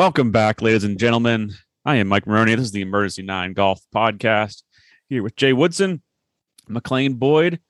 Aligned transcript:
Welcome 0.00 0.30
back, 0.30 0.62
ladies 0.62 0.84
and 0.84 0.98
gentlemen. 0.98 1.52
I 1.84 1.96
am 1.96 2.08
Mike 2.08 2.26
Maroney. 2.26 2.54
This 2.54 2.64
is 2.64 2.72
the 2.72 2.80
Emergency 2.80 3.20
Nine 3.20 3.52
Golf 3.52 3.82
Podcast 3.94 4.62
here 5.10 5.22
with 5.22 5.36
Jay 5.36 5.52
Woodson, 5.52 6.00
McLean 6.66 7.16
Boyd, 7.16 7.60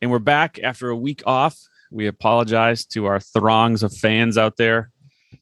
and 0.00 0.08
we're 0.08 0.20
back 0.20 0.60
after 0.62 0.90
a 0.90 0.96
week 0.96 1.24
off. 1.26 1.58
We 1.90 2.06
apologize 2.06 2.86
to 2.86 3.06
our 3.06 3.18
throngs 3.18 3.82
of 3.82 3.92
fans 3.92 4.38
out 4.38 4.56
there. 4.56 4.92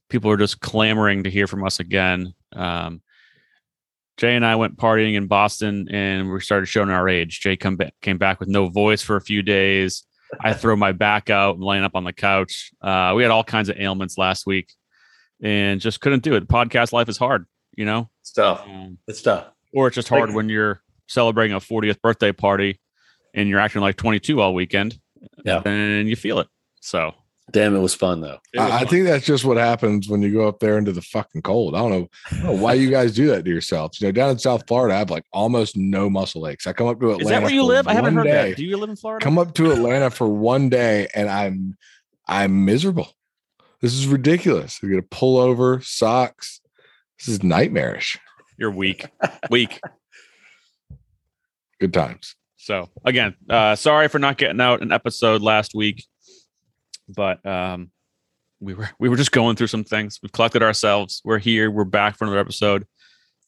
People 0.09 0.31
are 0.31 0.39
just 0.39 0.61
clamoring 0.61 1.25
to 1.25 1.31
hear 1.31 1.47
from 1.47 1.63
us 1.63 1.79
again. 1.79 2.33
Um, 2.55 3.03
Jay 4.17 4.35
and 4.35 4.47
I 4.47 4.57
went 4.57 4.79
partying 4.79 5.17
in 5.17 5.27
Boston 5.27 5.89
and 5.91 6.33
we 6.33 6.41
started 6.41 6.69
showing 6.69 6.89
our 6.89 7.07
age. 7.07 7.41
Jay 7.41 7.59
come 7.59 7.79
came 8.01 8.17
back 8.17 8.41
with 8.41 8.49
no 8.49 8.69
voice 8.69 9.03
for 9.03 9.17
a 9.17 9.21
few 9.21 9.43
days. 9.43 10.07
I 10.41 10.55
throw 10.55 10.75
my 10.75 10.93
back 10.93 11.29
out 11.29 11.57
and 11.57 11.65
laying 11.65 11.85
up 11.85 11.95
on 11.95 12.05
the 12.05 12.15
couch. 12.15 12.71
Uh, 12.81 13.13
we 13.15 13.25
had 13.25 13.31
all 13.31 13.45
kinds 13.45 13.69
of 13.69 13.79
ailments 13.79 14.17
last 14.17 14.47
week 14.47 14.73
and 15.43 15.81
just 15.81 16.01
couldn't 16.01 16.23
do 16.23 16.35
it. 16.35 16.49
Podcast 16.49 16.93
life 16.93 17.09
is 17.09 17.17
hard, 17.19 17.47
you 17.77 17.85
know. 17.85 18.09
It's 18.23 18.33
tough. 18.33 18.63
Um, 18.67 18.99
It's 19.07 19.23
tough. 19.23 19.47
or 19.73 19.87
it's 19.87 19.95
just 19.95 20.09
hard 20.09 20.29
Like- 20.31 20.37
when 20.37 20.49
you're 20.49 20.83
celebrating 21.09 21.55
a 21.57 21.61
40th 21.61 22.01
birthday 22.01 22.33
party 22.33 22.79
and 23.35 23.49
you're 23.49 23.61
acting 23.61 23.81
like 23.81 23.97
22 23.97 24.41
all 24.41 24.55
weekend. 24.55 24.99
Yeah. 25.45 25.61
and 25.65 26.09
you 26.09 26.17
feel 26.17 26.39
it. 26.41 26.49
So 26.81 27.15
Damn, 27.51 27.75
it 27.75 27.81
was 27.81 27.95
fun 27.95 28.21
though. 28.21 28.39
was 28.55 28.61
I, 28.71 28.77
I 28.77 28.79
fun. 28.81 28.89
think 28.89 29.07
that's 29.07 29.27
just 29.27 29.45
what 29.45 29.57
happens 29.57 30.09
when 30.09 30.23
you 30.23 30.33
go 30.33 30.47
up 30.47 30.61
there 30.61 30.79
into 30.79 30.93
the 30.93 31.03
fucking 31.03 31.43
cold. 31.43 31.75
I 31.75 31.79
don't 31.81 31.91
know, 31.91 32.09
I 32.31 32.35
don't 32.37 32.45
know 32.45 32.63
why 32.63 32.75
you 32.75 32.91
guys 32.91 33.13
do 33.13 33.27
that 33.29 33.45
to 33.45 33.51
yourselves. 33.51 34.01
You 34.01 34.07
know, 34.07 34.13
down 34.13 34.31
in 34.31 34.39
South 34.39 34.63
Florida, 34.69 34.95
I 34.95 34.99
have 34.99 35.11
like 35.11 35.25
almost 35.33 35.77
no 35.77 36.09
muscle 36.09 36.47
aches. 36.47 36.67
I 36.69 36.73
come 36.73 36.87
up 36.87 37.01
to 37.01 37.07
Atlanta. 37.11 37.23
is 37.25 37.29
that 37.31 37.43
where 37.43 37.53
you 37.53 37.65
live? 37.65 37.89
I 37.89 37.93
haven't 37.95 38.15
heard 38.15 38.25
day, 38.25 38.51
that. 38.51 38.57
Do 38.57 38.65
you 38.65 38.77
live 38.77 38.89
in 38.89 38.95
Florida? 38.97 39.23
Come 39.25 39.37
up 39.37 39.53
to 39.55 39.73
Atlanta 39.73 40.11
for 40.11 40.29
one 40.29 40.69
day, 40.69 41.09
and 41.15 41.29
I'm 41.29 41.77
I'm 42.29 42.65
miserable. 42.65 43.09
This 43.81 43.95
is 43.95 44.07
ridiculous. 44.07 44.83
You 44.83 44.91
get 44.91 44.99
a 44.99 45.03
pullover, 45.03 45.83
socks. 45.83 46.61
This 47.19 47.29
is 47.29 47.43
nightmarish. 47.43 48.19
You're 48.59 48.71
weak, 48.71 49.07
weak. 49.51 49.81
Good 51.81 51.95
times. 51.95 52.37
So 52.59 52.91
again, 53.07 53.35
uh, 53.49 53.75
sorry 53.77 54.09
for 54.09 54.19
not 54.19 54.37
getting 54.37 54.61
out 54.61 54.83
an 54.83 54.93
episode 54.93 55.41
last 55.41 55.75
week, 55.75 56.05
but 57.09 57.45
um, 57.47 57.91
we 58.61 58.75
were 58.75 58.91
we 58.99 59.09
were 59.09 59.17
just 59.17 59.33
going 59.33 59.57
through 59.57 59.69
some 59.69 59.85
things. 59.85 60.21
We've 60.23 60.33
collected 60.33 60.63
ourselves. 60.63 61.23
We're 61.25 61.39
here. 61.39 61.71
We're 61.71 61.85
back 61.85 62.19
for 62.19 62.25
another 62.25 62.39
episode. 62.39 62.87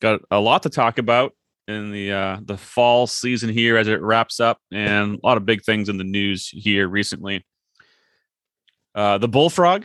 Got 0.01 0.23
a 0.31 0.41
lot 0.41 0.63
to 0.63 0.71
talk 0.71 0.97
about 0.97 1.35
in 1.69 1.93
the 1.93 2.11
uh, 2.13 2.39
the 2.43 2.57
fall 2.57 3.07
season 3.07 3.51
here 3.51 3.77
as 3.77 3.87
it 3.87 4.01
wraps 4.01 4.41
up, 4.41 4.59
and 4.73 5.19
a 5.23 5.27
lot 5.27 5.37
of 5.37 5.45
big 5.45 5.63
things 5.63 5.91
in 5.91 5.99
the 5.99 6.05
news 6.05 6.49
here 6.49 6.89
recently. 6.89 7.45
Uh, 8.95 9.19
the 9.19 9.29
bullfrog, 9.29 9.85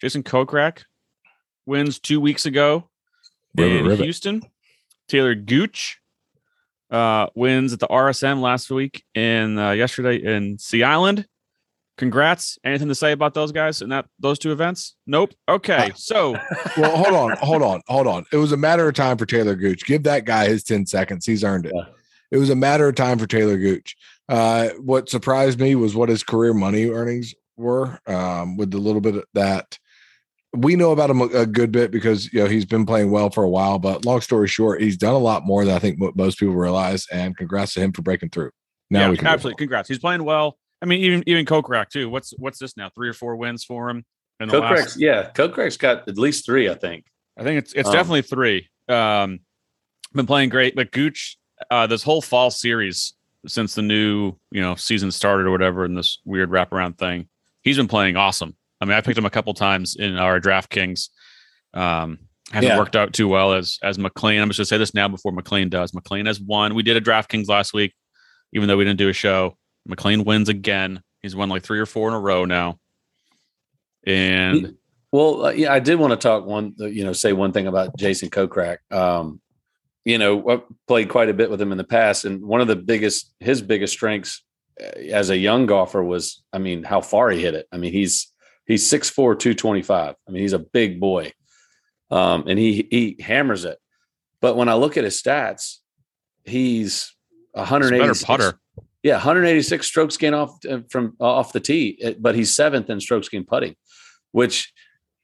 Jason 0.00 0.22
Kokrak, 0.22 0.84
wins 1.66 1.98
two 1.98 2.20
weeks 2.20 2.46
ago 2.46 2.88
Rivet, 3.56 3.76
in 3.76 3.86
rivet. 3.86 4.04
Houston. 4.04 4.42
Taylor 5.08 5.34
Gooch 5.34 6.00
uh, 6.90 7.26
wins 7.34 7.72
at 7.72 7.80
the 7.80 7.88
RSM 7.88 8.40
last 8.40 8.70
week 8.70 9.04
and 9.14 9.58
uh, 9.58 9.70
yesterday 9.70 10.16
in 10.16 10.58
Sea 10.58 10.82
Island. 10.84 11.26
Congrats. 11.98 12.58
Anything 12.64 12.88
to 12.88 12.94
say 12.94 13.12
about 13.12 13.34
those 13.34 13.52
guys 13.52 13.82
and 13.82 13.92
that 13.92 14.06
those 14.18 14.38
two 14.38 14.52
events? 14.52 14.94
Nope. 15.06 15.34
Okay. 15.48 15.92
So 15.96 16.32
Well, 16.76 16.96
hold 16.96 17.14
on, 17.14 17.36
hold 17.38 17.62
on, 17.62 17.82
hold 17.88 18.06
on. 18.06 18.24
It 18.32 18.38
was 18.38 18.52
a 18.52 18.56
matter 18.56 18.88
of 18.88 18.94
time 18.94 19.18
for 19.18 19.26
Taylor 19.26 19.54
Gooch. 19.54 19.84
Give 19.84 20.02
that 20.04 20.24
guy 20.24 20.48
his 20.48 20.64
10 20.64 20.86
seconds. 20.86 21.26
He's 21.26 21.44
earned 21.44 21.66
it. 21.66 21.72
Yeah. 21.74 21.84
It 22.30 22.38
was 22.38 22.48
a 22.48 22.56
matter 22.56 22.88
of 22.88 22.94
time 22.94 23.18
for 23.18 23.26
Taylor 23.26 23.58
Gooch. 23.58 23.96
Uh, 24.28 24.68
what 24.78 25.10
surprised 25.10 25.60
me 25.60 25.74
was 25.74 25.94
what 25.94 26.08
his 26.08 26.22
career 26.22 26.54
money 26.54 26.88
earnings 26.88 27.34
were, 27.56 27.98
um, 28.06 28.56
with 28.56 28.70
the 28.70 28.78
little 28.78 29.00
bit 29.00 29.16
of 29.16 29.24
that 29.34 29.78
we 30.56 30.74
know 30.76 30.90
about 30.90 31.10
him 31.10 31.20
a, 31.20 31.26
a 31.26 31.46
good 31.46 31.70
bit 31.70 31.90
because 31.90 32.32
you 32.32 32.40
know 32.40 32.46
he's 32.46 32.64
been 32.64 32.84
playing 32.84 33.10
well 33.10 33.30
for 33.30 33.44
a 33.44 33.48
while. 33.48 33.78
But 33.78 34.04
long 34.04 34.20
story 34.20 34.48
short, 34.48 34.80
he's 34.80 34.96
done 34.96 35.14
a 35.14 35.18
lot 35.18 35.46
more 35.46 35.64
than 35.64 35.74
I 35.74 35.78
think 35.78 35.98
mo- 35.98 36.12
most 36.14 36.38
people 36.38 36.54
realize. 36.54 37.06
And 37.12 37.36
congrats 37.36 37.74
to 37.74 37.80
him 37.80 37.92
for 37.92 38.02
breaking 38.02 38.30
through. 38.30 38.50
Now 38.90 39.00
yeah, 39.00 39.10
we 39.10 39.16
can 39.16 39.26
absolutely. 39.26 39.58
Congrats. 39.58 39.88
He's 39.88 39.98
playing 40.00 40.24
well. 40.24 40.58
I 40.82 40.86
mean, 40.86 41.00
even 41.00 41.22
even 41.26 41.44
Kokrak 41.46 41.90
too. 41.90 42.08
What's 42.08 42.32
what's 42.38 42.58
this 42.58 42.76
now? 42.76 42.90
Three 42.94 43.08
or 43.08 43.12
four 43.12 43.36
wins 43.36 43.64
for 43.64 43.90
him. 43.90 44.04
In 44.40 44.48
the 44.48 44.60
Kokrak's, 44.60 44.80
last, 44.80 44.96
yeah, 44.98 45.30
Kokrak's 45.30 45.76
got 45.76 46.08
at 46.08 46.18
least 46.18 46.46
three, 46.46 46.68
I 46.68 46.74
think. 46.74 47.04
I 47.38 47.44
think 47.44 47.58
it's 47.58 47.72
it's 47.74 47.88
Um, 47.88 47.94
definitely 47.94 48.22
three. 48.22 48.68
Um, 48.88 49.40
been 50.14 50.26
playing 50.26 50.48
great, 50.48 50.74
but 50.74 50.90
Gooch, 50.90 51.36
uh, 51.70 51.86
this 51.86 52.02
whole 52.02 52.22
fall 52.22 52.50
series 52.50 53.14
since 53.46 53.74
the 53.74 53.82
new 53.82 54.34
you 54.50 54.60
know 54.60 54.74
season 54.74 55.10
started 55.10 55.46
or 55.46 55.50
whatever, 55.50 55.84
in 55.84 55.94
this 55.94 56.18
weird 56.24 56.50
wraparound 56.50 56.98
thing, 56.98 57.28
he's 57.62 57.76
been 57.76 57.88
playing 57.88 58.16
awesome. 58.16 58.56
I 58.80 58.84
mean, 58.86 58.94
I 58.94 59.00
picked 59.00 59.18
him 59.18 59.26
a 59.26 59.30
couple 59.30 59.52
times 59.54 59.96
in 59.96 60.16
our 60.16 60.40
DraftKings. 60.40 61.08
Um, 61.74 62.18
hasn't 62.50 62.72
Yeah. 62.72 62.78
worked 62.78 62.96
out 62.96 63.12
too 63.12 63.28
well 63.28 63.52
as 63.52 63.78
as 63.82 63.98
McLean. 63.98 64.40
I'm 64.40 64.48
just 64.48 64.58
gonna 64.58 64.66
say 64.66 64.78
this 64.78 64.94
now 64.94 65.06
before 65.08 65.32
McLean 65.32 65.68
does. 65.68 65.94
McLean 65.94 66.26
has 66.26 66.40
won. 66.40 66.74
We 66.74 66.82
did 66.82 66.96
a 66.96 67.00
DraftKings 67.00 67.48
last 67.48 67.72
week, 67.72 67.94
even 68.52 68.68
though 68.68 68.76
we 68.76 68.84
didn't 68.84 68.98
do 68.98 69.08
a 69.08 69.12
show. 69.12 69.56
McLean 69.86 70.24
wins 70.24 70.48
again. 70.48 71.02
He's 71.22 71.36
won 71.36 71.48
like 71.48 71.62
three 71.62 71.78
or 71.78 71.86
four 71.86 72.08
in 72.08 72.14
a 72.14 72.18
row 72.20 72.44
now. 72.44 72.78
And 74.06 74.76
Well, 75.12 75.46
uh, 75.46 75.50
yeah, 75.50 75.72
I 75.72 75.80
did 75.80 75.98
want 75.98 76.12
to 76.12 76.16
talk 76.16 76.46
one, 76.46 76.74
uh, 76.80 76.86
you 76.86 77.04
know, 77.04 77.12
say 77.12 77.32
one 77.32 77.52
thing 77.52 77.66
about 77.66 77.96
Jason 77.96 78.30
Kokrak. 78.30 78.78
Um, 78.90 79.40
you 80.04 80.18
know, 80.18 80.48
I 80.48 80.62
played 80.86 81.08
quite 81.08 81.28
a 81.28 81.34
bit 81.34 81.50
with 81.50 81.60
him 81.60 81.72
in 81.72 81.78
the 81.78 81.84
past, 81.84 82.24
and 82.24 82.42
one 82.42 82.60
of 82.60 82.68
the 82.68 82.76
biggest, 82.76 83.32
his 83.40 83.60
biggest 83.60 83.92
strengths 83.92 84.42
uh, 84.80 84.98
as 85.10 85.30
a 85.30 85.36
young 85.36 85.66
golfer 85.66 86.02
was, 86.02 86.42
I 86.52 86.58
mean, 86.58 86.84
how 86.84 87.00
far 87.00 87.30
he 87.30 87.42
hit 87.42 87.54
it. 87.54 87.66
I 87.72 87.76
mean, 87.76 87.92
he's 87.92 88.29
he's 88.70 88.90
6'4", 88.90 89.38
225. 89.38 90.14
I 90.14 90.30
mean, 90.30 90.42
he's 90.42 90.52
a 90.52 90.58
big 90.58 91.00
boy, 91.00 91.32
um, 92.10 92.44
and 92.46 92.58
he 92.58 92.86
he 92.90 93.16
hammers 93.20 93.64
it. 93.64 93.78
But 94.40 94.56
when 94.56 94.68
I 94.68 94.74
look 94.74 94.96
at 94.96 95.04
his 95.04 95.20
stats, 95.20 95.78
he's 96.44 96.52
he's 96.52 97.12
a 97.54 97.60
180 97.60 98.06
better 98.06 98.24
putter. 98.24 98.60
Yeah, 99.02 99.14
186 99.14 99.86
strokes 99.86 100.16
gain 100.16 100.34
off 100.34 100.58
uh, 100.68 100.80
from 100.90 101.16
off 101.20 101.52
the 101.52 101.60
tee, 101.60 101.98
uh, 102.04 102.12
but 102.18 102.34
he's 102.34 102.54
seventh 102.54 102.90
in 102.90 103.00
strokes 103.00 103.28
gain 103.28 103.44
putting, 103.44 103.74
which 104.32 104.72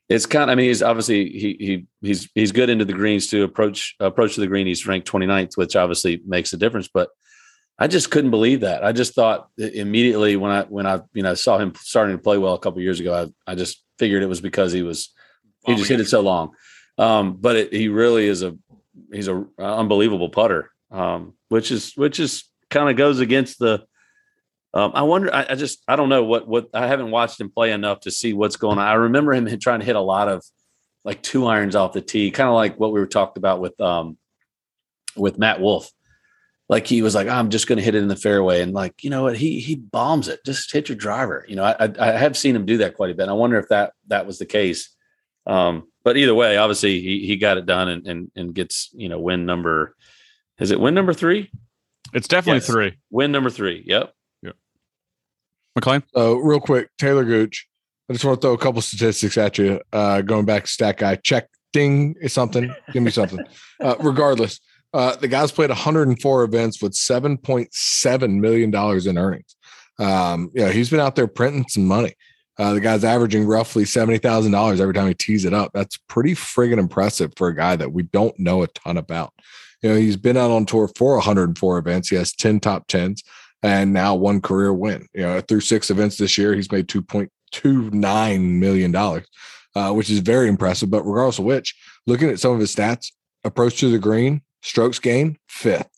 is 0.08 0.26
kind. 0.26 0.50
I 0.50 0.54
mean, 0.54 0.66
he's 0.66 0.82
obviously 0.82 1.28
he 1.30 1.56
he 1.58 1.86
he's 2.00 2.28
he's 2.34 2.52
good 2.52 2.70
into 2.70 2.84
the 2.84 2.94
greens 2.94 3.26
to 3.28 3.42
approach 3.42 3.94
approach 4.00 4.34
to 4.34 4.40
the 4.40 4.46
green. 4.46 4.66
He's 4.66 4.86
ranked 4.86 5.10
29th, 5.10 5.56
which 5.56 5.76
obviously 5.76 6.20
makes 6.26 6.52
a 6.52 6.56
difference. 6.56 6.88
But 6.92 7.10
I 7.78 7.88
just 7.88 8.10
couldn't 8.10 8.31
believe 8.31 8.60
that. 8.60 8.84
I 8.84 8.92
just 8.92 9.14
thought 9.14 9.48
immediately 9.59 10.37
when 10.37 10.50
I 10.50 10.62
when 10.62 10.87
I 10.87 11.03
you 11.12 11.22
know 11.22 11.34
saw 11.34 11.59
him 11.59 11.75
starting 11.76 12.16
to 12.16 12.22
play 12.22 12.38
well 12.38 12.54
a 12.54 12.59
couple 12.59 12.81
years 12.81 13.00
ago, 13.00 13.31
I 13.47 13.53
I 13.53 13.54
just 13.54 13.82
figured 13.98 14.22
it 14.22 14.28
was 14.28 14.41
because 14.41 14.72
he 14.72 14.82
was 14.82 15.12
he 15.66 15.75
just 15.75 15.88
hit 15.88 16.00
it 16.00 16.09
so 16.09 16.20
long. 16.20 16.53
Um, 16.98 17.37
but 17.37 17.56
it, 17.56 17.72
he 17.72 17.88
really 17.88 18.26
is 18.26 18.42
a 18.42 18.56
he's 19.12 19.28
a 19.28 19.47
unbelievable 19.59 20.31
putter, 20.31 20.70
um, 20.91 21.34
which 21.48 21.70
is 21.70 21.92
which 21.97 22.19
is 22.19 22.44
kind 22.70 22.88
of 22.88 22.97
goes 22.97 23.20
against 23.20 23.59
the. 23.59 23.84
Um, 24.72 24.93
I 24.94 25.03
wonder. 25.03 25.34
I, 25.34 25.47
I 25.50 25.54
just 25.54 25.82
I 25.87 25.97
don't 25.97 26.08
know 26.08 26.25
what 26.25 26.48
what 26.48 26.69
I 26.72 26.87
haven't 26.87 27.10
watched 27.10 27.41
him 27.41 27.50
play 27.50 27.72
enough 27.72 28.00
to 28.00 28.10
see 28.10 28.32
what's 28.32 28.56
going 28.56 28.78
on. 28.78 28.87
I 28.87 28.94
remember 28.94 29.32
him 29.32 29.47
trying 29.58 29.81
to 29.81 29.87
hit 29.87 29.97
a 29.97 30.00
lot 30.00 30.28
of 30.28 30.44
like 31.04 31.22
two 31.22 31.47
irons 31.47 31.76
off 31.76 31.93
the 31.93 32.00
tee, 32.00 32.31
kind 32.31 32.48
of 32.48 32.54
like 32.54 32.78
what 32.81 32.93
we 32.93 33.00
were 33.00 33.06
talked 33.06 33.37
about 33.37 33.60
with 33.60 33.78
um 33.81 34.16
with 35.14 35.38
Matt 35.38 35.60
Wolff. 35.60 35.91
Like 36.69 36.87
he 36.87 37.00
was 37.03 37.15
like, 37.15 37.28
I'm 37.28 37.50
just 37.50 37.69
going 37.69 37.78
to 37.78 37.84
hit 37.84 37.94
it 37.94 38.03
in 38.03 38.09
the 38.09 38.16
fairway, 38.16 38.60
and 38.60 38.72
like 38.72 39.04
you 39.04 39.10
know 39.10 39.22
what, 39.22 39.37
he 39.37 39.60
he 39.60 39.77
bombs 39.77 40.27
it. 40.28 40.44
Just 40.44 40.72
hit 40.72 40.88
your 40.88 40.97
driver. 40.97 41.44
You 41.49 41.56
know, 41.56 41.65
I, 41.65 41.84
I 41.84 41.93
I 41.99 42.12
have 42.12 42.37
seen 42.37 42.56
him 42.56 42.66
do 42.66 42.78
that 42.78 42.97
quite 42.97 43.10
a 43.10 43.15
bit. 43.15 43.22
And 43.22 43.31
I 43.31 43.34
wonder 43.34 43.59
if 43.59 43.69
that 43.69 43.93
that 44.09 44.27
was 44.27 44.38
the 44.38 44.47
case. 44.47 44.94
Um, 45.47 45.84
but 46.03 46.16
either 46.16 46.34
way, 46.34 46.56
obviously 46.56 47.00
he 47.00 47.26
he 47.26 47.37
got 47.37 47.56
it 47.56 47.66
done 47.66 47.88
and 47.88 48.06
and 48.06 48.31
and 48.35 48.55
gets 48.55 48.90
you 48.94 49.08
know 49.08 49.20
win 49.20 49.46
number. 49.46 49.94
Is 50.58 50.73
it 50.73 50.81
win 50.81 50.94
number 50.94 51.12
three? 51.12 51.50
It's 52.12 52.29
definitely 52.29 52.58
Yes. 52.58 52.67
three. 52.67 52.96
Win 53.11 53.31
number 53.31 53.50
three. 53.50 53.85
Yep. 53.87 54.12
McLean. 55.75 56.02
So 56.14 56.37
real 56.37 56.61
quick, 56.61 56.88
Taylor 56.99 57.25
Gooch. 57.25 57.69
I 58.08 58.12
just 58.12 58.25
want 58.25 58.40
to 58.40 58.46
throw 58.46 58.55
a 58.55 58.58
couple 58.58 58.81
statistics 58.81 59.37
at 59.37 59.58
you. 59.58 59.81
Uh, 59.93 60.23
going 60.23 60.44
back 60.46 60.64
to 60.64 60.70
stat 60.70 60.96
guy, 60.99 61.17
check 61.17 61.49
ding 61.73 62.14
is 62.20 62.32
something. 62.32 62.75
Give 62.93 63.02
me 63.02 63.11
something. 63.11 63.44
Uh, 63.81 63.96
regardless, 64.00 64.61
uh, 64.93 65.17
the 65.17 65.29
guy's 65.29 65.53
played 65.53 65.71
104 65.71 66.44
events 66.44 66.81
with 66.81 66.93
7.7 66.93 68.41
million 68.41 68.71
dollars 68.71 69.06
in 69.06 69.19
earnings. 69.19 69.56
Um, 69.99 70.50
you 70.55 70.65
know, 70.65 70.71
he's 70.71 70.91
been 70.91 71.00
out 71.00 71.17
there 71.17 71.27
printing 71.27 71.67
some 71.69 71.87
money. 71.87 72.15
Uh, 72.59 72.73
the 72.73 72.81
guy's 72.81 73.05
averaging 73.05 73.47
roughly 73.47 73.85
seventy 73.85 74.19
thousand 74.19 74.53
dollars 74.53 74.81
every 74.81 74.94
time 74.94 75.09
he 75.09 75.15
tees 75.15 75.44
it 75.44 75.53
up. 75.53 75.73
That's 75.75 75.99
pretty 76.09 76.35
friggin' 76.35 76.79
impressive 76.79 77.33
for 77.37 77.49
a 77.49 77.55
guy 77.55 77.77
that 77.77 77.93
we 77.93 78.05
don't 78.05 78.38
know 78.38 78.62
a 78.62 78.67
ton 78.69 78.97
about. 78.97 79.33
You 79.83 79.91
know, 79.91 79.97
he's 79.97 80.17
been 80.17 80.38
out 80.38 80.50
on 80.50 80.65
tour 80.65 80.88
for 80.97 81.15
104 81.17 81.79
events. 81.79 82.09
He 82.09 82.17
has 82.17 82.33
10 82.33 82.61
top 82.61 82.87
tens 82.87 83.23
and 83.62 83.93
now 83.93 84.15
one 84.15 84.41
career 84.41 84.73
win. 84.73 85.06
You 85.15 85.23
know, 85.23 85.41
through 85.41 85.61
six 85.61 85.91
events 85.91 86.17
this 86.17 86.38
year, 86.38 86.55
he's 86.55 86.73
made 86.73 86.88
2.29 86.88 88.59
million 88.59 88.93
dollars, 88.93 89.27
uh, 89.75 89.93
which 89.93 90.09
is 90.09 90.21
very 90.21 90.49
impressive. 90.49 90.91
But 90.91 91.03
regardless 91.03 91.38
of 91.38 91.44
which, 91.44 91.77
looking 92.06 92.31
at 92.31 92.41
some 92.41 92.53
of 92.53 92.61
his 92.61 92.75
stats, 92.75 93.12
approach 93.44 93.79
to 93.81 93.91
the 93.91 93.99
green, 93.99 94.43
strokes 94.66 94.98
gain, 94.98 95.38
fifth, 95.46 95.88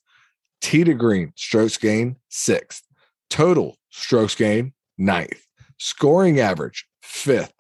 T 0.61 0.85
to 0.85 0.93
green, 0.93 1.33
strokes 1.37 1.79
gain, 1.79 2.17
sixth, 2.29 2.83
total 3.31 3.79
strokes 3.89 4.35
gain, 4.35 4.75
ninth, 4.99 5.47
scoring 5.79 6.39
average, 6.39 6.87
fifth, 7.01 7.55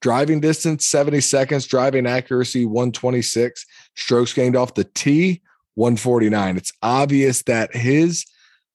driving 0.00 0.40
distance 0.40 0.84
70 0.84 1.20
seconds, 1.20 1.66
driving 1.66 2.06
accuracy 2.06 2.66
126, 2.66 3.64
strokes 3.94 4.32
gained 4.32 4.56
off 4.56 4.74
the 4.74 4.84
tee 4.84 5.42
149. 5.76 6.56
It's 6.56 6.72
obvious 6.82 7.42
that 7.42 7.74
his 7.74 8.26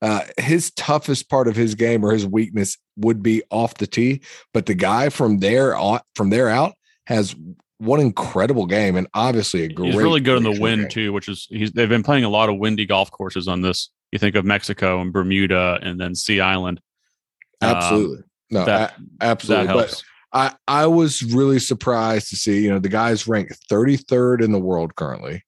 uh, 0.02 0.22
his 0.38 0.72
toughest 0.72 1.30
part 1.30 1.48
of 1.48 1.56
his 1.56 1.76
game 1.76 2.04
or 2.04 2.12
his 2.12 2.28
weakness 2.28 2.78
would 2.98 3.24
be 3.24 3.42
off 3.52 3.76
the 3.76 3.88
tee, 3.88 4.22
but 4.54 4.66
the 4.66 4.74
guy 4.74 5.10
from 5.10 5.40
there 5.40 5.76
on, 5.76 6.00
from 6.16 6.30
there 6.30 6.50
out 6.50 6.74
has 7.08 7.36
one 7.84 8.00
incredible 8.00 8.66
game 8.66 8.96
and 8.96 9.08
obviously 9.14 9.64
a 9.64 9.70
great. 9.70 9.94
He's 9.94 10.02
really 10.02 10.22
good 10.22 10.38
in 10.38 10.44
the 10.44 10.60
wind 10.60 10.84
game. 10.84 10.90
too, 10.90 11.14
which 11.14 11.28
is 11.28 11.48
he's 11.50 11.72
they've 11.72 11.90
been 11.90 12.04
playing 12.04 12.24
a 12.24 12.30
lot 12.30 12.50
of 12.50 12.58
windy 12.58 12.86
golf 12.86 13.12
courses 13.12 13.48
on 13.48 13.62
this. 13.62 13.90
You 14.12 14.20
think 14.20 14.36
of 14.36 14.46
Mexico 14.46 15.02
and 15.02 15.12
Bermuda 15.12 15.80
and 15.82 16.00
then 16.00 16.16
Sea 16.16 16.40
Island. 16.40 16.80
Um, 17.62 17.76
Absolutely, 17.76 18.24
no, 18.52 18.66
that- 18.66 18.94
a- 19.20 19.24
absolutely. 19.24 19.68
that 19.68 19.74
But. 19.76 20.04
I 20.34 20.54
I 20.68 20.88
was 20.88 21.22
really 21.22 21.60
surprised 21.60 22.30
to 22.30 22.36
see 22.36 22.64
you 22.64 22.70
know 22.72 22.80
the 22.80 22.90
guy's 22.90 23.28
ranked 23.28 23.56
33rd 23.72 24.44
in 24.44 24.52
the 24.52 24.60
world 24.60 24.96
currently, 24.96 25.44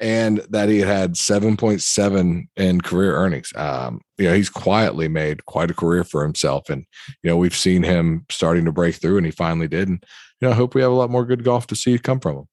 and 0.00 0.38
that 0.50 0.68
he 0.68 0.80
had 0.80 0.88
had 0.88 1.12
7.7 1.14 2.48
in 2.56 2.80
career 2.80 3.14
earnings. 3.16 3.52
Um, 3.54 4.00
you 4.18 4.28
know 4.28 4.34
he's 4.34 4.50
quietly 4.50 5.06
made 5.08 5.44
quite 5.46 5.70
a 5.70 5.74
career 5.74 6.02
for 6.04 6.22
himself, 6.24 6.68
and 6.68 6.84
you 7.22 7.30
know 7.30 7.36
we've 7.36 7.56
seen 7.56 7.82
him 7.84 8.26
starting 8.30 8.64
to 8.64 8.72
break 8.72 8.96
through, 8.96 9.18
and 9.18 9.26
he 9.26 9.32
finally 9.32 9.68
did. 9.68 9.88
And 9.88 10.04
you 10.42 10.48
know 10.48 10.52
I 10.52 10.56
hope 10.56 10.74
we 10.74 10.82
have 10.82 10.90
a 10.90 10.94
lot 10.94 11.08
more 11.08 11.24
good 11.24 11.44
golf 11.44 11.68
to 11.68 11.76
see 11.76 11.96
come 11.98 12.20
from 12.20 12.36
him. 12.38 12.44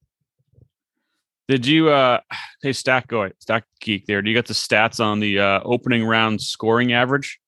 Did 1.47 1.65
you 1.65 1.89
uh 1.89 2.19
hey 2.61 2.71
stack 2.73 3.07
go 3.07 3.29
stack 3.39 3.65
geek 3.81 4.05
there? 4.05 4.21
Do 4.21 4.29
you 4.29 4.35
got 4.37 4.45
the 4.45 4.53
stats 4.53 5.03
on 5.03 5.19
the 5.19 5.39
uh 5.39 5.59
opening 5.65 6.05
round 6.05 6.41
scoring 6.41 6.93
average? 6.93 7.39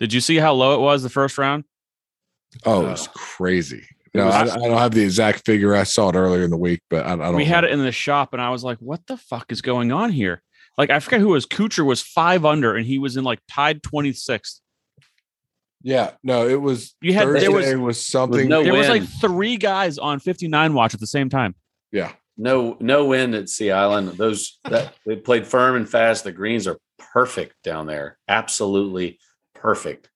Did 0.00 0.12
you 0.14 0.20
see 0.20 0.36
how 0.36 0.54
low 0.54 0.74
it 0.74 0.80
was 0.80 1.02
the 1.02 1.10
first 1.10 1.36
round? 1.38 1.64
Oh, 2.64 2.86
Oh. 2.86 2.90
it's 2.90 3.06
crazy. 3.08 3.86
It 4.12 4.18
No, 4.18 4.26
was- 4.26 4.34
I, 4.34 4.54
I 4.54 4.68
don't 4.68 4.78
have 4.78 4.92
the 4.92 5.02
exact 5.02 5.44
figure. 5.44 5.76
I 5.76 5.82
saw 5.84 6.08
it 6.08 6.16
earlier 6.16 6.42
in 6.42 6.50
the 6.50 6.56
week, 6.56 6.80
but 6.88 7.04
I, 7.06 7.12
I 7.12 7.16
don't. 7.16 7.36
We 7.36 7.44
had 7.44 7.64
it 7.64 7.70
in 7.70 7.78
the 7.80 7.92
shop 7.92 8.32
and 8.32 8.40
I 8.42 8.48
was 8.50 8.64
like, 8.64 8.78
what 8.78 9.06
the 9.06 9.16
fuck 9.18 9.52
is 9.52 9.60
going 9.62 9.92
on 9.92 10.10
here? 10.10 10.42
Like 10.78 10.88
I 10.90 10.98
forget 11.00 11.20
who 11.20 11.28
it 11.28 11.32
was 11.32 11.46
Kuchar 11.46 11.84
was 11.84 12.00
five 12.00 12.44
under 12.46 12.74
and 12.74 12.86
he 12.86 12.98
was 12.98 13.16
in 13.18 13.24
like 13.24 13.40
tied 13.48 13.82
26th. 13.82 14.60
Yeah, 15.82 16.12
no, 16.22 16.46
it 16.46 16.60
was. 16.60 16.94
You 17.00 17.14
had- 17.14 17.24
Thursday 17.24 17.40
there 17.46 17.50
was- 17.78 17.96
was, 17.96 18.06
something. 18.06 18.48
no 18.48 18.62
There 18.62 18.74
was 18.74 18.88
like 18.88 19.02
three 19.20 19.56
guys 19.56 19.96
on 19.98 20.20
59 20.20 20.74
watch 20.74 20.92
at 20.94 21.00
the 21.00 21.06
same 21.06 21.28
time. 21.30 21.54
yeah, 21.92 22.12
no 22.36 22.76
no 22.80 23.06
wind 23.06 23.34
at 23.34 23.48
Sea 23.48 23.70
Island. 23.70 24.08
Those 24.18 24.58
that 24.64 24.94
they 25.06 25.16
played 25.16 25.46
firm 25.46 25.76
and 25.76 25.88
fast. 25.88 26.24
The 26.24 26.32
greens 26.32 26.66
are 26.66 26.78
perfect 26.98 27.54
down 27.64 27.86
there. 27.86 28.18
Absolutely 28.28 29.18
perfect. 29.54 30.08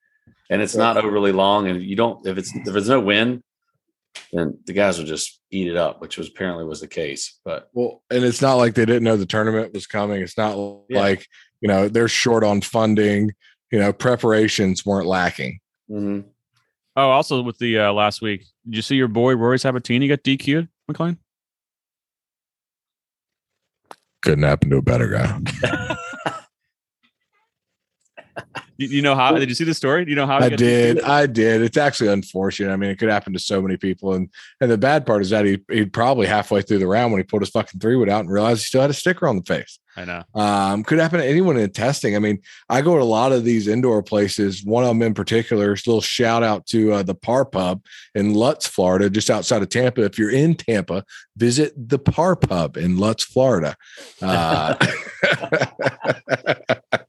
And 0.51 0.61
it's 0.61 0.75
not 0.77 0.97
overly 0.99 1.33
long. 1.33 1.67
And 1.69 1.83
you 1.83 1.97
don't 1.97 2.27
if 2.27 2.37
it's 2.39 2.55
if 2.55 2.65
there's 2.65 2.89
no 2.89 3.01
wind, 3.01 3.43
then 4.33 4.59
the 4.67 4.73
guys 4.75 4.99
will 4.99 5.07
just 5.07 5.41
eat 5.51 5.69
it 5.69 5.77
up, 5.77 6.01
which 6.01 6.19
was 6.19 6.29
apparently 6.29 6.65
was 6.65 6.81
the 6.81 6.89
case. 6.89 7.39
But 7.45 7.69
well, 7.73 8.03
and 8.11 8.23
it's 8.25 8.43
not 8.43 8.55
like 8.57 8.75
they 8.75 8.85
didn't 8.85 9.05
know 9.05 9.17
the 9.17 9.27
tournament 9.27 9.73
was 9.73 9.87
coming. 9.87 10.21
It's 10.21 10.37
not 10.39 10.57
Yeah. 10.89 11.01
like 11.01 11.27
you 11.61 11.69
know 11.69 11.89
they're 11.89 12.09
short 12.09 12.45
on 12.45 12.61
funding. 12.61 13.33
You 13.75 13.81
know, 13.81 13.93
preparations 13.93 14.87
weren't 14.87 15.09
lacking. 15.09 15.59
mhm. 15.91 16.27
Oh, 16.95 17.11
also 17.11 17.43
with 17.43 17.59
the 17.59 17.77
uh, 17.81 17.93
last 17.93 18.23
week, 18.23 18.45
did 18.65 18.77
you 18.77 18.83
see 18.83 18.95
your 18.95 19.09
boy 19.09 19.35
Rory 19.35 19.59
Sabbatini 19.59 20.09
got 20.09 20.23
DQ'd, 20.23 20.69
McLean? 20.87 21.19
Couldn't 24.23 24.45
happen 24.45 24.71
to 24.71 24.77
a 24.77 24.81
better 24.83 25.09
guy. 25.09 25.41
You, 28.77 28.89
you 28.89 29.03
know 29.03 29.15
how? 29.15 29.33
Did 29.33 29.49
you 29.49 29.55
see 29.55 29.65
the 29.65 29.75
story? 29.75 30.05
You 30.09 30.17
know 30.17 30.27
how? 30.27 30.39
I 30.39 30.49
did. 30.49 31.01
I 31.03 31.27
did. 31.27 31.63
It's 31.63 31.77
actually 31.77 32.09
unfortunate. 32.09 32.73
I 32.73 32.77
mean, 32.77 32.91
it 32.91 32.99
could 32.99 33.09
happen 33.09 33.33
to 33.33 33.39
so 33.39 33.63
many 33.63 33.77
people. 33.77 34.15
And 34.15 34.29
and 34.61 34.71
the 34.71 34.79
bad 34.79 35.07
part 35.07 35.23
is 35.23 35.31
that 35.31 35.45
he 35.45 35.61
he 35.71 35.85
probably 35.85 36.27
halfway 36.27 36.63
through 36.63 36.79
the 36.79 36.87
round 36.87 37.13
when 37.13 37.21
he 37.21 37.25
pulled 37.25 37.43
his 37.43 37.51
fucking 37.51 37.81
three 37.81 37.97
wood 37.97 38.09
out 38.09 38.21
and 38.21 38.31
realized 38.31 38.63
he 38.63 38.67
still 38.67 38.81
had 38.81 38.91
a 38.91 38.95
sticker 38.95 39.29
on 39.29 39.37
the 39.37 39.43
face. 39.43 39.79
I 39.97 40.05
know. 40.05 40.23
Um, 40.35 40.83
could 40.83 40.99
happen 40.99 41.21
to 41.21 41.27
anyone 41.27 41.57
in 41.57 41.71
testing. 41.71 42.17
I 42.17 42.19
mean, 42.19 42.41
I 42.69 42.83
go 42.83 42.97
to 42.97 43.03
a 43.03 43.05
lot 43.05 43.31
of 43.31 43.45
these 43.45 43.69
indoor 43.69 44.03
places. 44.03 44.65
One 44.65 44.83
of 44.83 44.89
them 44.89 45.03
in 45.03 45.15
particular, 45.15 45.67
a 45.67 45.71
little 45.71 46.01
shout 46.01 46.43
out 46.43 46.67
to 46.67 46.93
uh, 46.93 47.03
the 47.05 47.15
Par 47.15 47.45
Pub 47.45 47.81
in 48.15 48.35
Lutz, 48.35 48.67
Florida, 48.67 49.09
just 49.09 49.31
outside 49.31 49.63
of 49.63 49.69
Tampa. 49.69 50.03
If 50.03 50.19
you're 50.19 50.33
in 50.33 50.57
Tampa, 50.57 51.05
visit 51.37 51.73
the 51.77 52.01
Par 52.01 52.35
Pub 52.35 52.77
in 52.77 52.99
Lutz, 52.99 53.23
Florida. 53.23 53.77
Uh, 54.21 54.75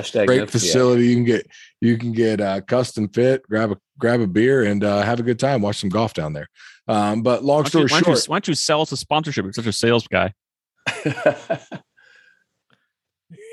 Hashtag 0.00 0.26
great 0.26 0.40
no 0.40 0.46
facility. 0.46 1.06
You 1.08 1.14
can 1.16 1.24
get 1.24 1.46
you 1.80 1.98
can 1.98 2.12
get 2.12 2.40
uh, 2.40 2.60
custom 2.62 3.08
fit, 3.08 3.42
grab 3.48 3.72
a 3.72 3.78
grab 3.98 4.20
a 4.20 4.26
beer, 4.26 4.64
and 4.64 4.82
uh, 4.84 5.02
have 5.02 5.20
a 5.20 5.22
good 5.22 5.38
time. 5.38 5.62
Watch 5.62 5.76
some 5.78 5.90
golf 5.90 6.14
down 6.14 6.32
there. 6.32 6.48
Um, 6.86 7.22
but 7.22 7.44
long 7.44 7.64
Why 7.64 7.68
don't, 7.68 7.82
you, 7.82 7.88
story 7.88 8.00
why, 8.00 8.00
don't 8.04 8.14
you, 8.14 8.16
short, 8.20 8.28
why 8.28 8.34
don't 8.36 8.48
you 8.48 8.54
sell 8.54 8.80
us 8.80 8.92
a 8.92 8.96
sponsorship? 8.96 9.44
You're 9.44 9.52
such 9.52 9.66
a 9.66 9.72
sales 9.72 10.06
guy. 10.08 10.32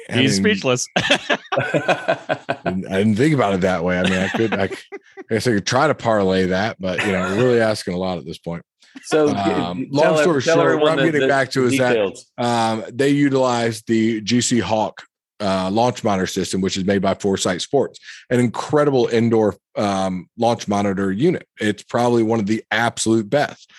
I 0.08 0.18
He's 0.20 0.40
mean, 0.40 0.54
speechless. 0.56 0.88
I 0.96 1.38
didn't 2.66 2.88
I 2.88 2.98
didn't 3.00 3.16
think 3.16 3.34
about 3.34 3.56
it 3.56 3.62
that 3.62 3.84
way. 3.84 3.98
I 3.98 4.04
mean, 4.04 4.20
I 4.20 4.28
could, 4.30 4.54
I 4.54 4.68
guess 5.30 5.48
I 5.48 5.52
could 5.52 5.66
try 5.66 5.88
to 5.88 5.96
parlay 5.96 6.46
that, 6.48 6.78
but 6.80 7.04
you 7.06 7.12
know, 7.12 7.22
we're 7.22 7.38
really 7.44 7.60
asking 7.60 7.96
a 7.96 7.98
lot 7.98 8.18
at 8.20 8.26
this 8.26 8.38
point. 8.38 8.64
so 9.04 9.30
Um, 9.36 9.90
tell 9.92 10.14
long 10.14 10.22
story 10.22 10.42
tell 10.44 10.58
short, 10.58 10.80
what 10.80 10.92
I'm 10.92 10.98
the- 10.98 11.06
getting 11.06 11.22
the 11.22 11.28
back 11.28 11.50
to 11.52 11.66
is 11.66 11.78
that- 11.80 12.16
Um, 12.38 12.86
they 12.94 13.10
utilized 13.10 13.88
the 13.88 14.22
GC 14.22 14.62
Hawk 14.62 15.04
uh, 15.40 15.70
launch 15.70 16.04
monitor 16.04 16.28
system, 16.28 16.62
which 16.62 16.78
is 16.78 16.86
made 16.86 17.02
by 17.02 17.14
Foresight 17.14 17.62
Sports, 17.62 18.00
an 18.30 18.40
incredible 18.40 19.08
indoor 19.08 19.56
um, 19.76 20.30
launch 20.38 20.68
monitor 20.68 21.12
unit. 21.12 21.48
It's 21.60 21.84
probably 21.84 22.24
one 22.24 22.40
of 22.40 22.46
the 22.46 22.64
absolute 22.72 23.30
best, 23.30 23.72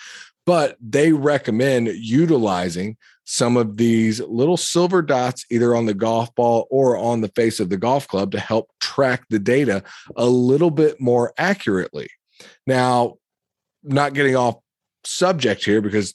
but 0.45 0.77
they 0.81 1.11
recommend 1.11 1.87
utilizing 1.87 2.97
some 3.29 3.57
of 3.57 3.75
these 3.75 4.21
little 4.21 4.55
silver 4.55 5.01
dots 5.01 5.45
either 5.51 5.75
on 5.75 5.85
the 5.85 5.93
golf 5.93 6.33
ball 6.35 6.65
or 6.71 6.95
on 6.97 7.19
the 7.19 7.27
face 7.29 7.59
of 7.59 7.69
the 7.69 7.75
golf 7.75 8.07
club 8.07 8.31
to 8.31 8.39
help 8.39 8.69
track 8.79 9.25
the 9.29 9.39
data 9.39 9.83
a 10.15 10.25
little 10.25 10.71
bit 10.71 11.01
more 11.01 11.33
accurately. 11.37 12.07
Now, 12.65 13.15
not 13.83 14.13
getting 14.13 14.37
off 14.37 14.55
subject 15.03 15.65
here 15.65 15.81
because 15.81 16.13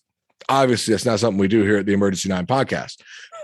obviously 0.48 0.92
that's 0.92 1.04
not 1.04 1.20
something 1.20 1.38
we 1.38 1.48
do 1.48 1.62
here 1.62 1.76
at 1.76 1.86
the 1.86 1.92
Emergency 1.92 2.28
Nine 2.28 2.46
podcast. 2.46 3.00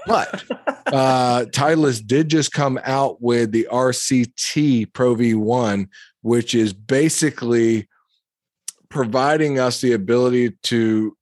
But 0.07 0.45
uh 0.87 1.45
Titleist 1.51 2.07
did 2.07 2.29
just 2.29 2.53
come 2.53 2.79
out 2.85 3.21
with 3.21 3.53
the 3.53 3.69
RCT 3.71 4.93
Pro 4.93 5.15
V1, 5.15 5.89
which 6.23 6.55
is 6.55 6.73
basically 6.73 7.89
providing 8.89 9.59
us 9.59 9.81
the 9.81 9.93
ability 9.93 10.53
to 10.65 11.17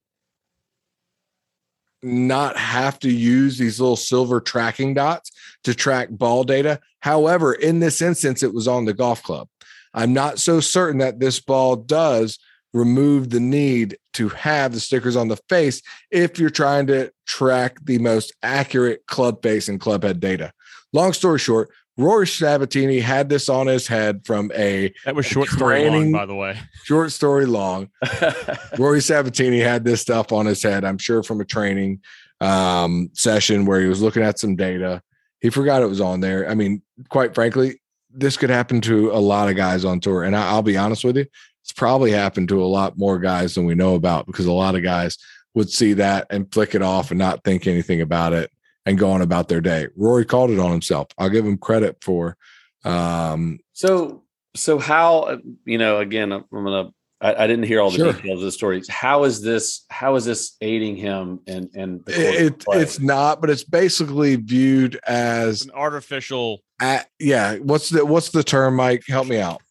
not 2.03 2.57
have 2.57 2.99
to 3.01 3.11
use 3.11 3.59
these 3.59 3.81
little 3.81 3.97
silver 3.97 4.41
tracking 4.41 4.95
dots 4.95 5.33
to 5.65 5.75
track 5.75 6.09
ball 6.11 6.45
data. 6.45 6.79
However, 7.01 7.53
in 7.53 7.81
this 7.81 8.01
instance, 8.01 8.43
it 8.43 8.55
was 8.55 8.69
on 8.69 8.85
the 8.85 8.95
golf 8.95 9.23
club. 9.23 9.49
I'm 9.93 10.13
not 10.13 10.39
so 10.39 10.61
certain 10.61 10.99
that 10.99 11.21
this 11.21 11.41
ball 11.41 11.75
does 11.75 12.39
remove 12.73 13.31
the 13.31 13.41
need 13.41 13.97
to 14.15 14.29
have 14.31 14.73
the 14.73 14.81
stickers 14.81 15.17
on 15.17 15.29
the 15.29 15.39
face 15.49 15.83
if 16.11 16.39
you're 16.39 16.51
trying 16.51 16.87
to 16.87 17.11
track 17.27 17.79
the 17.85 17.99
most 17.99 18.33
accurate 18.43 19.07
club 19.07 19.43
face 19.43 19.69
and 19.69 19.81
club 19.81 20.03
head 20.03 20.21
data. 20.21 20.53
Long 20.93 21.13
story 21.13 21.39
short, 21.39 21.71
Rory 21.99 22.27
Sabbatini 22.27 23.01
had 23.01 23.29
this 23.29 23.49
on 23.49 23.67
his 23.67 23.87
head 23.87 24.21
from 24.27 24.53
a 24.55 24.93
That 25.05 25.15
was 25.15 25.25
short 25.25 25.49
story 25.49 25.89
long, 25.89 26.13
by 26.13 26.27
the 26.27 26.35
way. 26.35 26.59
short 26.85 27.11
story 27.13 27.47
long. 27.47 27.89
Rory 28.79 29.01
Sabbatini 29.01 29.63
had 29.63 29.85
this 29.85 30.03
stuff 30.03 30.31
on 30.31 30.45
his 30.45 30.63
head, 30.63 30.85
I'm 30.85 30.99
sure 30.99 31.23
from 31.23 31.41
a 31.41 31.45
training 31.45 32.01
um, 32.41 33.11
session 33.15 33.65
where 33.65 33.81
he 33.81 33.89
was 33.89 34.03
looking 34.03 34.23
at 34.23 34.39
some 34.39 34.57
data. 34.57 35.03
He 35.41 35.49
forgot 35.49 35.83
it 35.83 35.89
was 35.89 36.01
on 36.01 36.21
there. 36.21 36.49
I 36.49 36.55
mean, 36.55 36.83
quite 37.09 37.35
frankly, 37.35 37.81
this 38.11 38.37
could 38.37 38.51
happen 38.51 38.81
to 38.83 39.11
a 39.13 39.21
lot 39.21 39.49
of 39.49 39.57
guys 39.57 39.85
on 39.85 40.01
tour. 40.01 40.25
And 40.25 40.37
I, 40.37 40.49
I'll 40.49 40.63
be 40.63 40.77
honest 40.77 41.05
with 41.05 41.17
you, 41.17 41.27
it's 41.67 41.73
probably 41.73 42.13
happened 42.13 42.49
to 42.49 42.63
a 42.63 42.65
lot 42.65 42.97
more 42.97 43.19
guys 43.19 43.57
than 43.57 43.67
we 43.67 43.75
know 43.75 43.97
about 43.97 44.25
because 44.25 44.47
a 44.47 44.53
lot 44.53 44.77
of 44.77 44.85
guys 44.85 45.19
would 45.55 45.69
see 45.69 45.95
that 45.95 46.25
and 46.31 46.53
flick 46.53 46.77
it 46.77 46.83
off 46.83 47.11
and 47.11 47.19
not 47.19 47.43
think 47.43 47.67
anything 47.67 48.01
about 48.01 48.33
it 48.33 48.53
and 48.85 48.97
go 48.97 49.11
on 49.11 49.21
about 49.21 49.49
their 49.49 49.61
day. 49.61 49.89
Rory 49.97 50.25
called 50.25 50.51
it 50.53 50.61
on 50.61 50.71
himself. 50.71 51.09
I'll 51.19 51.29
give 51.29 51.45
him 51.45 51.59
credit 51.59 51.97
for 52.01 52.37
um, 52.85 53.59
So, 53.73 54.23
so 54.55 54.79
how 54.79 55.41
you 55.65 55.77
know? 55.79 55.99
Again, 55.99 56.31
I'm 56.31 56.45
gonna. 56.53 56.91
I, 57.21 57.35
I 57.35 57.47
didn't 57.49 57.65
hear 57.65 57.81
all 57.81 57.91
the 57.91 57.97
Sure. 57.97 58.13
details 58.13 58.39
of 58.39 58.45
the 58.45 58.53
story. 58.53 58.81
How 58.89 59.25
is 59.25 59.43
this? 59.43 59.87
How 59.91 60.15
is 60.15 60.25
this 60.25 60.57
aiding 60.61 60.95
him? 60.95 61.41
And 61.49 61.69
and 61.75 62.05
it, 62.07 62.65
it's 62.69 63.01
not, 63.01 63.41
but 63.41 63.51
it's 63.51 63.65
basically 63.65 64.37
viewed 64.37 65.01
as 65.05 65.65
an 65.65 65.73
artificial. 65.73 66.63
at, 66.81 67.09
yeah. 67.19 67.57
What's 67.57 67.89
the 67.89 68.07
what's 68.07 68.31
the 68.31 68.45
term, 68.45 68.77
Mike? 68.77 69.03
Help 69.09 69.27
me 69.27 69.41
out. 69.41 69.63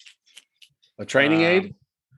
a 1.00 1.06
training 1.06 1.40
um, 1.40 1.46
aid. 1.46 1.76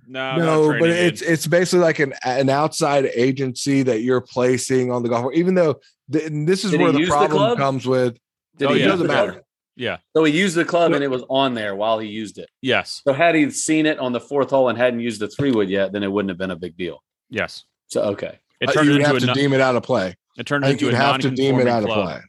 No, 0.07 0.37
no, 0.37 0.67
but 0.71 0.77
training 0.79 0.97
aid. 0.97 1.13
it's 1.13 1.21
it's 1.21 1.47
basically 1.47 1.79
like 1.79 1.99
an 1.99 2.13
an 2.23 2.49
outside 2.49 3.05
agency 3.13 3.83
that 3.83 4.01
you're 4.01 4.21
placing 4.21 4.91
on 4.91 5.03
the 5.03 5.09
golf. 5.09 5.23
course, 5.23 5.35
Even 5.37 5.53
though 5.55 5.79
th- 6.11 6.25
and 6.27 6.47
this 6.47 6.63
is 6.63 6.71
Did 6.71 6.81
where 6.81 6.91
the 6.93 6.99
use 6.99 7.09
the 7.09 7.15
problem 7.15 7.57
comes 7.57 7.85
with. 7.85 8.17
Did 8.57 8.69
oh, 8.69 8.73
he 8.73 8.79
yeah. 8.79 8.87
use 8.91 8.99
the 8.99 9.05
matter. 9.05 9.31
club? 9.33 9.43
Yeah. 9.75 9.97
So 10.15 10.23
he 10.23 10.33
used 10.35 10.55
the 10.55 10.65
club 10.65 10.93
and 10.93 11.03
it 11.03 11.09
was 11.11 11.23
on 11.29 11.53
there 11.53 11.75
while 11.75 11.99
he 11.99 12.07
used 12.07 12.37
it. 12.39 12.49
Yes. 12.61 13.01
So 13.05 13.13
had 13.13 13.35
he 13.35 13.51
seen 13.51 13.85
it 13.85 13.99
on 13.99 14.11
the 14.13 14.19
fourth 14.19 14.49
hole 14.49 14.69
and 14.69 14.77
hadn't 14.77 15.01
used 15.01 15.19
the 15.21 15.27
three 15.27 15.51
wood 15.51 15.69
yet, 15.69 15.91
then 15.91 16.01
it 16.03 16.11
wouldn't 16.11 16.29
have 16.29 16.37
been 16.39 16.49
a 16.51 16.55
big 16.55 16.75
deal. 16.77 17.03
Yes. 17.29 17.65
So 17.87 18.01
okay. 18.03 18.39
It 18.59 18.69
Uh, 18.69 18.71
turned 18.71 18.87
you 18.87 18.93
would 18.93 19.01
into 19.01 19.07
have 19.07 19.17
a 19.17 19.19
to 19.19 19.25
non- 19.27 19.35
deem 19.35 19.53
it 19.53 19.61
out 19.61 19.75
of 19.75 19.83
play. 19.83 20.15
it 20.37 20.45
turned 20.47 20.65
into 20.65 20.85
you'd 20.85 20.93
a 20.95 20.97
have 20.97 21.19
to 21.19 21.29
deem 21.29 21.59
it 21.59 21.65
non-conforming 21.65 21.67
out 21.67 21.83
of 21.83 21.89
play. 22.05 22.21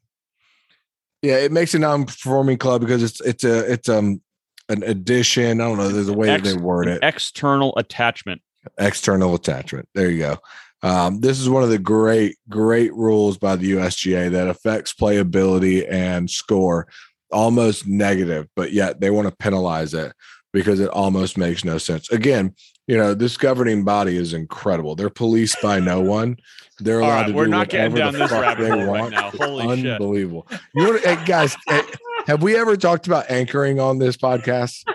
Yeah, 1.22 1.36
it 1.38 1.50
makes 1.52 1.74
a 1.74 1.78
non-performing 1.78 2.58
club 2.58 2.80
because 2.82 3.02
it's 3.02 3.20
it's 3.22 3.44
a 3.44 3.72
it's 3.72 3.88
um 3.88 4.20
an 4.68 4.82
addition. 4.84 5.60
I 5.60 5.64
don't 5.64 5.78
know. 5.78 5.88
There's 5.88 6.08
a 6.08 6.12
way 6.12 6.30
Ex- 6.30 6.42
they 6.54 6.58
word 6.58 6.88
it. 6.88 7.00
external 7.02 7.74
attachment. 7.76 8.40
External 8.78 9.34
attachment. 9.34 9.88
There 9.94 10.10
you 10.10 10.18
go. 10.18 10.38
Um, 10.82 11.20
this 11.20 11.40
is 11.40 11.48
one 11.48 11.62
of 11.64 11.70
the 11.70 11.78
great 11.78 12.36
great 12.48 12.94
rules 12.94 13.36
by 13.38 13.56
the 13.56 13.72
USGA 13.72 14.30
that 14.32 14.46
affects 14.48 14.92
playability 14.94 15.90
and 15.90 16.30
score 16.30 16.86
almost 17.32 17.86
negative, 17.86 18.46
but 18.54 18.72
yet 18.72 19.00
they 19.00 19.10
want 19.10 19.28
to 19.28 19.34
penalize 19.36 19.92
it 19.94 20.12
because 20.52 20.80
it 20.80 20.88
almost 20.90 21.36
makes 21.36 21.64
no 21.64 21.78
sense. 21.78 22.10
Again, 22.10 22.54
you 22.86 22.96
know 22.96 23.12
this 23.12 23.36
governing 23.36 23.84
body 23.84 24.16
is 24.16 24.34
incredible. 24.34 24.94
They're 24.94 25.10
policed 25.10 25.60
by 25.60 25.80
no 25.80 26.00
one. 26.18 26.36
They're 26.78 27.00
allowed 27.00 27.14
right, 27.22 27.26
to 27.28 27.32
we're 27.32 27.44
do 27.46 27.50
not 27.50 27.68
getting 27.70 27.92
whatever 27.92 28.12
down 28.12 28.12
the 28.12 28.18
this 28.20 28.30
fuck 28.30 28.58
they 28.58 28.68
hole 28.70 28.84
right 28.84 29.00
want. 29.00 29.10
now. 29.12 29.30
Holy 29.30 29.76
shit. 29.82 29.92
Unbelievable. 29.92 30.46
You 30.74 30.86
want 30.86 31.02
to, 31.02 31.16
hey, 31.16 31.24
guys? 31.26 31.56
eh, 31.68 31.82
have 32.28 32.42
we 32.42 32.56
ever 32.56 32.76
talked 32.76 33.06
about 33.08 33.30
anchoring 33.30 33.80
on 33.80 33.98
this 33.98 34.16
podcast? 34.16 34.84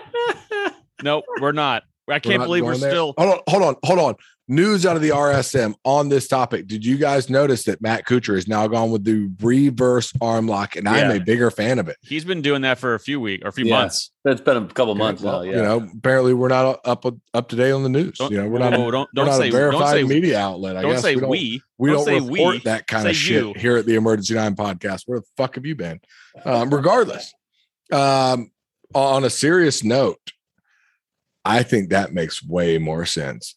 Nope, 1.02 1.26
we're 1.42 1.52
not. 1.52 1.84
I 2.08 2.20
can't 2.20 2.44
believe 2.44 2.64
we're 2.64 2.78
there? 2.78 2.92
still. 2.92 3.14
Hold 3.18 3.34
on, 3.34 3.40
hold 3.50 3.64
on, 3.64 3.76
hold 3.84 4.00
on. 4.00 4.16
News 4.50 4.86
out 4.86 4.98
of 4.98 5.02
the 5.02 5.10
RSM 5.10 5.74
on 5.86 6.10
this 6.10 6.28
topic. 6.28 6.68
Did 6.68 6.86
you 6.86 6.98
guys 6.98 7.30
notice 7.30 7.64
that 7.64 7.82
Matt 7.82 8.06
Kuchar 8.06 8.36
has 8.36 8.46
now 8.46 8.68
gone 8.68 8.92
with 8.92 9.06
the 9.06 9.32
reverse 9.42 10.12
arm 10.20 10.48
lock, 10.48 10.76
and 10.76 10.86
I'm 10.86 11.12
a 11.12 11.20
bigger 11.20 11.50
fan 11.50 11.80
of 11.80 11.88
it. 11.88 11.96
He's 12.02 12.26
been 12.26 12.42
doing 12.42 12.62
that 12.64 12.78
for 12.78 12.94
a 12.94 13.00
few 13.00 13.22
weeks 13.22 13.46
or 13.46 13.48
a 13.48 13.52
few 13.54 13.64
Yeah. 13.66 13.80
months. 13.80 14.12
It's 14.26 14.42
been 14.42 14.58
a 14.58 14.68
couple 14.68 14.96
months 14.96 15.22
well, 15.22 15.46
now. 15.46 15.50
Yeah. 15.50 15.56
You 15.56 15.64
know, 15.64 15.90
apparently 15.98 16.34
we're 16.34 16.50
not 16.50 16.82
up 16.84 17.06
up 17.34 17.50
to 17.50 17.56
date 17.56 17.72
on 17.72 17.84
the 17.84 17.90
news. 17.90 18.18
Don't, 18.18 18.34
you 18.34 18.42
know, 18.42 18.50
we're 18.50 18.60
not. 18.60 18.74
whoa, 18.74 18.90
a, 18.90 18.92
don't 18.92 19.10
we're 19.16 19.24
don't 19.24 19.26
not 19.28 19.38
say 19.38 19.48
a 19.48 19.52
don't 19.52 19.60
verified 19.60 19.94
say 19.94 20.04
media 20.04 20.40
outlet. 20.40 20.76
I 20.76 20.82
don't 20.82 20.92
guess 20.92 21.02
say 21.02 21.16
we 21.16 21.22
don't, 21.22 21.30
we. 21.30 21.62
we 21.78 21.90
don't 21.90 21.98
don't, 22.00 22.06
say 22.06 22.20
report 22.20 22.54
we, 22.56 22.60
that 22.66 22.86
kind 22.88 23.04
say 23.04 23.10
of 23.12 23.16
shit 23.16 23.44
you. 23.44 23.54
here 23.56 23.78
at 23.78 23.86
the 23.86 23.96
Emergency 23.96 24.34
Nine 24.34 24.56
podcast. 24.56 25.04
Where 25.06 25.22
the 25.22 25.26
fuck 25.38 25.56
have 25.56 25.66
you 25.66 25.76
been? 25.76 26.02
Um, 26.44 26.70
regardless, 26.70 27.34
um, 27.94 28.52
on 28.94 29.24
a 29.24 29.30
serious 29.30 29.86
note, 29.86 30.34
I 31.46 31.64
think 31.64 31.92
that 31.92 32.14
makes 32.14 32.46
way 32.46 32.78
more 32.78 33.06
sense 33.06 33.56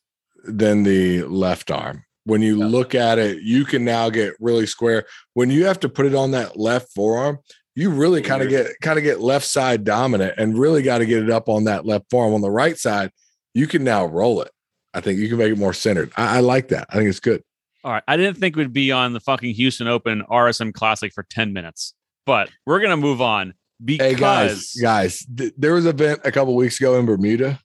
than 0.48 0.82
the 0.82 1.22
left 1.24 1.70
arm. 1.70 2.04
When 2.24 2.42
you 2.42 2.58
Yeah. 2.58 2.66
look 2.66 2.94
at 2.94 3.18
it, 3.18 3.42
you 3.42 3.64
can 3.64 3.84
now 3.84 4.10
get 4.10 4.34
really 4.40 4.66
square. 4.66 5.04
When 5.34 5.50
you 5.50 5.64
have 5.66 5.78
to 5.80 5.88
put 5.88 6.06
it 6.06 6.14
on 6.14 6.32
that 6.32 6.58
left 6.58 6.92
forearm, 6.94 7.38
you 7.74 7.90
really 7.90 8.22
kind 8.22 8.42
of 8.42 8.48
get 8.48 8.68
kind 8.82 8.98
of 8.98 9.04
get 9.04 9.20
left 9.20 9.46
side 9.46 9.84
dominant 9.84 10.34
and 10.38 10.58
really 10.58 10.82
got 10.82 10.98
to 10.98 11.06
get 11.06 11.22
it 11.22 11.30
up 11.30 11.48
on 11.48 11.64
that 11.64 11.84
left 11.86 12.06
forearm. 12.10 12.34
On 12.34 12.40
the 12.40 12.50
right 12.50 12.76
side, 12.78 13.10
you 13.54 13.66
can 13.66 13.84
now 13.84 14.04
roll 14.06 14.40
it. 14.42 14.50
I 14.94 15.00
think 15.00 15.18
you 15.18 15.28
can 15.28 15.38
make 15.38 15.52
it 15.52 15.58
more 15.58 15.74
centered. 15.74 16.10
I, 16.16 16.38
I 16.38 16.40
like 16.40 16.68
that. 16.68 16.86
I 16.90 16.94
think 16.96 17.08
it's 17.10 17.20
good. 17.20 17.42
All 17.84 17.92
right. 17.92 18.02
I 18.08 18.16
didn't 18.16 18.38
think 18.38 18.56
we'd 18.56 18.72
be 18.72 18.90
on 18.90 19.12
the 19.12 19.20
fucking 19.20 19.54
Houston 19.54 19.86
Open 19.86 20.22
RSM 20.28 20.72
Classic 20.72 21.12
for 21.12 21.22
10 21.30 21.52
minutes, 21.52 21.94
but 22.24 22.48
we're 22.64 22.80
going 22.80 22.90
to 22.90 22.96
move 22.96 23.20
on 23.20 23.54
because 23.84 24.06
Hey 24.06 24.14
guys, 24.18 24.72
guys, 24.80 25.26
th- 25.36 25.52
there 25.58 25.74
was 25.74 25.84
an 25.84 25.90
event 25.94 26.20
a 26.24 26.32
couple 26.32 26.56
weeks 26.56 26.80
ago 26.80 26.98
in 26.98 27.04
Bermuda. 27.06 27.60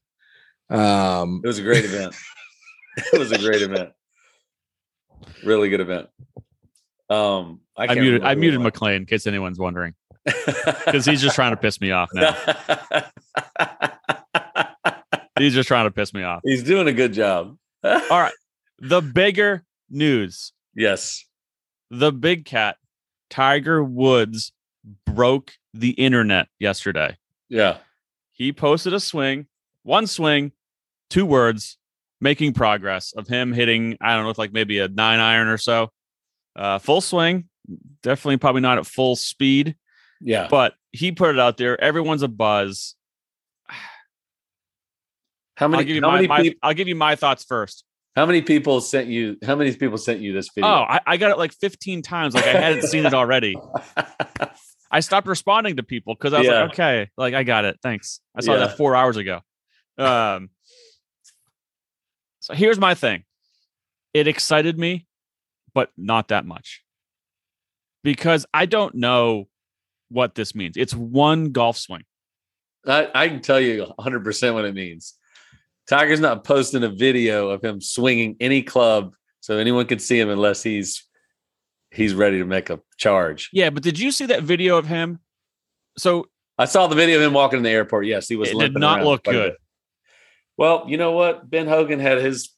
Um, 0.70 1.42
It 1.44 1.48
was 1.48 1.58
a 1.60 1.64
great 1.64 1.86
event. 1.86 2.14
It 2.98 3.20
was 3.20 3.32
a 3.32 3.38
great 3.38 3.62
event. 3.62 3.90
Really 5.44 5.70
good 5.70 5.82
event. 5.82 6.10
Um, 7.10 7.62
I, 7.76 7.88
I, 7.88 7.96
muted, 7.96 8.24
I 8.24 8.36
muted 8.36 8.62
McLean 8.62 8.96
in 8.96 9.06
case 9.06 9.28
anyone's 9.28 9.60
wondering 9.60 9.94
because 10.26 11.06
he's 11.06 11.22
just 11.22 11.36
trying 11.36 11.52
to 11.52 11.58
piss 11.58 11.82
me 11.82 11.92
off 11.92 12.10
now. 12.14 12.36
He's 15.42 15.54
just 15.56 15.68
trying 15.68 15.86
to 15.86 15.92
piss 15.92 16.14
me 16.14 16.24
off. 16.24 16.42
He's 16.44 16.64
doing 16.64 16.88
a 16.88 16.94
good 16.94 17.14
job. 17.14 17.58
All 17.84 18.00
right. 18.10 18.34
The 18.84 19.00
bigger 19.00 19.64
news 19.92 20.54
Yes. 20.74 21.26
the 21.92 22.12
big 22.12 22.46
cat, 22.46 22.78
Tiger 23.30 23.84
Woods, 23.84 24.54
broke 25.06 25.54
the 25.72 25.92
internet 25.92 26.48
yesterday. 26.58 27.18
Yeah. 27.48 27.78
He 28.32 28.52
posted 28.52 28.94
a 28.94 29.00
swing, 29.00 29.46
one 29.84 30.08
swing, 30.08 30.54
two 31.12 31.28
words, 31.28 31.78
making 32.22 32.54
progress 32.54 33.12
of 33.14 33.28
him 33.28 33.52
hitting, 33.52 33.98
I 34.00 34.16
don't 34.16 34.24
know, 34.26 34.34
like 34.38 34.54
maybe 34.54 34.80
a 34.80 34.88
nine 34.88 35.20
iron 35.20 35.48
or 35.48 35.58
so. 35.58 35.90
Uh, 36.56 36.78
full 36.80 37.02
swing, 37.02 37.50
definitely 38.04 38.38
probably 38.38 38.62
not 38.62 38.78
at 38.78 38.86
full 38.86 39.16
speed, 39.16 39.76
Yeah. 40.22 40.48
but 40.50 40.76
he 40.92 41.12
put 41.12 41.32
it 41.36 41.40
out 41.40 41.58
there. 41.58 41.80
Everyone's 41.82 42.22
a 42.24 42.28
buzz. 42.28 42.96
How 45.56 45.66
I'll 45.66 45.70
many? 45.70 45.86
give 45.86 45.96
you 45.96 46.02
my, 46.02 46.22
my 46.28 46.42
peop- 46.42 46.60
I'll 46.64 46.74
give 46.74 46.88
you 46.88 46.96
my 46.96 47.16
thoughts 47.16 47.44
first. 47.44 47.84
How 48.16 48.26
many 48.26 48.42
people 48.42 48.82
sent 48.82 49.08
you? 49.08 49.38
How 49.46 49.56
many 49.56 49.74
people 49.76 49.98
sent 49.98 50.20
you 50.20 50.34
this 50.34 50.50
video? 50.54 50.70
Oh, 50.70 50.84
I, 50.88 51.00
I 51.08 51.18
got 51.18 51.32
it 51.32 51.38
like 51.38 51.54
15 51.54 52.02
times. 52.02 52.34
Like 52.36 52.46
I 52.46 52.50
hadn't 52.60 52.84
seen 52.84 53.06
it 53.06 53.14
already. 53.14 53.56
I 54.92 55.00
stopped 55.00 55.28
responding 55.28 55.78
to 55.78 55.84
people 55.84 56.14
because 56.16 56.34
I 56.34 56.40
was 56.40 56.48
Yeah. 56.48 56.62
like, 56.64 56.72
okay, 56.74 57.10
like 57.16 57.34
I 57.34 57.44
got 57.44 57.64
it. 57.64 57.80
Thanks. 57.82 58.20
I 58.36 58.42
saw 58.42 58.54
Yeah. 58.54 58.60
that 58.68 58.78
four 58.78 58.96
hours 58.98 59.16
ago. 59.16 59.40
Um, 59.98 60.50
so 62.42 62.54
here's 62.54 62.80
my 62.80 62.96
thing. 62.96 63.24
It 64.14 64.28
excited 64.28 64.78
me, 64.78 65.06
but 65.74 65.90
not 65.96 66.28
that 66.30 66.46
much. 66.46 66.84
Because 68.04 68.46
I 68.54 68.66
don't 68.66 68.96
know 68.96 69.48
what 70.10 70.36
this 70.36 70.54
means. 70.54 70.76
It's 70.76 70.94
one 70.94 71.52
golf 71.52 71.78
swing. 71.78 72.04
I, 72.86 73.10
I 73.14 73.28
can 73.30 73.42
tell 73.42 73.60
you 73.60 73.84
100 73.84 74.24
percent 74.24 74.56
what 74.56 74.66
it 74.66 74.74
means. 74.74 75.14
Tiger's 75.88 76.20
not 76.20 76.44
posting 76.44 76.84
a 76.84 76.90
video 76.90 77.50
of 77.50 77.64
him 77.64 77.80
swinging 77.80 78.36
any 78.40 78.64
club 78.64 79.14
so 79.40 79.58
anyone 79.58 79.86
can 79.86 80.00
see 80.00 80.20
him 80.20 80.30
unless 80.30 80.64
he's 80.64 81.08
he's 81.92 82.16
ready 82.16 82.40
to 82.40 82.46
make 82.46 82.72
a 82.72 82.80
charge. 82.98 83.50
Yeah, 83.54 83.70
but 83.70 83.84
did 83.84 84.00
you 84.00 84.12
see 84.12 84.26
that 84.28 84.44
video 84.44 84.78
of 84.78 84.88
him? 84.88 85.20
So 85.98 86.28
I 86.58 86.66
saw 86.66 86.88
the 86.88 86.96
video 86.96 87.18
of 87.18 87.24
him 87.24 87.34
walking 87.34 87.58
in 87.58 87.64
the 87.64 87.70
airport. 87.70 88.08
Yes, 88.08 88.28
he 88.28 88.36
was. 88.36 88.50
It 88.50 88.58
did 88.58 88.74
not 88.74 89.04
look 89.04 89.24
good. 89.24 89.54
Bit. 90.62 90.66
Well, 90.82 90.86
you 90.90 90.98
know 90.98 91.12
what? 91.12 91.50
Ben 91.50 91.68
Hogan 91.68 92.00
had 92.00 92.20
his 92.20 92.50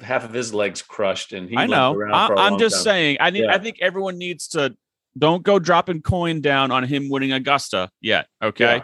half 0.00 0.24
of 0.24 0.32
his 0.32 0.52
legs 0.54 0.82
crushed, 0.82 1.32
and 1.32 1.48
he. 1.48 1.56
I 1.56 1.66
know. 1.66 1.94
around 1.94 2.14
I, 2.14 2.26
for 2.26 2.34
a 2.34 2.38
I'm 2.40 2.58
just 2.58 2.76
time. 2.76 2.84
saying. 2.84 3.16
I 3.20 3.30
need. 3.30 3.46
I 3.46 3.58
think 3.58 3.78
everyone 3.80 4.18
needs 4.18 4.48
to 4.48 4.76
don't 5.18 5.42
go 5.42 5.58
dropping 5.58 6.02
coin 6.02 6.40
down 6.40 6.70
on 6.70 6.84
him 6.84 7.08
winning 7.10 7.32
Augusta 7.32 7.90
yet. 8.00 8.26
Okay. 8.42 8.76
Yeah. 8.76 8.82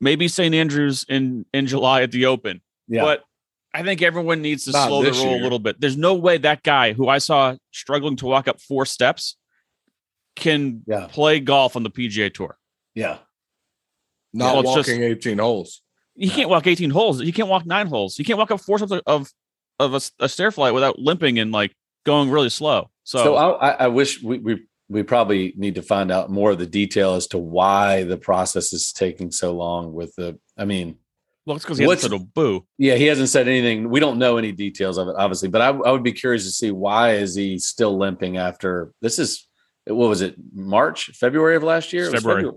Maybe 0.00 0.28
St. 0.28 0.54
Andrews 0.54 1.04
in 1.08 1.46
in 1.54 1.66
July 1.66 2.02
at 2.02 2.10
the 2.12 2.26
Open. 2.26 2.60
Yeah. 2.88 3.02
But 3.02 3.24
I 3.74 3.82
think 3.82 4.02
everyone 4.02 4.40
needs 4.42 4.64
to 4.64 4.72
Not 4.72 4.88
slow 4.88 5.02
the 5.02 5.10
this 5.10 5.18
roll 5.22 5.34
a 5.34 5.42
little 5.42 5.58
bit. 5.58 5.80
There's 5.80 5.96
no 5.96 6.14
way 6.14 6.38
that 6.38 6.62
guy 6.62 6.92
who 6.92 7.08
I 7.08 7.18
saw 7.18 7.56
struggling 7.72 8.16
to 8.16 8.26
walk 8.26 8.48
up 8.48 8.60
four 8.60 8.86
steps 8.86 9.36
can 10.34 10.82
Yeah. 10.86 11.06
play 11.10 11.40
golf 11.40 11.76
on 11.76 11.82
the 11.82 11.90
PGA 11.90 12.32
Tour. 12.32 12.58
yeah. 12.94 13.18
not 14.32 14.52
Well, 14.56 14.60
it's 14.64 14.74
just- 14.74 14.88
walking 14.90 15.02
18 15.02 15.38
holes. 15.38 15.80
He 16.16 16.28
can't 16.28 16.48
walk 16.48 16.66
18 16.66 16.90
holes. 16.90 17.20
He 17.20 17.32
can't 17.32 17.48
walk 17.48 17.66
nine 17.66 17.86
holes. 17.86 18.16
He 18.16 18.24
can't 18.24 18.38
walk 18.38 18.50
up 18.50 18.60
four 18.60 18.78
steps 18.78 18.92
of 19.06 19.30
of 19.78 19.94
a, 19.94 20.00
a 20.24 20.28
stair 20.28 20.50
flight 20.50 20.72
without 20.72 20.98
limping 20.98 21.38
and 21.38 21.52
like 21.52 21.72
going 22.04 22.30
really 22.30 22.48
slow. 22.48 22.90
So, 23.04 23.22
So, 23.22 23.34
I, 23.36 23.70
I, 23.72 23.88
wish 23.88 24.22
we, 24.22 24.38
we 24.38 24.66
we 24.88 25.02
probably 25.02 25.52
need 25.56 25.74
to 25.74 25.82
find 25.82 26.10
out 26.10 26.30
more 26.30 26.52
of 26.52 26.58
the 26.58 26.66
detail 26.66 27.14
as 27.14 27.26
to 27.28 27.38
why 27.38 28.04
the 28.04 28.16
process 28.16 28.72
is 28.72 28.92
taking 28.92 29.30
so 29.30 29.52
long. 29.52 29.92
With 29.92 30.14
the, 30.16 30.38
I 30.56 30.64
mean, 30.64 30.96
well, 31.44 31.56
it's 31.56 31.64
because 31.64 31.78
he 31.78 31.84
hasn't 31.84 32.00
said 32.00 32.12
a 32.12 32.18
boo. 32.18 32.66
yeah, 32.78 32.94
he 32.94 33.06
hasn't 33.06 33.28
said 33.28 33.48
anything. 33.48 33.90
We 33.90 34.00
don't 34.00 34.18
know 34.18 34.38
any 34.38 34.52
details 34.52 34.98
of 34.98 35.08
it, 35.08 35.14
obviously, 35.16 35.48
but 35.48 35.60
I, 35.60 35.68
I 35.68 35.90
would 35.90 36.02
be 36.02 36.12
curious 36.12 36.44
to 36.44 36.50
see 36.50 36.70
why 36.70 37.14
is 37.14 37.34
he 37.34 37.58
still 37.58 37.96
limping 37.96 38.36
after 38.36 38.92
this 39.02 39.18
is 39.18 39.46
what 39.86 40.08
was 40.08 40.20
it 40.20 40.34
March 40.52 41.10
February 41.14 41.56
of 41.56 41.62
last 41.62 41.92
year? 41.92 42.10
Was 42.10 42.14
February. 42.14 42.50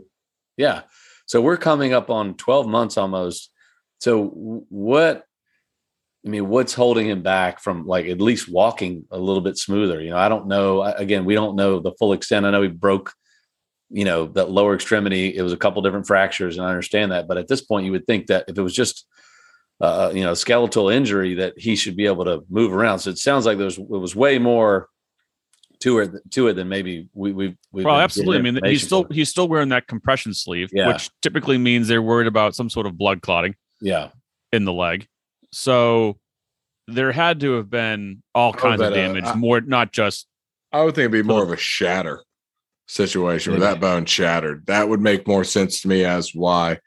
Yeah, 0.58 0.82
so 1.30 1.42
we're 1.42 1.58
coming 1.58 1.94
up 1.94 2.10
on 2.10 2.34
twelve 2.34 2.68
months 2.68 2.98
almost. 2.98 3.52
So 4.00 4.64
what? 4.70 5.26
I 6.26 6.30
mean, 6.30 6.50
what's 6.50 6.74
holding 6.74 7.08
him 7.08 7.22
back 7.22 7.60
from 7.60 7.86
like 7.86 8.08
at 8.08 8.20
least 8.20 8.50
walking 8.50 9.06
a 9.12 9.20
little 9.20 9.44
bit 9.44 9.56
smoother? 9.56 10.02
You 10.02 10.10
know, 10.10 10.18
I 10.18 10.28
don't 10.28 10.48
know. 10.48 10.82
Again, 10.82 11.26
we 11.26 11.36
don't 11.36 11.56
know 11.56 11.80
the 11.80 11.92
full 12.00 12.14
extent. 12.14 12.48
I 12.48 12.50
know 12.50 12.64
he 12.64 12.68
broke, 12.68 13.14
you 13.92 14.06
know, 14.06 14.26
that 14.30 14.50
lower 14.50 14.74
extremity. 14.74 15.38
It 15.38 15.44
was 15.44 15.54
a 15.54 15.58
couple 15.58 15.84
different 15.84 16.08
fractures, 16.08 16.58
and 16.58 16.66
I 16.66 16.72
understand 16.72 17.12
that. 17.12 17.28
But 17.28 17.38
at 17.38 17.48
this 17.48 17.62
point, 17.62 17.86
you 17.86 17.92
would 17.92 18.08
think 18.08 18.26
that 18.28 18.46
if 18.48 18.58
it 18.58 18.64
was 18.64 18.74
just, 18.74 19.06
uh, 19.82 20.12
you 20.12 20.24
know, 20.24 20.34
skeletal 20.34 20.90
injury, 20.90 21.36
that 21.36 21.54
he 21.60 21.76
should 21.76 21.96
be 21.96 22.08
able 22.08 22.26
to 22.26 22.44
move 22.50 22.74
around. 22.74 23.00
So 23.00 23.12
it 23.12 23.20
sounds 23.20 23.46
like 23.46 23.60
there's 23.60 23.78
it 23.78 23.88
was 23.88 24.16
way 24.16 24.40
more 24.40 24.90
to 25.82 26.00
it 26.00 26.12
two 26.30 26.48
it 26.48 26.54
than 26.54 26.68
maybe 26.68 27.08
we 27.14 27.32
we 27.32 27.56
we. 27.72 27.84
Well, 27.84 28.00
absolutely. 28.00 28.38
I 28.38 28.42
mean, 28.42 28.60
he's 28.66 28.84
still 28.84 29.06
he's 29.12 29.30
still 29.30 29.48
wearing 29.48 29.70
that 29.70 29.88
compression 29.88 30.34
sleeve, 30.34 30.70
Yeah. 30.74 30.88
which 30.90 31.10
typically 31.22 31.58
means 31.58 31.88
they're 31.88 32.02
worried 32.02 32.28
about 32.28 32.56
some 32.56 32.70
sort 32.70 32.86
of 32.86 32.98
blood 32.98 33.22
clotting 33.22 33.56
yeah 33.82 34.10
in 34.52 34.66
the 34.66 34.74
leg. 34.74 35.08
So 35.52 36.18
there 36.88 37.12
had 37.12 37.40
to 37.42 37.54
have 37.54 37.70
been 37.70 38.22
all 38.36 38.52
kinds 38.54 38.82
of 38.82 38.92
uh, 38.92 38.96
damage, 38.96 39.24
I- 39.26 39.36
more 39.36 39.62
not 39.62 39.92
just 39.92 40.28
I 40.72 40.84
would 40.84 40.96
think 40.96 41.06
it'd 41.10 41.12
be 41.12 41.24
more 41.24 41.44
of 41.44 41.52
a 41.52 41.58
shatter. 41.58 42.24
situation 42.88 43.54
where 43.54 43.62
that 43.62 43.80
bone 43.80 44.06
shattered. 44.06 44.66
That 44.66 44.90
would 44.90 45.00
make 45.02 45.28
more 45.28 45.44
sense 45.44 45.82
to 45.82 45.88
me 45.88 46.04
as 46.06 46.34
why 46.34 46.80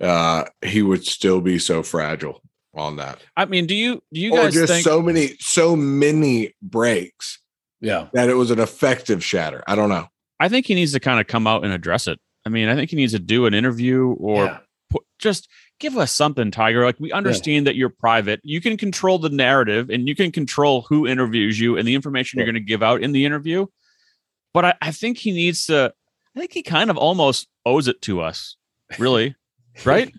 uh, 0.00 0.44
he 0.64 0.82
would 0.82 1.04
still 1.06 1.40
be 1.40 1.58
so 1.58 1.82
fragile 1.82 2.42
on 2.74 2.96
that. 2.96 3.18
I 3.36 3.44
mean, 3.44 3.66
do 3.66 3.74
you 3.74 4.02
do 4.12 4.20
you 4.20 4.32
or 4.32 4.44
guys 4.44 4.54
just 4.54 4.72
think 4.72 4.84
so 4.84 5.02
many 5.02 5.36
so 5.38 5.76
many 5.76 6.54
breaks 6.62 7.38
Yeah. 7.80 8.08
that 8.12 8.28
it 8.28 8.34
was 8.34 8.50
an 8.50 8.58
effective 8.58 9.24
shatter. 9.24 9.62
I 9.66 9.74
don't 9.74 9.88
know. 9.88 10.08
I 10.38 10.48
think 10.48 10.66
he 10.66 10.74
needs 10.74 10.92
to 10.92 11.00
kind 11.00 11.20
of 11.20 11.26
come 11.26 11.46
out 11.46 11.64
and 11.64 11.72
address 11.72 12.06
it. 12.06 12.18
I 12.46 12.48
mean, 12.48 12.68
I 12.68 12.74
think 12.74 12.90
he 12.90 12.96
needs 12.96 13.12
to 13.12 13.18
do 13.18 13.46
an 13.46 13.54
interview 13.54 14.08
or 14.18 14.44
Yeah. 14.46 14.58
put, 14.90 15.02
just 15.18 15.48
give 15.78 15.96
us 15.96 16.12
something, 16.12 16.50
Tiger. 16.50 16.84
Like 16.84 16.98
we 16.98 17.12
understand 17.12 17.66
that 17.66 17.76
you're 17.76 17.90
private. 17.90 18.40
You 18.42 18.60
can 18.60 18.76
control 18.76 19.18
the 19.18 19.28
narrative 19.28 19.90
and 19.90 20.08
you 20.08 20.14
can 20.14 20.32
control 20.32 20.82
who 20.88 21.06
interviews 21.06 21.58
you 21.60 21.76
and 21.76 21.86
the 21.86 21.94
information 21.94 22.38
you're 22.38 22.46
going 22.46 22.54
to 22.54 22.60
give 22.60 22.82
out 22.82 23.02
in 23.02 23.12
the 23.12 23.24
interview. 23.24 23.66
But 24.54 24.64
I, 24.64 24.74
I 24.82 24.90
think 24.92 25.18
he 25.18 25.32
needs 25.32 25.66
to. 25.66 25.92
I 26.36 26.40
think 26.40 26.52
he 26.52 26.62
kind 26.62 26.90
of 26.90 26.96
almost 26.96 27.48
owes 27.66 27.88
it 27.88 28.00
to 28.02 28.20
us, 28.20 28.56
really, 28.98 29.34
right? 29.84 30.12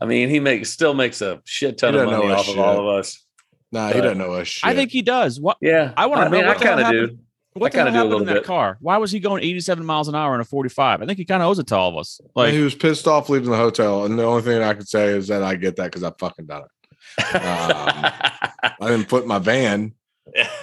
I 0.00 0.04
mean, 0.04 0.28
he 0.28 0.40
makes 0.40 0.70
still 0.70 0.94
makes 0.94 1.20
a 1.22 1.40
shit 1.44 1.78
ton 1.78 1.94
of 1.94 2.06
money 2.06 2.30
off 2.30 2.40
us 2.40 2.48
of 2.50 2.58
all 2.58 2.78
of 2.80 2.98
us. 2.98 3.24
Nah, 3.72 3.88
he 3.92 4.00
doesn't 4.00 4.18
know 4.18 4.32
us 4.34 4.48
shit. 4.48 4.68
I 4.68 4.74
think 4.74 4.90
he 4.90 5.02
does. 5.02 5.40
What 5.40 5.58
Yeah. 5.60 5.92
I 5.96 6.06
wanna 6.06 6.24
know 6.24 6.30
mean, 6.30 6.44
I 6.44 6.48
what 6.48 6.58
the 6.58 6.64
hell 6.64 6.76
kind 6.76 6.86
of 6.86 6.92
do. 6.92 7.00
happened. 7.02 7.18
what 7.54 7.72
kinda 7.72 7.90
hell 7.92 8.04
happened 8.06 8.20
in 8.22 8.26
that 8.28 8.34
bit. 8.34 8.44
car? 8.44 8.78
Why 8.80 8.96
was 8.98 9.10
he 9.10 9.20
going 9.20 9.42
87 9.42 9.84
miles 9.84 10.08
an 10.08 10.14
hour 10.14 10.34
in 10.34 10.40
a 10.40 10.44
45? 10.44 11.02
I 11.02 11.06
think 11.06 11.18
he 11.18 11.24
kind 11.24 11.42
of 11.42 11.48
owes 11.48 11.58
it 11.58 11.66
to 11.68 11.76
all 11.76 11.90
of 11.90 11.96
us. 11.96 12.20
Like, 12.34 12.46
Like 12.46 12.54
he 12.54 12.60
was 12.60 12.74
pissed 12.74 13.06
off 13.08 13.28
leaving 13.28 13.50
the 13.50 13.56
hotel, 13.56 14.04
and 14.04 14.18
the 14.18 14.24
only 14.24 14.42
thing 14.42 14.62
I 14.62 14.74
could 14.74 14.88
say 14.88 15.08
is 15.08 15.28
that 15.28 15.42
I 15.42 15.54
get 15.56 15.76
that 15.76 15.84
because 15.84 16.02
I 16.04 16.12
fucking 16.18 16.46
done 16.46 16.62
it. 16.62 17.34
Um, 17.34 17.42
I 17.42 18.74
didn't 18.80 19.08
put 19.08 19.26
my 19.26 19.38
van, 19.38 19.92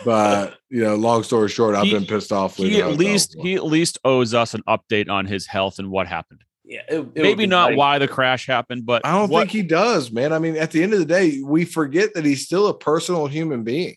but 0.03 0.55
you 0.69 0.83
know, 0.83 0.95
long 0.95 1.23
story 1.23 1.49
short, 1.49 1.75
I've 1.75 1.83
He- 1.85 1.91
been 1.93 2.05
pissed 2.05 2.31
off. 2.31 2.57
leaving 2.59 2.75
he 2.75 2.81
at 2.81 2.97
least 2.97 3.31
before. 3.33 3.45
he 3.45 3.55
at 3.55 3.65
least 3.65 3.97
owes 4.05 4.33
us 4.33 4.53
an 4.53 4.61
update 4.67 5.09
on 5.09 5.25
his 5.25 5.45
health 5.47 5.79
and 5.79 5.91
what 5.91 6.07
happened. 6.07 6.43
Yeah, 6.67 6.81
it- 6.89 7.07
it 7.15 7.21
Maybe 7.21 7.45
not 7.47 7.71
nice. 7.71 7.77
why 7.77 7.99
the 7.99 8.07
crash 8.07 8.47
happened, 8.47 8.85
but 8.85 9.05
I 9.05 9.11
don't 9.11 9.29
what- 9.29 9.41
think 9.41 9.51
he 9.51 9.61
does, 9.63 10.11
man. 10.11 10.33
I 10.33 10.39
mean, 10.39 10.55
at 10.57 10.71
the 10.71 10.81
end 10.83 10.93
of 10.93 10.99
the 10.99 11.05
day, 11.05 11.41
we 11.43 11.65
forget 11.65 12.13
that 12.15 12.25
he's 12.25 12.45
still 12.45 12.67
a 12.67 12.73
personal 12.77 13.27
human 13.27 13.63
being. 13.63 13.95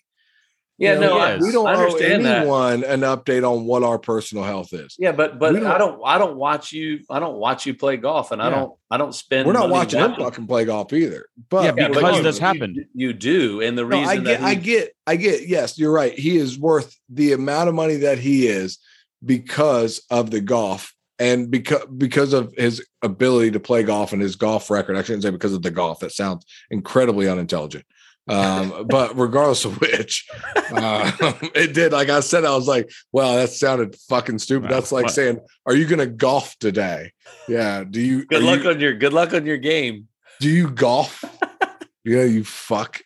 Yeah, 0.81 0.95
You 0.95 1.01
know, 1.01 1.19
no, 1.19 1.37
he 1.39 1.43
we 1.43 1.51
don't 1.51 1.67
I 1.67 1.75
owe 1.75 1.87
understand 1.87 2.25
that. 2.25 2.43
anyone 2.43 2.85
an 2.85 3.01
update 3.01 3.43
on 3.43 3.65
what 3.65 3.83
our 3.83 3.99
personal 3.99 4.45
health 4.45 4.73
is. 4.73 4.95
Yeah, 4.97 5.11
but 5.11 5.37
but 5.41 5.51
don't- 5.53 5.67
I 5.67 5.77
don't 5.77 6.01
I 6.05 6.19
don't 6.19 6.37
watch 6.37 6.71
you 6.73 7.01
I 7.11 7.19
don't 7.19 7.35
watch 7.39 7.67
you 7.67 7.75
play 7.75 7.97
golf, 7.97 8.31
and 8.31 8.41
I 8.41 8.49
don't 8.49 8.75
I 8.89 8.97
don't 8.97 9.13
spend. 9.13 9.49
We're 9.49 9.55
not 9.55 9.63
money 9.63 9.73
watching 9.73 9.99
him 9.99 10.11
watching- 10.13 10.25
fucking 10.25 10.47
play 10.47 10.65
golf 10.67 10.93
either. 10.93 11.27
But 11.51 11.65
Yeah, 11.65 11.73
Yeah, 11.77 11.89
because 11.89 12.03
but 12.19 12.23
this 12.23 12.37
you- 12.39 12.47
happened. 12.47 12.77
You, 12.77 12.85
you 13.09 13.13
do, 13.13 13.61
and 13.61 13.77
the 13.77 13.83
No, 13.83 13.89
reason 13.99 14.09
I 14.09 14.17
get, 14.19 14.25
that 14.25 14.43
I 14.43 14.55
get, 14.55 14.93
I 15.05 15.17
get. 15.17 15.49
Yes, 15.49 15.79
you're 15.81 15.91
right. 15.91 16.17
He 16.17 16.37
is 16.37 16.57
worth 16.57 16.95
the 17.09 17.33
amount 17.33 17.69
of 17.69 17.75
money 17.75 17.97
that 17.97 18.19
he 18.21 18.47
is 18.47 18.79
because 19.25 20.01
of 20.11 20.31
the 20.31 20.41
golf 20.41 20.95
and 21.19 21.51
because 21.51 21.85
because 21.97 22.33
of 22.33 22.53
his 22.57 22.85
ability 23.03 23.51
to 23.53 23.61
play 23.61 23.83
golf 23.83 24.13
and 24.13 24.23
his 24.23 24.37
golf 24.37 24.71
record. 24.71 24.97
I 24.97 25.03
shouldn't 25.03 25.23
say 25.25 25.31
because 25.31 25.53
of 25.55 25.63
the 25.63 25.71
golf. 25.71 26.01
That 26.01 26.13
sounds 26.13 26.45
incredibly 26.71 27.29
unintelligent. 27.29 27.85
Um, 28.29 28.87
but 28.91 29.19
regardless 29.19 29.65
of 29.65 29.81
which, 29.81 30.27
uh, 30.71 31.11
it 31.55 31.73
did. 31.75 31.93
Like 31.93 32.09
I 32.11 32.21
said, 32.21 32.45
I 32.45 32.55
was 32.55 32.69
like, 32.69 32.91
"Wow, 33.13 33.37
that 33.37 33.51
sounded 33.51 33.97
fucking 34.09 34.39
stupid." 34.39 34.71
Wow. 34.71 34.77
That's 34.77 34.93
like 34.93 35.05
What? 35.05 35.15
saying, 35.15 35.41
"Are 35.67 35.75
you 35.75 35.87
going 35.87 35.99
to 36.01 36.07
golf 36.07 36.57
today?" 36.59 37.13
Yeah. 37.49 37.85
Do 37.89 38.01
you? 38.01 38.27
good 38.27 38.43
luck 38.43 38.63
you- 38.65 38.71
on 38.71 38.81
your 38.81 38.95
good 38.95 39.13
luck 39.13 39.35
on 39.35 39.47
your 39.47 39.59
game. 39.59 40.09
do 40.41 40.49
you 40.49 40.71
golf? 40.71 41.25
yeah, 42.05 42.25
you 42.25 42.45
fuck. 42.45 43.01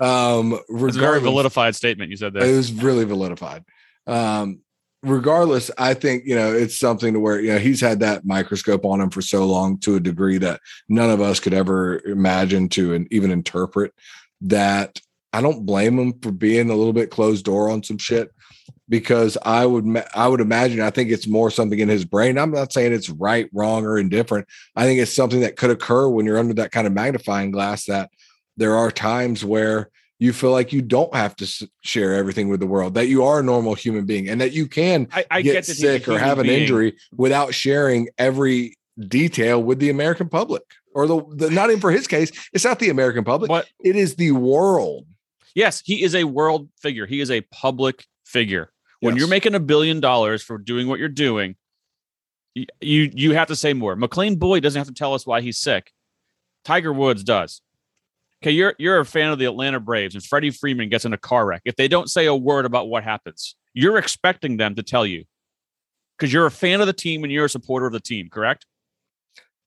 Um, 0.00 0.54
It's 0.68 0.96
a 0.96 0.98
very 0.98 1.18
regardless, 1.20 1.54
validified 1.54 1.74
statement 1.76 2.10
you 2.10 2.16
said 2.16 2.34
that. 2.34 2.42
it 2.42 2.56
was 2.56 2.72
really 2.72 3.04
validified. 3.04 3.62
Um, 4.08 4.60
regardless, 5.04 5.70
I 5.78 5.94
think 5.94 6.24
you 6.24 6.34
know 6.34 6.52
it's 6.52 6.78
something 6.78 7.14
to 7.14 7.20
where 7.20 7.40
you 7.40 7.52
know 7.52 7.58
he's 7.58 7.80
had 7.80 8.00
that 8.00 8.24
microscope 8.24 8.84
on 8.84 9.00
him 9.00 9.10
for 9.10 9.22
so 9.22 9.46
long 9.46 9.78
to 9.78 9.96
a 9.96 10.00
degree 10.00 10.38
that 10.38 10.60
none 10.88 11.10
of 11.10 11.20
us 11.20 11.40
could 11.40 11.54
ever 11.54 12.00
imagine 12.04 12.68
to 12.70 12.94
and 12.94 13.06
even 13.12 13.30
interpret. 13.30 13.92
That 14.40 15.00
I 15.32 15.40
don't 15.40 15.66
blame 15.66 15.98
him 15.98 16.18
for 16.20 16.30
being 16.32 16.70
a 16.70 16.76
little 16.76 16.92
bit 16.92 17.10
closed 17.10 17.44
door 17.44 17.70
on 17.70 17.82
some 17.82 17.98
shit 17.98 18.30
because 18.88 19.36
I 19.42 19.66
would 19.66 20.04
I 20.14 20.28
would 20.28 20.40
imagine 20.40 20.80
I 20.80 20.90
think 20.90 21.10
it's 21.10 21.26
more 21.26 21.50
something 21.50 21.78
in 21.78 21.88
his 21.88 22.04
brain. 22.04 22.38
I'm 22.38 22.50
not 22.50 22.72
saying 22.72 22.92
it's 22.92 23.10
right, 23.10 23.48
wrong, 23.52 23.84
or 23.84 23.98
indifferent. 23.98 24.46
I 24.76 24.84
think 24.84 25.00
it's 25.00 25.14
something 25.14 25.40
that 25.40 25.56
could 25.56 25.70
occur 25.70 26.08
when 26.08 26.26
you're 26.26 26.38
under 26.38 26.54
that 26.54 26.72
kind 26.72 26.86
of 26.86 26.92
magnifying 26.92 27.50
glass. 27.50 27.86
That 27.86 28.10
there 28.56 28.76
are 28.76 28.90
times 28.90 29.44
where 29.44 29.90
you 30.18 30.32
feel 30.32 30.50
like 30.52 30.72
you 30.72 30.80
don't 30.82 31.14
have 31.14 31.34
to 31.36 31.68
share 31.82 32.14
everything 32.14 32.48
with 32.48 32.60
the 32.60 32.66
world, 32.66 32.94
that 32.94 33.08
you 33.08 33.24
are 33.24 33.40
a 33.40 33.42
normal 33.42 33.74
human 33.74 34.06
being, 34.06 34.28
and 34.28 34.40
that 34.40 34.52
you 34.52 34.66
can 34.68 35.08
I, 35.12 35.24
I 35.30 35.42
get, 35.42 35.52
get 35.52 35.66
that 35.66 35.72
he's 35.72 35.78
a 35.84 35.98
sick 35.98 36.08
or 36.08 36.18
have 36.18 36.38
an 36.38 36.46
being. 36.46 36.62
injury 36.62 36.96
without 37.16 37.52
sharing 37.54 38.08
every 38.18 38.76
detail 39.08 39.62
with 39.62 39.78
the 39.80 39.90
American 39.90 40.28
public. 40.28 40.62
Or 40.94 41.08
the, 41.08 41.20
the 41.34 41.50
not 41.50 41.70
even 41.70 41.80
for 41.80 41.90
his 41.90 42.06
case, 42.06 42.30
it's 42.52 42.64
not 42.64 42.78
the 42.78 42.90
American 42.90 43.24
public. 43.24 43.48
But 43.48 43.66
It 43.82 43.96
is 43.96 44.14
the 44.14 44.30
world. 44.30 45.06
yes, 45.56 45.82
he 45.84 46.04
is 46.04 46.14
a 46.14 46.22
world 46.24 46.68
figure. 46.80 47.04
He 47.06 47.20
is 47.20 47.32
a 47.32 47.40
public 47.50 48.06
figure. 48.24 48.70
When 49.00 49.14
Yes. 49.16 49.20
you're 49.20 49.28
making 49.28 49.54
a 49.56 49.60
billion 49.60 49.98
dollars 50.00 50.42
for 50.44 50.56
doing 50.56 50.86
what 50.86 51.00
you're 51.00 51.08
doing, 51.08 51.56
you 52.54 53.10
you 53.12 53.34
have 53.34 53.48
to 53.48 53.56
say 53.56 53.72
more. 53.72 53.96
McLean 53.96 54.36
Boyd 54.36 54.62
doesn't 54.62 54.78
have 54.78 54.86
to 54.86 54.94
tell 54.94 55.12
us 55.14 55.26
why 55.26 55.40
he's 55.40 55.58
sick. 55.58 55.92
Tiger 56.64 56.92
Woods 56.92 57.24
does. 57.24 57.60
Okay, 58.44 58.50
you're 58.50 58.74
you're 58.78 59.00
a 59.00 59.06
fan 59.06 59.30
of 59.30 59.38
the 59.38 59.46
Atlanta 59.46 59.80
Braves, 59.80 60.14
and 60.14 60.22
Freddie 60.22 60.50
Freeman 60.50 60.90
gets 60.90 61.06
in 61.06 61.14
a 61.14 61.16
car 61.16 61.46
wreck. 61.46 61.62
If 61.64 61.76
they 61.76 61.88
don't 61.88 62.10
say 62.10 62.26
a 62.26 62.36
word 62.36 62.66
about 62.66 62.88
what 62.88 63.02
happens, 63.02 63.56
you're 63.72 63.96
expecting 63.96 64.58
them 64.58 64.74
to 64.74 64.82
tell 64.82 65.06
you 65.06 65.24
because 66.18 66.30
you're 66.30 66.44
a 66.44 66.50
fan 66.50 66.82
of 66.82 66.86
the 66.86 66.92
team 66.92 67.24
and 67.24 67.32
you're 67.32 67.46
a 67.46 67.48
supporter 67.48 67.86
of 67.86 67.94
the 67.94 68.00
team, 68.00 68.28
correct? 68.28 68.66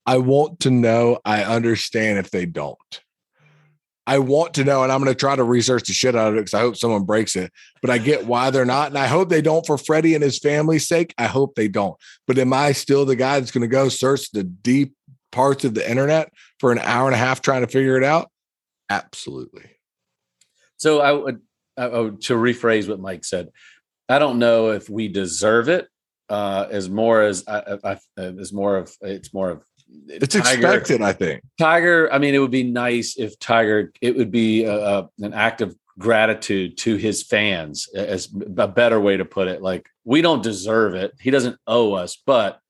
I 0.06 0.18
want 0.18 0.60
to 0.60 0.70
know. 0.70 1.18
I 1.24 1.42
understand 1.42 2.20
if 2.20 2.30
they 2.30 2.46
don't. 2.46 2.78
I 4.06 4.20
want 4.20 4.54
to 4.54 4.64
know, 4.64 4.84
and 4.84 4.92
I'm 4.92 5.02
going 5.02 5.12
to 5.12 5.18
try 5.18 5.34
to 5.34 5.42
research 5.42 5.88
the 5.88 5.92
shit 5.92 6.14
out 6.14 6.28
of 6.28 6.34
it 6.34 6.42
because 6.42 6.54
I 6.54 6.60
hope 6.60 6.76
someone 6.76 7.02
breaks 7.02 7.34
it. 7.34 7.52
But 7.82 7.90
I 7.90 7.98
get 7.98 8.26
why 8.28 8.50
they're 8.50 8.64
not, 8.64 8.90
and 8.90 8.98
I 8.98 9.08
hope 9.08 9.28
they 9.28 9.42
don't 9.42 9.66
for 9.66 9.76
Freddie 9.76 10.14
and 10.14 10.22
his 10.22 10.38
family's 10.38 10.86
sake. 10.86 11.12
I 11.18 11.26
hope 11.26 11.56
they 11.56 11.66
don't. 11.66 11.96
But 12.28 12.38
am 12.38 12.52
I 12.52 12.70
still 12.70 13.04
the 13.04 13.16
guy 13.16 13.40
that's 13.40 13.50
going 13.50 13.62
to 13.62 13.66
go 13.66 13.88
search 13.88 14.30
the 14.30 14.44
deep 14.44 14.94
parts 15.32 15.64
of 15.64 15.74
the 15.74 15.90
internet 15.90 16.32
for 16.60 16.70
an 16.70 16.78
hour 16.78 17.06
and 17.06 17.14
a 17.16 17.18
half 17.18 17.42
trying 17.42 17.62
to 17.62 17.66
figure 17.66 17.96
it 17.96 18.04
out? 18.04 18.30
Absolutely. 18.90 19.70
So 20.76 21.00
I 21.00 21.12
would, 21.12 21.40
I 21.76 21.88
would 21.88 22.20
to 22.22 22.34
rephrase 22.34 22.88
what 22.88 23.00
Mike 23.00 23.24
said. 23.24 23.48
I 24.08 24.18
don't 24.18 24.38
know 24.38 24.70
if 24.70 24.88
we 24.88 25.08
deserve 25.08 25.68
it. 25.68 25.88
Uh, 26.30 26.66
as 26.70 26.90
more 26.90 27.22
as 27.22 27.42
I, 27.48 27.78
I, 27.82 27.98
I 28.16 28.22
as 28.22 28.52
more 28.52 28.76
of 28.76 28.94
it's 29.00 29.32
more 29.32 29.48
of 29.48 29.64
It's 30.08 30.34
Tiger- 30.34 30.50
expected, 30.50 31.00
I 31.00 31.14
think. 31.14 31.42
Tiger. 31.58 32.12
I 32.12 32.18
mean, 32.18 32.34
it 32.34 32.38
would 32.38 32.50
be 32.50 32.64
nice 32.64 33.16
if 33.16 33.38
Tiger. 33.38 33.92
It 34.02 34.14
would 34.14 34.30
be 34.30 34.64
a, 34.64 34.76
a, 34.76 35.10
an 35.20 35.32
act 35.32 35.62
of 35.62 35.74
gratitude 35.98 36.76
to 36.78 36.96
his 36.96 37.22
fans, 37.22 37.88
as 37.94 38.28
a 38.58 38.68
better 38.68 39.00
way 39.00 39.16
to 39.16 39.24
put 39.24 39.48
it. 39.48 39.62
Like 39.62 39.88
we 40.04 40.20
don't 40.20 40.42
deserve 40.42 40.94
it. 40.94 41.12
He 41.18 41.30
doesn't 41.30 41.56
owe 41.66 41.94
us, 41.94 42.18
but 42.26 42.60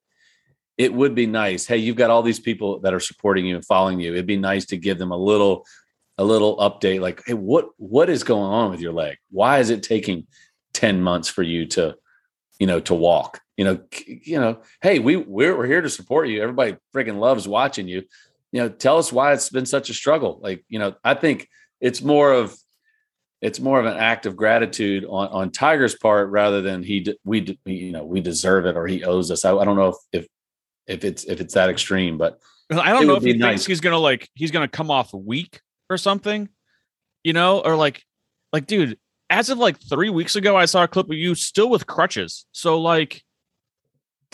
it 0.77 0.95
would 0.95 1.17
be 1.17 1.27
nice. 1.27 1.67
Hey, 1.67 1.79
you've 1.79 1.97
got 1.97 2.11
all 2.11 2.23
these 2.23 2.39
people 2.41 2.79
that 2.81 2.95
are 2.95 3.01
supporting 3.01 3.45
you 3.45 3.57
and 3.57 3.65
following 3.67 3.99
you. 3.99 4.13
It'd 4.13 4.25
be 4.27 4.37
nice 4.37 4.67
to 4.67 4.77
give 4.77 4.99
them 4.99 5.11
a 5.11 5.17
little, 5.17 5.67
a 6.19 6.25
little 6.25 6.57
update. 6.59 7.01
Like, 7.01 7.23
hey, 7.27 7.35
what 7.35 7.69
what 7.77 8.11
is 8.11 8.25
going 8.25 8.51
on 8.51 8.71
with 8.71 8.81
your 8.81 8.93
leg? 8.93 9.17
Why 9.31 9.61
is 9.61 9.71
it 9.71 9.83
taking 9.83 10.27
ten 10.73 11.01
months 11.01 11.29
for 11.29 11.43
you 11.43 11.67
to, 11.67 11.97
you 12.59 12.67
know, 12.67 12.81
to 12.81 12.95
walk? 12.95 13.41
You 13.57 13.65
know, 13.65 13.81
you 14.07 14.41
know. 14.41 14.61
Hey, 14.83 14.99
we 14.99 15.17
we're, 15.17 15.57
we're 15.57 15.67
here 15.67 15.81
to 15.81 15.89
support 15.89 16.29
you. 16.29 16.43
Everybody 16.43 16.77
freaking 16.95 17.19
loves 17.19 17.49
watching 17.49 17.89
you. 17.89 18.03
You 18.53 18.63
know, 18.63 18.69
tell 18.69 18.99
us 18.99 19.13
why 19.13 19.33
it's 19.33 19.51
been 19.51 19.67
such 19.67 19.91
a 19.91 19.95
struggle. 19.95 20.41
Like, 20.43 20.65
you 20.69 20.79
know, 20.79 20.95
I 21.05 21.15
think 21.15 21.49
it's 21.81 22.03
more 22.03 22.33
of 22.33 22.57
it's 23.41 23.61
more 23.61 23.79
of 23.79 23.87
an 23.87 23.97
act 23.97 24.27
of 24.27 24.37
gratitude 24.37 25.05
on 25.05 25.29
on 25.29 25.51
Tiger's 25.51 25.95
part 25.95 26.31
rather 26.31 26.61
than 26.61 26.83
he 26.83 27.07
we 27.25 27.59
you 27.65 27.93
know 27.93 28.05
we 28.05 28.21
deserve 28.21 28.67
it 28.67 28.77
or 28.77 28.87
he 28.87 29.05
owes 29.05 29.31
us. 29.31 29.45
I, 29.45 29.55
I 29.57 29.65
don't 29.65 29.77
know 29.77 29.89
if 29.89 29.97
if 30.13 30.27
if 30.89 31.05
it's 31.05 31.25
if 31.25 31.41
it's 31.41 31.55
that 31.55 31.71
extreme, 31.71 32.19
but 32.19 32.41
I 32.71 32.93
don't 32.93 33.07
know 33.07 33.15
if 33.15 33.23
he 33.23 33.35
be 33.35 33.41
thinks 33.41 33.67
he's 33.67 33.81
gonna 33.81 33.99
like 33.99 34.29
he's 34.35 34.51
gonna 34.51 34.67
come 34.67 34.91
off 34.91 35.13
weak 35.15 35.61
or 35.91 35.97
something, 35.97 36.49
you 37.25 37.33
know, 37.33 37.61
or 37.61 37.77
like 37.77 38.05
like 38.53 38.67
dude, 38.67 38.99
as 39.31 39.51
of 39.51 39.59
like 39.59 39.79
three 39.81 40.11
weeks 40.11 40.37
ago, 40.37 40.57
I 40.57 40.65
saw 40.65 40.85
a 40.85 40.89
clip 40.89 41.07
of 41.07 41.15
you 41.15 41.35
still 41.35 41.71
with 41.71 41.87
crutches. 41.87 42.47
So 42.53 42.81
like 42.81 43.23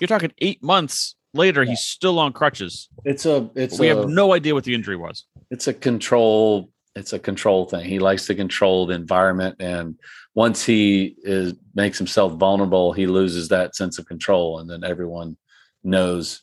you're 0.01 0.09
talking 0.09 0.33
eight 0.39 0.63
months 0.63 1.15
later, 1.33 1.65
he's 1.65 1.81
still 1.81 2.19
on 2.19 2.33
crutches. 2.33 2.89
it's 3.05 3.27
a 3.27 3.51
it's 3.55 3.79
we 3.79 3.89
a, 3.89 3.97
have 3.97 4.09
no 4.09 4.33
idea 4.33 4.55
what 4.55 4.65
the 4.65 4.75
injury 4.75 4.97
was. 4.97 5.25
it's 5.51 5.67
a 5.67 5.75
control 5.75 6.71
it's 6.97 7.13
a 7.13 7.19
control 7.19 7.67
thing. 7.67 7.85
He 7.85 7.99
likes 7.99 8.27
to 8.27 8.37
control 8.37 8.87
the 8.87 8.95
environment 8.95 9.57
and 9.59 9.99
once 10.35 10.65
he 10.65 11.17
is 11.23 11.55
makes 11.75 11.99
himself 11.99 12.35
vulnerable, 12.35 12.93
he 12.93 13.07
loses 13.07 13.49
that 13.49 13.75
sense 13.75 13.99
of 13.99 14.07
control 14.07 14.59
and 14.59 14.71
then 14.71 14.85
everyone 14.85 15.37
knows 15.83 16.43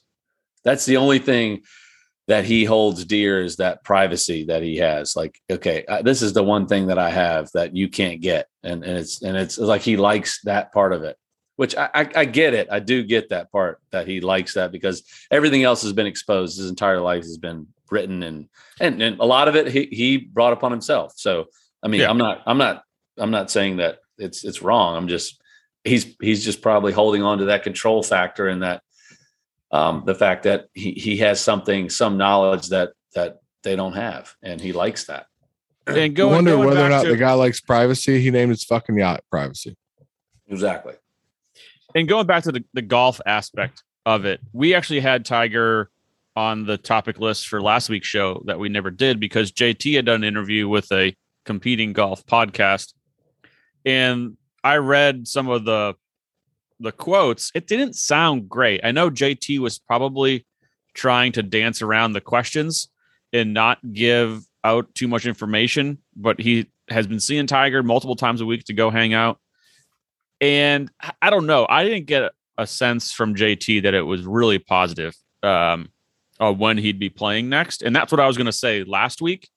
that's 0.64 0.86
the 0.86 0.98
only 0.98 1.20
thing 1.20 1.64
that 2.32 2.46
he 2.46 2.64
holds 2.64 3.04
dear 3.04 3.42
is 3.42 3.58
that 3.58 3.84
privacy 3.84 4.46
that 4.46 4.64
he 4.64 4.78
has 4.78 5.18
like 5.18 5.38
okay 5.52 5.84
uh, 5.90 6.02
this 6.02 6.22
is 6.22 6.32
the 6.32 6.42
one 6.42 6.66
thing 6.66 6.88
that 6.88 6.98
i 6.98 7.10
have 7.10 7.50
that 7.54 7.76
you 7.76 7.90
can't 7.90 8.22
get 8.22 8.48
and, 8.64 8.86
and 8.86 8.98
it's 8.98 9.22
and 9.22 9.36
it's 9.36 9.58
like 9.58 9.82
he 9.82 9.98
likes 9.98 10.40
that 10.44 10.72
part 10.72 10.94
of 10.94 11.04
it 11.04 11.18
which 11.58 11.76
I, 11.76 11.90
I, 11.94 12.10
I 12.16 12.26
get 12.26 12.56
it. 12.56 12.70
I 12.72 12.80
do 12.80 13.04
get 13.04 13.30
that 13.30 13.52
part 13.52 13.80
that 13.92 14.08
he 14.08 14.20
likes 14.20 14.56
that 14.56 14.72
because 14.72 15.04
everything 15.30 15.62
else 15.62 15.84
has 15.84 15.94
been 15.94 16.08
exposed. 16.08 16.58
His 16.58 16.72
entire 16.72 17.00
life 17.00 17.22
has 17.22 17.38
been 17.38 17.68
written 17.92 18.24
and 18.24 18.48
and, 18.80 19.00
and 19.00 19.20
a 19.20 19.26
lot 19.26 19.48
of 19.48 19.56
it 19.56 19.68
he, 19.68 19.88
he 19.92 20.18
brought 20.18 20.54
upon 20.54 20.72
himself. 20.72 21.14
So 21.18 21.46
I 21.84 21.88
mean, 21.88 22.02
Yeah. 22.02 22.10
I'm 22.10 22.18
not 22.18 22.42
I'm 22.48 22.58
not 22.58 22.84
I'm 23.16 23.30
not 23.30 23.52
saying 23.52 23.78
that 23.78 24.00
it's 24.18 24.44
it's 24.44 24.64
wrong. 24.64 24.98
I'm 24.98 25.08
just 25.08 25.40
he's 25.84 26.16
he's 26.20 26.44
just 26.44 26.64
probably 26.64 26.94
holding 26.94 27.22
on 27.22 27.38
to 27.40 27.46
that 27.46 27.62
control 27.62 28.02
factor 28.02 28.48
and 28.48 28.64
that 28.64 28.82
um 29.72 30.04
the 30.06 30.16
fact 30.16 30.44
that 30.44 30.68
he 30.74 30.92
he 30.92 31.18
has 31.18 31.40
something 31.40 31.90
some 31.90 32.18
knowledge 32.18 32.68
that 32.68 32.92
that 33.16 33.42
they 33.64 33.76
don't 33.76 33.94
have 33.94 34.36
and 34.42 34.60
he 34.60 34.74
likes 34.74 35.06
that. 35.06 35.28
And 35.88 35.98
I 35.98 36.24
wonder 36.24 36.52
going 36.52 36.68
whether 36.68 36.86
or 36.86 36.90
not 36.90 37.04
to, 37.04 37.10
the 37.10 37.18
guy 37.18 37.34
likes 37.34 37.60
privacy. 37.60 38.22
He 38.22 38.32
named 38.32 38.52
his 38.52 38.64
fucking 38.64 38.98
yacht 38.98 39.24
privacy. 39.30 39.76
Exactly. 40.48 40.94
and 41.96 42.08
going 42.08 42.28
back 42.28 42.44
to 42.44 42.52
the, 42.52 42.64
the 42.74 42.82
golf 42.82 43.22
aspect 43.26 43.84
of 44.06 44.26
it, 44.26 44.42
we 44.54 44.74
actually 44.74 45.00
had 45.00 45.26
Tiger 45.26 45.90
on 46.36 46.66
the 46.66 46.78
topic 46.78 47.20
list 47.20 47.48
for 47.48 47.62
last 47.62 47.90
week's 47.90 48.08
show 48.08 48.42
that 48.46 48.60
we 48.60 48.70
never 48.70 48.92
did 48.92 49.20
because 49.20 49.52
JT 49.52 49.96
had 49.96 50.06
done 50.06 50.24
an 50.24 50.24
interview 50.24 50.68
with 50.68 50.92
a 50.92 51.16
competing 51.46 51.94
golf 51.94 52.26
podcast. 52.26 52.94
And 53.86 54.38
I 54.64 54.78
read 54.78 55.28
some 55.28 55.50
of 55.50 55.66
the 55.66 55.96
the 56.82 56.92
quotes. 56.92 57.52
It 57.54 57.68
didn't 57.68 57.96
sound 57.96 58.50
great. 58.50 58.82
I 58.84 58.92
know 58.92 59.10
JT 59.10 59.60
was 59.60 59.80
probably 59.80 60.46
trying 60.94 61.32
to 61.34 61.44
dance 61.44 61.82
around 61.82 62.14
the 62.14 62.22
questions 62.22 62.90
and 63.32 63.54
not 63.54 63.80
give 63.94 64.44
out 64.64 64.94
too 64.94 65.08
much 65.08 65.26
information, 65.26 66.00
but 66.16 66.40
he 66.40 66.68
has 66.90 67.08
been 67.08 67.20
seeing 67.20 67.48
Tiger 67.48 67.84
multiple 67.84 68.16
times 68.16 68.42
a 68.42 68.46
week 68.46 68.66
to 68.66 68.74
go 68.74 68.90
hang 68.90 69.14
out. 69.14 69.40
And 70.40 70.92
I- 71.22 71.30
don't 71.30 71.46
know. 71.46 71.66
I 71.70 71.84
didn't 71.84 72.08
get 72.08 72.32
a 72.58 72.68
sense 72.68 73.12
from 73.12 73.36
JT 73.36 73.84
that 73.84 73.94
it 73.94 74.02
was 74.02 74.24
really 74.24 74.60
positive 74.60 75.16
um, 75.44 75.90
uh, 76.40 76.52
when 76.52 76.78
he'd 76.78 77.00
be 77.00 77.10
playing 77.10 77.50
next. 77.50 77.82
And 77.82 77.96
that's 77.96 78.12
what 78.12 78.20
I 78.20 78.28
was 78.28 78.38
going 78.38 78.46
to 78.46 78.52
say 78.52 78.84
last 78.84 79.22
week. 79.22 79.50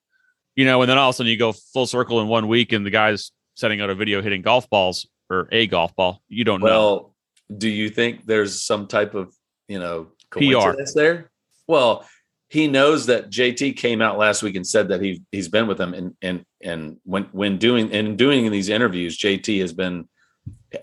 You 0.56 0.64
know, 0.64 0.82
and 0.82 0.88
then 0.88 0.98
all 0.98 1.08
of 1.08 1.14
a 1.14 1.16
sudden 1.16 1.30
you 1.30 1.36
go 1.36 1.52
full 1.52 1.86
circle 1.86 2.20
in 2.20 2.28
one 2.28 2.46
week 2.46 2.72
and 2.72 2.86
the 2.86 2.90
guy's 2.90 3.32
setting 3.54 3.80
out 3.80 3.90
a 3.90 3.94
video 3.94 4.22
hitting 4.22 4.42
golf 4.42 4.70
balls 4.70 5.08
or 5.28 5.48
a 5.50 5.66
golf 5.66 5.96
ball. 5.96 6.22
You 6.28 6.44
don't 6.44 6.60
know. 6.60 7.13
Do 7.58 7.68
you 7.68 7.88
think 7.90 8.24
there's 8.26 8.62
some 8.62 8.86
type 8.86 9.14
of 9.14 9.34
you 9.68 9.78
know 9.78 10.08
PR. 10.30 10.74
there? 10.94 11.30
Well, 11.66 12.06
he 12.48 12.68
knows 12.68 13.06
that 13.06 13.30
JT 13.30 13.76
came 13.76 14.00
out 14.02 14.18
last 14.18 14.42
week 14.42 14.56
and 14.56 14.66
said 14.66 14.88
that 14.88 15.00
he 15.00 15.22
he's 15.32 15.48
been 15.48 15.66
with 15.66 15.78
them 15.78 15.94
and 15.94 16.14
and 16.22 16.44
and 16.62 16.98
when 17.04 17.24
when 17.32 17.58
doing 17.58 17.90
in 17.90 18.16
doing 18.16 18.50
these 18.50 18.68
interviews, 18.68 19.18
JT 19.18 19.60
has 19.60 19.72
been 19.72 20.08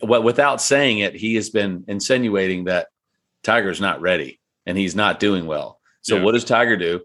well 0.01 0.23
without 0.23 0.61
saying 0.61 0.99
it, 0.99 1.13
he 1.15 1.35
has 1.35 1.49
been 1.49 1.83
insinuating 1.87 2.65
that 2.65 2.87
Tiger's 3.43 3.81
not 3.81 4.01
ready 4.01 4.39
and 4.65 4.77
he's 4.77 4.95
not 4.95 5.19
doing 5.19 5.45
well. 5.45 5.79
So 6.01 6.15
Yeah. 6.17 6.23
what 6.23 6.33
does 6.33 6.43
Tiger 6.43 6.77
do? 6.77 7.01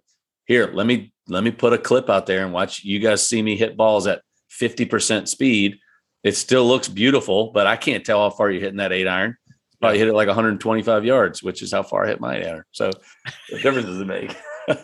Here, 0.46 0.70
let 0.72 0.87
me 0.87 1.12
let 1.29 1.42
me 1.44 1.50
put 1.50 1.72
a 1.72 1.79
clip 1.79 2.09
out 2.09 2.26
there 2.26 2.44
and 2.44 2.52
watch 2.52 2.85
you 2.85 2.98
guys 2.98 3.26
see 3.26 3.42
me 3.42 3.57
hit 3.57 3.76
balls 3.76 4.07
at 4.07 4.22
50% 4.61 5.29
speed. 5.29 5.79
It 6.22 6.37
still 6.37 6.66
looks 6.66 6.88
beautiful, 6.88 7.50
but 7.52 7.66
I 7.66 7.76
can't 7.76 8.05
tell 8.05 8.20
how 8.20 8.31
far 8.31 8.50
you're 8.50 8.61
hitting 8.61 8.79
that 8.79 8.92
eight 8.92 9.07
iron. 9.09 9.37
Probably 9.80 9.98
hit 9.98 10.08
it 10.08 10.14
like 10.14 10.28
125 10.28 11.04
yards, 11.04 11.42
which 11.42 11.62
is 11.62 11.72
how 11.72 11.82
far 11.82 12.04
I 12.04 12.08
hit 12.08 12.20
my 12.20 12.36
iron. 12.36 12.64
So 12.72 12.90
what 13.50 13.62
difference 13.62 13.86
does 13.86 14.00
it 14.00 14.06
make? 14.06 14.36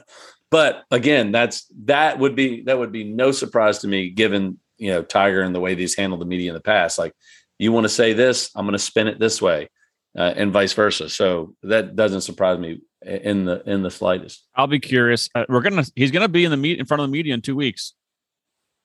but 0.50 0.84
again, 0.90 1.32
that's 1.32 1.66
that 1.84 2.18
would 2.18 2.34
be 2.34 2.62
that 2.62 2.78
would 2.78 2.92
be 2.92 3.04
no 3.04 3.32
surprise 3.32 3.78
to 3.80 3.88
me 3.88 4.10
given 4.10 4.58
you 4.78 4.90
know 4.90 5.02
Tiger 5.02 5.42
and 5.42 5.54
the 5.54 5.60
way 5.60 5.74
he's 5.74 5.96
handled 5.96 6.20
the 6.20 6.26
media 6.26 6.50
in 6.50 6.54
the 6.54 6.60
past. 6.60 6.98
Like 6.98 7.14
you 7.58 7.72
want 7.72 7.84
to 7.84 7.88
say 7.88 8.12
this, 8.12 8.50
I'm 8.54 8.66
going 8.66 8.72
to 8.72 8.78
spin 8.78 9.08
it 9.08 9.18
this 9.18 9.40
way, 9.40 9.68
uh, 10.16 10.34
and 10.36 10.52
vice 10.52 10.72
versa. 10.72 11.08
So 11.08 11.54
that 11.62 11.96
doesn't 11.96 12.22
surprise 12.22 12.58
me 12.58 12.80
in 13.04 13.44
the 13.44 13.62
in 13.68 13.82
the 13.82 13.90
slightest. 13.90 14.46
I'll 14.54 14.66
be 14.66 14.80
curious. 14.80 15.28
Uh, 15.34 15.44
we're 15.48 15.60
gonna 15.60 15.84
he's 15.96 16.10
gonna 16.10 16.28
be 16.28 16.44
in 16.44 16.50
the 16.50 16.56
meet 16.56 16.78
in 16.78 16.86
front 16.86 17.02
of 17.02 17.08
the 17.08 17.12
media 17.12 17.34
in 17.34 17.40
two 17.40 17.56
weeks. 17.56 17.94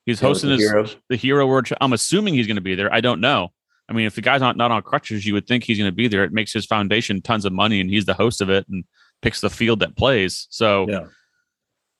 He's 0.07 0.21
Yeah, 0.21 0.29
hosting 0.29 0.49
the 0.51 0.55
his 0.55 0.95
the 1.09 1.17
Hero 1.17 1.45
World. 1.45 1.65
Ch- 1.65 1.73
I'm 1.81 1.91
assuming 1.91 2.33
he's 2.33 2.47
going 2.47 2.55
to 2.55 2.61
be 2.61 2.75
there. 2.75 2.91
I 2.91 3.01
don't 3.01 3.19
know. 3.19 3.49
I 3.89 3.93
mean, 3.93 4.06
if 4.06 4.15
the 4.15 4.21
guy's 4.21 4.41
not 4.41 4.58
not 4.58 4.71
on 4.71 4.82
crutches, 4.82 5.26
you 5.26 5.34
would 5.34 5.47
think 5.47 5.63
he's 5.63 5.78
going 5.78 5.89
to 5.89 5.95
be 5.95 6.08
there. 6.08 6.23
It 6.23 6.34
makes 6.34 6.52
his 6.54 6.65
foundation 6.65 7.21
tons 7.21 7.45
of 7.45 7.54
money, 7.54 7.80
and 7.82 7.89
he's 7.89 8.06
the 8.06 8.13
host 8.13 8.41
of 8.41 8.50
it 8.50 8.65
and 8.69 8.84
picks 9.21 9.41
the 9.41 9.50
field 9.50 9.80
that 9.80 9.95
plays. 9.95 10.47
So 10.50 10.86
Yeah. 10.89 11.06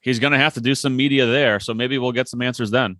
he's 0.02 0.20
going 0.20 0.34
to 0.34 0.40
have 0.40 0.54
to 0.56 0.62
do 0.62 0.76
some 0.76 0.96
media 0.96 1.26
there. 1.26 1.60
So 1.60 1.74
maybe 1.74 1.98
we'll 1.98 2.12
get 2.12 2.28
some 2.28 2.42
answers 2.42 2.72
then. 2.72 2.98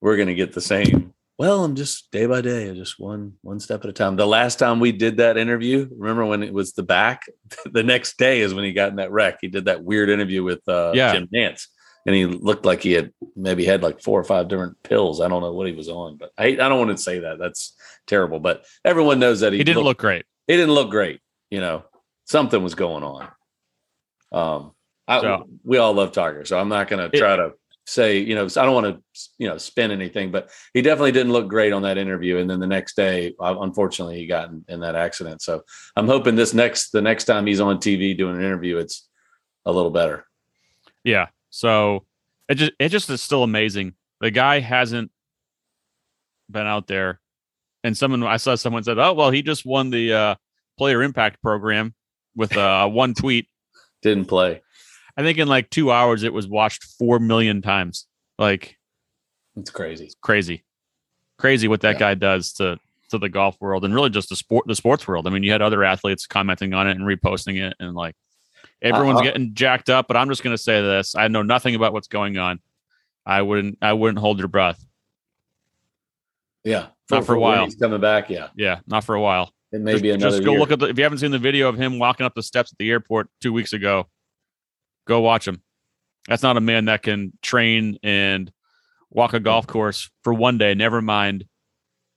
we're 0.00 0.16
going 0.16 0.28
to 0.28 0.34
get 0.34 0.52
the 0.52 0.60
same. 0.60 1.12
Well, 1.38 1.64
I'm 1.64 1.74
just 1.74 2.10
day 2.12 2.24
by 2.26 2.40
day, 2.40 2.72
just 2.74 2.98
one 2.98 3.34
one 3.42 3.60
step 3.60 3.84
at 3.84 3.90
a 3.90 3.92
time. 3.92 4.16
The 4.16 4.26
last 4.26 4.58
time 4.58 4.80
we 4.80 4.90
did 4.92 5.18
that 5.18 5.36
interview, 5.36 5.86
remember 5.94 6.24
when 6.24 6.42
it 6.42 6.52
was 6.54 6.72
the 6.72 6.82
back? 6.82 7.24
the 7.72 7.82
next 7.82 8.16
day 8.16 8.40
is 8.40 8.54
when 8.54 8.64
he 8.64 8.72
got 8.72 8.88
in 8.90 8.96
that 8.96 9.10
wreck. 9.12 9.38
He 9.42 9.48
did 9.48 9.66
that 9.66 9.84
weird 9.84 10.08
interview 10.08 10.42
with 10.42 10.66
uh, 10.68 10.92
Yeah. 10.94 11.12
Jim 11.12 11.28
Nantz, 11.34 11.66
and 12.06 12.14
he 12.14 12.24
looked 12.24 12.64
like 12.64 12.82
he 12.82 12.92
had 12.92 13.12
maybe 13.34 13.64
had 13.64 13.82
like 13.82 14.00
four 14.00 14.18
or 14.18 14.24
five 14.24 14.48
different 14.48 14.82
pills. 14.82 15.20
I 15.20 15.28
don't 15.28 15.42
know 15.42 15.52
what 15.52 15.66
he 15.66 15.74
was 15.74 15.88
on, 15.88 16.16
but 16.16 16.30
I 16.38 16.46
I 16.46 16.54
don't 16.54 16.78
want 16.78 16.96
to 16.96 17.02
say 17.02 17.18
that. 17.20 17.38
That's 17.38 17.74
terrible. 18.06 18.40
But 18.40 18.64
everyone 18.84 19.18
knows 19.18 19.40
that 19.40 19.52
he, 19.52 19.58
He 19.58 19.64
didn't 19.64 19.78
looked- 19.82 19.86
look 19.86 19.98
great. 19.98 20.24
He 20.46 20.56
didn't 20.56 20.74
look 20.74 20.90
great. 20.90 21.20
You 21.50 21.60
know, 21.60 21.84
something 22.24 22.62
was 22.62 22.74
going 22.74 23.02
on. 23.04 23.28
Um, 24.32 24.72
I, 25.08 25.20
So- 25.20 25.48
we 25.64 25.78
all 25.78 25.92
love 25.92 26.12
Tiger, 26.12 26.44
so 26.44 26.58
I'm 26.58 26.68
not 26.68 26.88
going 26.88 27.10
to 27.10 27.14
It- 27.16 27.18
try 27.20 27.36
to 27.36 27.52
say, 27.88 28.18
you 28.18 28.34
know, 28.34 28.44
I 28.46 28.64
don't 28.64 28.74
want 28.74 28.96
to, 28.96 29.28
you 29.38 29.46
know, 29.48 29.58
spin 29.58 29.92
anything, 29.92 30.32
but 30.32 30.50
he 30.74 30.82
definitely 30.82 31.12
didn't 31.12 31.32
look 31.32 31.46
great 31.46 31.72
on 31.72 31.82
that 31.82 31.98
interview. 31.98 32.38
And 32.38 32.50
then 32.50 32.58
the 32.58 32.66
next 32.66 32.96
day, 32.96 33.32
uh, 33.38 33.54
unfortunately, 33.60 34.18
he 34.18 34.26
got 34.26 34.48
in, 34.48 34.64
in 34.66 34.80
that 34.80 34.96
accident. 34.96 35.40
So 35.40 35.62
I'm 35.94 36.08
hoping 36.08 36.34
this 36.34 36.52
next, 36.52 36.90
the 36.90 37.00
next 37.00 37.26
time 37.26 37.46
he's 37.46 37.60
on 37.60 37.78
TV 37.78 38.16
doing 38.18 38.34
an 38.36 38.42
interview, 38.42 38.78
it's 38.78 39.08
a 39.64 39.70
little 39.72 39.92
better. 39.92 40.26
Yeah. 41.04 41.26
So 41.50 42.04
it 42.48 42.56
just 42.56 42.72
it 42.78 42.88
just 42.90 43.08
is 43.10 43.22
still 43.22 43.42
amazing. 43.42 43.94
The 44.20 44.30
guy 44.30 44.60
hasn't 44.60 45.10
been 46.50 46.66
out 46.66 46.86
there, 46.86 47.20
and 47.84 47.96
someone 47.96 48.22
I 48.22 48.36
saw 48.36 48.54
someone 48.54 48.82
said, 48.84 48.98
"Oh 48.98 49.12
well, 49.14 49.30
he 49.30 49.42
just 49.42 49.66
won 49.66 49.90
the 49.90 50.12
uh, 50.12 50.34
player 50.78 51.02
impact 51.02 51.42
program 51.42 51.94
with 52.34 52.56
uh, 52.56 52.88
one 52.90 53.14
tweet." 53.14 53.48
Didn't 54.02 54.26
play. 54.26 54.62
I 55.16 55.22
think 55.22 55.38
in 55.38 55.48
like 55.48 55.70
two 55.70 55.90
hours 55.90 56.22
it 56.22 56.32
was 56.32 56.46
watched 56.46 56.84
four 56.98 57.18
million 57.18 57.62
times. 57.62 58.06
Like 58.38 58.76
It's 59.56 59.70
crazy. 59.70 60.10
crazy, 60.20 60.64
crazy 61.38 61.68
what 61.68 61.80
that 61.80 61.94
Yeah. 61.94 61.98
guy 62.00 62.14
does 62.14 62.52
to 62.54 62.78
to 63.10 63.18
the 63.18 63.28
golf 63.28 63.56
world 63.60 63.84
and 63.84 63.94
really 63.94 64.10
just 64.10 64.28
the 64.28 64.36
sport 64.36 64.66
the 64.66 64.74
sports 64.74 65.08
world. 65.08 65.26
I 65.26 65.30
mean, 65.30 65.42
you 65.42 65.52
had 65.52 65.62
other 65.62 65.82
athletes 65.84 66.26
commenting 66.26 66.74
on 66.74 66.86
it 66.86 66.96
and 66.96 67.00
reposting 67.06 67.56
it, 67.60 67.74
and 67.80 67.94
like 67.94 68.14
everyone's 68.82 69.18
Uh, 69.18 69.20
uh, 69.20 69.24
getting 69.24 69.54
jacked 69.54 69.90
up. 69.90 70.08
But 70.08 70.16
I'm 70.16 70.28
just 70.28 70.42
gonna 70.42 70.58
say 70.58 70.80
this: 70.82 71.14
I 71.14 71.28
know 71.28 71.42
nothing 71.42 71.74
about 71.74 71.92
what's 71.92 72.08
going 72.08 72.38
on. 72.38 72.60
I 73.24 73.42
wouldn't 73.42 73.78
I 73.82 73.92
wouldn't 73.92 74.18
hold 74.18 74.38
your 74.38 74.48
breath. 74.48 74.84
Yeah. 76.64 76.86
Not 77.10 77.24
for 77.24 77.34
a 77.34 77.40
while. 77.40 77.64
He's 77.64 77.76
coming 77.76 78.00
back. 78.00 78.28
Yeah. 78.28 78.48
Yeah, 78.56 78.80
not 78.86 79.04
for 79.04 79.14
a 79.14 79.20
while. 79.20 79.52
It 79.72 79.80
may 79.80 79.92
just, 79.92 80.02
be 80.02 80.10
another 80.10 80.36
just 80.36 80.44
go 80.44 80.52
year. 80.52 80.60
look 80.60 80.70
at 80.70 80.78
the 80.80 80.86
if 80.88 80.96
you 80.98 81.04
haven't 81.04 81.18
seen 81.18 81.30
the 81.30 81.38
video 81.38 81.68
of 81.68 81.76
him 81.76 81.98
walking 81.98 82.26
up 82.26 82.34
the 82.34 82.42
steps 82.42 82.72
at 82.72 82.78
the 82.78 82.90
airport 82.90 83.28
two 83.40 83.52
weeks 83.52 83.72
ago, 83.72 84.08
go 85.06 85.20
watch 85.20 85.46
him. 85.46 85.62
That's 86.28 86.42
not 86.42 86.56
a 86.56 86.60
man 86.60 86.86
that 86.86 87.02
can 87.02 87.32
train 87.42 87.98
and 88.02 88.50
walk 89.10 89.34
a 89.34 89.40
golf 89.40 89.66
course 89.66 90.10
for 90.24 90.34
one 90.34 90.58
day, 90.58 90.74
never 90.74 91.00
mind 91.00 91.44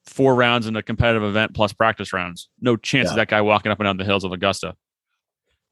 four 0.05 0.33
rounds 0.33 0.65
in 0.65 0.75
a 0.75 0.81
competitive 0.81 1.23
event 1.23 1.53
plus 1.53 1.71
practice 1.71 2.11
rounds. 2.13 2.49
No 2.59 2.75
chance 2.75 3.05
Yeah. 3.07 3.11
of 3.11 3.15
that 3.17 3.27
guy 3.27 3.41
walking 3.41 3.71
up 3.71 3.79
and 3.79 3.85
down 3.85 3.97
the 3.97 4.05
hills 4.05 4.23
of 4.23 4.31
Augusta. 4.31 4.75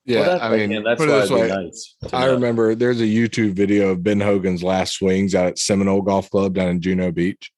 Yeah, 0.08 0.22
Well, 0.22 0.30
that's- 0.40 0.52
I 0.62 0.66
mean, 0.68 0.84
that's 0.84 0.98
put 1.00 1.10
it 1.10 1.12
this 1.12 1.30
way. 1.30 1.48
nice. 1.50 1.96
I 2.14 2.26
know. 2.26 2.32
remember 2.34 2.74
there's 2.76 3.02
a 3.02 3.06
YouTube 3.06 3.52
video 3.54 3.90
of 3.90 4.04
Ben 4.04 4.20
Hogan's 4.22 4.64
last 4.64 4.94
swings 4.94 5.36
out 5.36 5.48
at 5.48 5.60
Seminole 5.60 6.02
Golf 6.02 6.30
Club 6.30 6.54
down 6.56 6.70
in 6.70 6.82
Juno 6.82 7.12
Beach. 7.12 7.52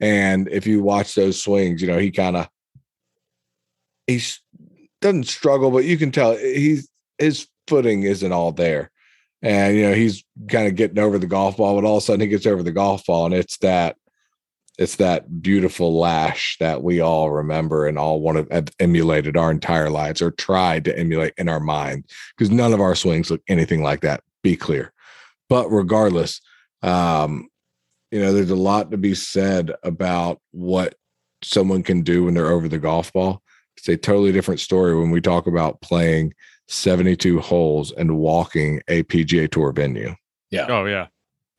And 0.00 0.48
if 0.48 0.66
you 0.66 0.82
watch 0.82 1.14
those 1.14 1.40
swings, 1.42 1.82
you 1.82 1.88
know, 1.88 1.98
he 1.98 2.10
kind 2.10 2.36
of 2.36 2.48
he 4.06 4.20
doesn't 5.00 5.24
struggle, 5.28 5.70
but 5.70 5.84
you 5.84 5.96
can 5.98 6.10
tell 6.10 6.36
he's 6.36 6.88
his 7.18 7.46
footing 7.68 8.02
isn't 8.02 8.32
all 8.32 8.50
there. 8.52 8.90
And 9.42 9.76
you 9.76 9.82
know, 9.82 9.94
he's 9.94 10.24
kind 10.48 10.68
of 10.68 10.74
getting 10.76 10.98
over 10.98 11.18
the 11.18 11.26
golf 11.26 11.58
ball, 11.58 11.74
but 11.80 11.86
all 11.86 11.98
of 11.98 12.02
a 12.02 12.06
sudden 12.06 12.20
he 12.22 12.26
gets 12.28 12.46
over 12.46 12.62
the 12.62 12.72
golf 12.72 13.04
ball, 13.06 13.26
and 13.26 13.34
it's 13.34 13.58
that 13.58 13.96
it's 14.80 14.96
that 14.96 15.42
beautiful 15.42 15.98
lash 15.98 16.56
that 16.58 16.82
we 16.82 17.00
all 17.00 17.30
remember 17.30 17.86
and 17.86 17.98
all 17.98 18.22
want 18.22 18.48
to 18.48 18.54
have 18.54 18.68
emulated 18.80 19.36
our 19.36 19.50
entire 19.50 19.90
lives 19.90 20.22
or 20.22 20.30
tried 20.30 20.86
to 20.86 20.98
emulate 20.98 21.34
in 21.36 21.50
our 21.50 21.60
mind 21.60 22.06
because 22.34 22.50
none 22.50 22.72
of 22.72 22.80
our 22.80 22.94
swings 22.94 23.30
look 23.30 23.42
anything 23.46 23.82
like 23.82 24.00
that. 24.00 24.22
Be 24.42 24.56
clear. 24.56 24.94
But 25.50 25.68
regardless, 25.68 26.40
um, 26.82 27.50
you 28.10 28.20
know, 28.20 28.32
there's 28.32 28.48
a 28.48 28.56
lot 28.56 28.90
to 28.90 28.96
be 28.96 29.14
said 29.14 29.70
about 29.82 30.40
what 30.52 30.94
someone 31.42 31.82
can 31.82 32.00
do 32.00 32.24
when 32.24 32.32
they're 32.32 32.50
over 32.50 32.66
the 32.66 32.78
golf 32.78 33.12
ball. 33.12 33.42
It's 33.76 33.88
a 33.88 33.98
totally 33.98 34.32
different 34.32 34.60
story 34.60 34.98
when 34.98 35.10
we 35.10 35.20
talk 35.20 35.46
about 35.46 35.82
playing 35.82 36.32
72 36.68 37.38
holes 37.40 37.92
and 37.92 38.16
walking 38.16 38.80
a 38.88 39.02
PGA 39.02 39.50
Tour 39.50 39.72
venue. 39.72 40.14
Yeah. 40.50 40.66
Oh 40.70 40.86
yeah. 40.86 41.08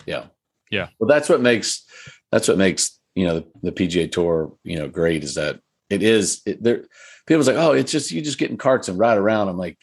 Yeah. 0.08 0.26
Yeah. 0.72 0.88
Well, 0.98 1.08
that's 1.08 1.30
what 1.30 1.42
makes 1.42 1.86
that's 2.32 2.48
what 2.48 2.58
makes 2.58 2.98
you 3.16 3.26
know 3.26 3.40
the, 3.40 3.72
the 3.72 3.72
PGA 3.72 4.12
Tour 4.12 4.54
you 4.64 4.78
know 4.78 4.88
great 4.88 5.24
is 5.24 5.36
that 5.36 5.60
it 5.92 6.04
is. 6.04 6.42
It, 6.46 6.64
there, 6.64 6.86
people's 7.28 7.48
like, 7.48 7.58
oh, 7.58 7.74
it's 7.74 7.92
just 7.92 8.12
you 8.12 8.22
just 8.22 8.38
get 8.38 8.50
in 8.50 8.58
carts 8.58 8.88
and 8.88 8.98
ride 8.98 9.18
around. 9.18 9.50
I'm 9.50 9.58
like, 9.58 9.78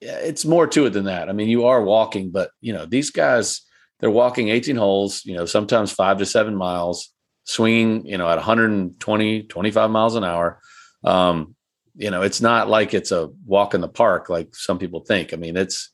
it's 0.00 0.44
more 0.44 0.66
to 0.66 0.86
it 0.86 0.90
than 0.90 1.04
that. 1.04 1.28
I 1.28 1.32
mean, 1.32 1.48
you 1.48 1.66
are 1.66 1.82
walking, 1.82 2.30
but 2.30 2.50
you 2.60 2.72
know, 2.72 2.86
these 2.86 3.10
guys 3.10 3.62
they're 4.00 4.10
walking 4.10 4.48
18 4.48 4.76
holes. 4.76 5.24
You 5.24 5.36
know, 5.36 5.44
sometimes 5.44 5.92
five 5.92 6.18
to 6.18 6.26
seven 6.26 6.56
miles, 6.56 7.12
swinging. 7.44 8.06
You 8.06 8.18
know, 8.18 8.28
at 8.28 8.36
120, 8.36 9.42
25 9.44 9.90
miles 9.90 10.16
an 10.16 10.24
hour. 10.24 10.60
Um, 11.04 11.54
you 11.94 12.10
know, 12.10 12.22
it's 12.22 12.40
not 12.40 12.68
like 12.68 12.94
it's 12.94 13.12
a 13.12 13.28
walk 13.44 13.74
in 13.74 13.82
the 13.82 13.88
park 13.88 14.30
like 14.30 14.54
some 14.56 14.78
people 14.78 15.00
think. 15.00 15.34
I 15.34 15.36
mean, 15.36 15.56
it's 15.56 15.92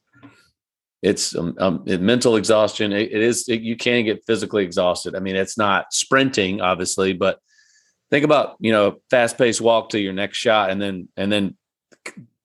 it's 1.03 1.37
um, 1.37 1.55
um, 1.59 1.83
mental 1.87 2.37
exhaustion. 2.37 2.93
it, 2.93 3.13
it 3.13 3.23
is 3.23 3.49
it, 3.49 3.61
you 3.61 3.77
can 3.77 4.05
get 4.05 4.25
physically 4.27 4.65
exhausted. 4.65 5.15
I 5.15 5.21
mean, 5.21 5.37
it's 5.37 5.57
not 5.57 5.93
sprinting, 5.93 6.61
obviously, 6.61 7.13
but 7.13 7.39
think 8.11 8.25
about 8.25 8.57
you 8.61 8.73
know 8.73 9.01
fast 9.11 9.39
paced 9.39 9.61
walk 9.61 9.91
to 9.91 10.01
your 10.01 10.13
next 10.13 10.39
shot, 10.39 10.71
and 10.71 10.81
then 10.81 11.09
and 11.17 11.31
then 11.31 11.57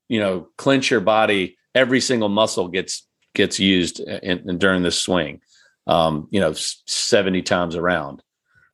you 0.07 0.19
know 0.19 0.47
clench 0.57 0.91
your 0.91 1.01
body. 1.01 1.57
Every 1.73 2.01
single 2.01 2.29
muscle 2.29 2.67
gets 2.67 3.07
gets 3.33 3.59
used 3.59 3.99
in, 3.99 4.49
in 4.49 4.57
during 4.59 4.83
this 4.83 4.99
swing. 4.99 5.41
Um, 5.87 6.27
you 6.31 6.39
know, 6.39 6.53
seventy 6.53 7.41
times 7.41 7.75
around. 7.75 8.21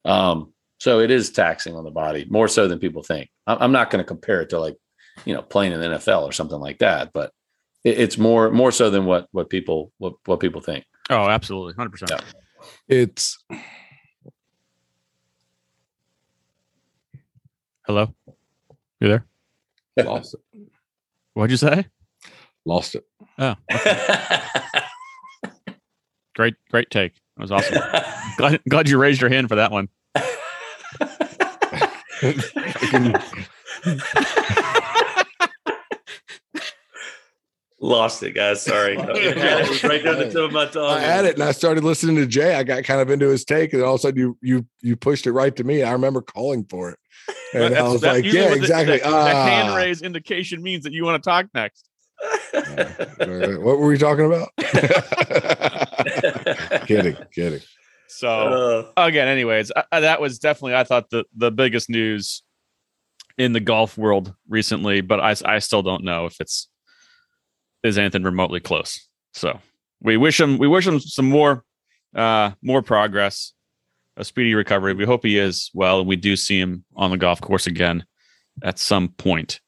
Um, 0.05 0.53
so 0.79 0.99
it 0.99 1.11
is 1.11 1.31
taxing 1.31 1.75
on 1.75 1.83
the 1.83 1.91
body 1.91 2.25
more 2.29 2.47
so 2.47 2.67
than 2.67 2.79
people 2.79 3.03
think. 3.03 3.29
I'm 3.47 3.71
not 3.71 3.89
going 3.89 4.03
to 4.03 4.07
compare 4.07 4.41
it 4.41 4.49
to 4.49 4.59
like 4.59 4.75
you 5.25 5.33
know 5.33 5.41
playing 5.41 5.71
in 5.71 5.79
the 5.79 5.87
NFL 5.87 6.23
or 6.23 6.33
something 6.33 6.59
like 6.59 6.79
that, 6.79 7.11
but 7.13 7.31
it's 7.83 8.17
more 8.17 8.51
more 8.51 8.71
so 8.71 8.89
than 8.89 9.05
what 9.05 9.27
what 9.31 9.49
people 9.49 9.91
what 9.97 10.13
what 10.25 10.39
people 10.39 10.61
think. 10.61 10.85
Oh, 11.09 11.27
absolutely, 11.27 11.73
hundred 11.73 11.91
percent. 11.91 12.21
It's 12.87 13.43
hello. 17.85 18.13
You 18.99 19.07
there? 19.07 19.25
Lost 19.97 20.35
it. 20.35 20.41
What'd 21.33 21.51
you 21.51 21.57
say? 21.57 21.85
Lost 22.65 22.95
it. 22.95 23.05
Oh, 23.37 23.55
okay. 23.71 24.41
great, 26.35 26.55
great 26.69 26.89
take. 26.89 27.13
That 27.37 27.41
was 27.41 27.51
awesome. 27.51 27.81
glad, 28.37 28.59
glad 28.67 28.89
you 28.89 28.97
raised 28.97 29.21
your 29.21 29.29
hand 29.29 29.47
for 29.47 29.55
that 29.55 29.71
one. 29.71 29.87
Lost 37.81 38.21
it, 38.23 38.31
guys. 38.31 38.61
Sorry. 38.61 38.97
right 38.97 39.07
down 39.07 40.19
the 40.19 40.25
tip 40.25 40.35
of 40.35 40.51
my 40.51 40.65
tongue. 40.65 40.97
I 40.97 40.99
had 40.99 41.23
it 41.25 41.35
and 41.35 41.43
I 41.43 41.53
started 41.53 41.83
listening 41.83 42.17
to 42.17 42.25
Jay. 42.25 42.55
I 42.55 42.63
got 42.63 42.83
kind 42.83 42.99
of 42.99 43.09
into 43.09 43.29
his 43.29 43.45
take, 43.45 43.71
and 43.73 43.81
all 43.81 43.95
of 43.95 43.99
a 43.99 44.01
sudden 44.01 44.19
you 44.19 44.37
you 44.41 44.65
you 44.81 44.97
pushed 44.97 45.27
it 45.27 45.31
right 45.31 45.55
to 45.55 45.63
me. 45.63 45.83
I 45.83 45.93
remember 45.93 46.21
calling 46.21 46.65
for 46.65 46.91
it. 46.91 46.99
And 47.51 47.75
I 47.75 47.81
was 47.81 48.03
like, 48.03 48.25
yeah, 48.25 48.53
exactly. 48.53 48.99
The, 48.99 49.05
that, 49.05 49.11
ah. 49.11 49.47
hand 49.47 49.75
raise 49.75 50.03
indication 50.03 50.61
means 50.61 50.83
that 50.83 50.93
you 50.93 51.03
want 51.03 51.23
to 51.23 51.27
talk 51.27 51.47
next. 51.55 51.89
what 52.51 53.79
were 53.79 53.87
we 53.87 53.97
talking 53.97 54.25
about? 54.25 54.49
kidding, 56.85 57.17
kidding. 57.33 57.61
So 58.07 58.91
uh, 58.97 59.03
again, 59.03 59.27
anyways, 59.27 59.71
I, 59.91 60.01
that 60.01 60.21
was 60.21 60.37
definitely 60.37 60.75
I 60.75 60.83
thought 60.83 61.09
the 61.09 61.25
the 61.35 61.49
biggest 61.49 61.89
news 61.89 62.43
in 63.39 63.53
the 63.53 63.59
golf 63.59 63.97
world 63.97 64.35
recently, 64.47 65.01
but 65.01 65.19
I 65.19 65.33
I 65.45 65.57
still 65.59 65.81
don't 65.81 66.03
know 66.03 66.27
if 66.27 66.35
it's 66.39 66.67
is 67.83 67.97
anything 67.97 68.23
remotely 68.23 68.59
close. 68.59 69.07
So 69.33 69.59
we 70.01 70.17
wish 70.17 70.39
him 70.39 70.57
we 70.57 70.67
wish 70.67 70.87
him 70.87 70.99
some 70.99 71.29
more 71.29 71.63
uh 72.15 72.51
more 72.61 72.81
progress, 72.81 73.53
a 74.17 74.23
speedy 74.23 74.55
recovery. 74.55 74.93
We 74.93 75.05
hope 75.05 75.23
he 75.23 75.37
is 75.37 75.69
well, 75.73 75.99
and 75.99 76.07
we 76.07 76.15
do 76.15 76.35
see 76.35 76.59
him 76.59 76.83
on 76.95 77.11
the 77.11 77.17
golf 77.17 77.41
course 77.41 77.67
again 77.67 78.05
at 78.63 78.79
some 78.79 79.09
point. 79.09 79.59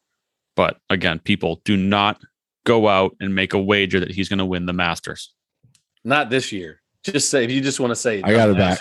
But 0.55 0.77
again, 0.89 1.19
people 1.19 1.61
do 1.63 1.77
not 1.77 2.19
go 2.65 2.87
out 2.87 3.15
and 3.19 3.33
make 3.33 3.53
a 3.53 3.59
wager 3.59 3.99
that 3.99 4.11
he's 4.11 4.29
going 4.29 4.39
to 4.39 4.45
win 4.45 4.65
the 4.65 4.73
Masters. 4.73 5.33
Not 6.03 6.29
this 6.29 6.51
year. 6.51 6.81
Just 7.03 7.29
say 7.29 7.43
if 7.43 7.51
you 7.51 7.61
just 7.61 7.79
want 7.79 7.91
to 7.91 7.95
say 7.95 8.21
I 8.21 8.33
got 8.33 8.49
it 8.49 8.57
back. 8.57 8.79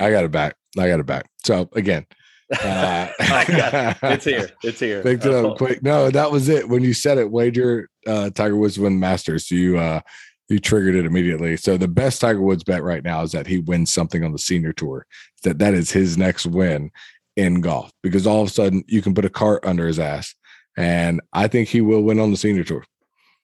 I 0.00 0.10
got 0.10 0.24
it 0.24 0.30
back. 0.30 0.56
I 0.78 0.88
got 0.88 1.00
it 1.00 1.06
back. 1.06 1.26
So 1.44 1.68
again, 1.72 2.06
uh, 2.52 3.08
it's 4.02 4.24
here. 4.24 4.50
It's 4.62 4.80
here. 4.80 5.02
Picked 5.02 5.26
it 5.26 5.34
up 5.34 5.56
quick. 5.56 5.82
No, 5.82 6.10
that 6.10 6.30
was 6.30 6.48
it. 6.48 6.68
When 6.68 6.82
you 6.82 6.94
said 6.94 7.18
it, 7.18 7.30
wager 7.30 7.88
uh, 8.06 8.30
Tiger 8.30 8.56
Woods 8.56 8.78
win 8.78 8.98
Masters. 8.98 9.50
You 9.50 9.78
uh, 9.78 10.00
you 10.48 10.58
triggered 10.58 10.94
it 10.94 11.04
immediately. 11.04 11.56
So 11.56 11.76
the 11.76 11.88
best 11.88 12.20
Tiger 12.20 12.40
Woods 12.40 12.64
bet 12.64 12.82
right 12.82 13.04
now 13.04 13.22
is 13.22 13.32
that 13.32 13.46
he 13.46 13.58
wins 13.58 13.92
something 13.92 14.24
on 14.24 14.32
the 14.32 14.38
senior 14.38 14.72
tour. 14.72 15.06
That 15.42 15.58
that 15.58 15.74
is 15.74 15.90
his 15.90 16.16
next 16.16 16.46
win 16.46 16.90
in 17.36 17.60
golf 17.60 17.92
because 18.02 18.26
all 18.26 18.42
of 18.42 18.48
a 18.48 18.52
sudden 18.52 18.82
you 18.86 19.02
can 19.02 19.14
put 19.14 19.24
a 19.24 19.30
cart 19.30 19.64
under 19.64 19.86
his 19.86 19.98
ass, 19.98 20.34
and 20.76 21.20
I 21.32 21.48
think 21.48 21.68
he 21.68 21.80
will 21.80 22.02
win 22.02 22.18
on 22.18 22.30
the 22.30 22.36
senior 22.36 22.64
tour. 22.64 22.84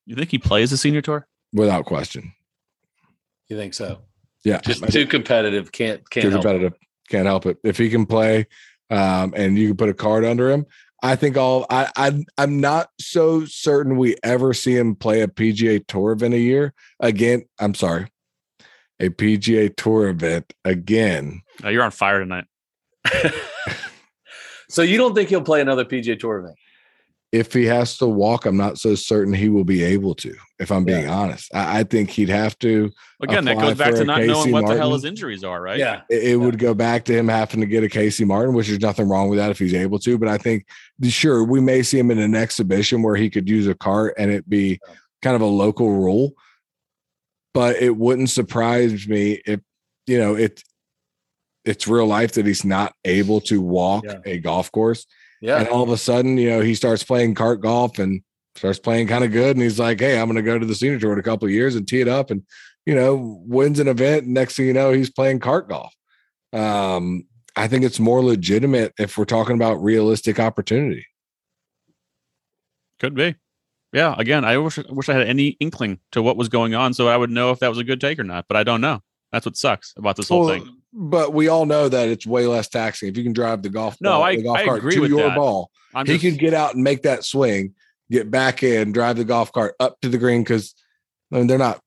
You 0.07 0.17
think 0.17 0.31
he 0.31 0.39
plays 0.39 0.71
the 0.71 0.77
senior 0.77 1.03
tour 1.03 1.27
without 1.53 1.85
question? 1.85 2.33
You 3.49 3.57
think 3.57 3.75
so? 3.75 4.01
Yeah, 4.45 4.61
just 4.61 4.87
too 4.91 5.07
competitive. 5.07 5.73
Can't 5.73 6.09
can't 6.11 6.25
too 6.25 6.31
competitive. 6.31 6.73
It. 6.73 6.79
Can't 7.09 7.27
help 7.27 7.47
it. 7.47 7.59
If 7.63 7.77
he 7.77 7.91
can 7.91 8.07
play, 8.07 8.47
um, 8.91 9.33
and 9.37 9.59
you 9.59 9.69
can 9.69 9.77
put 9.77 9.89
a 9.89 9.95
card 9.95 10.25
under 10.25 10.51
him, 10.51 10.67
I 11.03 11.17
think 11.17 11.37
all 11.37 11.67
I, 11.69 11.91
I 11.97 12.25
I'm 12.39 12.61
not 12.61 12.89
so 12.99 13.45
certain 13.45 13.99
we 13.99 14.17
ever 14.23 14.55
see 14.55 14.75
him 14.75 14.97
play 14.97 15.21
a 15.21 15.29
PGA 15.29 15.87
Tour 15.87 16.13
event 16.13 16.33
a 16.33 16.39
year 16.39 16.73
again. 16.99 17.45
I'm 17.59 17.75
sorry, 17.75 18.09
a 18.99 19.11
PGA 19.11 19.75
Tour 19.77 20.09
event 20.09 20.55
again. 20.65 21.43
Oh, 21.63 21.69
you're 21.69 21.83
on 21.83 21.91
fire 21.91 22.21
tonight. 22.21 22.47
so 24.71 24.81
you 24.81 24.97
don't 24.97 25.15
think 25.15 25.29
he'll 25.29 25.43
play 25.43 25.61
another 25.61 25.85
PGA 25.85 26.19
Tour 26.19 26.39
event? 26.39 26.57
If 27.35 27.53
he 27.53 27.65
has 27.65 27.99
to 27.99 28.07
walk, 28.07 28.47
I'm 28.47 28.57
not 28.57 28.79
so 28.79 28.95
certain 28.95 29.35
he 29.35 29.49
will 29.49 29.65
be 29.65 29.83
able 29.83 30.15
to. 30.15 30.37
If 30.61 30.71
I'm 30.71 30.85
being 30.85 31.07
yeah. 31.07 31.15
honest, 31.15 31.53
I, 31.53 31.81
I, 31.81 31.83
think 31.83 32.11
he'd 32.11 32.29
have 32.29 32.57
to. 32.61 32.93
Again, 33.21 33.45
that 33.47 33.59
goes 33.59 33.77
back 33.77 33.97
to 33.97 34.05
not 34.05 34.19
Casey 34.19 34.29
knowing 34.29 34.53
what 34.53 34.61
Martin. 34.63 34.77
the 34.77 34.81
hell 34.81 34.93
his 34.93 35.05
injuries 35.05 35.43
are, 35.43 35.61
right? 35.61 35.77
Yeah, 35.77 36.03
it, 36.09 36.23
it 36.23 36.29
yeah. 36.31 36.37
would 36.37 36.61
go 36.61 36.75
back 36.75 37.05
to 37.07 37.13
him 37.13 37.27
having 37.27 37.59
to 37.59 37.67
get 37.67 37.83
a 37.83 37.89
Casey 37.89 38.25
Martin, 38.25 38.55
which 38.55 38.69
there's 38.69 38.81
nothing 38.81 39.09
wrong 39.09 39.29
with 39.29 39.41
that 39.41 39.51
if 39.51 39.59
he's 39.59 39.75
able 39.75 39.99
to. 39.99 40.17
But 40.17 40.29
I 40.29 40.39
think, 40.39 40.65
sure, 41.03 41.43
we 41.43 41.61
may 41.61 41.83
see 41.83 41.99
him 41.99 42.13
in 42.13 42.21
an 42.21 42.37
exhibition 42.37 43.03
where 43.03 43.17
he 43.17 43.29
could 43.29 43.49
use 43.49 43.67
a 43.67 43.75
cart 43.75 44.15
and 44.17 44.31
it 44.31 44.49
be 44.49 44.79
kind 45.21 45.35
of 45.35 45.43
a 45.43 45.47
local 45.47 45.91
rule. 45.91 46.35
But 47.53 47.83
it 47.83 47.97
wouldn't 47.97 48.31
surprise 48.31 49.09
me 49.09 49.43
if 49.45 49.59
you 50.07 50.19
know 50.19 50.37
it. 50.37 50.63
It's 51.65 51.89
real 51.89 52.07
life 52.07 52.33
that 52.33 52.47
he's 52.47 52.65
not 52.65 52.95
able 53.05 53.41
to 53.43 53.61
walk 53.61 54.05
yeah. 54.05 54.19
a 54.25 54.39
golf 54.39 54.71
course 54.71 55.05
yeah. 55.45 55.59
And 55.59 55.69
all 55.69 55.83
of 55.83 55.91
a 55.91 55.99
sudden, 55.99 56.39
you 56.39 56.49
know, 56.49 56.63
he 56.63 56.75
starts 56.75 57.03
playing 57.03 57.35
cart 57.35 57.61
golf 57.61 57.99
and 57.99 58.23
starts 58.57 58.79
playing 58.79 59.09
kind 59.09 59.25
of 59.25 59.31
good. 59.31 59.55
And 59.55 59.63
he's 59.63 59.79
like, 59.79 60.01
Hey, 60.01 60.19
I'm 60.19 60.25
going 60.25 60.37
to 60.37 60.43
go 60.43 60.59
to 60.59 60.65
the 60.65 60.75
senior 60.75 60.99
tour 60.99 61.13
in 61.13 61.19
a 61.19 61.23
couple 61.23 61.47
of 61.47 61.53
years 61.53 61.77
and 61.77 61.87
tee 61.87 62.01
it 62.01 62.09
up 62.09 62.31
and, 62.31 62.45
you 62.87 62.95
know, 62.95 63.43
wins 63.47 63.79
an 63.79 63.87
event. 63.87 64.27
Next 64.27 64.57
thing 64.57 64.65
you 64.65 64.73
know, 64.73 64.91
he's 64.91 65.11
playing 65.11 65.41
cart 65.41 65.69
golf. 65.69 65.95
Um, 66.55 67.27
I 67.57 67.69
think 67.69 67.85
it's 67.85 68.01
more 68.01 68.25
legitimate 68.25 68.95
if 68.99 69.19
we're 69.19 69.27
talking 69.27 69.55
about 69.55 69.83
realistic 69.83 70.41
opportunity. 70.41 71.07
Could 72.99 73.15
be. 73.15 73.35
Yeah. 73.93 74.15
Again, 74.17 74.47
I 74.47 74.57
wish, 74.57 74.79
wish 74.89 75.11
I 75.11 75.13
had 75.13 75.27
any 75.27 75.59
inkling 75.61 76.01
to 76.13 76.23
what 76.23 76.39
was 76.39 76.49
going 76.49 76.75
on 76.75 76.95
so 76.95 77.07
I 77.07 77.19
would 77.19 77.31
know 77.31 77.51
if 77.51 77.59
that 77.59 77.69
was 77.69 77.79
a 77.79 77.85
good 77.85 78.01
take 78.01 78.19
or 78.19 78.25
not, 78.25 78.47
but 78.49 78.57
I 78.57 78.65
don't 78.65 78.81
know. 78.81 79.03
That's 79.31 79.45
what 79.45 79.59
sucks 79.59 79.93
about 79.99 80.17
this 80.17 80.31
whole 80.31 80.49
thing 80.49 80.84
but 80.95 81.35
we 81.35 81.49
all 81.49 81.67
know 81.67 81.89
that 81.89 82.09
it's 82.09 82.27
way 82.27 82.47
less 82.47 82.69
taxing 82.69 83.09
if 83.09 83.17
you 83.17 83.25
can 83.25 83.33
drive 83.33 83.63
the 83.63 83.69
golf 83.69 83.97
no, 84.01 84.11
ball, 84.13 84.23
I, 84.23 84.37
the 84.37 84.43
golf 84.43 84.59
I 84.59 84.65
cart 84.65 84.79
agree 84.79 84.95
to 84.95 85.01
with 85.01 85.11
your 85.11 85.29
that. 85.29 85.37
ball. 85.37 85.71
I'm 85.93 86.07
he 86.07 86.13
just, 86.13 86.25
could 86.25 86.39
get 86.39 86.55
out 86.55 86.75
and 86.75 86.85
make 86.85 87.03
that 87.03 87.25
swing, 87.25 87.75
get 88.11 88.31
back 88.31 88.63
in, 88.63 88.93
drive 88.93 89.17
the 89.17 89.25
golf 89.25 89.53
cart 89.53 89.75
up 89.81 90.01
to 90.03 90.09
the 90.09 90.19
green 90.19 90.43
because 90.43 90.75
I 91.33 91.39
mean 91.39 91.49
they're 91.49 91.59
not. 91.59 91.81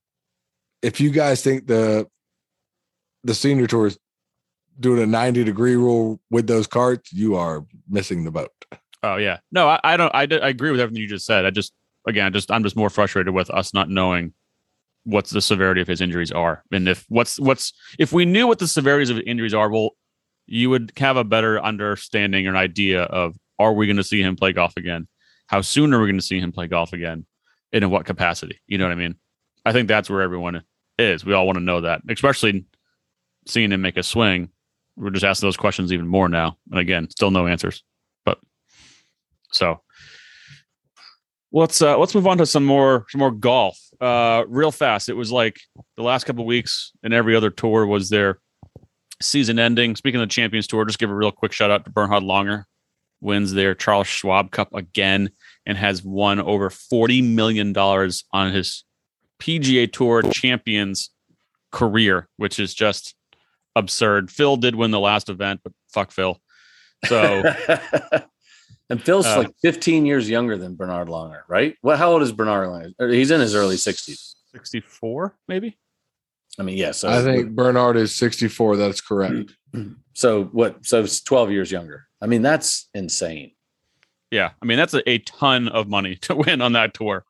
If 0.82 1.00
you 1.00 1.10
guys 1.10 1.42
think 1.42 1.68
the 1.68 2.08
the 3.24 3.34
senior 3.34 3.68
tour 3.68 3.88
is 3.88 3.98
doing 4.80 5.02
a 5.02 5.06
90 5.08 5.44
degree 5.44 5.76
rule 5.76 6.20
with 6.30 6.48
those 6.48 6.68
carts, 6.68 7.12
you 7.12 7.36
are 7.36 7.66
missing 7.90 8.26
the 8.26 8.32
boat. 8.32 8.52
Oh 9.04 9.16
yeah, 9.16 9.40
no, 9.52 9.70
I, 9.70 9.80
I 9.84 9.98
don't. 9.98 10.14
I, 10.14 10.24
I 10.24 10.50
agree 10.50 10.72
with 10.72 10.82
everything 10.82 11.02
you 11.02 11.08
just 11.08 11.26
said. 11.26 11.46
I 11.46 11.50
just 11.50 11.74
again, 12.08 12.34
just 12.34 12.52
I'm 12.52 12.64
just 12.64 12.76
more 12.76 12.90
frustrated 12.90 13.34
with 13.34 13.50
us 13.50 13.74
not 13.74 13.90
knowing 13.90 14.34
what's 15.08 15.30
the 15.30 15.42
severity 15.42 15.80
of 15.80 15.88
his 15.88 16.02
injuries 16.02 16.32
are, 16.32 16.64
and 16.72 16.88
if 16.88 17.06
what's 17.08 17.40
what's 17.40 17.72
if 17.98 18.12
we 18.12 18.26
knew 18.26 18.46
what 18.46 18.60
the 18.60 18.68
severities 18.68 19.10
of 19.10 19.20
injuries 19.20 19.54
are, 19.54 19.70
well, 19.70 19.92
you 20.46 20.70
would 20.70 20.92
have 20.98 21.16
a 21.16 21.24
better 21.24 21.62
understanding 21.62 22.46
or 22.46 22.52
an 22.52 22.56
idea 22.58 23.04
of 23.04 23.36
are 23.58 23.74
we 23.74 23.88
going 23.88 23.98
to 23.98 24.04
see 24.04 24.22
him 24.22 24.36
play 24.36 24.52
golf 24.52 24.74
again? 24.76 25.08
How 25.48 25.62
soon 25.62 25.94
are 25.94 26.00
we 26.00 26.08
going 26.08 26.20
to 26.20 26.26
see 26.26 26.40
him 26.40 26.52
play 26.52 26.68
golf 26.68 26.94
again? 26.94 27.26
And 27.72 27.84
in 27.84 27.90
what 27.90 28.06
capacity? 28.06 28.60
You 28.68 28.78
know 28.78 28.86
what 28.86 28.92
I 28.92 28.96
mean? 28.96 29.16
I 29.66 29.72
think 29.72 29.88
that's 29.88 30.10
where 30.10 30.22
everyone 30.22 30.64
is. 31.00 31.26
We 31.26 31.34
all 31.34 31.46
want 31.46 31.58
to 31.58 31.64
know 31.64 31.82
that, 31.82 32.02
especially 32.10 32.66
seeing 33.46 33.72
him 33.72 33.82
make 33.82 33.98
a 33.98 34.04
swing. 34.04 34.50
We're 34.96 35.10
just 35.12 35.26
asking 35.26 35.48
those 35.48 35.58
questions 35.58 35.94
even 35.94 36.08
more 36.08 36.28
now. 36.28 36.58
And 36.72 36.80
again, 36.80 37.10
still 37.10 37.32
no 37.32 37.48
answers. 37.48 37.84
But 38.26 38.40
so 39.52 39.82
let's 41.52 41.82
uh 41.82 41.98
let's 41.98 42.14
move 42.14 42.28
on 42.28 42.38
to 42.38 42.46
some 42.46 42.66
more 42.66 43.06
some 43.10 43.20
more 43.20 43.32
golf 43.32 43.80
uh 44.02 44.44
real 44.48 44.72
fast 44.72 45.10
it 45.10 45.14
was 45.14 45.32
like 45.32 45.60
the 45.96 46.04
last 46.04 46.26
couple 46.26 46.46
weeks 46.46 46.92
and 47.04 47.14
every 47.14 47.36
other 47.36 47.50
tour 47.50 47.86
was 47.86 48.10
their 48.10 48.40
season 49.22 49.58
ending 49.58 49.96
speaking 49.96 50.22
of 50.22 50.28
the 50.28 50.32
champions 50.32 50.68
tour 50.68 50.86
just 50.86 51.00
give 51.00 51.10
a 51.10 51.16
real 51.16 51.32
quick 51.32 51.52
shout 51.52 51.72
out 51.72 51.84
to 51.84 51.92
bernhard 51.92 52.24
langer 52.24 52.66
wins 53.22 53.54
their 53.54 53.76
Charles 53.76 54.08
Schwab 54.08 54.52
Cup 54.52 54.74
again 54.74 55.32
and 55.66 55.78
has 55.78 56.04
won 56.04 56.40
over 56.40 56.70
$40 56.70 57.24
million 57.34 57.76
on 57.78 58.54
his 58.54 58.84
PGA 59.40 59.92
Tour 59.92 60.24
champions 60.24 61.12
career, 61.72 62.28
which 62.38 62.60
is 62.60 62.74
just 62.74 63.16
absurd. 63.76 64.32
Phil 64.32 64.58
did 64.58 64.76
win 64.76 64.92
the 64.92 65.00
last 65.00 65.30
event, 65.30 65.62
but 65.64 65.74
fuck 65.90 66.12
Phil. 66.12 66.40
So 67.06 67.44
and 68.90 69.04
Phil's 69.04 69.26
Uh, 69.26 69.40
like 69.40 69.52
15 69.62 70.06
years 70.06 70.30
younger 70.30 70.58
than 70.58 70.76
Bernhard 70.76 71.08
Langer, 71.08 71.42
right? 71.48 71.76
Well, 71.84 71.98
how 71.98 72.12
old 72.12 72.22
is 72.22 72.32
Bernhard 72.32 72.68
Langer? 72.68 73.14
He's 73.14 73.32
in 73.32 73.42
his 73.42 73.56
early 73.56 73.76
60s. 73.76 74.36
64, 74.54 75.36
maybe? 75.48 75.78
I 76.60 76.64
mean, 76.64 76.78
yeah. 76.78 76.92
So 76.92 77.10
I 77.10 77.22
think 77.22 77.52
Bernhard 77.52 77.98
is 77.98 78.16
64. 78.16 78.78
That's 78.78 79.02
correct. 79.02 79.54
so. 80.14 80.46
What? 80.46 80.86
So 80.86 81.04
it's 81.04 81.22
12 81.22 81.52
years 81.52 81.72
younger. 81.72 82.08
I 82.22 82.26
mean, 82.26 82.42
that's 82.42 82.90
insane. 82.96 83.52
Yeah. 84.32 84.52
I 84.62 84.66
mean, 84.66 84.78
that's 84.78 84.94
a, 84.94 85.08
a 85.08 85.20
ton 85.20 85.68
of 85.68 85.88
money 85.88 86.16
to 86.22 86.36
win 86.36 86.62
on 86.62 86.74
that 86.74 86.94
tour. 86.94 87.26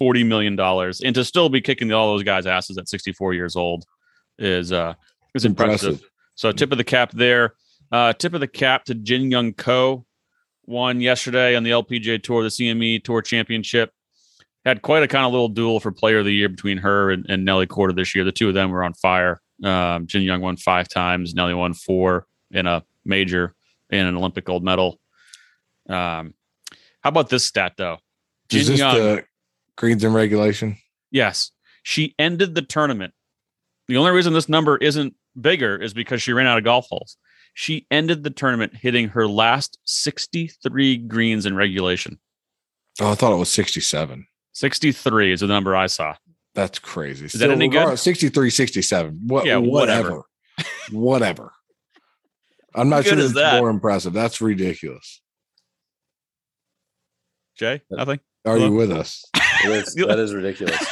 $40 0.00 0.26
million. 0.26 0.58
And 0.58 1.14
to 1.14 1.24
still 1.24 1.48
be 1.48 1.60
kicking 1.60 1.92
all 1.92 2.12
those 2.14 2.24
guys' 2.24 2.46
asses 2.46 2.78
at 2.78 2.88
64 2.88 3.34
years 3.34 3.56
old 3.56 3.84
is 4.38 4.72
uh 4.72 4.94
is 5.34 5.44
impressive. 5.44 5.90
Impressive. 5.90 6.10
So 6.34 6.52
tip 6.52 6.72
of 6.72 6.78
the 6.78 6.84
cap 6.84 7.12
there. 7.12 7.54
Uh, 7.92 8.12
tip 8.14 8.32
of 8.32 8.40
the 8.40 8.48
cap 8.48 8.84
to 8.86 8.94
Jin 8.94 9.30
Young 9.30 9.52
Ko. 9.52 10.06
Won 10.72 11.02
yesterday 11.02 11.54
on 11.54 11.64
the 11.64 11.70
LPGA 11.70 12.22
Tour, 12.22 12.42
the 12.42 12.48
CME 12.48 13.04
Tour 13.04 13.20
Championship. 13.20 13.92
Had 14.64 14.80
quite 14.80 15.02
a 15.02 15.08
kind 15.08 15.26
of 15.26 15.32
little 15.32 15.48
duel 15.48 15.80
for 15.80 15.92
Player 15.92 16.20
of 16.20 16.24
the 16.24 16.32
Year 16.32 16.48
between 16.48 16.78
her 16.78 17.10
and, 17.10 17.26
and 17.28 17.44
Nelly 17.44 17.66
Korda 17.66 17.94
this 17.94 18.14
year. 18.14 18.24
The 18.24 18.32
two 18.32 18.48
of 18.48 18.54
them 18.54 18.70
were 18.70 18.82
on 18.82 18.94
fire. 18.94 19.42
Um, 19.62 20.06
Jin 20.06 20.22
Young 20.22 20.40
won 20.40 20.56
five 20.56 20.88
times. 20.88 21.34
Nelly 21.34 21.52
won 21.52 21.74
four 21.74 22.26
in 22.50 22.66
a 22.66 22.82
major 23.04 23.54
and 23.90 24.08
an 24.08 24.16
Olympic 24.16 24.46
gold 24.46 24.64
medal. 24.64 24.98
Um, 25.88 26.32
how 27.00 27.08
about 27.10 27.28
this 27.28 27.44
stat 27.44 27.74
though? 27.76 27.98
Is 28.50 28.64
Jin 28.64 28.72
this 28.72 28.78
Young, 28.78 28.94
the 28.94 29.24
greens 29.76 30.04
and 30.04 30.14
regulation? 30.14 30.78
yes, 31.10 31.50
she 31.82 32.14
ended 32.18 32.54
the 32.54 32.62
tournament. 32.62 33.12
The 33.88 33.98
only 33.98 34.12
reason 34.12 34.32
this 34.32 34.48
number 34.48 34.78
isn't 34.78 35.14
bigger 35.38 35.76
is 35.76 35.92
because 35.92 36.22
she 36.22 36.32
ran 36.32 36.46
out 36.46 36.56
of 36.56 36.64
golf 36.64 36.86
holes. 36.88 37.18
She 37.54 37.86
ended 37.90 38.22
the 38.24 38.30
tournament 38.30 38.74
hitting 38.74 39.08
her 39.08 39.26
last 39.28 39.78
63 39.84 40.96
greens 40.98 41.44
in 41.46 41.54
regulation. 41.54 42.18
Oh, 43.00 43.12
I 43.12 43.14
thought 43.14 43.32
it 43.32 43.36
was 43.38 43.50
67. 43.52 44.26
63 44.52 45.32
is 45.32 45.40
the 45.40 45.46
number 45.46 45.74
I 45.76 45.86
saw. 45.86 46.14
That's 46.54 46.78
crazy. 46.78 47.26
that 47.38 47.50
any 47.50 47.68
good? 47.68 47.98
63, 47.98 48.50
67. 48.50 49.20
What, 49.26 49.46
Yeah, 49.46 49.56
whatever. 49.56 50.22
whatever. 50.90 51.52
I'm 52.74 52.88
not 52.88 52.96
How 52.96 53.02
sure 53.02 53.16
good 53.16 53.22
that's 53.24 53.34
that? 53.34 53.60
more 53.60 53.70
impressive. 53.70 54.12
That's 54.12 54.40
ridiculous. 54.40 55.20
Jay, 57.56 57.82
uh, 57.92 57.96
nothing. 57.96 58.20
Are 58.46 58.54
Hello? 58.54 58.66
you 58.66 58.72
with 58.74 58.90
us? 58.92 59.24
It 59.64 59.70
is- 59.70 59.94
that 60.06 60.18
is 60.18 60.34
ridiculous. 60.34 60.82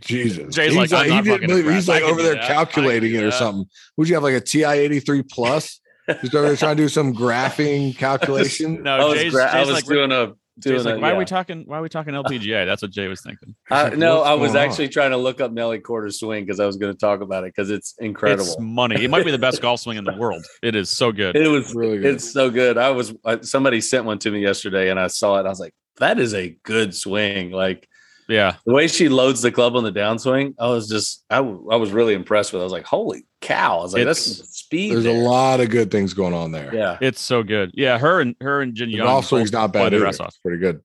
Jesus. 0.00 0.54
Jay's 0.54 0.74
He's 0.74 0.92
like, 0.92 0.92
I'm 0.92 1.08
he 1.10 1.14
not 1.16 1.24
didn't 1.24 1.34
fucking 1.40 1.48
believe- 1.48 1.74
he's 1.74 1.88
like 1.88 2.02
over 2.02 2.22
there 2.22 2.34
that. 2.34 2.46
Calculating 2.48 3.14
it 3.14 3.22
or 3.22 3.30
that. 3.30 3.38
something. 3.38 3.66
Would 3.96 4.08
you 4.08 4.14
have 4.14 4.22
like 4.22 4.34
a 4.34 4.40
TI 4.40 4.64
83 4.64 5.22
plus? 5.22 5.80
Just 6.20 6.34
over 6.34 6.48
there 6.48 6.56
trying 6.56 6.76
to 6.76 6.82
do 6.82 6.88
some 6.88 7.14
graphing 7.14 7.96
calculation. 7.98 8.82
No, 8.82 8.96
I 8.96 9.04
was, 9.04 9.14
Jay's, 9.18 9.32
gra- 9.32 9.48
I 9.50 9.58
Jay's 9.58 9.66
was 9.68 9.74
like, 9.76 9.84
doing 9.86 10.10
a 10.12 10.26
doing 10.58 10.76
Jay's 10.76 10.84
like, 10.84 10.96
a- 10.96 10.98
why 10.98 11.12
are 11.12 11.16
we 11.16 11.24
talking? 11.24 11.62
Why 11.64 11.78
are 11.78 11.82
we 11.82 11.88
talking 11.88 12.12
LPGA? 12.12 12.66
That's 12.66 12.82
what 12.82 12.90
Jay 12.90 13.06
was 13.06 13.22
thinking. 13.22 13.54
I, 13.70 13.84
Like, 13.84 13.96
no, 13.98 14.20
I 14.22 14.34
was 14.34 14.52
going 14.52 14.64
on? 14.64 14.68
actually 14.70 14.88
trying 14.88 15.12
to 15.12 15.16
look 15.16 15.40
up 15.40 15.52
Nelly 15.52 15.78
Korda's 15.78 16.18
swing 16.18 16.44
because 16.44 16.58
I 16.58 16.66
was 16.66 16.76
going 16.76 16.92
to 16.92 16.98
talk 16.98 17.20
about 17.20 17.44
it 17.44 17.54
because 17.54 17.70
it's 17.70 17.94
incredible. 18.00 18.42
It's 18.44 18.58
money. 18.58 19.02
It 19.02 19.10
might 19.10 19.24
be 19.24 19.30
the 19.30 19.38
best 19.38 19.62
golf 19.62 19.80
swing 19.80 19.96
in 19.96 20.04
the 20.04 20.16
world. 20.16 20.44
It 20.62 20.74
is 20.74 20.90
so 20.90 21.12
good. 21.12 21.36
it 21.36 21.46
was 21.48 21.72
Really 21.74 21.98
good. 21.98 22.14
It's 22.16 22.30
so 22.32 22.50
good. 22.50 22.76
I 22.78 22.90
was 22.90 23.14
I, 23.24 23.40
somebody 23.42 23.80
sent 23.80 24.04
one 24.04 24.18
to 24.18 24.30
me 24.32 24.40
yesterday 24.40 24.90
and 24.90 24.98
I 24.98 25.06
saw 25.06 25.36
it. 25.36 25.40
And 25.40 25.48
I 25.48 25.50
was 25.50 25.60
like, 25.60 25.72
that 25.98 26.18
is 26.18 26.34
a 26.34 26.56
good 26.64 26.94
swing. 26.96 27.52
Like 27.52 27.88
Yeah. 28.32 28.56
the 28.64 28.72
way 28.72 28.88
she 28.88 29.08
loads 29.08 29.42
the 29.42 29.52
club 29.52 29.76
on 29.76 29.84
the 29.84 29.92
downswing, 29.92 30.54
I 30.58 30.68
was 30.68 30.88
just 30.88 31.24
I, 31.30 31.36
w- 31.36 31.68
I 31.70 31.76
was 31.76 31.90
really 31.92 32.14
impressed 32.14 32.52
with. 32.52 32.60
it. 32.60 32.62
I 32.62 32.64
was 32.64 32.72
like, 32.72 32.84
holy 32.86 33.26
cow! 33.40 33.78
I 33.80 33.82
was 33.82 33.92
like, 33.94 34.04
that's 34.04 34.20
It's- 34.26 34.36
some 34.38 34.46
speed. 34.46 34.92
There's 34.94 35.06
a 35.06 35.12
lot 35.12 35.60
of 35.60 35.68
good 35.70 35.90
things 35.90 36.14
going 36.14 36.32
on 36.34 36.50
there. 36.52 36.74
Yeah, 36.74 36.96
It's 37.00 37.20
so 37.20 37.42
good. 37.42 37.70
Yeah, 37.74 37.98
her 37.98 38.20
and 38.20 38.34
her 38.40 38.62
and 38.62 38.74
Jin 38.74 38.88
The 38.88 38.96
Young. 38.96 39.06
golf 39.06 39.26
swing's 39.26 39.52
not 39.52 39.72
bad 39.72 39.92
their 39.92 40.06
either. 40.06 40.22
off. 40.22 40.28
It's 40.28 40.38
pretty 40.38 40.58
good. 40.58 40.80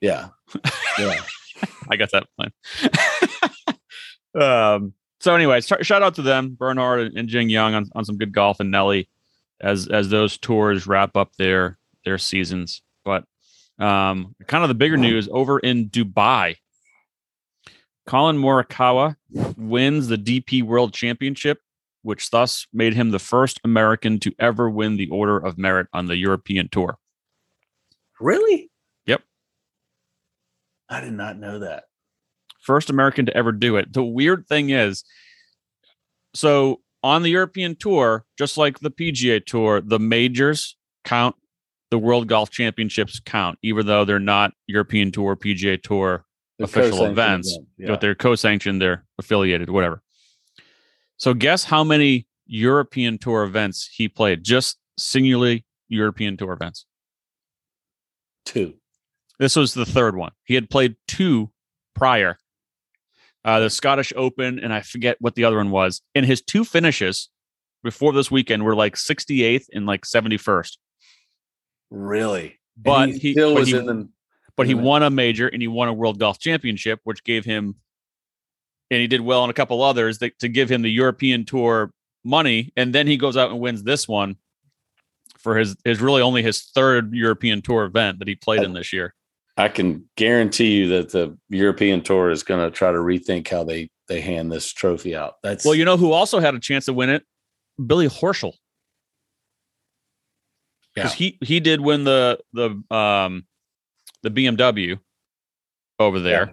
yeah, 0.00 0.28
yeah. 0.98 1.20
I 1.90 1.96
got 1.96 2.10
that 2.12 2.26
plan. 2.36 2.52
um. 4.34 4.94
So, 5.22 5.34
anyways, 5.34 5.66
sh- 5.66 5.82
shout 5.86 6.02
out 6.02 6.14
to 6.14 6.22
them, 6.22 6.56
Bernhard 6.58 7.00
and, 7.00 7.18
and 7.18 7.28
Jin 7.28 7.50
Young, 7.50 7.74
on, 7.74 7.90
on 7.94 8.06
some 8.06 8.16
good 8.16 8.32
golf, 8.32 8.58
and 8.60 8.70
Nelly, 8.70 9.08
as 9.60 9.86
as 9.86 10.08
those 10.08 10.38
tours 10.38 10.86
wrap 10.86 11.16
up 11.16 11.32
their 11.36 11.78
their 12.04 12.16
seasons. 12.18 12.80
But 13.04 13.24
um, 13.78 14.34
kind 14.46 14.64
of 14.64 14.68
the 14.68 14.74
bigger 14.74 14.96
news 14.96 15.28
over 15.30 15.58
in 15.58 15.90
Dubai. 15.90 16.56
Collin 18.10 18.38
Morikawa 18.38 19.14
wins 19.56 20.08
the 20.08 20.18
DP 20.18 20.64
World 20.64 20.92
Championship, 20.92 21.60
which 22.02 22.28
thus 22.30 22.66
made 22.72 22.92
him 22.92 23.12
the 23.12 23.20
first 23.20 23.60
American 23.62 24.18
to 24.18 24.32
ever 24.40 24.68
win 24.68 24.96
the 24.96 25.08
Order 25.10 25.36
of 25.36 25.56
Merit 25.56 25.86
on 25.92 26.06
the 26.06 26.16
European 26.16 26.68
Tour. 26.68 26.98
Really? 28.18 28.68
Yep. 29.06 29.22
I 30.88 31.00
did 31.00 31.12
not 31.12 31.38
know 31.38 31.60
that. 31.60 31.84
first 32.60 32.90
American 32.90 33.26
to 33.26 33.36
ever 33.36 33.52
do 33.52 33.76
it. 33.76 33.92
The 33.92 34.02
weird 34.02 34.48
thing 34.48 34.70
is, 34.70 35.04
so 36.34 36.80
on 37.04 37.22
the 37.22 37.30
European 37.30 37.76
tour, 37.76 38.24
just 38.36 38.58
like 38.58 38.80
the 38.80 38.90
PGA 38.90 39.46
tour, 39.46 39.80
the 39.80 40.00
majors 40.00 40.76
count, 41.04 41.36
the 41.92 41.98
World 41.98 42.26
Golf 42.26 42.50
Championships 42.50 43.20
count, 43.20 43.56
even 43.62 43.86
though 43.86 44.04
they're 44.04 44.18
not 44.18 44.50
European 44.66 45.12
tour, 45.12 45.36
PGA 45.36 45.80
tour, 45.80 46.24
Official 46.60 47.04
events, 47.06 47.50
event, 47.52 47.68
Yeah. 47.78 47.86
but 47.88 48.00
they're 48.00 48.14
co-sanctioned, 48.14 48.80
they're 48.82 49.04
affiliated, 49.18 49.70
whatever. 49.70 50.02
So 51.16 51.34
guess 51.34 51.64
how 51.64 51.84
many 51.84 52.26
European 52.46 53.18
tour 53.18 53.44
events 53.44 53.88
he 53.92 54.08
played? 54.08 54.44
Just 54.44 54.78
singularly 54.98 55.64
European 55.88 56.36
tour 56.36 56.52
events. 56.52 56.86
Two. 58.44 58.74
This 59.38 59.56
was 59.56 59.74
the 59.74 59.86
third 59.86 60.16
one. 60.16 60.32
He 60.44 60.54
had 60.54 60.68
played 60.70 60.96
two 61.08 61.50
prior. 61.94 62.38
Uh, 63.44 63.60
the 63.60 63.70
Scottish 63.70 64.12
Open, 64.16 64.58
and 64.58 64.72
I 64.72 64.82
forget 64.82 65.16
what 65.20 65.34
the 65.34 65.44
other 65.44 65.56
one 65.56 65.70
was. 65.70 66.02
And 66.14 66.26
his 66.26 66.42
two 66.42 66.62
finishes 66.64 67.30
before 67.82 68.12
this 68.12 68.30
weekend 68.30 68.64
were 68.64 68.74
like 68.76 68.96
68th 68.96 69.64
and 69.72 69.86
like 69.86 70.04
71st. 70.04 70.76
Really? 71.90 72.58
And 72.76 72.84
But 72.84 73.08
he- 73.10 73.32
still 73.32 73.54
but 73.54 73.60
was 73.60 73.68
he- 73.68 73.76
in 73.78 73.86
the 73.86 74.08
But 74.60 74.66
he 74.66 74.74
won 74.74 75.02
a 75.02 75.08
major 75.08 75.48
and 75.48 75.62
he 75.62 75.68
won 75.68 75.88
a 75.88 75.92
World 75.94 76.18
Golf 76.18 76.38
Championship, 76.38 77.00
which 77.04 77.24
gave 77.24 77.46
him, 77.46 77.76
and 78.90 79.00
he 79.00 79.06
did 79.06 79.22
well 79.22 79.42
in 79.42 79.48
a 79.48 79.54
couple 79.54 79.80
others 79.80 80.18
that, 80.18 80.38
to 80.40 80.48
give 80.48 80.70
him 80.70 80.82
the 80.82 80.90
European 80.90 81.46
Tour 81.46 81.94
money. 82.24 82.70
And 82.76 82.94
then 82.94 83.06
he 83.06 83.16
goes 83.16 83.38
out 83.38 83.50
and 83.50 83.58
wins 83.58 83.84
this 83.84 84.06
one 84.06 84.36
for 85.38 85.56
his 85.56 85.76
his 85.82 86.02
really 86.02 86.20
only 86.20 86.42
his 86.42 86.60
third 86.60 87.14
European 87.14 87.62
Tour 87.62 87.84
event 87.84 88.18
that 88.18 88.28
he 88.28 88.34
played 88.34 88.62
in 88.62 88.74
this 88.74 88.92
year. 88.92 89.14
I 89.56 89.68
can 89.70 90.04
guarantee 90.16 90.80
you 90.80 90.88
that 90.88 91.10
the 91.10 91.38
European 91.48 92.02
Tour 92.02 92.30
is 92.30 92.42
going 92.42 92.60
to 92.62 92.70
try 92.70 92.92
to 92.92 92.98
rethink 92.98 93.48
how 93.48 93.64
they 93.64 93.88
they 94.08 94.20
hand 94.20 94.52
this 94.52 94.70
trophy 94.70 95.16
out. 95.16 95.36
That's 95.42 95.64
Well, 95.64 95.74
you 95.74 95.86
know 95.86 95.96
who 95.96 96.12
also 96.12 96.38
had 96.38 96.54
a 96.54 96.60
chance 96.60 96.84
to 96.84 96.92
win 96.92 97.08
it? 97.08 97.24
Billy 97.86 98.08
Horschel. 98.08 98.52
Because 100.94 101.14
he 101.14 101.38
he 101.42 101.60
did 101.60 101.80
win 101.80 102.04
the 102.04 102.40
the 102.52 102.82
um 102.94 103.46
the 104.22 104.30
BMW 104.30 104.98
over 105.98 106.20
there 106.20 106.52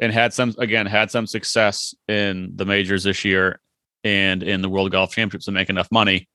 and 0.00 0.12
had 0.12 0.32
some 0.32 0.54
again 0.58 0.86
had 0.86 1.10
some 1.10 1.26
success 1.26 1.94
in 2.08 2.52
the 2.56 2.64
majors 2.64 3.04
this 3.04 3.24
year 3.24 3.60
and 4.02 4.42
in 4.42 4.62
the 4.62 4.68
World 4.68 4.90
Golf 4.90 5.14
Championships 5.14 5.44
to 5.44 5.52
make 5.52 5.70
enough 5.70 5.88
money. 5.92 6.28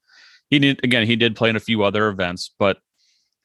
He 0.49 0.59
did 0.59 0.83
again, 0.83 1.05
he 1.05 1.15
did 1.15 1.35
play 1.35 1.49
in 1.49 1.55
a 1.55 1.59
few 1.61 1.83
other 1.83 2.07
events, 2.07 2.53
but 2.57 2.77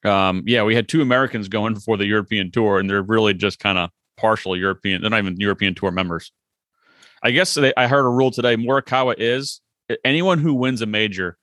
um 0.05 0.43
yeah, 0.47 0.63
we 0.63 0.75
had 0.75 0.89
two 0.89 1.03
Americans 1.03 1.49
going 1.49 1.75
for 1.75 1.97
the 1.97 2.07
European 2.07 2.51
tour 2.51 2.79
and 2.79 2.89
they're 2.89 3.03
really 3.03 3.35
just 3.35 3.59
kind 3.59 3.79
of 3.79 3.91
partial 4.17 4.57
European, 4.57 5.01
they're 5.01 5.11
not 5.11 5.19
even 5.19 5.41
European 5.41 5.75
tour 5.75 5.91
members. 5.91 6.33
I 7.23 7.33
guess 7.33 7.55
they, 7.55 7.73
I 7.77 7.87
heard 7.87 8.07
a 8.07 8.09
rule 8.09 8.31
today. 8.31 8.57
Morikawa 8.57 9.15
is 9.19 9.61
anyone 10.05 10.39
who 10.39 10.55
wins 10.55 10.81
a 10.81 10.87
major 10.87 11.37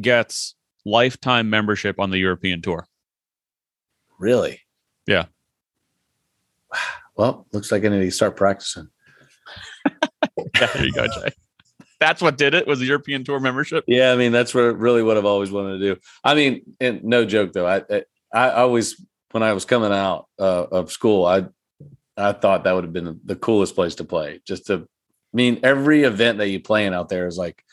gets 0.00 0.54
lifetime 0.84 1.50
membership 1.50 1.98
on 1.98 2.10
the 2.10 2.18
European 2.18 2.62
tour. 2.62 2.86
really. 4.18 4.60
Yeah. 5.08 5.24
Well, 7.16 7.46
looks 7.52 7.72
like 7.72 7.84
I 7.84 7.88
need 7.88 8.00
to 8.00 8.10
start 8.10 8.36
practicing. 8.36 8.88
there 10.54 10.84
you 10.84 10.92
go, 10.92 11.06
Jay. 11.06 11.30
That's 11.98 12.22
what 12.22 12.36
did 12.36 12.54
it 12.54 12.66
was 12.66 12.78
the 12.78 12.86
European 12.86 13.24
tour 13.24 13.40
membership. 13.40 13.84
Yeah, 13.88 14.12
I 14.12 14.16
mean 14.16 14.30
that's 14.30 14.54
what 14.54 14.78
really 14.78 15.02
what 15.02 15.16
I've 15.16 15.24
always 15.24 15.50
wanted 15.50 15.78
to 15.78 15.94
do. 15.94 16.00
I 16.22 16.36
mean, 16.36 16.76
and 16.78 17.02
no 17.02 17.24
joke 17.24 17.52
though. 17.52 17.66
I 17.66 17.82
I, 17.90 18.04
I 18.32 18.50
always 18.60 19.04
when 19.32 19.42
I 19.42 19.52
was 19.52 19.64
coming 19.64 19.92
out 19.92 20.28
uh, 20.38 20.66
of 20.70 20.92
school, 20.92 21.24
I 21.24 21.46
I 22.16 22.32
thought 22.32 22.64
that 22.64 22.72
would 22.74 22.84
have 22.84 22.92
been 22.92 23.20
the 23.24 23.36
coolest 23.36 23.74
place 23.74 23.94
to 23.96 24.04
play. 24.04 24.40
Just 24.44 24.66
to, 24.66 24.74
I 24.74 25.36
mean, 25.36 25.60
every 25.62 26.02
event 26.02 26.38
that 26.38 26.48
you 26.48 26.60
play 26.60 26.84
in 26.84 26.92
out 26.92 27.08
there 27.08 27.26
is 27.26 27.38
like, 27.38 27.64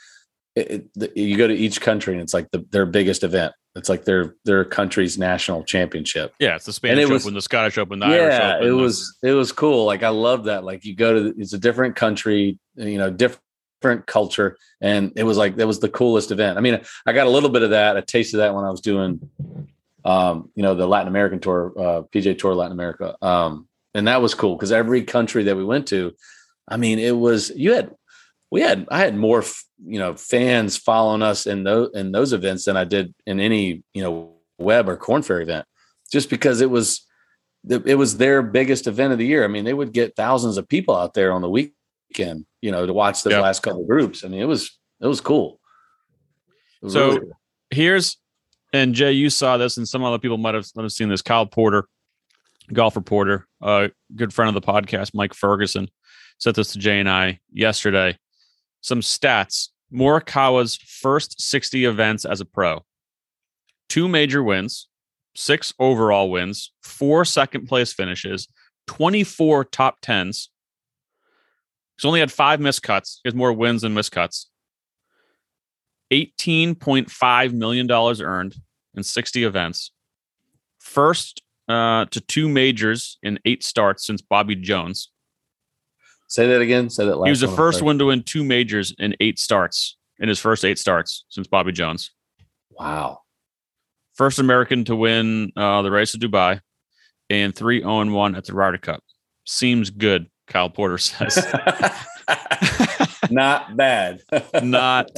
it, 0.55 0.88
it, 0.95 1.17
you 1.17 1.36
go 1.36 1.47
to 1.47 1.53
each 1.53 1.81
country 1.81 2.13
and 2.13 2.21
it's 2.21 2.33
like 2.33 2.49
the, 2.51 2.65
their 2.69 2.86
biggest 2.86 3.23
event. 3.23 3.53
It's 3.76 3.89
like 3.89 4.05
their 4.05 4.36
their 4.45 4.63
country's 4.63 5.17
national 5.17 5.63
championship. 5.63 6.34
Yeah, 6.39 6.55
it's 6.55 6.65
the 6.65 6.71
Spanish 6.73 7.03
it 7.03 7.09
was- 7.09 7.26
Open, 7.26 7.34
the 7.34 7.41
Scottish 7.41 7.78
Open, 7.78 7.99
the 7.99 8.05
Irish 8.05 8.39
yeah, 8.39 8.55
Open. 8.55 8.67
it 8.67 8.71
was 8.71 9.17
it 9.21 9.34
was 9.34 9.51
cool. 9.51 9.86
Like 9.86 10.01
I 10.01 10.09
love 10.09 10.45
that. 10.45 10.63
Like 10.63 10.86
you 10.86 10.95
go 10.95 11.13
to 11.13 11.36
it's 11.38 11.53
a 11.53 11.57
different 11.57 11.95
country, 11.95 12.57
you 12.76 12.97
know, 12.97 13.09
different 13.09 14.05
culture, 14.07 14.57
and 14.82 15.11
it 15.17 15.23
was 15.23 15.38
like 15.38 15.57
that 15.57 15.67
was 15.67 15.82
the 15.82 15.89
coolest 15.89 16.32
event. 16.32 16.57
I 16.57 16.61
mean, 16.61 16.80
I 17.05 17.11
got 17.11 17.28
a 17.28 17.30
little 17.30 17.49
bit 17.49 17.63
of 17.63 17.71
that, 17.71 17.97
a 17.97 18.01
taste 18.01 18.34
of 18.34 18.38
that 18.38 18.55
when 18.55 18.63
I 18.63 18.71
was 18.71 18.80
doing, 18.80 19.30
um, 20.05 20.49
you 20.55 20.63
know, 20.63 20.73
the 20.73 20.88
Latin 20.88 21.09
American 21.09 21.39
tour, 21.39 21.73
uh, 21.78 22.01
PGA 22.03 22.38
Tour 22.38 22.55
Latin 22.55 22.71
America, 22.71 23.17
um, 23.21 23.67
and 23.93 24.07
that 24.07 24.21
was 24.21 24.34
cool 24.34 24.55
because 24.55 24.71
every 24.71 25.03
country 25.03 25.43
that 25.43 25.57
we 25.57 25.65
went 25.65 25.88
to, 25.88 26.13
I 26.67 26.78
mean, 26.78 26.97
it 26.97 27.15
was 27.15 27.49
you 27.49 27.73
had 27.73 27.93
we 28.51 28.61
had 28.61 28.87
I 28.89 28.99
had 28.99 29.15
more 29.15 29.43
you 29.85 29.99
know 29.99 30.15
fans 30.15 30.77
following 30.77 31.21
us 31.21 31.45
in 31.47 31.63
those 31.63 31.91
in 31.93 32.11
those 32.11 32.33
events 32.33 32.65
than 32.65 32.77
I 32.77 32.83
did 32.83 33.13
in 33.25 33.39
any 33.39 33.83
you 33.93 34.03
know 34.03 34.33
web 34.57 34.87
or 34.87 34.95
Korn 34.97 35.21
Ferry 35.21 35.43
event, 35.43 35.65
just 36.11 36.29
because 36.29 36.61
it 36.61 36.69
was 36.69 37.05
it 37.67 37.97
was 37.97 38.17
their 38.17 38.41
biggest 38.43 38.85
event 38.87 39.11
of 39.11 39.17
the 39.17 39.25
year. 39.25 39.43
I 39.43 39.47
mean, 39.47 39.65
they 39.65 39.73
would 39.73 39.91
get 39.91 40.15
thousands 40.15 40.57
of 40.57 40.67
people 40.67 40.95
out 40.95 41.15
there 41.15 41.31
on 41.33 41.41
the 41.41 41.49
weekend, 41.49 42.45
you 42.61 42.71
know, 42.71 42.85
to 42.85 42.93
watch 42.93 43.23
the 43.23 43.31
Yeah. 43.31 43.41
last 43.41 43.63
couple 43.63 43.81
of 43.81 43.87
groups. 43.87 44.23
I 44.23 44.27
mean, 44.27 44.39
it 44.41 44.45
was 44.47 44.77
it 45.01 45.07
was 45.07 45.19
cool. 45.21 45.59
It 46.81 46.85
was 46.85 46.93
So- 46.93 47.07
really 47.07 47.19
cool. 47.21 47.39
here's 47.71 48.17
and 48.73 48.93
Jay, 48.93 49.13
you 49.13 49.29
saw 49.29 49.55
this, 49.57 49.77
and 49.77 49.87
some 49.87 50.03
other 50.03 50.19
people 50.19 50.37
might 50.37 50.53
have, 50.53 50.65
might 50.75 50.83
have 50.83 50.91
seen 50.91 51.07
this. 51.07 51.21
Kyle 51.21 51.45
Porter, 51.45 51.87
golf 52.73 52.97
reporter, 52.97 53.47
a 53.61 53.89
good 54.15 54.33
friend 54.33 54.49
of 54.49 54.53
the 54.61 54.61
podcast, 54.69 55.11
Mike 55.13 55.33
Ferguson, 55.33 55.89
sent 56.39 56.57
this 56.57 56.73
to 56.73 56.79
Jay 56.79 56.99
and 56.99 57.09
I 57.09 57.39
yesterday. 57.53 58.17
Some 58.86 59.01
stats: 59.01 59.69
Morikawa's 59.91 60.75
first 60.75 61.41
60 61.41 61.86
events 61.86 62.23
as 62.23 62.39
a 62.39 62.45
pro, 62.45 62.86
two 63.89 64.07
major 64.07 64.43
wins, 64.43 64.88
six 65.36 65.73
overall 65.79 66.29
wins, 66.29 66.71
four 66.83 67.25
second 67.25 67.65
place 67.65 67.91
finishes, 67.91 68.47
24 68.86 69.65
top 69.65 70.01
tens. 70.03 70.51
He's 71.97 72.05
only 72.05 72.19
had 72.19 72.31
five 72.31 72.59
miscuts. 72.59 73.21
He 73.23 73.27
has 73.27 73.33
more 73.33 73.53
wins 73.53 73.81
than 73.81 73.95
miscuts. 73.95 74.45
$18.5 76.11 77.53
million 77.53 77.91
earned 77.91 78.55
in 78.95 79.01
60 79.01 79.43
events. 79.45 79.89
First 80.77 81.41
uh, 81.67 82.05
to 82.11 82.21
two 82.21 82.47
majors 82.47 83.17
in 83.23 83.39
eight 83.45 83.63
starts 83.63 84.05
since 84.05 84.21
Bobby 84.21 84.53
Jones. 84.53 85.09
Say 86.28 86.47
that 86.47 86.61
again. 86.61 86.89
Say 86.89 87.05
that 87.05 87.17
last. 87.17 87.28
he 87.28 87.32
was 87.32 87.41
the 87.41 87.47
one. 87.47 87.55
first 87.55 87.82
one 87.82 87.99
to 87.99 88.05
win 88.05 88.23
two 88.23 88.43
majors 88.43 88.93
in 88.97 89.15
eight 89.19 89.39
starts 89.39 89.97
in 90.19 90.30
his 90.30 90.39
first 90.39 90.65
eight 90.65 90.80
starts 90.80 91.26
since 91.30 91.47
Bobby 91.47 91.71
Jones. 91.71 92.11
Wow. 92.71 93.19
First 94.15 94.39
American 94.39 94.86
to 94.86 94.95
win 94.95 95.51
uh, 95.57 95.82
the 95.82 95.91
race 95.91 96.13
of 96.13 96.19
Dubai 96.21 96.61
and 97.30 97.53
3 97.55 97.82
0 97.82 98.11
1 98.11 98.36
at 98.36 98.45
the 98.45 98.53
Ryder 98.53 98.78
Cup. 98.78 99.03
Seems 99.45 99.89
good, 99.89 100.28
Kyle 100.47 100.69
Porter 100.69 100.97
says. 100.99 101.36
Not 103.30 103.76
bad. 103.76 104.21
Not 104.63 105.11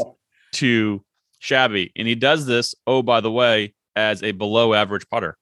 too 0.53 1.03
shabby. 1.39 1.91
And 1.95 2.07
he 2.07 2.15
does 2.15 2.45
this, 2.45 2.75
oh, 2.85 3.01
by 3.01 3.21
the 3.21 3.31
way, 3.31 3.75
as 3.95 4.23
a 4.23 4.31
below 4.31 4.73
average 4.73 5.07
putter. 5.09 5.37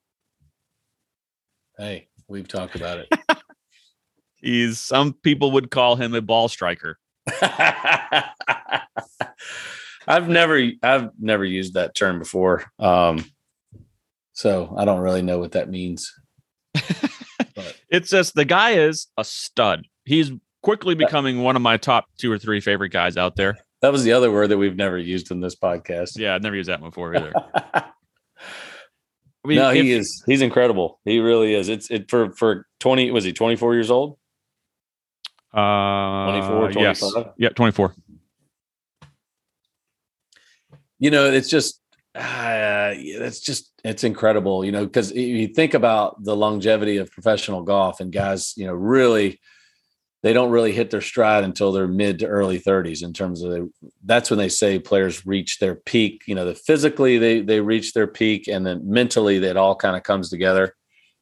hey, 1.77 2.07
we've 2.27 2.47
talked 2.47 2.75
about 2.75 2.99
it. 2.99 3.07
He's 4.45 4.79
some 4.79 5.13
people 5.13 5.51
would 5.53 5.71
call 5.71 5.95
him 5.95 6.13
a 6.13 6.21
ball 6.21 6.47
striker. 6.47 6.99
I've 10.07 10.29
never 10.29 10.61
I've 10.83 11.09
never 11.19 11.43
used 11.43 11.73
that 11.73 11.95
term 11.95 12.19
before. 12.19 12.63
Um 12.79 13.25
so 14.33 14.73
I 14.77 14.85
don't 14.85 14.99
really 14.99 15.21
know 15.23 15.39
what 15.39 15.53
that 15.53 15.69
means. 15.69 16.13
But 17.55 17.75
It's 17.89 18.09
just 18.09 18.35
the 18.35 18.43
guy 18.45 18.71
is 18.71 19.07
a 19.17 19.23
stud. 19.23 19.85
He's 20.03 20.31
quickly 20.61 20.93
becoming 20.93 21.41
one 21.41 21.55
of 21.55 21.61
my 21.61 21.77
top 21.77 22.05
two 22.17 22.29
or 22.31 22.37
three 22.37 22.59
favorite 22.59 22.89
guys 22.89 23.15
out 23.17 23.35
there. 23.37 23.57
that 23.81 23.91
was 23.93 24.03
the 24.03 24.11
other 24.11 24.29
word 24.31 24.47
that 24.49 24.57
we've 24.57 24.75
never 24.75 24.97
used 24.97 25.31
in 25.31 25.39
this 25.39 25.55
podcast. 25.55 26.17
Yeah, 26.17 26.35
I've 26.35 26.41
never 26.43 26.55
used 26.55 26.69
that 26.69 26.81
one 26.81 26.89
before 26.89 27.15
either. 27.15 27.31
I 27.73 27.87
mean, 29.47 29.57
no, 29.57 29.69
he 29.71 29.93
if- 29.93 30.01
is 30.01 30.23
he's 30.27 30.41
incredible. 30.41 30.99
He 31.05 31.19
really 31.19 31.53
is. 31.55 31.69
It's 31.69 31.89
it 31.89 32.09
for 32.11 32.31
for 32.33 32.67
20 32.81 33.11
was 33.11 33.23
he 33.23 33.31
24 33.33 33.73
years 33.73 33.89
old? 33.91 34.17
Uh, 35.55 36.67
24, 36.69 36.71
yes. 36.81 36.99
25? 36.99 37.33
Yeah, 37.37 37.49
24. 37.49 37.95
you 40.99 41.11
know 41.11 41.25
it's 41.31 41.49
just 41.49 41.81
uh, 42.15 42.93
it's 42.95 43.39
just 43.39 43.71
it's 43.83 44.03
incredible 44.03 44.63
you 44.63 44.71
know 44.71 44.85
because 44.85 45.11
you 45.11 45.47
think 45.47 45.73
about 45.73 46.23
the 46.23 46.35
longevity 46.35 46.97
of 46.97 47.11
professional 47.11 47.61
golf 47.61 47.99
and 47.99 48.11
guys 48.11 48.53
you 48.55 48.65
know 48.65 48.73
really 48.73 49.39
they 50.23 50.33
don't 50.33 50.49
really 50.49 50.71
hit 50.71 50.89
their 50.89 51.01
stride 51.01 51.43
until 51.43 51.71
they're 51.71 51.87
mid 51.87 52.19
to 52.19 52.25
early 52.25 52.59
30s 52.59 53.03
in 53.03 53.13
terms 53.13 53.43
of 53.43 53.51
the, 53.51 53.69
that's 54.05 54.31
when 54.31 54.39
they 54.39 54.49
say 54.49 54.79
players 54.79 55.25
reach 55.25 55.59
their 55.59 55.75
peak 55.75 56.23
you 56.25 56.35
know 56.35 56.45
the 56.45 56.55
physically 56.55 57.17
they 57.17 57.41
they 57.41 57.59
reach 57.59 57.93
their 57.93 58.07
peak 58.07 58.47
and 58.47 58.65
then 58.65 58.81
mentally 58.89 59.39
that 59.39 59.57
all 59.57 59.75
kind 59.75 59.97
of 59.97 60.03
comes 60.03 60.29
together 60.29 60.73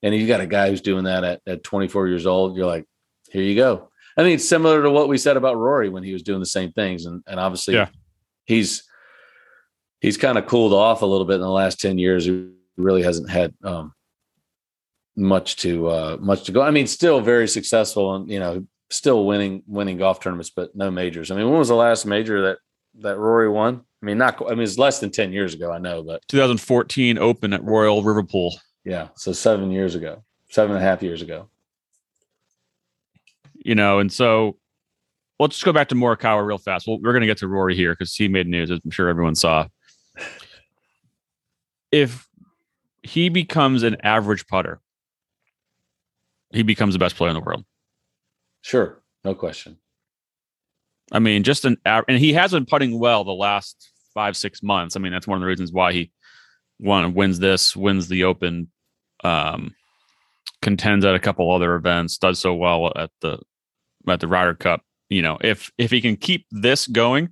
and 0.03 0.13
you 0.13 0.27
got 0.27 0.41
a 0.41 0.47
guy 0.47 0.69
who's 0.69 0.81
doing 0.81 1.05
that 1.05 1.23
at, 1.23 1.41
at 1.47 1.63
24 1.63 2.07
years 2.07 2.27
old 2.27 2.55
you're 2.55 2.67
like 2.67 2.85
here 3.31 3.43
you 3.43 3.55
go 3.55 3.89
i 4.17 4.23
mean 4.23 4.33
it's 4.33 4.47
similar 4.47 4.81
to 4.83 4.89
what 4.91 5.07
we 5.09 5.17
said 5.17 5.37
about 5.37 5.57
rory 5.57 5.89
when 5.89 6.03
he 6.03 6.13
was 6.13 6.23
doing 6.23 6.39
the 6.39 6.45
same 6.45 6.71
things 6.71 7.05
and 7.05 7.23
and 7.27 7.39
obviously 7.39 7.73
Yeah. 7.75 7.89
he's 8.45 8.83
he's 10.01 10.17
kind 10.17 10.37
of 10.37 10.45
cooled 10.47 10.73
off 10.73 11.01
a 11.01 11.05
little 11.05 11.25
bit 11.25 11.35
in 11.35 11.41
the 11.41 11.49
last 11.49 11.79
10 11.79 11.97
years. 11.97 12.25
He 12.25 12.49
really 12.75 13.03
hasn't 13.03 13.29
had 13.29 13.53
um, 13.63 13.93
much 15.15 15.55
to 15.57 15.87
uh, 15.87 16.17
much 16.19 16.43
to 16.45 16.51
go. 16.51 16.61
I 16.61 16.71
mean, 16.71 16.87
still 16.87 17.21
very 17.21 17.47
successful 17.47 18.15
and 18.15 18.29
you 18.29 18.39
know, 18.39 18.65
still 18.89 19.25
winning 19.25 19.63
winning 19.67 19.97
golf 19.97 20.19
tournaments, 20.19 20.49
but 20.49 20.75
no 20.75 20.91
majors. 20.91 21.31
I 21.31 21.35
mean, 21.35 21.49
when 21.49 21.57
was 21.59 21.69
the 21.69 21.75
last 21.75 22.05
major 22.05 22.41
that 22.41 22.57
that 22.99 23.17
Rory 23.17 23.49
won? 23.49 23.81
I 24.01 24.05
mean, 24.05 24.17
not. 24.17 24.41
I 24.45 24.49
mean, 24.55 24.63
it's 24.63 24.77
less 24.77 24.99
than 24.99 25.09
10 25.11 25.31
years 25.31 25.53
ago. 25.53 25.71
I 25.71 25.77
know, 25.77 26.03
but 26.03 26.21
2014 26.27 27.17
Open 27.17 27.53
at 27.53 27.63
Royal 27.63 28.01
Liverpool. 28.03 28.53
yeah, 28.83 29.07
so 29.15 29.31
seven 29.31 29.71
years 29.71 29.95
ago, 29.95 30.23
seven 30.49 30.75
and 30.75 30.83
a 30.83 30.87
half 30.87 31.01
years 31.01 31.21
ago. 31.21 31.47
You 33.63 33.75
know, 33.75 33.99
and 33.99 34.11
so 34.11 34.57
let's 35.39 35.55
just 35.55 35.65
go 35.65 35.73
back 35.73 35.89
to 35.89 35.95
Morikawa 35.95 36.45
real 36.45 36.57
fast. 36.57 36.87
Well, 36.87 36.99
we're 37.01 37.13
going 37.13 37.21
to 37.21 37.27
get 37.27 37.37
to 37.39 37.47
Rory 37.47 37.75
here 37.75 37.93
because 37.93 38.15
he 38.15 38.27
made 38.27 38.47
news, 38.47 38.69
as 38.69 38.79
I'm 38.83 38.91
sure 38.91 39.07
everyone 39.09 39.35
saw. 39.35 39.67
If 41.91 42.27
he 43.03 43.29
becomes 43.29 43.83
an 43.83 43.97
average 44.03 44.47
putter, 44.47 44.81
he 46.51 46.63
becomes 46.63 46.93
the 46.93 46.99
best 46.99 47.15
player 47.15 47.29
in 47.29 47.35
the 47.35 47.41
world. 47.41 47.65
Sure, 48.61 49.01
no 49.23 49.33
question. 49.33 49.77
I 51.11 51.19
mean, 51.19 51.43
just 51.43 51.65
an 51.65 51.77
av- 51.85 52.05
and 52.07 52.17
he 52.17 52.33
has 52.33 52.51
been 52.51 52.65
putting 52.65 52.99
well 52.99 53.23
the 53.23 53.31
last 53.31 53.91
five 54.13 54.37
six 54.37 54.63
months. 54.63 54.95
I 54.95 54.99
mean, 54.99 55.11
that's 55.11 55.27
one 55.27 55.37
of 55.37 55.41
the 55.41 55.47
reasons 55.47 55.71
why 55.71 55.93
he 55.93 56.11
won 56.79 57.13
wins 57.13 57.39
this, 57.39 57.75
wins 57.75 58.07
the 58.07 58.23
Open, 58.23 58.71
um, 59.23 59.75
contends 60.61 61.05
at 61.05 61.15
a 61.15 61.19
couple 61.19 61.51
other 61.51 61.75
events, 61.75 62.17
does 62.17 62.39
so 62.39 62.53
well 62.53 62.91
at 62.95 63.11
the 63.21 63.39
at 64.07 64.19
the 64.19 64.27
Ryder 64.27 64.55
Cup. 64.55 64.81
You 65.09 65.21
know, 65.21 65.37
if 65.41 65.71
if 65.77 65.91
he 65.91 66.01
can 66.01 66.15
keep 66.15 66.45
this 66.51 66.87
going 66.87 67.29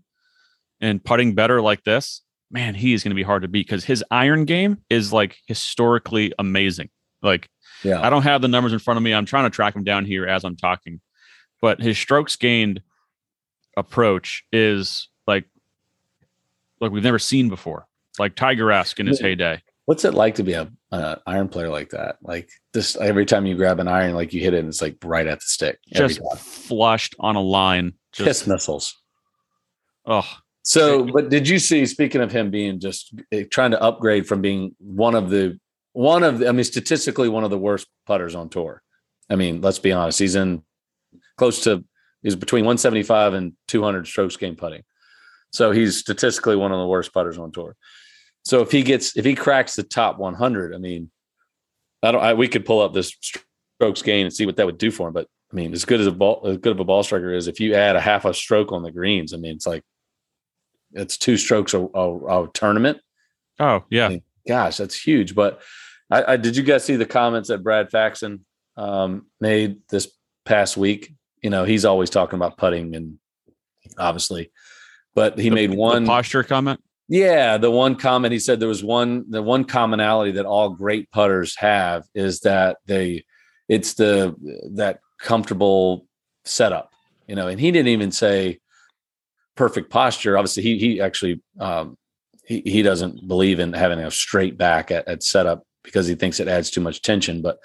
and 0.79 1.03
putting 1.03 1.35
better 1.35 1.61
like 1.61 1.83
this, 1.83 2.21
man, 2.51 2.75
he 2.75 2.93
is 2.93 3.03
going 3.03 3.11
to 3.11 3.15
be 3.15 3.23
hard 3.23 3.41
to 3.41 3.47
beat 3.47 3.67
because 3.67 3.85
his 3.85 4.03
iron 4.11 4.45
game 4.45 4.77
is 4.89 5.11
like 5.11 5.37
historically 5.47 6.33
amazing. 6.37 6.89
Like 7.21 7.49
Yeah, 7.83 8.01
I 8.01 8.09
don't 8.09 8.23
have 8.23 8.41
the 8.41 8.47
numbers 8.47 8.73
in 8.73 8.79
front 8.79 8.97
of 8.97 9.03
me. 9.03 9.13
I'm 9.13 9.25
trying 9.25 9.45
to 9.45 9.49
track 9.49 9.75
him 9.75 9.83
down 9.83 10.05
here 10.05 10.27
as 10.27 10.43
I'm 10.43 10.55
talking. 10.55 11.01
But 11.61 11.79
his 11.79 11.97
strokes 11.97 12.35
gained 12.35 12.81
approach 13.77 14.43
is 14.51 15.09
like 15.27 15.45
like 16.79 16.91
we've 16.91 17.03
never 17.03 17.19
seen 17.19 17.49
before. 17.49 17.87
Like 18.19 18.35
Tiger-esque 18.35 18.99
in 18.99 19.07
his 19.07 19.21
heyday. 19.21 19.61
What's 19.85 20.05
it 20.05 20.13
like 20.13 20.35
to 20.35 20.43
be 20.43 20.53
a, 20.53 20.71
a 20.91 21.17
iron 21.25 21.49
player 21.49 21.69
like 21.69 21.89
that? 21.89 22.17
Like 22.21 22.49
just 22.73 22.97
every 22.97 23.25
time 23.25 23.45
you 23.45 23.55
grab 23.55 23.79
an 23.79 23.87
iron, 23.87 24.13
like 24.13 24.33
you 24.33 24.41
hit 24.41 24.53
it, 24.53 24.59
and 24.59 24.69
it's 24.69 24.81
like 24.81 24.97
right 25.03 25.27
at 25.27 25.39
the 25.39 25.45
stick. 25.45 25.79
Just 25.87 26.21
flushed 26.37 27.15
on 27.19 27.35
a 27.35 27.41
line. 27.41 27.93
Just 28.11 28.47
missiles. 28.47 28.95
oh 30.05 30.27
So, 30.63 31.05
but 31.05 31.29
did 31.29 31.47
you 31.47 31.59
see? 31.59 31.85
Speaking 31.85 32.21
of 32.21 32.31
him 32.31 32.51
being 32.51 32.79
just 32.79 33.13
eh, 33.31 33.45
trying 33.49 33.71
to 33.71 33.81
upgrade 33.81 34.27
from 34.27 34.41
being 34.41 34.75
one 34.79 35.15
of 35.15 35.29
the 35.29 35.59
one 35.93 36.23
of 36.23 36.39
the, 36.39 36.47
I 36.47 36.51
mean, 36.51 36.63
statistically 36.63 37.29
one 37.29 37.43
of 37.43 37.49
the 37.49 37.57
worst 37.57 37.87
putters 38.05 38.35
on 38.35 38.49
tour. 38.49 38.81
I 39.29 39.35
mean, 39.35 39.61
let's 39.61 39.79
be 39.79 39.91
honest. 39.91 40.19
He's 40.19 40.35
in 40.35 40.63
close 41.37 41.63
to 41.63 41.83
he's 42.21 42.35
between 42.35 42.65
175 42.65 43.33
and 43.33 43.53
200 43.67 44.07
strokes 44.07 44.37
game 44.37 44.55
putting. 44.55 44.83
So 45.51 45.71
he's 45.71 45.97
statistically 45.97 46.55
one 46.55 46.71
of 46.71 46.79
the 46.79 46.87
worst 46.87 47.13
putters 47.13 47.37
on 47.37 47.51
tour. 47.51 47.75
So 48.43 48.61
if 48.61 48.71
he 48.71 48.83
gets 48.83 49.15
if 49.15 49.25
he 49.25 49.35
cracks 49.35 49.75
the 49.75 49.83
top 49.83 50.17
100, 50.17 50.73
I 50.73 50.77
mean, 50.77 51.11
I 52.03 52.11
don't. 52.11 52.21
I, 52.21 52.33
we 52.33 52.47
could 52.47 52.65
pull 52.65 52.81
up 52.81 52.93
this 52.93 53.15
strokes 53.75 54.01
gain 54.01 54.25
and 54.25 54.33
see 54.33 54.45
what 54.45 54.57
that 54.57 54.65
would 54.65 54.77
do 54.77 54.91
for 54.91 55.07
him. 55.07 55.13
But 55.13 55.27
I 55.51 55.55
mean, 55.55 55.73
as 55.73 55.85
good 55.85 55.99
as 56.01 56.07
a 56.07 56.11
ball, 56.11 56.41
as 56.45 56.57
good 56.57 56.71
of 56.71 56.79
a 56.79 56.83
ball 56.83 57.03
striker 57.03 57.33
is, 57.33 57.47
if 57.47 57.59
you 57.59 57.75
add 57.75 57.95
a 57.95 58.01
half 58.01 58.25
a 58.25 58.33
stroke 58.33 58.71
on 58.71 58.83
the 58.83 58.91
greens, 58.91 59.33
I 59.33 59.37
mean, 59.37 59.53
it's 59.55 59.67
like 59.67 59.83
it's 60.93 61.17
two 61.17 61.37
strokes 61.37 61.73
a, 61.73 61.79
a, 61.93 62.43
a 62.43 62.49
tournament. 62.53 62.99
oh 63.59 63.83
yeah. 63.89 64.17
gosh, 64.47 64.77
that's 64.77 64.99
huge. 64.99 65.35
But 65.35 65.61
I, 66.09 66.33
I 66.33 66.37
did 66.37 66.57
you 66.57 66.63
guys 66.63 66.83
see 66.83 66.95
the 66.95 67.05
comments 67.05 67.49
that 67.49 67.63
Brad 67.63 67.91
Faxon 67.91 68.45
um, 68.77 69.27
made 69.39 69.77
this 69.89 70.11
past 70.45 70.77
week? 70.77 71.13
You 71.41 71.49
know, 71.49 71.63
he's 71.63 71.85
always 71.85 72.09
talking 72.09 72.37
about 72.37 72.57
putting 72.57 72.95
and 72.95 73.17
obviously, 73.97 74.51
but 75.13 75.37
he 75.37 75.49
The- 75.49 75.55
made 75.55 75.73
one 75.73 76.05
posture 76.05 76.43
comment. 76.43 76.81
Yeah, 77.11 77.57
the 77.57 77.69
one 77.69 77.97
comment 77.97 78.31
he 78.31 78.39
said 78.39 78.61
there 78.61 78.69
was 78.69 78.85
one 78.85 79.29
the 79.29 79.43
one 79.43 79.65
commonality 79.65 80.31
that 80.31 80.45
all 80.45 80.69
great 80.69 81.11
putters 81.11 81.57
have 81.57 82.05
is 82.15 82.39
that 82.39 82.77
they 82.85 83.25
it's 83.67 83.95
the 83.95 84.33
that 84.75 85.01
comfortable 85.19 86.07
setup, 86.45 86.89
you 87.27 87.35
know, 87.35 87.49
and 87.49 87.59
he 87.59 87.69
didn't 87.69 87.89
even 87.89 88.13
say 88.13 88.59
perfect 89.57 89.89
posture. 89.89 90.37
Obviously, 90.37 90.63
he 90.63 90.77
he 90.77 91.01
actually 91.01 91.41
um 91.59 91.97
he, 92.45 92.61
he 92.61 92.81
doesn't 92.81 93.27
believe 93.27 93.59
in 93.59 93.73
having 93.73 93.99
a 93.99 94.09
straight 94.09 94.57
back 94.57 94.89
at, 94.89 95.05
at 95.05 95.21
setup 95.21 95.63
because 95.83 96.07
he 96.07 96.15
thinks 96.15 96.39
it 96.39 96.47
adds 96.47 96.71
too 96.71 96.79
much 96.79 97.01
tension. 97.01 97.41
But 97.41 97.59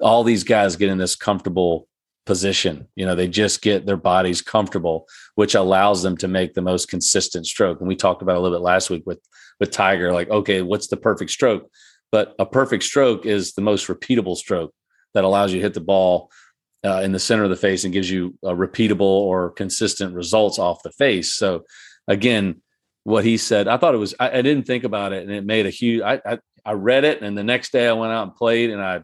all 0.00 0.24
these 0.24 0.42
guys 0.42 0.74
get 0.74 0.90
in 0.90 0.98
this 0.98 1.14
comfortable 1.14 1.86
position. 2.24 2.88
You 2.94 3.06
know, 3.06 3.14
they 3.14 3.28
just 3.28 3.62
get 3.62 3.84
their 3.84 3.96
bodies 3.96 4.42
comfortable 4.42 5.06
which 5.34 5.54
allows 5.54 6.02
them 6.02 6.16
to 6.18 6.28
make 6.28 6.54
the 6.54 6.62
most 6.62 6.88
consistent 6.88 7.46
stroke. 7.46 7.80
And 7.80 7.88
we 7.88 7.96
talked 7.96 8.22
about 8.22 8.36
a 8.36 8.40
little 8.40 8.56
bit 8.56 8.64
last 8.64 8.90
week 8.90 9.02
with 9.06 9.20
with 9.60 9.70
Tiger, 9.70 10.12
like, 10.12 10.28
okay, 10.28 10.60
what's 10.62 10.88
the 10.88 10.96
perfect 10.96 11.30
stroke? 11.30 11.70
But 12.10 12.34
a 12.38 12.46
perfect 12.46 12.82
stroke 12.82 13.26
is 13.26 13.52
the 13.52 13.62
most 13.62 13.86
repeatable 13.86 14.36
stroke 14.36 14.74
that 15.14 15.24
allows 15.24 15.52
you 15.52 15.58
to 15.58 15.62
hit 15.62 15.74
the 15.74 15.80
ball 15.80 16.30
uh, 16.84 17.00
in 17.04 17.12
the 17.12 17.20
center 17.20 17.44
of 17.44 17.50
the 17.50 17.56
face 17.56 17.84
and 17.84 17.92
gives 17.92 18.10
you 18.10 18.36
a 18.42 18.52
repeatable 18.52 19.02
or 19.02 19.50
consistent 19.50 20.14
results 20.14 20.58
off 20.58 20.82
the 20.82 20.90
face. 20.90 21.32
So 21.32 21.64
again, 22.08 22.60
what 23.04 23.24
he 23.24 23.36
said, 23.36 23.68
I 23.68 23.76
thought 23.76 23.94
it 23.94 23.98
was, 23.98 24.14
I, 24.18 24.38
I 24.38 24.42
didn't 24.42 24.66
think 24.66 24.82
about 24.82 25.12
it 25.12 25.22
and 25.22 25.30
it 25.30 25.44
made 25.44 25.66
a 25.66 25.70
huge, 25.70 26.02
I, 26.02 26.20
I, 26.26 26.38
I 26.64 26.72
read 26.72 27.04
it. 27.04 27.22
And 27.22 27.38
the 27.38 27.44
next 27.44 27.72
day 27.72 27.86
I 27.86 27.92
went 27.92 28.12
out 28.12 28.24
and 28.24 28.34
played 28.34 28.70
and 28.70 28.82
I, 28.82 29.02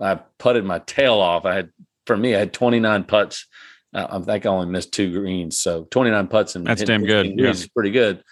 I 0.00 0.16
putted 0.38 0.64
my 0.64 0.80
tail 0.80 1.14
off. 1.14 1.46
I 1.46 1.54
had, 1.54 1.70
for 2.06 2.16
me, 2.16 2.34
I 2.34 2.38
had 2.38 2.52
29 2.52 3.04
putts 3.04 3.46
uh, 3.92 4.06
I 4.10 4.18
think 4.20 4.46
I 4.46 4.48
only 4.48 4.66
missed 4.66 4.92
two 4.92 5.10
greens, 5.12 5.58
so 5.58 5.84
29 5.84 6.28
putts 6.28 6.54
and 6.56 6.66
That's 6.66 6.82
damn 6.82 7.04
good, 7.04 7.32
yeah. 7.36 7.50
is 7.50 7.68
pretty 7.68 7.90
good. 7.90 8.22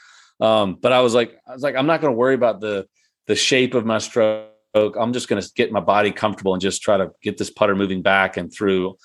Um, 0.41 0.77
but 0.81 0.93
I 0.93 1.01
was 1.01 1.15
like, 1.15 1.37
I 1.47 1.53
was 1.53 1.63
like, 1.63 1.75
I'm 1.75 1.87
not 1.87 2.01
going 2.01 2.13
to 2.13 2.17
worry 2.17 2.35
about 2.35 2.61
the 2.61 2.87
the 3.27 3.35
shape 3.35 3.75
of 3.75 3.85
my 3.85 3.99
stroke. 3.99 4.47
I'm 4.75 5.13
just 5.13 5.29
going 5.29 5.43
to 5.43 5.51
get 5.55 5.73
my 5.73 5.81
body 5.81 6.13
comfortable 6.13 6.55
and 6.55 6.63
just 6.63 6.83
try 6.83 6.97
to 6.97 7.11
get 7.23 7.37
this 7.37 7.51
putter 7.51 7.75
moving 7.75 8.03
back 8.03 8.37
and 8.37 8.53
through 8.53 8.97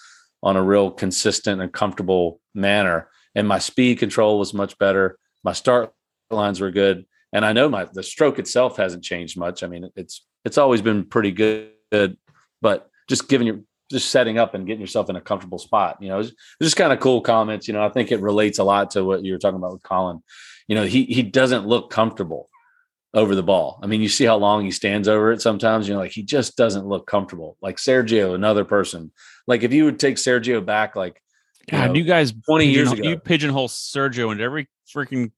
on 0.44 0.56
a 0.56 0.64
real 0.64 0.92
consistent 0.92 1.62
and 1.62 1.74
comfortable 1.74 2.40
manner. 2.54 3.10
And 3.36 3.48
my 3.48 3.60
speed 3.60 3.98
control 3.98 4.38
was 4.38 4.54
much 4.54 4.78
better. 4.78 5.18
My 5.44 5.54
start 5.54 5.92
lines 6.30 6.62
were 6.62 6.72
good, 6.72 7.06
and 7.34 7.44
I 7.44 7.54
know 7.54 7.68
my 7.68 7.86
the 7.92 8.04
stroke 8.04 8.38
itself 8.38 8.78
hasn't 8.78 9.04
changed 9.04 9.38
much. 9.38 9.64
I 9.64 9.68
mean, 9.68 9.90
it's 9.96 10.24
it's 10.46 10.60
always 10.60 10.84
been 10.84 11.06
pretty 11.06 11.32
good, 11.32 12.18
but 12.62 12.90
just 13.10 13.28
giving 13.28 13.48
you 13.48 13.66
just 13.94 14.10
setting 14.10 14.38
up 14.38 14.54
and 14.54 14.68
getting 14.68 14.82
yourself 14.82 15.10
in 15.10 15.16
a 15.16 15.22
comfortable 15.22 15.60
spot. 15.60 15.98
You 16.02 16.10
know, 16.10 16.20
it's, 16.20 16.30
it's 16.30 16.38
just 16.62 16.76
kind 16.76 16.92
of 16.92 17.00
cool 17.00 17.22
comments. 17.22 17.68
You 17.68 17.74
know, 17.74 17.84
I 17.84 17.90
think 17.90 18.12
it 18.12 18.20
relates 18.20 18.60
a 18.60 18.64
lot 18.64 18.92
to 18.92 19.04
what 19.04 19.24
you 19.24 19.34
were 19.34 19.40
talking 19.40 19.58
about 19.58 19.74
with 19.74 19.84
Collin. 19.84 20.22
You 20.68 20.76
know, 20.76 20.84
he 20.84 21.06
he 21.06 21.24
doesn't 21.24 21.68
look 21.68 21.90
comfortable 21.90 22.50
over 23.14 23.36
the 23.36 23.44
ball. 23.44 23.80
I 23.84 23.88
mean, 23.88 24.02
you 24.02 24.10
see 24.10 24.26
how 24.26 24.38
long 24.38 24.66
he 24.66 24.72
stands 24.72 25.08
over 25.08 25.32
it 25.32 25.42
sometimes. 25.42 25.88
You 25.88 25.94
know, 25.94 26.00
like 26.00 26.12
he 26.12 26.24
just 26.24 26.58
doesn't 26.58 26.86
look 26.86 27.06
comfortable. 27.06 27.58
Like 27.62 27.78
Sergio, 27.78 28.34
another 28.34 28.66
person. 28.66 29.12
Like 29.48 29.64
if 29.64 29.74
you 29.74 29.86
would 29.86 30.00
take 30.00 30.16
Sergio 30.16 30.66
back, 30.66 30.96
like 30.96 31.22
you 31.68 31.78
God, 31.78 31.88
know, 31.88 31.94
you 31.94 32.04
guys 32.04 32.34
20 32.34 32.66
years 32.66 32.92
ago. 32.92 33.08
you 33.08 33.18
pigeonhole 33.18 33.68
Sergio 33.68 34.32
into 34.32 34.44
every 34.44 34.68
freaking 34.94 35.32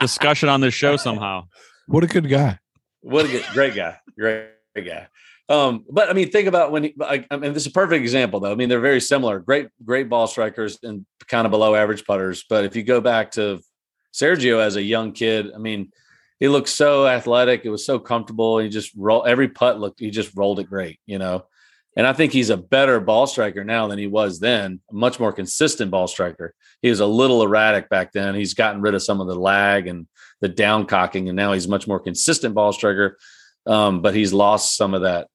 discussion 0.00 0.48
on 0.48 0.60
this 0.60 0.74
show 0.74 0.96
somehow. 0.96 1.46
What 1.86 2.04
a 2.04 2.06
good 2.06 2.28
guy. 2.28 2.58
What 3.00 3.24
a 3.24 3.28
good, 3.28 3.44
great 3.52 3.74
guy, 3.74 3.96
great, 4.18 4.48
great 4.74 4.86
guy. 4.86 5.08
Um, 5.48 5.86
but 5.90 6.10
I 6.10 6.12
mean, 6.12 6.30
think 6.30 6.46
about 6.46 6.72
when 6.72 6.84
he. 6.84 6.94
I, 7.00 7.24
I 7.30 7.36
mean, 7.36 7.54
this 7.54 7.62
is 7.62 7.68
a 7.68 7.72
perfect 7.72 8.02
example, 8.02 8.40
though. 8.40 8.52
I 8.52 8.54
mean, 8.54 8.68
they're 8.68 8.80
very 8.80 9.00
similar. 9.00 9.38
Great, 9.38 9.68
great 9.84 10.08
ball 10.08 10.26
strikers 10.26 10.78
and 10.82 11.06
kind 11.26 11.46
of 11.46 11.50
below 11.50 11.74
average 11.74 12.04
putters. 12.04 12.44
But 12.48 12.64
if 12.64 12.76
you 12.76 12.82
go 12.82 13.00
back 13.00 13.30
to 13.32 13.60
Sergio 14.12 14.60
as 14.60 14.76
a 14.76 14.82
young 14.82 15.12
kid, 15.12 15.50
I 15.54 15.58
mean, 15.58 15.90
he 16.38 16.48
looked 16.48 16.68
so 16.68 17.06
athletic. 17.06 17.62
It 17.64 17.70
was 17.70 17.86
so 17.86 17.98
comfortable. 17.98 18.58
He 18.58 18.68
just 18.68 18.92
roll 18.94 19.24
every 19.26 19.48
putt 19.48 19.80
looked. 19.80 20.00
He 20.00 20.10
just 20.10 20.36
rolled 20.36 20.60
it 20.60 20.68
great, 20.68 21.00
you 21.06 21.18
know. 21.18 21.46
And 21.96 22.06
I 22.06 22.12
think 22.12 22.32
he's 22.32 22.50
a 22.50 22.56
better 22.56 23.00
ball 23.00 23.26
striker 23.26 23.64
now 23.64 23.88
than 23.88 23.98
he 23.98 24.06
was 24.06 24.38
then. 24.38 24.80
A 24.90 24.94
much 24.94 25.18
more 25.18 25.32
consistent 25.32 25.90
ball 25.90 26.06
striker. 26.06 26.54
He 26.80 26.90
was 26.90 27.00
a 27.00 27.06
little 27.06 27.42
erratic 27.42 27.88
back 27.88 28.12
then. 28.12 28.36
He's 28.36 28.54
gotten 28.54 28.82
rid 28.82 28.94
of 28.94 29.02
some 29.02 29.20
of 29.20 29.26
the 29.26 29.34
lag 29.34 29.88
and 29.88 30.06
the 30.40 30.48
down 30.48 30.86
cocking, 30.86 31.28
and 31.28 31.34
now 31.34 31.54
he's 31.54 31.66
much 31.66 31.88
more 31.88 31.98
consistent 31.98 32.54
ball 32.54 32.72
striker. 32.72 33.18
Um, 33.66 34.00
but 34.00 34.14
he's 34.14 34.32
lost 34.32 34.76
some 34.76 34.94
of 34.94 35.02
that 35.02 35.26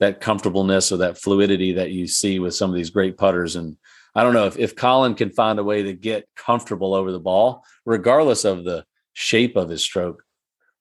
that 0.00 0.20
comfortableness 0.20 0.90
or 0.92 0.96
that 0.98 1.18
fluidity 1.18 1.72
that 1.74 1.90
you 1.92 2.06
see 2.06 2.38
with 2.38 2.54
some 2.54 2.70
of 2.70 2.76
these 2.76 2.90
great 2.90 3.16
putters. 3.16 3.54
And 3.56 3.76
I 4.14 4.22
don't 4.24 4.34
know 4.34 4.46
if 4.46 4.58
if 4.58 4.74
Collin 4.74 5.14
can 5.14 5.30
find 5.30 5.58
a 5.58 5.64
way 5.64 5.82
to 5.84 5.92
get 5.92 6.26
comfortable 6.36 6.94
over 6.94 7.12
the 7.12 7.20
ball, 7.20 7.64
regardless 7.86 8.44
of 8.44 8.64
the 8.64 8.84
shape 9.12 9.56
of 9.56 9.68
his 9.68 9.82
stroke. 9.82 10.24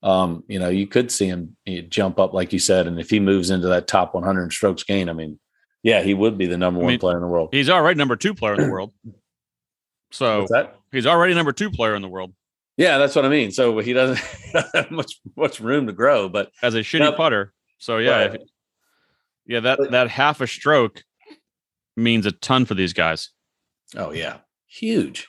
Um, 0.01 0.45
you 0.47 0.59
know, 0.59 0.69
you 0.69 0.87
could 0.87 1.11
see 1.11 1.27
him 1.27 1.57
eh, 1.67 1.81
jump 1.89 2.19
up, 2.19 2.33
like 2.33 2.53
you 2.53 2.59
said, 2.59 2.87
and 2.87 2.99
if 3.01 3.09
he 3.09 3.19
moves 3.19 3.49
into 3.49 3.67
that 3.67 3.85
top 3.87 4.13
100 4.13 4.53
strokes 4.53 4.83
gain, 4.83 5.09
I 5.09 5.13
mean, 5.13 5.37
yeah, 5.83 6.01
he 6.01 6.13
would 6.13 6.37
be 6.37 6.45
the 6.47 6.57
number 6.57 6.79
I 6.79 6.83
one 6.85 6.99
player 6.99 7.17
in 7.17 7.21
the 7.21 7.27
world. 7.27 7.49
He's 7.51 7.69
already 7.69 7.97
number 7.97 8.15
two 8.15 8.33
player 8.33 8.53
in 8.53 8.61
the 8.61 8.71
world. 8.71 8.93
So 10.11 10.47
he's 10.91 11.05
already 11.05 11.33
number 11.33 11.51
two 11.51 11.69
player 11.69 11.95
in 11.95 12.01
the 12.01 12.07
world 12.07 12.33
Yeah, 12.77 12.97
that's 12.97 13.15
what 13.15 13.25
I 13.25 13.29
mean. 13.29 13.51
So 13.51 13.77
he 13.79 13.91
doesn't 13.93 14.19
have 14.73 14.89
much 14.89 15.19
much 15.35 15.59
room 15.59 15.85
to 15.87 15.93
grow, 15.93 16.29
but 16.29 16.49
as 16.63 16.75
a 16.75 16.79
shitty 16.79 16.99
Yep. 17.01 17.17
putter. 17.17 17.53
So 17.77 17.97
yeah, 17.97 18.21
Right. 18.21 18.35
if- 18.35 18.41
yeah, 19.49 19.59
that 19.61 19.79
But- 19.79 19.91
that 19.91 20.09
half 20.09 20.39
a 20.39 20.47
stroke 20.47 21.03
means 21.97 22.25
a 22.25 22.31
ton 22.31 22.65
for 22.65 22.75
these 22.75 22.93
guys. 22.93 23.31
Oh 23.97 24.11
yeah, 24.11 24.37
huge. 24.67 25.27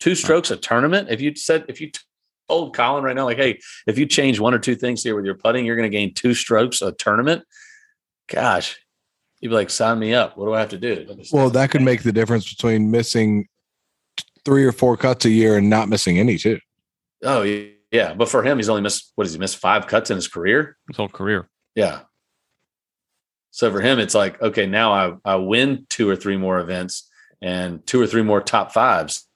Two 0.00 0.14
strokes 0.14 0.50
a 0.50 0.56
tournament. 0.56 1.08
If 1.10 1.20
you 1.20 1.34
said 1.36 1.66
if 1.68 1.80
you 1.80 1.90
told 2.48 2.74
Collin 2.74 3.04
right 3.04 3.14
now, 3.14 3.24
like, 3.26 3.36
hey, 3.36 3.60
if 3.86 3.98
you 3.98 4.06
change 4.06 4.40
one 4.40 4.54
or 4.54 4.58
two 4.58 4.74
things 4.74 5.02
here 5.02 5.14
with 5.14 5.24
your 5.26 5.34
putting, 5.34 5.64
you're 5.64 5.76
going 5.76 5.90
to 5.90 5.96
gain 5.96 6.12
two 6.14 6.34
strokes 6.34 6.82
a 6.82 6.92
tournament. 6.92 7.44
Gosh, 8.28 8.78
you'd 9.40 9.50
be 9.50 9.54
like, 9.54 9.70
sign 9.70 9.98
me 9.98 10.14
up. 10.14 10.36
What 10.36 10.46
do 10.46 10.54
I 10.54 10.60
have 10.60 10.70
to 10.70 10.78
do? 10.78 11.06
Well, 11.32 11.50
that 11.50 11.70
could 11.70 11.82
make 11.82 12.02
the 12.02 12.12
difference 12.12 12.48
between 12.52 12.90
missing 12.90 13.46
three 14.44 14.64
or 14.64 14.72
four 14.72 14.96
cuts 14.96 15.24
a 15.26 15.30
year 15.30 15.56
and 15.58 15.68
not 15.70 15.88
missing 15.88 16.18
any 16.18 16.38
too. 16.38 16.58
Oh 17.22 17.42
yeah, 17.92 18.14
but 18.14 18.28
for 18.28 18.42
him, 18.42 18.58
he's 18.58 18.68
only 18.70 18.82
missed 18.82 19.12
what 19.14 19.24
does 19.24 19.34
he 19.34 19.38
miss 19.38 19.54
five 19.54 19.86
cuts 19.86 20.10
in 20.10 20.16
his 20.16 20.28
career? 20.28 20.76
His 20.88 20.96
whole 20.96 21.08
career. 21.08 21.48
Yeah. 21.74 22.00
So 23.54 23.70
for 23.70 23.80
him, 23.80 24.00
it's 24.00 24.16
like, 24.16 24.42
okay, 24.42 24.66
now 24.66 24.92
I, 24.92 25.12
I 25.24 25.36
win 25.36 25.86
two 25.88 26.10
or 26.10 26.16
three 26.16 26.36
more 26.36 26.58
events 26.58 27.08
and 27.40 27.86
two 27.86 28.00
or 28.00 28.06
three 28.08 28.22
more 28.22 28.40
top 28.40 28.72
fives. 28.72 29.28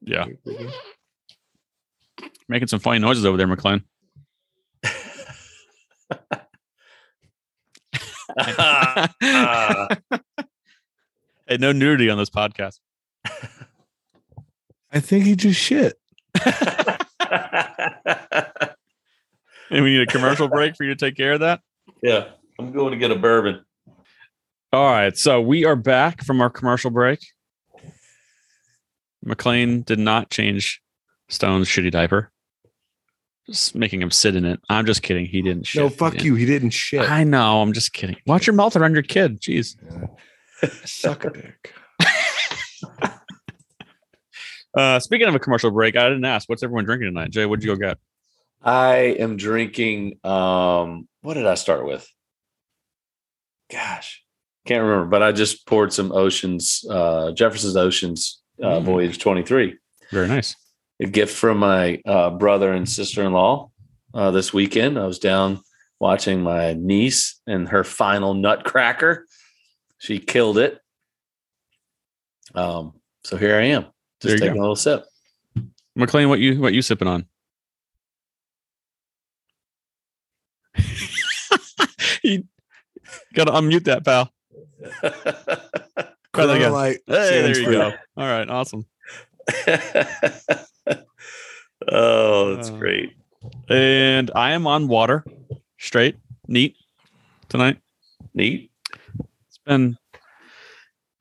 Yeah, 0.00 0.26
making 2.48 2.68
some 2.68 2.78
funny 2.78 3.00
noises 3.00 3.26
over 3.26 3.36
there, 3.36 3.48
McLean. 3.48 3.82
Hey, 11.48 11.56
no 11.56 11.72
nudity 11.72 12.08
on 12.10 12.16
this 12.16 12.30
podcast. 12.30 12.78
I 14.92 15.00
think 15.00 15.24
he 15.24 15.34
just 15.34 15.58
shit. 15.58 15.98
And 19.68 19.82
we 19.82 19.90
need 19.90 20.02
a 20.02 20.06
commercial 20.06 20.46
break 20.46 20.76
for 20.76 20.84
you 20.84 20.90
to 20.90 20.96
take 20.96 21.16
care 21.16 21.32
of 21.32 21.40
that. 21.40 21.60
yeah, 22.04 22.28
I'm 22.60 22.72
going 22.72 22.92
to 22.92 22.98
get 22.98 23.10
a 23.10 23.16
bourbon. 23.16 23.64
All 24.70 24.84
right, 24.84 25.16
so 25.16 25.40
we 25.40 25.64
are 25.64 25.74
back 25.74 26.22
from 26.22 26.42
our 26.42 26.50
commercial 26.50 26.90
break. 26.90 27.18
McLean 29.24 29.80
did 29.80 29.98
not 29.98 30.28
change 30.28 30.82
Stone's 31.30 31.68
shitty 31.68 31.90
diaper, 31.90 32.30
just 33.46 33.74
making 33.74 34.02
him 34.02 34.10
sit 34.10 34.36
in 34.36 34.44
it. 34.44 34.60
I'm 34.68 34.84
just 34.84 35.02
kidding. 35.02 35.24
He 35.24 35.40
didn't. 35.40 35.66
Shit. 35.66 35.80
No, 35.82 35.88
fuck 35.88 36.12
didn't. 36.12 36.26
you. 36.26 36.34
He 36.34 36.44
didn't 36.44 36.70
shit. 36.70 37.00
I 37.00 37.24
know. 37.24 37.62
I'm 37.62 37.72
just 37.72 37.94
kidding. 37.94 38.16
Watch 38.26 38.46
your 38.46 38.54
mouth 38.54 38.76
around 38.76 38.92
your 38.92 39.04
kid. 39.04 39.40
Jeez. 39.40 39.76
Suck 40.84 41.24
a 41.24 41.30
dick. 41.30 41.74
Uh, 44.72 45.00
speaking 45.00 45.26
of 45.26 45.34
a 45.34 45.40
commercial 45.40 45.72
break, 45.72 45.96
I 45.96 46.04
didn't 46.04 46.24
ask. 46.24 46.48
What's 46.48 46.62
everyone 46.62 46.84
drinking 46.84 47.08
tonight? 47.08 47.32
Jay, 47.32 47.44
what'd 47.44 47.64
you 47.64 47.74
go 47.74 47.88
get? 47.88 47.98
I 48.62 49.16
am 49.18 49.36
drinking. 49.36 50.20
Um, 50.22 51.08
what 51.22 51.34
did 51.34 51.44
I 51.44 51.56
start 51.56 51.84
with? 51.84 52.08
Gosh, 53.70 54.22
can't 54.66 54.82
remember. 54.82 55.06
But 55.06 55.22
I 55.22 55.32
just 55.32 55.66
poured 55.66 55.92
some 55.92 56.12
Oceans, 56.12 56.84
uh, 56.90 57.32
Jefferson's 57.32 57.76
Oceans 57.76 58.42
uh, 58.62 58.80
Mm. 58.80 58.84
Voyage 58.84 59.18
23. 59.18 59.76
Very 60.10 60.28
nice. 60.28 60.54
a 61.00 61.06
gift 61.06 61.34
from 61.34 61.58
my 61.58 62.00
uh, 62.04 62.30
brother 62.30 62.72
and 62.72 62.86
sister-in-law 62.88 63.70
uh, 64.12 64.30
this 64.32 64.52
weekend. 64.52 64.98
I 64.98 65.06
was 65.06 65.18
down 65.18 65.60
watching 65.98 66.42
my 66.42 66.74
niece 66.74 67.40
and 67.46 67.68
her 67.68 67.84
final 67.84 68.34
nutcracker. 68.34 69.26
She 69.98 70.18
killed 70.18 70.58
it. 70.58 70.78
Um, 72.54 72.94
so 73.24 73.36
here 73.36 73.56
I 73.56 73.62
am, 73.66 73.86
just 74.20 74.38
taking 74.38 74.54
go. 74.54 74.60
a 74.60 74.62
little 74.62 74.76
sip. 74.76 75.04
McLean, 75.94 76.28
what 76.28 76.40
you 76.40 76.60
what 76.60 76.72
you 76.74 76.82
sipping 76.82 77.08
on? 77.08 77.26
Gotta 83.34 83.52
unmute 83.52 83.84
that, 83.84 84.04
pal. 84.04 84.30
Try 86.32 86.46
that. 86.46 86.72
Light 86.72 86.98
Hey, 87.06 87.42
there 87.42 87.58
you 87.58 87.64
for- 87.64 87.70
go. 87.72 87.92
All 88.16 88.26
right, 88.26 88.48
awesome. 88.48 88.86
oh, 91.90 92.54
that's 92.54 92.70
Uh, 92.70 92.76
great. 92.78 93.12
And 93.68 94.30
I 94.34 94.52
am 94.52 94.66
on 94.66 94.88
water, 94.88 95.24
straight, 95.78 96.16
neat 96.46 96.76
tonight. 97.48 97.78
Neat. 98.34 98.70
It's 99.48 99.58
been 99.66 99.96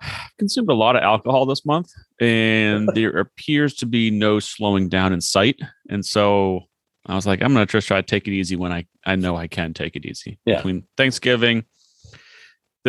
I've 0.02 0.32
consumed 0.38 0.70
a 0.70 0.74
lot 0.74 0.96
of 0.96 1.04
alcohol 1.04 1.46
this 1.46 1.66
month, 1.66 1.92
and 2.20 2.90
there 2.94 3.18
appears 3.18 3.74
to 3.76 3.86
be 3.86 4.12
no 4.12 4.40
slowing 4.40 4.90
down 4.90 5.14
in 5.14 5.22
sight. 5.22 5.60
And 5.90 6.06
so 6.06 6.62
I 7.06 7.16
was 7.16 7.26
like, 7.26 7.42
I'm 7.42 7.54
gonna 7.54 7.66
just 7.66 7.88
try 7.88 8.02
to 8.02 8.06
take 8.06 8.28
it 8.28 8.32
easy 8.34 8.56
when 8.56 8.72
I 8.72 8.86
I 9.06 9.16
know 9.16 9.36
I 9.38 9.48
can 9.48 9.74
take 9.74 9.96
it 9.96 10.06
easy. 10.06 10.40
Yeah. 10.46 10.58
Between 10.58 10.84
Thanksgiving 10.98 11.66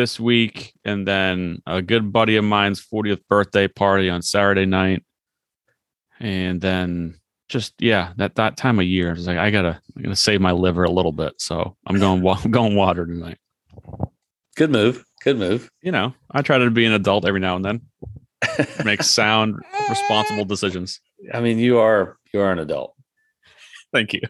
this 0.01 0.19
week 0.19 0.73
and 0.83 1.07
then 1.07 1.61
a 1.67 1.79
good 1.79 2.11
buddy 2.11 2.35
of 2.35 2.43
mine's 2.43 2.83
40th 2.83 3.21
birthday 3.29 3.67
party 3.67 4.09
on 4.09 4.23
Saturday 4.23 4.65
night, 4.65 5.03
and 6.19 6.59
then 6.59 7.19
just 7.49 7.75
yeah, 7.77 8.13
that 8.17 8.33
that 8.35 8.57
time 8.57 8.79
of 8.79 8.85
year, 8.85 9.09
I 9.09 9.13
was 9.13 9.27
like, 9.27 9.37
I 9.37 9.51
gotta 9.51 9.79
I 9.95 10.01
gotta 10.01 10.15
save 10.15 10.41
my 10.41 10.53
liver 10.53 10.83
a 10.83 10.89
little 10.89 11.11
bit. 11.11 11.33
So 11.37 11.77
I'm 11.85 11.99
going 11.99 12.25
I'm 12.27 12.51
going 12.51 12.75
water 12.75 13.05
tonight. 13.05 13.37
Good 14.55 14.71
move. 14.71 15.05
Good 15.23 15.37
move. 15.37 15.69
You 15.83 15.91
know, 15.91 16.15
I 16.31 16.41
try 16.41 16.57
to 16.57 16.71
be 16.71 16.85
an 16.85 16.93
adult 16.93 17.27
every 17.27 17.39
now 17.39 17.55
and 17.55 17.63
then, 17.63 17.81
make 18.85 19.03
sound, 19.03 19.55
responsible 19.87 20.45
decisions. 20.45 20.99
I 21.31 21.41
mean, 21.41 21.59
you 21.59 21.77
are 21.77 22.17
you 22.33 22.39
are 22.39 22.51
an 22.51 22.57
adult. 22.57 22.95
Thank 23.93 24.13
you. 24.13 24.21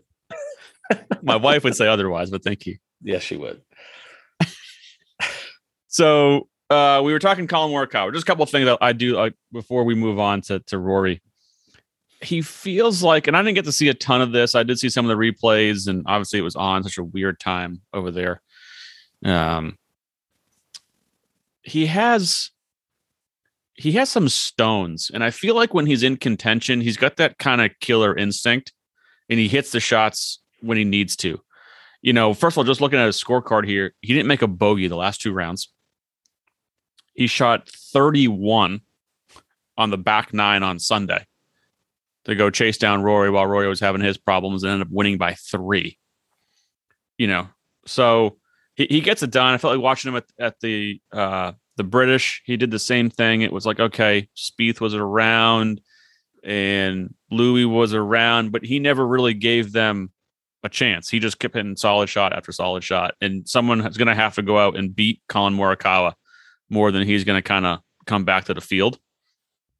My 1.22 1.38
wife 1.38 1.64
would 1.64 1.76
say 1.76 1.88
otherwise, 1.88 2.30
but 2.30 2.44
thank 2.44 2.66
you. 2.66 2.76
Yes, 3.02 3.24
she 3.24 3.38
would. 3.38 3.62
So 5.92 6.48
uh, 6.70 7.02
we 7.04 7.12
were 7.12 7.20
talking 7.20 7.48
Collin 7.48 7.72
Morikawa. 7.72 8.14
Just 8.14 8.24
a 8.24 8.26
couple 8.26 8.44
of 8.44 8.50
things 8.50 8.66
that 8.66 8.78
I 8.82 8.94
do 8.94 9.16
like 9.16 9.36
before 9.52 9.84
we 9.84 9.94
move 9.94 10.20
on 10.20 10.42
to 10.44 10.60
to 10.62 10.78
Rory. 10.80 11.22
He 12.22 12.42
feels 12.42 13.04
like, 13.04 13.28
and 13.28 13.36
I 13.36 13.42
didn't 13.42 13.56
get 13.56 13.66
to 13.66 13.72
see 13.72 13.90
a 13.90 13.94
ton 13.94 14.22
of 14.22 14.32
this. 14.32 14.56
I 14.56 14.64
did 14.64 14.80
see 14.80 14.90
some 14.90 15.10
of 15.10 15.10
the 15.10 15.22
replays, 15.22 15.88
and 15.88 16.04
obviously 16.06 16.40
it 16.40 16.44
was 16.44 16.56
on 16.56 16.84
such 16.84 16.98
a 16.98 17.04
weird 17.04 17.40
time 17.40 17.82
over 17.94 18.10
there. 18.10 18.42
Um, 19.26 19.78
he 21.62 21.88
has 21.88 22.52
he 23.74 23.94
has 23.94 24.10
some 24.10 24.30
stones, 24.30 25.12
and 25.14 25.24
I 25.24 25.30
feel 25.30 25.56
like 25.56 25.74
when 25.74 25.88
he's 25.88 26.04
in 26.04 26.16
contention, 26.16 26.80
he's 26.80 26.98
got 26.98 27.18
that 27.18 27.38
kind 27.38 27.60
of 27.60 27.72
killer 27.82 28.16
instinct, 28.16 28.72
and 29.30 29.40
he 29.40 29.50
hits 29.50 29.72
the 29.72 29.82
shots 29.82 30.40
when 30.62 30.78
he 30.78 30.86
needs 30.86 31.18
to. 31.18 31.42
You 32.02 32.14
know, 32.14 32.34
first 32.34 32.54
of 32.54 32.60
all, 32.60 32.64
just 32.64 32.80
looking 32.80 33.00
at 33.00 33.08
his 33.08 33.22
scorecard 33.22 33.68
here, 33.68 33.94
he 34.00 34.14
didn't 34.14 34.28
make 34.28 34.42
a 34.42 34.48
bogey 34.48 34.88
the 34.88 34.96
last 34.96 35.22
two 35.22 35.34
rounds. 35.34 35.68
He 37.22 37.28
shot 37.28 37.70
31 37.70 38.82
on 39.78 39.90
the 39.92 39.98
back 40.00 40.34
nine 40.34 40.64
on 40.64 40.80
Sunday 40.80 41.24
to 42.26 42.34
go 42.34 42.50
chase 42.50 42.80
down 42.80 43.04
Rory 43.04 43.30
while 43.30 43.46
Rory 43.46 43.68
was 43.68 43.80
having 43.80 44.02
his 44.02 44.18
problems 44.18 44.64
and 44.64 44.72
ended 44.72 44.88
up 44.88 44.92
winning 44.92 45.20
by 45.20 45.36
three. 45.36 46.00
You 47.20 47.28
know, 47.28 47.48
so 47.86 48.38
he, 48.74 48.88
he 48.90 49.02
gets 49.02 49.22
it 49.22 49.30
done. 49.30 49.54
I 49.54 49.60
felt 49.60 49.76
like 49.76 49.84
watching 49.84 50.10
him 50.10 50.16
at, 50.16 50.26
at 50.40 50.60
the 50.62 51.00
uh 51.14 51.52
the 51.78 51.84
British. 51.84 52.42
He 52.44 52.58
did 52.58 52.72
the 52.72 52.80
same 52.80 53.12
thing. 53.12 53.44
It 53.44 53.54
was 53.54 53.68
like, 53.68 53.80
okay, 53.80 54.28
Spieth 54.36 54.82
was 54.82 54.96
around 54.96 55.80
and 56.44 57.14
Louis 57.30 57.66
was 57.66 57.94
around, 57.94 58.52
but 58.52 58.66
he 58.66 58.80
never 58.80 59.06
really 59.06 59.36
gave 59.36 59.74
them 59.74 60.10
a 60.64 60.70
chance. 60.70 61.08
He 61.08 61.20
just 61.20 61.38
kept 61.38 61.54
hitting 61.54 61.76
solid 61.76 62.10
shot 62.10 62.34
after 62.34 62.52
solid 62.52 62.84
shot. 62.84 63.14
And 63.22 63.48
someone 63.48 63.86
is 63.86 63.98
going 63.98 64.08
to 64.08 64.16
have 64.16 64.34
to 64.36 64.42
go 64.42 64.58
out 64.58 64.76
and 64.76 64.96
beat 64.96 65.22
Collin 65.30 65.54
Morikawa 65.54 66.16
more 66.72 66.92
than 66.92 67.06
he's 67.06 67.24
going 67.24 67.38
to 67.38 67.42
kind 67.44 67.66
of 67.66 67.80
come 68.06 68.24
back 68.26 68.46
to 68.46 68.54
the 68.54 68.62
field. 68.62 68.98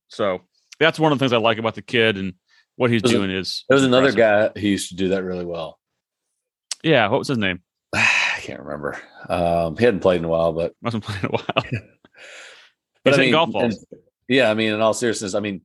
So 0.10 0.42
that's 0.80 1.00
one 1.00 1.12
of 1.12 1.18
the 1.18 1.24
things 1.24 1.34
I 1.34 1.38
like 1.38 1.58
about 1.58 1.74
the 1.76 1.82
kid 1.82 2.18
and 2.18 2.34
what 2.76 2.92
he's 2.92 3.02
it- 3.02 3.08
doing 3.10 3.32
is. 3.32 3.64
There 3.70 3.76
was 3.76 3.84
another 3.86 4.12
guy 4.12 4.50
who 4.56 4.68
used 4.68 4.90
to 4.90 4.96
do 4.96 5.10
that 5.10 5.24
really 5.24 5.46
well. 5.46 5.80
Yeah. 6.84 7.08
What 7.08 7.20
was 7.20 7.28
his 7.30 7.38
name? 7.38 7.62
I 7.96 8.38
can't 8.42 8.60
remember. 8.60 8.98
Um, 9.30 9.78
he 9.78 9.86
hadn't 9.86 10.02
played 10.02 10.18
in 10.20 10.26
a 10.26 10.30
while, 10.30 10.52
but 10.52 10.74
wasn't 10.82 11.04
playing 11.04 11.22
in 11.24 11.28
a 11.28 11.32
while. 11.32 11.82
but 13.04 13.14
I 13.14 13.18
mean, 13.18 13.32
golf 13.32 13.52
balls. 13.52 13.86
and- 13.92 14.02
yeah, 14.28 14.50
I 14.50 14.54
mean, 14.54 14.74
in 14.74 14.80
all 14.82 14.94
seriousness, 14.94 15.34
I 15.36 15.40
mean, 15.42 15.62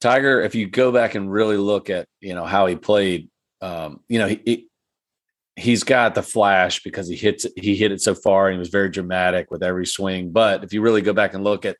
Tiger. 0.00 0.40
If 0.40 0.54
you 0.54 0.66
go 0.66 0.90
back 0.90 1.14
and 1.14 1.30
really 1.30 1.56
look 1.56 1.90
at 1.90 2.08
you 2.20 2.34
know 2.34 2.44
how 2.44 2.66
he 2.66 2.74
played, 2.74 3.28
um, 3.60 4.00
you 4.08 4.18
know 4.18 4.26
he, 4.26 4.40
he 4.44 4.68
he's 5.60 5.84
got 5.84 6.14
the 6.14 6.22
flash 6.22 6.82
because 6.82 7.08
he 7.08 7.16
hits 7.16 7.44
it, 7.44 7.52
he 7.56 7.76
hit 7.76 7.92
it 7.92 8.00
so 8.00 8.14
far 8.14 8.48
and 8.48 8.54
he 8.54 8.58
was 8.58 8.70
very 8.70 8.88
dramatic 8.88 9.50
with 9.50 9.62
every 9.62 9.86
swing. 9.86 10.32
But 10.32 10.64
if 10.64 10.72
you 10.72 10.80
really 10.80 11.02
go 11.02 11.12
back 11.12 11.34
and 11.34 11.44
look 11.44 11.64
at 11.64 11.76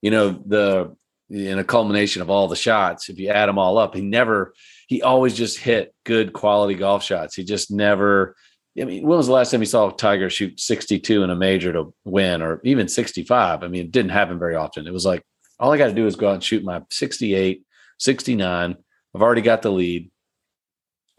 you 0.00 0.10
know 0.10 0.30
the 0.46 0.96
in 1.30 1.58
a 1.58 1.64
culmination 1.64 2.22
of 2.22 2.30
all 2.30 2.48
the 2.48 2.56
shots, 2.56 3.08
if 3.08 3.18
you 3.18 3.28
add 3.28 3.46
them 3.46 3.58
all 3.58 3.78
up, 3.78 3.94
he 3.94 4.02
never 4.02 4.54
he 4.86 5.02
always 5.02 5.34
just 5.34 5.58
hit 5.58 5.94
good 6.04 6.32
quality 6.32 6.74
golf 6.74 7.02
shots. 7.02 7.34
He 7.34 7.44
just 7.44 7.70
never. 7.70 8.36
I 8.80 8.84
mean, 8.84 9.06
when 9.06 9.18
was 9.18 9.26
the 9.26 9.34
last 9.34 9.50
time 9.50 9.60
you 9.60 9.66
saw 9.66 9.90
Tiger 9.90 10.30
shoot 10.30 10.58
62 10.58 11.22
in 11.22 11.28
a 11.28 11.36
major 11.36 11.74
to 11.74 11.92
win, 12.04 12.40
or 12.40 12.60
even 12.64 12.88
65? 12.88 13.62
I 13.62 13.68
mean, 13.68 13.86
it 13.86 13.92
didn't 13.92 14.12
happen 14.12 14.38
very 14.38 14.54
often. 14.54 14.86
It 14.86 14.92
was 14.92 15.04
like 15.04 15.22
all 15.60 15.72
I 15.72 15.78
got 15.78 15.88
to 15.88 15.94
do 15.94 16.06
is 16.06 16.16
go 16.16 16.28
out 16.28 16.34
and 16.34 16.44
shoot 16.44 16.64
my 16.64 16.80
68, 16.90 17.64
69. 17.98 18.76
I've 19.14 19.22
already 19.22 19.42
got 19.42 19.62
the 19.62 19.70
lead, 19.70 20.10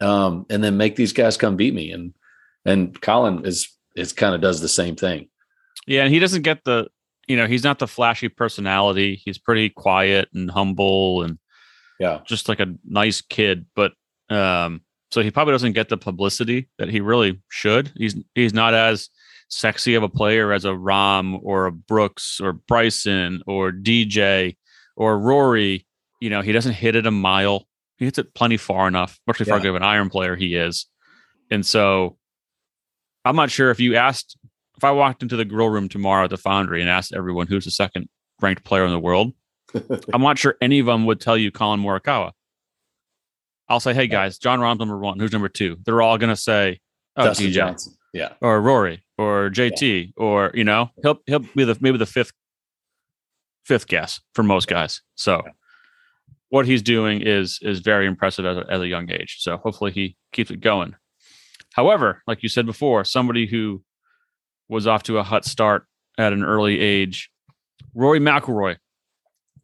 um, 0.04 0.44
and 0.50 0.62
then 0.62 0.76
make 0.76 0.96
these 0.96 1.12
guys 1.12 1.36
come 1.36 1.56
beat 1.56 1.74
me. 1.74 1.90
And 1.90 2.12
and 2.64 3.00
Collin 3.00 3.46
is 3.46 3.68
is 3.96 4.12
kind 4.12 4.34
of 4.34 4.40
does 4.40 4.60
the 4.60 4.68
same 4.68 4.96
thing. 4.96 5.28
Yeah, 5.86 6.04
and 6.04 6.12
he 6.12 6.18
doesn't 6.18 6.42
get 6.42 6.64
the, 6.64 6.88
you 7.26 7.36
know, 7.36 7.46
he's 7.46 7.64
not 7.64 7.78
the 7.78 7.86
flashy 7.86 8.28
personality. 8.28 9.20
He's 9.24 9.38
pretty 9.38 9.70
quiet 9.70 10.28
and 10.34 10.50
humble 10.50 11.22
and 11.22 11.38
Yeah, 11.98 12.20
just 12.26 12.48
like 12.48 12.60
a 12.60 12.74
nice 12.84 13.22
kid. 13.22 13.66
But 13.74 13.92
um, 14.28 14.82
so 15.10 15.22
he 15.22 15.30
probably 15.30 15.52
doesn't 15.52 15.72
get 15.72 15.88
the 15.88 15.96
publicity 15.96 16.68
that 16.78 16.88
he 16.88 17.00
really 17.00 17.40
should. 17.48 17.92
He's 17.96 18.14
he's 18.34 18.54
not 18.54 18.74
as 18.74 19.08
sexy 19.48 19.94
of 19.94 20.02
a 20.02 20.08
player 20.08 20.52
as 20.52 20.64
a 20.64 20.70
Rahm 20.70 21.38
or 21.42 21.66
a 21.66 21.72
Brooks 21.72 22.40
or 22.40 22.52
Bryson 22.52 23.42
or 23.46 23.72
DJ 23.72 24.56
or 24.96 25.18
Rory. 25.18 25.86
You 26.20 26.30
know, 26.30 26.42
he 26.42 26.52
doesn't 26.52 26.72
hit 26.72 26.96
it 26.96 27.06
a 27.06 27.10
mile. 27.10 27.66
He 28.04 28.06
hits 28.06 28.18
it 28.18 28.34
plenty 28.34 28.58
far 28.58 28.86
enough, 28.86 29.18
especially 29.26 29.44
for 29.44 29.50
Yeah. 29.50 29.56
how 29.56 29.62
good 29.62 29.68
of 29.70 29.74
an 29.76 29.82
iron 29.82 30.10
player 30.10 30.36
he 30.36 30.54
is. 30.56 30.86
And 31.50 31.64
so 31.64 32.18
I'm 33.24 33.34
not 33.36 33.50
sure 33.50 33.70
if 33.70 33.80
you 33.80 33.96
asked 33.96 34.36
if 34.76 34.84
I 34.84 34.90
walked 34.90 35.22
into 35.22 35.36
the 35.36 35.44
grill 35.46 35.68
room 35.70 35.88
tomorrow 35.88 36.24
at 36.24 36.30
the 36.30 36.36
foundry 36.36 36.80
and 36.82 36.90
asked 36.90 37.14
everyone 37.14 37.46
who's 37.46 37.64
the 37.64 37.70
second 37.70 38.08
ranked 38.42 38.64
player 38.64 38.84
in 38.84 38.90
the 38.90 38.98
world, 38.98 39.32
I'm 40.12 40.20
not 40.20 40.38
sure 40.38 40.56
any 40.60 40.80
of 40.80 40.86
them 40.86 41.06
would 41.06 41.20
tell 41.20 41.38
you 41.38 41.50
Collin 41.50 41.80
Morikawa. 41.80 42.32
I'll 43.68 43.80
say, 43.80 43.94
hey 43.94 44.06
guys, 44.08 44.36
Jon 44.38 44.60
Rahm's 44.60 44.78
number 44.80 44.98
one. 44.98 45.18
Who's 45.18 45.32
number 45.32 45.48
two? 45.48 45.76
They're 45.86 46.02
all 46.02 46.18
gonna 46.18 46.36
say, 46.36 46.80
oh, 47.16 47.24
Dustin 47.24 47.46
DJ 47.46 47.52
Johnson. 47.52 47.94
Yeah, 48.12 48.34
or 48.42 48.60
Rory 48.60 49.04
or 49.16 49.48
JT 49.50 50.12
or 50.18 50.50
you 50.54 50.64
know 50.64 50.90
he'll 51.02 51.20
he'll 51.26 51.38
be 51.40 51.64
the 51.64 51.76
maybe 51.80 51.96
the 51.98 52.06
fifth 52.06 52.32
fifth 53.64 53.86
guess 53.86 54.20
for 54.34 54.42
most 54.42 54.68
guys. 54.68 55.00
So 55.14 55.42
what 56.54 56.66
he's 56.66 56.82
doing 56.82 57.20
is 57.20 57.58
is 57.62 57.80
very 57.80 58.06
impressive 58.06 58.46
as 58.46 58.56
a, 58.56 58.80
a 58.80 58.86
young 58.86 59.10
age. 59.10 59.38
So 59.40 59.56
hopefully 59.56 59.90
he 59.90 60.16
keeps 60.30 60.52
it 60.52 60.60
going. 60.60 60.94
However, 61.72 62.22
like 62.28 62.44
you 62.44 62.48
said 62.48 62.64
before, 62.64 63.04
somebody 63.04 63.48
who 63.48 63.82
was 64.68 64.86
off 64.86 65.02
to 65.04 65.18
a 65.18 65.24
hot 65.24 65.44
start 65.44 65.84
at 66.16 66.32
an 66.32 66.44
early 66.44 66.78
age, 66.78 67.28
Rory 67.92 68.20
McIlroy 68.20 68.76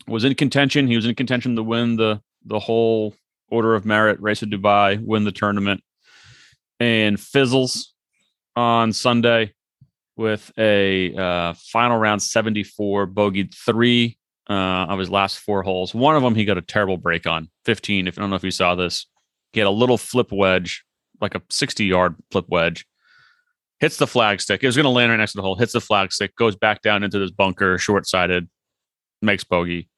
was 0.08 0.24
in 0.24 0.34
contention. 0.34 0.88
He 0.88 0.96
was 0.96 1.06
in 1.06 1.14
contention 1.14 1.54
to 1.54 1.62
win 1.62 1.94
the 1.94 2.22
the 2.44 2.58
whole 2.58 3.14
Order 3.52 3.76
of 3.76 3.84
Merit 3.84 4.20
race 4.20 4.42
of 4.42 4.48
Dubai, 4.48 5.00
win 5.00 5.22
the 5.22 5.30
tournament, 5.30 5.84
and 6.80 7.20
fizzles 7.20 7.94
on 8.56 8.92
Sunday 8.92 9.54
with 10.16 10.50
a 10.58 11.14
uh, 11.14 11.54
final 11.56 11.98
round 11.98 12.20
74, 12.20 13.06
bogeyed 13.06 13.54
three 13.54 14.18
uh, 14.50 14.86
of 14.88 14.98
his 14.98 15.08
last 15.08 15.38
four 15.38 15.62
holes. 15.62 15.94
One 15.94 16.16
of 16.16 16.22
them 16.22 16.34
he 16.34 16.44
got 16.44 16.58
a 16.58 16.62
terrible 16.62 16.96
break 16.96 17.26
on 17.26 17.48
15. 17.64 18.08
If 18.08 18.18
I 18.18 18.20
don't 18.20 18.30
know 18.30 18.36
if 18.36 18.44
you 18.44 18.50
saw 18.50 18.74
this, 18.74 19.06
he 19.52 19.60
had 19.60 19.66
a 19.66 19.70
little 19.70 19.96
flip 19.96 20.32
wedge, 20.32 20.84
like 21.20 21.34
a 21.34 21.42
60 21.50 21.84
yard 21.84 22.16
flip 22.30 22.46
wedge, 22.48 22.86
hits 23.78 23.96
the 23.96 24.06
flag 24.06 24.40
stick. 24.40 24.62
It 24.62 24.66
was 24.66 24.76
going 24.76 24.84
to 24.84 24.90
land 24.90 25.10
right 25.10 25.16
next 25.16 25.32
to 25.32 25.36
the 25.36 25.42
hole, 25.42 25.56
hits 25.56 25.72
the 25.72 25.80
flag 25.80 26.12
stick, 26.12 26.36
goes 26.36 26.56
back 26.56 26.82
down 26.82 27.02
into 27.02 27.18
this 27.18 27.30
bunker, 27.30 27.78
short 27.78 28.06
sided, 28.06 28.48
makes 29.22 29.44
bogey. 29.44 29.88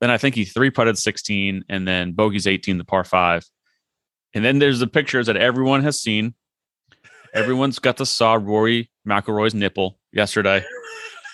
Then 0.00 0.10
I 0.10 0.18
think 0.18 0.34
he 0.34 0.44
three 0.44 0.70
putted 0.70 0.98
16 0.98 1.64
and 1.68 1.86
then 1.86 2.12
bogey's 2.12 2.46
18, 2.46 2.78
the 2.78 2.84
par 2.84 3.04
five. 3.04 3.44
And 4.34 4.44
then 4.44 4.58
there's 4.58 4.80
the 4.80 4.86
pictures 4.86 5.26
that 5.26 5.36
everyone 5.36 5.82
has 5.82 6.00
seen 6.00 6.34
Everyone's 7.34 7.78
got 7.78 7.96
to 7.96 8.06
saw 8.06 8.34
Rory 8.34 8.90
McIlroy's 9.08 9.54
nipple 9.54 9.98
yesterday. 10.12 10.64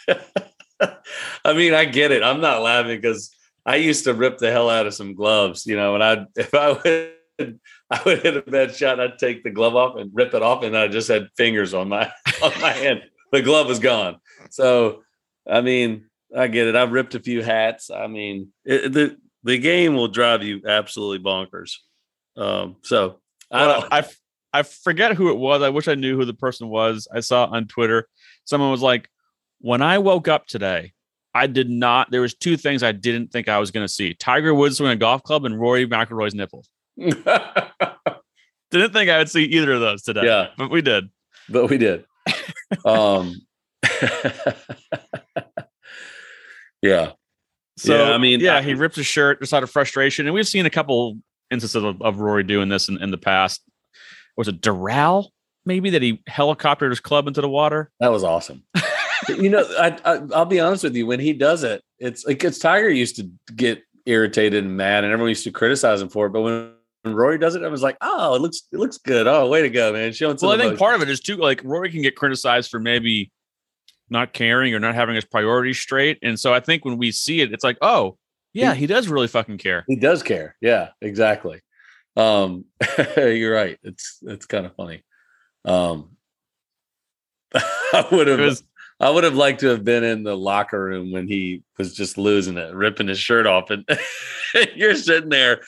I 1.45 1.53
mean, 1.53 1.75
I 1.75 1.85
get 1.85 2.13
it. 2.13 2.23
I'm 2.23 2.41
not 2.41 2.63
laughing 2.63 3.01
because 3.01 3.35
I 3.65 3.77
used 3.77 4.05
to 4.05 4.15
rip 4.15 4.39
the 4.39 4.51
hell 4.51 4.71
out 4.71 4.87
of 4.87 4.95
some 4.95 5.15
gloves. 5.15 5.67
You 5.67 5.77
know, 5.77 5.95
and 5.95 6.05
I 6.05 6.27
if 6.37 6.55
I 6.55 6.73
would 6.73 7.61
I 7.91 8.03
would 8.05 8.23
hit 8.23 8.37
a 8.37 8.43
bad 8.43 8.75
shot, 8.75 9.01
I'd 9.01 9.19
take 9.19 9.45
the 9.45 9.51
glove 9.51 9.77
off 9.77 9.97
and 9.97 10.11
rip 10.15 10.35
it 10.35 10.43
off, 10.43 10.63
and 10.63 10.77
I 10.77 10.89
just 10.89 11.09
had 11.09 11.29
fingers 11.37 11.75
on 11.75 11.89
my 11.89 12.11
on 12.43 12.53
my 12.61 12.73
hand. 12.73 13.03
The 13.33 13.43
glove 13.43 13.67
was 13.67 13.79
gone. 13.79 14.17
So, 14.51 15.03
I 15.47 15.61
mean, 15.61 16.07
I 16.37 16.47
get 16.49 16.67
it. 16.67 16.77
I've 16.77 16.93
ripped 16.93 17.15
a 17.15 17.21
few 17.21 17.43
hats. 17.43 17.91
I 17.91 18.07
mean, 18.07 18.53
it, 18.65 18.93
the 18.93 19.17
the 19.45 19.59
game 19.59 19.95
will 19.95 20.09
drive 20.09 20.43
you 20.43 20.63
absolutely 20.67 21.19
bonkers. 21.19 21.77
Um, 22.37 22.77
so 22.83 23.21
I 23.51 23.65
don't. 23.67 23.93
I, 23.93 24.05
I 24.53 24.63
forget 24.63 25.15
who 25.15 25.31
it 25.31 25.37
was. 25.37 25.63
I 25.63 25.69
wish 25.69 25.89
I 25.89 25.95
knew 25.95 26.17
who 26.17 26.25
the 26.25 26.35
person 26.35 26.69
was. 26.69 27.09
I 27.13 27.21
saw 27.21 27.47
on 27.47 27.67
Twitter. 27.67 28.09
Someone 28.45 28.71
was 28.71 28.83
like, 28.83 29.09
when 29.61 29.83
I 29.83 29.99
woke 29.99 30.29
up 30.29 30.47
today, 30.47 30.93
I 31.35 31.47
did 31.47 31.69
not. 31.71 32.11
There 32.11 32.21
was 32.21 32.35
two 32.35 32.57
things 32.57 32.83
I 32.83 32.93
didn't 32.93 33.33
think 33.33 33.49
I 33.49 33.59
was 33.59 33.71
going 33.71 33.85
to 33.85 33.93
see: 33.93 34.15
Tiger 34.15 34.55
Woods 34.55 34.79
swing 34.79 34.91
a 34.91 34.97
golf 34.97 35.23
club 35.23 35.45
and 35.45 35.59
Rory 35.61 35.87
McIlroy's 35.87 36.35
nipples. 36.35 36.69
Didn't 36.97 38.93
think 38.93 39.09
I 39.11 39.19
would 39.19 39.31
see 39.31 39.45
either 39.45 39.73
of 39.73 39.81
those 39.81 40.03
today. 40.03 40.23
Yeah. 40.25 40.49
but 40.59 40.71
we 40.71 40.83
did. 40.83 41.09
but 41.49 41.71
we 41.71 41.79
did. 41.79 42.05
Um, 42.85 43.35
yeah, 46.83 47.13
So 47.79 47.97
Yeah, 48.09 48.13
I 48.15 48.19
mean, 48.19 48.41
yeah, 48.41 48.57
I- 48.57 48.63
he 48.63 48.75
ripped 48.75 48.97
his 48.97 49.07
shirt 49.07 49.41
just 49.41 49.55
out 49.55 49.63
of 49.63 49.71
frustration, 49.71 50.27
and 50.27 50.35
we've 50.35 50.47
seen 50.49 50.67
a 50.67 50.71
couple 50.71 51.19
instances 51.51 51.83
of, 51.83 52.01
of 52.03 52.21
Rory 52.21 52.43
doing 52.45 52.69
this 52.69 52.89
in, 52.89 53.01
in 53.03 53.11
the 53.11 53.19
past. 53.19 53.63
Was 54.37 54.49
it 54.49 54.61
Doral? 54.61 55.29
Maybe 55.65 55.91
that 55.91 56.03
he 56.03 56.23
helicoptered 56.29 56.91
his 56.91 57.01
club 57.01 57.27
into 57.27 57.41
the 57.41 57.49
water. 57.49 57.91
that 58.01 58.11
was 58.13 58.23
awesome. 58.25 58.63
You 59.29 59.51
know, 59.51 59.65
I, 59.79 59.97
I 60.05 60.21
I'll 60.35 60.45
be 60.45 60.61
honest 60.61 60.85
with 60.85 60.95
you. 60.95 61.07
When 61.07 61.21
he 61.21 61.33
does 61.33 61.63
it, 61.65 61.83
it's 61.99 62.27
like 62.27 62.43
it's 62.45 62.59
Tiger 62.59 62.89
used 62.89 63.17
to 63.17 63.31
get 63.55 63.83
irritated 64.07 64.65
and 64.65 64.77
mad, 64.77 65.05
and 65.05 65.13
everyone 65.13 65.29
used 65.31 65.45
to 65.45 65.51
criticize 65.51 66.01
him 66.01 66.09
for 66.09 66.27
it. 66.27 66.31
But 66.31 66.43
when, 66.43 66.73
when 67.03 67.15
Rory 67.15 67.39
does 67.39 67.55
it, 67.55 67.63
I 67.63 67.69
was 67.69 67.83
like, 67.83 67.97
oh, 68.01 68.35
it 68.35 68.43
looks 68.43 68.63
it 68.73 68.79
looks 68.79 68.99
good. 68.99 69.27
Oh, 69.27 69.49
way 69.49 69.63
to 69.63 69.71
go, 69.71 69.93
man! 69.93 70.13
Showing 70.13 70.39
some 70.39 70.49
Well, 70.49 70.61
I 70.61 70.63
think 70.63 70.79
part 70.79 70.95
of 70.95 71.03
it 71.03 71.11
is 71.11 71.21
too 71.21 71.37
like 71.37 71.63
Rory 71.65 71.91
can 71.91 72.03
get 72.03 72.17
criticized 72.17 72.71
for 72.71 72.81
maybe 72.81 73.31
not 74.11 74.33
caring 74.33 74.75
or 74.75 74.81
not 74.81 74.95
having 74.95 75.15
his 75.15 75.25
priorities 75.25 75.79
straight, 75.79 76.19
and 76.23 76.39
so 76.39 76.55
I 76.55 76.61
think 76.61 76.85
when 76.85 76.97
we 76.97 77.13
see 77.13 77.41
it, 77.41 77.53
it's 77.53 77.65
like, 77.65 77.79
oh 77.83 78.17
yeah, 78.53 78.75
he 78.75 78.87
does 78.87 79.09
really 79.09 79.29
fucking 79.29 79.59
care. 79.59 79.85
he 79.87 79.97
does 79.97 80.23
care. 80.23 80.57
Yeah, 80.61 80.91
exactly. 81.01 81.61
Um, 82.17 82.65
you're 83.17 83.55
right. 83.55 83.79
It's 83.83 84.19
it's 84.23 84.47
kind 84.47 84.67
of 84.67 84.75
funny. 84.75 85.03
Um, 85.65 86.17
I 87.55 88.07
would 88.11 88.27
have 88.27 88.41
It 88.41 88.45
was 88.45 88.63
I 89.01 89.11
would 89.11 89.25
have 89.25 89.35
liked 89.35 89.61
to 89.61 89.69
have 89.69 89.85
been 89.85 90.03
in 90.03 90.25
the 90.25 90.37
locker 90.37 90.83
room 90.83 91.13
when 91.13 91.29
he 91.29 91.63
was 91.79 91.95
just 91.95 92.19
losing 92.19 92.59
it, 92.59 92.75
ripping 92.75 93.09
his 93.09 93.19
shirt 93.19 93.47
off, 93.47 93.71
and 93.71 93.85
you're 94.75 94.97
sitting 94.97 95.31
there. 95.31 95.63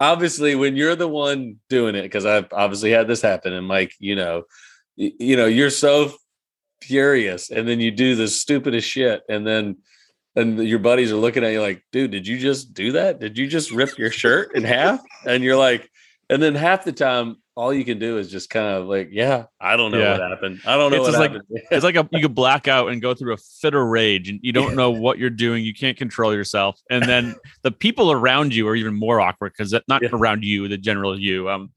Obviously, 0.00 0.54
when 0.56 0.76
you're 0.76 0.96
the 0.96 1.08
one 1.08 1.56
doing 1.68 1.94
it, 1.94 2.02
because 2.02 2.26
I've 2.26 2.52
obviously 2.52 2.90
had 2.90 3.06
this 3.08 3.22
happen, 3.22 3.52
and 3.52 3.66
Mike, 3.66 3.92
you 3.98 4.16
know, 4.16 4.42
you 4.96 5.36
know, 5.36 5.46
you're 5.46 5.70
so 5.70 6.12
furious, 6.82 7.50
and 7.50 7.68
then 7.68 7.80
you 7.80 7.90
do 7.90 8.16
the 8.16 8.28
stupidest 8.28 8.88
shit, 8.88 9.22
and 9.28 9.46
then 9.46 9.76
and 10.36 10.62
your 10.62 10.78
buddies 10.78 11.10
are 11.10 11.16
looking 11.16 11.42
at 11.44 11.52
you 11.52 11.62
like, 11.62 11.82
dude, 11.92 12.10
did 12.10 12.26
you 12.26 12.38
just 12.38 12.74
do 12.74 12.92
that? 12.92 13.18
Did 13.18 13.38
you 13.38 13.48
just 13.48 13.72
rip 13.72 13.96
your 13.96 14.10
shirt 14.10 14.54
in 14.54 14.64
half? 14.64 15.00
And 15.24 15.42
you're 15.42 15.56
like, 15.56 15.90
and 16.30 16.42
then 16.42 16.54
half 16.54 16.84
the 16.84 16.92
time, 16.92 17.36
all 17.54 17.72
you 17.72 17.84
can 17.84 17.98
do 17.98 18.18
is 18.18 18.30
just 18.30 18.50
kind 18.50 18.66
of 18.66 18.86
like, 18.86 19.08
yeah, 19.12 19.44
I 19.60 19.76
don't 19.76 19.90
know 19.90 19.98
Yeah. 19.98 20.18
what 20.18 20.30
happened. 20.30 20.60
I 20.66 20.76
don't 20.76 20.90
know 20.90 20.96
It's 20.98 21.02
what 21.02 21.06
just 21.08 21.18
like- 21.18 21.30
happened. 21.32 21.60
it's 21.70 21.84
like 21.84 21.96
a, 21.96 22.06
you 22.12 22.20
could 22.20 22.34
black 22.34 22.68
out 22.68 22.88
and 22.90 23.00
go 23.00 23.14
through 23.14 23.32
a 23.32 23.36
fit 23.38 23.74
of 23.74 23.86
rage, 23.86 24.28
and 24.28 24.38
you 24.42 24.52
don't 24.52 24.74
know 24.76 24.90
what 25.04 25.18
you're 25.18 25.30
doing. 25.30 25.64
You 25.64 25.72
can't 25.74 25.96
control 25.96 26.34
yourself, 26.34 26.78
and 26.90 27.04
then 27.04 27.34
the 27.62 27.70
people 27.70 28.12
around 28.12 28.54
you 28.54 28.68
are 28.68 28.76
even 28.76 28.94
more 28.94 29.20
awkward 29.20 29.52
because 29.56 29.72
not 29.88 30.02
Yeah. 30.02 30.10
around 30.12 30.44
you, 30.44 30.68
the 30.68 30.76
general 30.78 31.18
you, 31.18 31.48
um, 31.48 31.70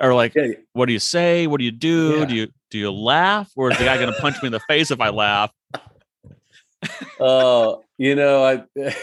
are 0.00 0.12
like, 0.14 0.34
Yeah, 0.34 0.48
what 0.74 0.86
do 0.86 0.92
you 0.92 0.98
say? 0.98 1.46
What 1.46 1.58
do 1.58 1.64
you 1.64 1.70
do? 1.72 2.26
Do 2.26 2.34
you 2.34 2.48
do 2.70 2.78
you 2.78 2.90
laugh, 2.90 3.50
or 3.56 3.70
is 3.70 3.78
the 3.78 3.84
guy 3.84 3.96
going 3.98 4.12
to 4.12 4.20
punch 4.20 4.42
me 4.42 4.46
in 4.46 4.52
the 4.52 4.60
face 4.60 4.90
if 4.90 5.00
I 5.00 5.10
laugh? 5.10 5.50
uh, 7.20 7.74
you 7.98 8.14
know, 8.14 8.44
I 8.44 8.94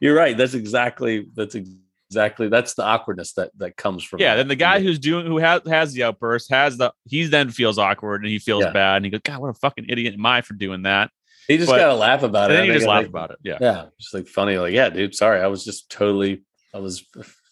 you're 0.00 0.14
right. 0.16 0.36
That's 0.36 0.54
exactly 0.54 1.26
that's 1.34 1.54
exactly 1.54 1.80
that's 2.14 2.74
the 2.74 2.84
awkwardness 2.84 3.32
that 3.34 3.50
that 3.58 3.76
comes 3.76 4.02
from 4.04 4.20
Yeah, 4.20 4.30
that. 4.34 4.36
then 4.38 4.48
the 4.48 4.56
guy 4.56 4.80
who's 4.80 4.98
doing 4.98 5.26
who 5.26 5.38
has 5.38 5.62
has 5.66 5.92
the 5.92 6.04
outburst 6.04 6.50
has 6.50 6.76
the 6.76 6.92
he 7.06 7.24
then 7.24 7.50
feels 7.50 7.78
awkward 7.78 8.22
and 8.22 8.30
he 8.30 8.38
feels 8.38 8.64
Yeah. 8.64 8.72
bad 8.72 8.96
and 8.96 9.04
he 9.04 9.10
goes, 9.10 9.20
God, 9.24 9.40
what 9.40 9.48
a 9.50 9.54
fucking 9.54 9.86
idiot 9.88 10.14
am 10.14 10.24
I 10.26 10.40
for 10.42 10.54
doing 10.54 10.82
that? 10.82 11.10
he 11.48 11.58
just 11.58 11.70
but- 11.70 11.76
gotta 11.78 11.94
laugh 11.94 12.22
about 12.22 12.50
it. 12.50 12.54
then 12.54 12.66
you 12.66 12.72
just 12.72 12.86
laugh 12.86 13.00
like- 13.02 13.06
about 13.08 13.30
it. 13.30 13.38
Yeah. 13.42 13.58
Yeah, 13.60 13.84
just 14.00 14.14
like 14.14 14.26
funny, 14.28 14.56
like, 14.56 14.72
yeah, 14.72 14.88
dude, 14.88 15.14
sorry, 15.14 15.40
I 15.40 15.46
was 15.48 15.64
just 15.64 15.90
totally 15.90 16.42
I 16.72 16.78
was 16.78 17.04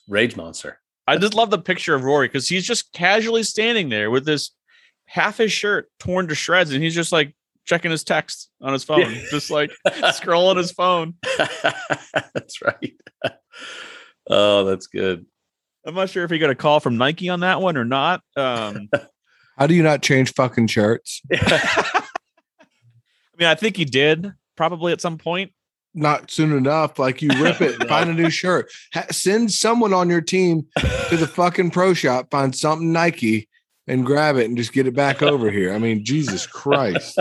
rage 0.08 0.34
monster. 0.36 0.78
I 1.06 1.16
just 1.18 1.34
love 1.34 1.50
the 1.50 1.58
picture 1.58 1.94
of 1.94 2.04
Rory 2.04 2.28
because 2.28 2.48
he's 2.48 2.66
just 2.66 2.92
casually 2.92 3.42
standing 3.42 3.88
there 3.88 4.10
with 4.10 4.24
this 4.24 4.52
half 5.06 5.36
his 5.38 5.52
shirt 5.52 5.90
torn 5.98 6.28
to 6.28 6.34
shreds 6.34 6.72
and 6.72 6.82
he's 6.82 6.94
just 6.94 7.12
like 7.12 7.34
checking 7.64 7.90
his 7.90 8.02
text 8.02 8.50
on 8.60 8.72
his 8.72 8.82
phone, 8.82 9.12
just 9.30 9.50
like 9.50 9.70
scrolling 9.86 10.56
his 10.56 10.72
phone. 10.72 11.14
that's 12.34 12.62
right. 12.62 12.94
oh, 14.28 14.64
that's 14.64 14.86
good. 14.86 15.26
I'm 15.84 15.94
not 15.94 16.10
sure 16.10 16.24
if 16.24 16.30
he 16.30 16.38
got 16.38 16.50
a 16.50 16.54
call 16.54 16.80
from 16.80 16.96
Nike 16.96 17.28
on 17.28 17.40
that 17.40 17.60
one 17.60 17.76
or 17.76 17.84
not. 17.84 18.22
Um, 18.36 18.88
How 19.58 19.66
do 19.66 19.74
you 19.74 19.82
not 19.82 20.02
change 20.02 20.32
fucking 20.34 20.68
shirts? 20.68 21.20
I 21.32 22.02
mean, 23.38 23.48
I 23.48 23.54
think 23.54 23.76
he 23.76 23.84
did 23.84 24.32
probably 24.56 24.92
at 24.92 25.00
some 25.00 25.18
point. 25.18 25.52
Not 25.94 26.30
soon 26.30 26.56
enough. 26.56 26.98
Like 26.98 27.20
you 27.20 27.28
rip 27.40 27.60
it, 27.60 27.76
find 27.88 28.08
a 28.08 28.14
new 28.14 28.30
shirt. 28.30 28.70
Ha- 28.94 29.06
send 29.10 29.52
someone 29.52 29.92
on 29.92 30.08
your 30.08 30.22
team 30.22 30.66
to 30.78 31.16
the 31.16 31.26
fucking 31.26 31.70
pro 31.70 31.92
shop, 31.92 32.30
find 32.30 32.56
something 32.56 32.92
Nike, 32.92 33.48
and 33.86 34.06
grab 34.06 34.36
it 34.36 34.46
and 34.46 34.56
just 34.56 34.72
get 34.72 34.86
it 34.86 34.94
back 34.94 35.22
over 35.22 35.50
here. 35.50 35.74
I 35.74 35.78
mean, 35.78 36.04
Jesus 36.04 36.46
Christ. 36.46 37.20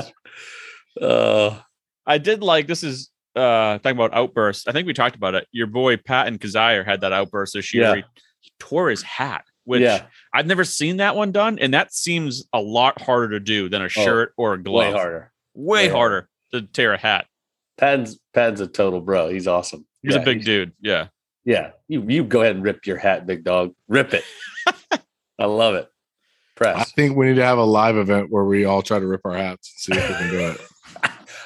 Uh, 0.99 1.59
I 2.05 2.17
did 2.17 2.41
like 2.41 2.67
this 2.67 2.83
is 2.83 3.10
uh 3.35 3.77
talking 3.79 3.91
about 3.91 4.13
outbursts. 4.13 4.67
I 4.67 4.71
think 4.71 4.87
we 4.87 4.93
talked 4.93 5.15
about 5.15 5.35
it. 5.35 5.47
Your 5.51 5.67
boy 5.67 5.97
Patton 5.97 6.37
Kizzire 6.39 6.85
had 6.85 7.01
that 7.01 7.13
outburst 7.13 7.53
this 7.53 7.73
year. 7.73 7.95
Yeah. 7.95 8.01
He 8.41 8.51
tore 8.59 8.89
his 8.89 9.01
hat, 9.03 9.45
which 9.65 9.81
yeah, 9.81 10.05
I've 10.33 10.47
never 10.47 10.63
seen 10.63 10.97
that 10.97 11.15
one 11.15 11.31
done, 11.31 11.59
and 11.59 11.73
that 11.73 11.93
seems 11.93 12.43
a 12.53 12.59
lot 12.59 13.01
harder 13.01 13.29
to 13.29 13.39
do 13.39 13.69
than 13.69 13.81
a 13.81 13.89
shirt 13.89 14.33
or 14.37 14.53
a 14.55 14.61
glove. 14.61 14.93
way 14.93 14.99
harder. 14.99 15.31
Way 15.53 15.87
Way 15.87 15.93
harder 15.93 16.29
to 16.53 16.61
tear 16.63 16.93
a 16.93 16.97
hat. 16.97 17.27
Patton's 17.77 18.19
Patton's 18.33 18.61
a 18.61 18.67
total 18.67 19.01
bro. 19.01 19.29
He's 19.29 19.47
awesome. 19.47 19.85
He's 20.01 20.15
Yeah, 20.15 20.21
a 20.21 20.25
big 20.25 20.43
dude. 20.43 20.73
Yeah. 20.81 21.07
Yeah, 21.43 21.71
you 21.87 22.05
you 22.07 22.23
go 22.23 22.41
ahead 22.41 22.55
and 22.55 22.63
rip 22.63 22.85
your 22.85 22.97
hat, 22.97 23.25
big 23.25 23.43
dog. 23.43 23.73
Rip 23.87 24.13
it. 24.13 24.23
I 25.39 25.45
love 25.45 25.73
it. 25.75 25.87
Press. 26.55 26.77
I 26.77 26.83
think 26.83 27.17
we 27.17 27.27
need 27.27 27.37
to 27.37 27.43
have 27.45 27.57
a 27.57 27.63
live 27.63 27.97
event 27.97 28.29
where 28.29 28.45
we 28.45 28.65
all 28.65 28.83
try 28.83 28.99
to 28.99 29.07
rip 29.07 29.21
our 29.25 29.33
hats 29.35 29.87
and 29.87 29.95
see 29.95 29.99
if 29.99 30.07
we 30.09 30.15
can 30.15 30.29
do 30.29 30.39
it. 30.39 30.61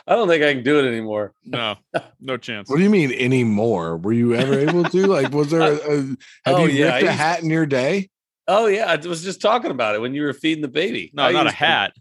I 0.07 0.15
don't 0.15 0.27
think 0.27 0.43
I 0.43 0.53
can 0.53 0.63
do 0.63 0.79
it 0.79 0.87
anymore. 0.87 1.33
No, 1.43 1.75
no 2.21 2.37
chance. 2.37 2.69
What 2.69 2.77
do 2.77 2.83
you 2.83 2.89
mean 2.89 3.11
anymore? 3.11 3.97
Were 3.97 4.13
you 4.13 4.35
ever 4.35 4.59
able 4.59 4.83
to? 4.83 5.07
Like, 5.07 5.31
was 5.33 5.49
there 5.51 5.61
a, 5.61 5.73
a 5.75 5.97
have 5.97 6.17
Oh, 6.47 6.65
you 6.65 6.79
yeah, 6.79 6.85
ripped 6.85 6.95
I 6.95 6.99
a 6.99 7.01
used- 7.05 7.13
hat 7.15 7.43
in 7.43 7.49
your 7.49 7.65
day? 7.65 8.09
Oh 8.47 8.67
yeah, 8.67 8.85
I 8.91 8.95
was 9.07 9.23
just 9.23 9.41
talking 9.41 9.71
about 9.71 9.95
it 9.95 10.01
when 10.01 10.13
you 10.13 10.21
were 10.23 10.33
feeding 10.33 10.61
the 10.61 10.67
baby. 10.67 11.11
No, 11.13 11.23
I 11.23 11.31
not 11.31 11.41
a 11.47 11.49
used 11.49 11.57
to- 11.57 11.65
hat. 11.65 11.93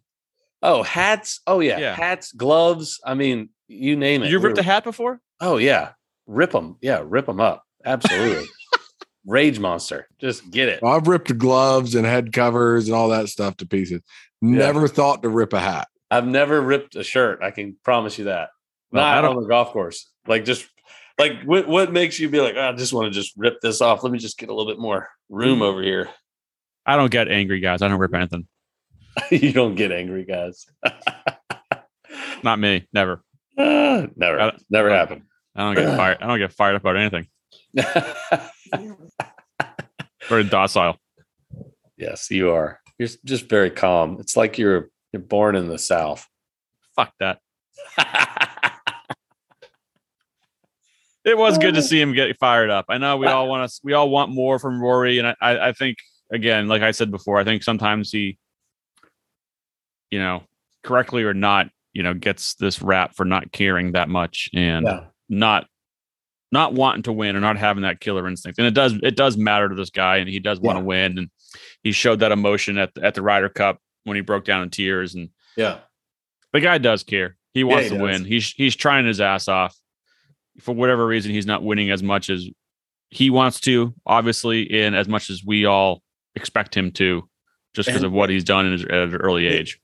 Oh, 0.63 0.83
hats. 0.83 1.41
Oh 1.47 1.61
yeah. 1.61 1.79
Yeah. 1.79 1.95
hats, 1.95 2.33
gloves. 2.33 3.01
I 3.05 3.15
mean, 3.15 3.49
you 3.69 3.97
name 3.97 4.23
it. 4.23 4.31
You 4.31 4.39
ripped 4.39 4.57
We 4.57 4.61
a 4.61 4.65
hat 4.65 4.85
before? 4.85 5.21
Oh 5.41 5.57
yeah, 5.57 5.93
rip 6.27 6.53
them. 6.53 6.77
Yeah, 6.83 7.03
rip 7.05 7.27
them 7.27 7.41
up. 7.41 7.65
Absolutely. 7.85 8.47
Rage 9.27 9.59
monster. 9.59 10.07
Just 10.19 10.51
get 10.51 10.69
it. 10.69 10.85
I've 10.85 11.07
ripped 11.09 11.37
gloves 11.39 11.95
and 11.95 12.05
head 12.07 12.33
covers 12.35 12.87
and 12.87 12.95
all 12.95 13.09
that 13.09 13.29
stuff 13.29 13.57
to 13.59 13.67
pieces. 13.67 14.03
Never 14.43 14.87
thought 14.89 15.23
to 15.23 15.31
rip 15.31 15.55
a 15.55 15.61
hat. 15.61 15.89
I've 16.15 16.27
never 16.27 16.61
ripped 16.61 16.95
a 16.97 17.03
shirt. 17.03 17.41
I 17.43 17.51
can 17.51 17.77
promise 17.83 18.19
you 18.19 18.27
that. 18.27 18.51
Well, 18.93 19.05
I 19.05 19.17
Not 19.17 19.23
don't- 19.23 19.37
on 19.37 19.43
the 19.43 19.49
golf 19.49 19.73
course. 19.73 20.09
Like 20.29 20.45
just 20.45 20.67
like 21.19 21.43
what 21.45 21.67
what 21.69 21.93
makes 21.93 22.19
you 22.21 22.29
be 22.29 22.41
like, 22.41 22.55
"Oh, 22.57 22.69
I 22.69 22.73
just 22.73 22.93
want 22.93 23.07
to 23.07 23.11
just 23.11 23.33
rip 23.37 23.61
this 23.61 23.81
off. 23.81 24.03
Let 24.05 24.13
me 24.13 24.19
just 24.19 24.39
get 24.39 24.49
a 24.49 24.55
little 24.55 24.71
bit 24.73 24.81
more 24.81 25.09
room 25.29 25.61
over 25.63 25.83
here. 25.83 26.09
I 26.87 26.97
don't 26.97 27.11
get 27.11 27.29
angry, 27.29 27.59
guys. 27.61 27.83
I 27.83 27.89
don't 27.89 27.99
rip 27.99 28.15
anything. 28.15 28.47
you 29.31 29.53
don't 29.53 29.75
get 29.75 29.91
angry, 29.93 30.25
guys. 30.25 30.67
Not 32.43 32.59
me. 32.59 32.87
Never. 32.93 33.23
Ah, 33.59 34.07
never, 34.17 34.41
I- 34.41 34.57
never 34.71 34.91
happened. 34.91 35.23
I 35.57 35.63
don't 35.63 35.75
get 35.85 35.97
fired. 35.97 36.19
I 36.21 36.27
don't 36.27 36.39
get 36.39 36.53
fired 36.53 36.75
up 36.77 36.83
about 36.83 36.97
anything. 36.97 37.27
Very 40.29 40.45
docile. 40.45 40.97
yes, 41.97 42.31
you 42.31 42.51
are. 42.51 42.81
You're 42.99 43.09
just 43.25 43.49
very 43.49 43.71
calm. 43.71 44.19
It's 44.21 44.37
like 44.37 44.59
you're 44.59 44.89
you're 45.15 45.23
born 45.23 45.55
in 45.55 45.69
the 45.69 45.79
South. 45.79 46.29
Fuck 46.97 47.13
that. 47.21 47.39
It 51.25 51.39
was 51.39 51.57
good 51.57 51.73
to 51.73 51.81
oh. 51.81 51.83
see 51.83 51.99
him 51.99 52.13
get 52.13 52.37
fired 52.39 52.69
up. 52.69 52.85
I 52.91 52.99
know 52.99 53.17
we 53.17 53.27
all 53.27 53.49
want 53.49 53.63
us. 53.63 53.81
We 53.83 53.95
all 53.95 54.11
want 54.11 54.31
more 54.31 54.59
from 54.59 54.79
Rory, 54.79 55.19
and 55.19 55.29
I, 55.29 55.35
I, 55.41 55.69
I 55.69 55.73
think 55.73 55.97
again, 56.31 56.69
like 56.69 56.83
I 56.83 56.91
said 56.91 57.11
before, 57.11 57.39
I 57.39 57.45
think 57.45 57.63
sometimes 57.63 58.13
he, 58.13 58.37
you 60.11 60.19
know, 60.19 60.43
correctly 60.83 61.25
or 61.25 61.33
not, 61.33 61.71
you 61.95 62.03
know, 62.03 62.13
gets 62.13 62.57
this 62.57 62.83
rap 62.83 63.15
for 63.17 63.25
not 63.25 63.53
caring 63.53 63.93
that 63.93 64.11
much 64.11 64.51
and 64.53 64.85
yeah. 64.85 65.05
not 65.31 65.67
not 66.53 66.75
wanting 66.75 67.05
to 67.05 67.13
win 67.13 67.37
or 67.37 67.41
not 67.41 67.57
having 67.57 67.85
that 67.85 68.01
killer 68.01 68.29
instinct. 68.29 68.59
And 68.59 68.67
it 68.69 68.75
does 68.75 68.93
it 69.03 69.17
does 69.17 69.39
matter 69.39 69.71
to 69.71 69.75
this 69.75 69.91
guy, 69.91 70.19
and 70.19 70.29
he 70.29 70.41
does 70.41 70.61
want 70.61 70.77
to 70.77 70.81
Yeah. 70.81 70.87
win. 70.87 71.19
And 71.19 71.31
he 71.83 71.93
showed 71.93 72.21
that 72.21 72.33
emotion 72.33 72.77
at 72.77 72.93
the, 72.93 73.03
at 73.03 73.15
the 73.15 73.23
Ryder 73.23 73.49
Cup 73.49 73.79
when 74.05 74.17
he 74.17 74.21
broke 74.21 74.45
down 74.45 74.63
in 74.63 74.71
tears. 74.71 75.15
And 75.15 75.31
Yeah. 75.57 75.81
the 76.53 76.61
guy 76.61 76.79
does 76.79 77.03
care. 77.03 77.37
He 77.53 77.65
wants 77.65 77.85
he 77.85 77.91
to 77.91 77.95
does. 77.99 78.03
win. 78.03 78.25
He's 78.25 78.53
he's 78.53 78.77
trying 78.77 79.07
his 79.07 79.21
ass 79.21 79.49
off. 79.49 79.77
For 80.61 80.75
whatever 80.75 81.07
reason, 81.07 81.33
he's 81.33 81.47
not 81.47 81.63
winning 81.65 81.91
as 81.91 82.03
much 82.03 82.31
as 82.31 82.47
he 83.11 83.31
wants 83.31 83.61
to. 83.61 83.95
Obviously, 84.07 84.71
and 84.83 84.95
as 84.95 85.09
much 85.09 85.31
as 85.31 85.45
we 85.45 85.65
all 85.65 86.03
expect 86.37 86.77
him 86.77 86.91
to, 86.93 87.29
just 87.75 87.89
because 87.89 88.03
of 88.03 88.13
what 88.13 88.31
he's 88.31 88.45
done 88.45 88.67
in 88.67 88.73
his, 88.73 88.85
at 88.85 88.91
an 88.93 89.15
early 89.17 89.47
It- 89.47 89.53
age. 89.55 89.81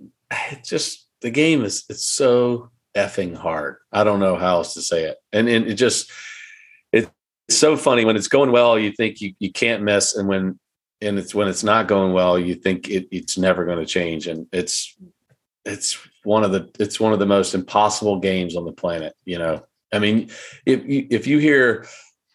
It's 0.51 0.69
just 0.71 1.07
the 1.23 1.31
game 1.31 1.65
is 1.65 1.85
it's 1.89 2.07
so 2.07 2.71
effing 2.97 3.37
hard. 3.37 3.77
I 3.93 4.03
don't 4.05 4.19
know 4.21 4.37
how 4.37 4.57
else 4.57 4.75
to 4.75 4.83
say 4.83 5.05
it. 5.05 5.17
And 5.33 5.49
and 5.49 5.67
it 5.67 5.75
just 5.75 6.11
it's 6.93 7.09
so 7.49 7.77
funny 7.77 8.05
when 8.05 8.17
it's 8.17 8.29
going 8.29 8.51
well, 8.53 8.79
you 8.79 8.91
think 8.93 9.21
you, 9.21 9.35
you 9.39 9.53
can't 9.53 9.83
miss, 9.83 10.15
and 10.17 10.29
when 10.29 10.59
and 11.03 11.19
it's 11.19 11.35
when 11.35 11.49
it's 11.49 11.65
not 11.65 11.89
going 11.89 12.13
well, 12.13 12.39
you 12.39 12.55
think 12.55 12.89
it, 12.89 13.09
it's 13.11 13.39
never 13.39 13.65
going 13.65 13.79
to 13.79 13.87
change. 13.87 14.27
And 14.27 14.47
it's 14.53 14.97
it's 15.65 15.99
one 16.25 16.45
of 16.45 16.53
the 16.53 16.71
it's 16.79 17.01
one 17.01 17.13
of 17.13 17.19
the 17.19 17.27
most 17.27 17.55
impossible 17.55 18.19
games 18.19 18.57
on 18.57 18.65
the 18.65 18.73
planet. 18.73 19.15
You 19.25 19.39
know, 19.39 19.65
I 19.93 19.99
mean, 19.99 20.31
if 20.67 20.85
you, 20.85 21.07
if 21.11 21.27
you 21.27 21.39
hear 21.39 21.87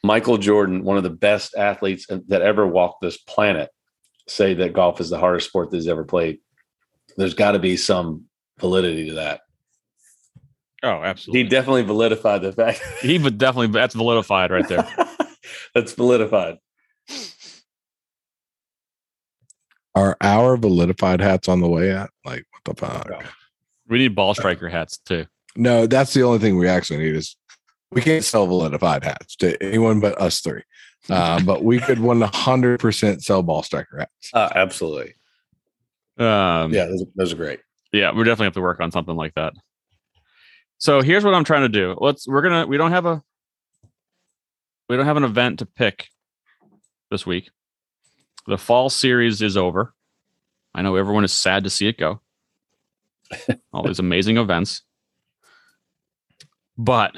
Michael 0.03 0.37
Jordan, 0.37 0.83
one 0.83 0.97
of 0.97 1.03
the 1.03 1.09
best 1.09 1.55
athletes 1.55 2.07
that 2.09 2.41
ever 2.41 2.67
walked 2.67 3.01
this 3.01 3.17
planet, 3.17 3.69
say 4.27 4.53
that 4.55 4.73
golf 4.73 4.99
is 4.99 5.09
the 5.09 5.19
hardest 5.19 5.49
sport 5.49 5.71
that 5.71 5.77
he's 5.77 5.87
ever 5.87 6.03
played, 6.03 6.39
there's 7.17 7.33
got 7.33 7.51
to 7.51 7.59
be 7.59 7.77
some 7.77 8.25
validity 8.59 9.09
to 9.09 9.15
that. 9.15 9.41
Oh, 10.83 11.01
absolutely. 11.03 11.43
He 11.43 11.49
definitely 11.49 11.83
validified 11.83 12.41
the 12.41 12.51
fact. 12.51 12.81
He, 13.01 13.17
would 13.17 13.37
definitely 13.39 13.67
that's 13.67 13.95
validified 13.95 14.51
right 14.51 14.67
there. 14.67 14.87
That's 15.75 15.93
validified. 15.93 16.57
Are 19.95 20.17
our 20.21 20.57
validified 20.57 21.21
hats 21.21 21.47
on 21.47 21.61
the 21.61 21.67
way 21.69 21.91
at? 21.91 22.09
Like, 22.25 22.45
what 22.51 22.63
the 22.75 22.85
fuck? 22.85 23.09
No. 23.09 23.19
We 23.87 23.97
need 23.99 24.15
ball 24.15 24.33
striker 24.33 24.67
hats 24.67 24.97
too. 24.97 25.25
No, 25.55 25.87
that's 25.87 26.13
the 26.13 26.23
only 26.23 26.39
thing 26.39 26.57
we 26.57 26.67
actually 26.67 26.99
need 26.99 27.15
is 27.15 27.37
we 27.91 28.01
can't 28.01 28.23
sell 28.23 28.45
validified 28.47 29.03
hats 29.03 29.35
to 29.37 29.61
anyone 29.63 29.99
but 30.01 30.19
us 30.19 30.41
three. 30.41 30.63
Uh, 31.09 31.39
but 31.43 31.63
we 31.63 31.79
could 31.79 31.99
100% 31.99 33.21
sell 33.21 33.43
ball 33.43 33.61
striker 33.63 33.99
hats. 33.99 34.31
Uh, 34.33 34.49
absolutely. 34.55 35.13
Um, 36.17 36.73
Yeah, 36.73 36.85
those, 36.87 37.05
those 37.15 37.33
are 37.33 37.37
great. 37.37 37.59
yeah, 37.93 38.11
we 38.11 38.23
definitely 38.23 38.45
have 38.45 38.53
to 38.55 38.61
work 38.61 38.79
on 38.81 38.91
something 38.91 39.15
like 39.15 39.33
that. 39.35 39.53
So 40.77 41.01
here's 41.01 41.23
what 41.23 41.33
I'm 41.33 41.43
trying 41.45 41.61
to 41.61 41.69
do. 41.69 41.95
Let's 41.99 42.27
we're 42.27 42.41
gonna 42.41 42.65
we 42.67 42.77
don't 42.77 42.91
have 42.91 43.05
a 43.05 43.21
we 44.89 44.97
don't 44.97 45.05
have 45.05 45.15
an 45.17 45.23
event 45.23 45.59
to 45.59 45.65
pick 45.65 46.07
this 47.09 47.25
week. 47.25 47.49
The 48.47 48.57
fall 48.57 48.89
series 48.89 49.41
is 49.41 49.57
over. 49.57 49.93
I 50.73 50.81
know 50.81 50.95
everyone 50.95 51.23
is 51.23 51.33
sad 51.33 51.63
to 51.63 51.69
see 51.69 51.87
it 51.87 51.97
go. 51.97 52.21
All 53.73 53.83
these 53.83 53.99
amazing 53.99 54.37
events. 54.37 54.83
But 56.77 57.15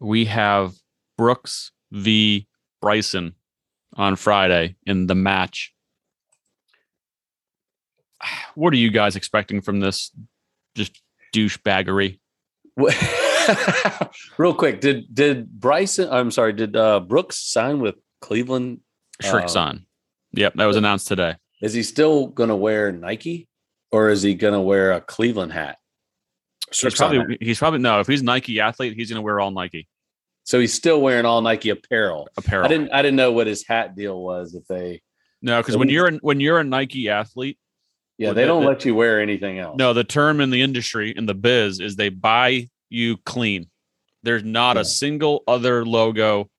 we 0.00 0.26
have 0.26 0.74
Brooks 1.16 1.72
v 1.92 2.46
Bryson 2.82 3.34
on 3.94 4.16
Friday 4.16 4.76
in 4.86 5.06
the 5.06 5.14
match. 5.14 5.72
What 8.54 8.72
are 8.72 8.76
you 8.78 8.90
guys 8.90 9.16
expecting 9.16 9.60
from 9.60 9.80
this 9.80 10.10
just 10.74 11.02
douchebaggery? 11.34 12.18
Real 14.38 14.54
quick, 14.54 14.80
did 14.80 15.14
did 15.14 15.50
Bryson? 15.60 16.08
I'm 16.10 16.30
sorry, 16.30 16.54
did 16.54 16.74
uh, 16.74 17.00
Brooks 17.00 17.36
sign 17.36 17.80
with 17.80 17.96
Cleveland? 18.22 18.80
Tricks 19.20 19.56
Uh, 19.56 19.60
on. 19.60 19.86
Yep, 20.36 20.54
that 20.54 20.66
was 20.66 20.76
announced 20.76 21.08
today. 21.08 21.34
Is 21.62 21.72
he 21.72 21.82
still 21.82 22.26
going 22.28 22.50
to 22.50 22.56
wear 22.56 22.92
Nike, 22.92 23.48
or 23.90 24.10
is 24.10 24.22
he 24.22 24.34
going 24.34 24.54
to 24.54 24.60
wear 24.60 24.92
a 24.92 25.00
Cleveland 25.00 25.52
hat? 25.52 25.78
He's 26.72 26.94
probably 26.94 27.38
he's 27.40 27.58
probably 27.58 27.78
no. 27.78 28.00
If 28.00 28.06
he's 28.08 28.22
Nike 28.24 28.58
athlete, 28.60 28.94
he's 28.96 29.08
gonna 29.08 29.22
wear 29.22 29.38
all 29.38 29.52
Nike 29.52 29.86
So 30.42 30.58
he's 30.58 30.74
still 30.74 31.00
wearing 31.00 31.24
all 31.24 31.40
Nike 31.40 31.70
apparel. 31.70 32.28
apparel. 32.36 32.64
I 32.64 32.68
didn't 32.68 32.90
I 32.92 33.02
didn't 33.02 33.14
know 33.16 33.30
what 33.30 33.46
his 33.46 33.64
hat 33.64 33.94
deal 33.94 34.20
was. 34.20 34.52
If 34.56 34.66
they 34.66 35.00
no, 35.40 35.60
because 35.60 35.76
when 35.76 35.88
you're 35.88 36.10
when 36.22 36.40
you're 36.40 36.58
a 36.58 36.64
Nike 36.64 37.08
athlete, 37.08 37.56
yeah 38.18 38.32
they 38.32 38.42
the- 38.42 38.48
don't 38.48 38.62
the- 38.64 38.68
let 38.68 38.84
you 38.84 38.96
wear 38.96 39.20
anything 39.20 39.60
else. 39.60 39.76
no, 39.78 39.92
the 39.92 40.02
term 40.02 40.40
in 40.40 40.50
the 40.50 40.60
industry 40.60 41.12
in 41.16 41.24
the 41.26 41.34
biz 41.34 41.78
is 41.78 41.94
they 41.94 42.08
buy 42.08 42.68
you 42.90 43.16
clean. 43.18 43.70
There's 44.24 44.42
not 44.42 44.74
Yeah. 44.74 44.82
a 44.82 44.84
single 44.84 45.44
other 45.46 45.86
logo 45.86 46.50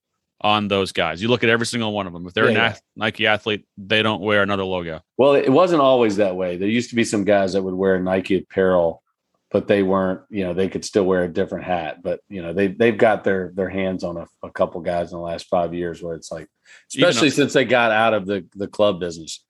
on 0.41 0.67
those 0.67 0.91
guys. 0.91 1.21
You 1.21 1.27
look 1.29 1.43
at 1.43 1.49
every 1.49 1.65
single 1.65 1.91
one 1.93 2.05
of 2.07 2.13
them. 2.13 2.27
If 2.27 2.33
they're 2.33 2.45
Yeah, 2.45 2.49
an 2.49 2.55
yeah. 2.73 2.77
Nike 2.95 3.25
athlete, 3.27 3.65
they 3.77 4.01
don't 4.03 4.21
wear 4.21 4.43
another 4.43 4.63
logo. 4.63 5.01
Well, 5.17 5.33
it 5.33 5.49
wasn't 5.49 5.81
always 5.81 6.17
that 6.17 6.35
way. 6.35 6.57
There 6.57 6.67
used 6.69 6.89
to 6.91 6.95
be 6.95 7.03
some 7.03 7.23
guys 7.23 7.53
that 7.53 7.63
would 7.63 7.73
wear 7.73 7.99
Nike 7.99 8.37
apparel, 8.39 9.01
but 9.49 9.67
they 9.67 9.81
weren't, 9.81 10.21
you 10.29 10.43
know, 10.43 10.53
they 10.53 10.69
could 10.69 10.85
still 10.85 11.05
wear 11.05 11.23
a 11.23 11.27
different 11.27 11.65
hat. 11.65 12.03
But 12.03 12.19
you 12.29 12.41
know, 12.43 12.53
they 12.53 12.67
they've 12.67 12.97
got 12.97 13.23
their 13.23 13.51
their 13.55 13.69
hands 13.69 14.03
on 14.03 14.17
a, 14.17 14.27
a 14.43 14.51
couple 14.51 14.79
guys 14.81 15.11
in 15.11 15.17
the 15.17 15.23
last 15.23 15.47
five 15.47 15.73
years 15.73 16.03
where 16.03 16.15
it's 16.15 16.31
like, 16.31 16.47
especially 16.93 17.29
though- 17.29 17.35
since 17.35 17.53
they 17.53 17.65
got 17.65 17.91
out 17.91 18.13
of 18.13 18.25
the 18.27 18.45
the 18.55 18.67
club 18.67 18.99
business. 18.99 19.43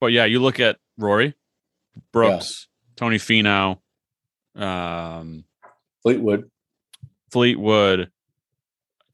But 0.00 0.12
yeah, 0.12 0.24
you 0.24 0.40
look 0.40 0.58
at 0.58 0.78
Rory, 0.98 1.34
Brooks, 2.12 2.66
Tony 2.96 3.18
Finau, 3.18 3.78
um, 4.56 5.44
Fleetwood. 6.02 6.50
Fleetwood, 7.30 8.10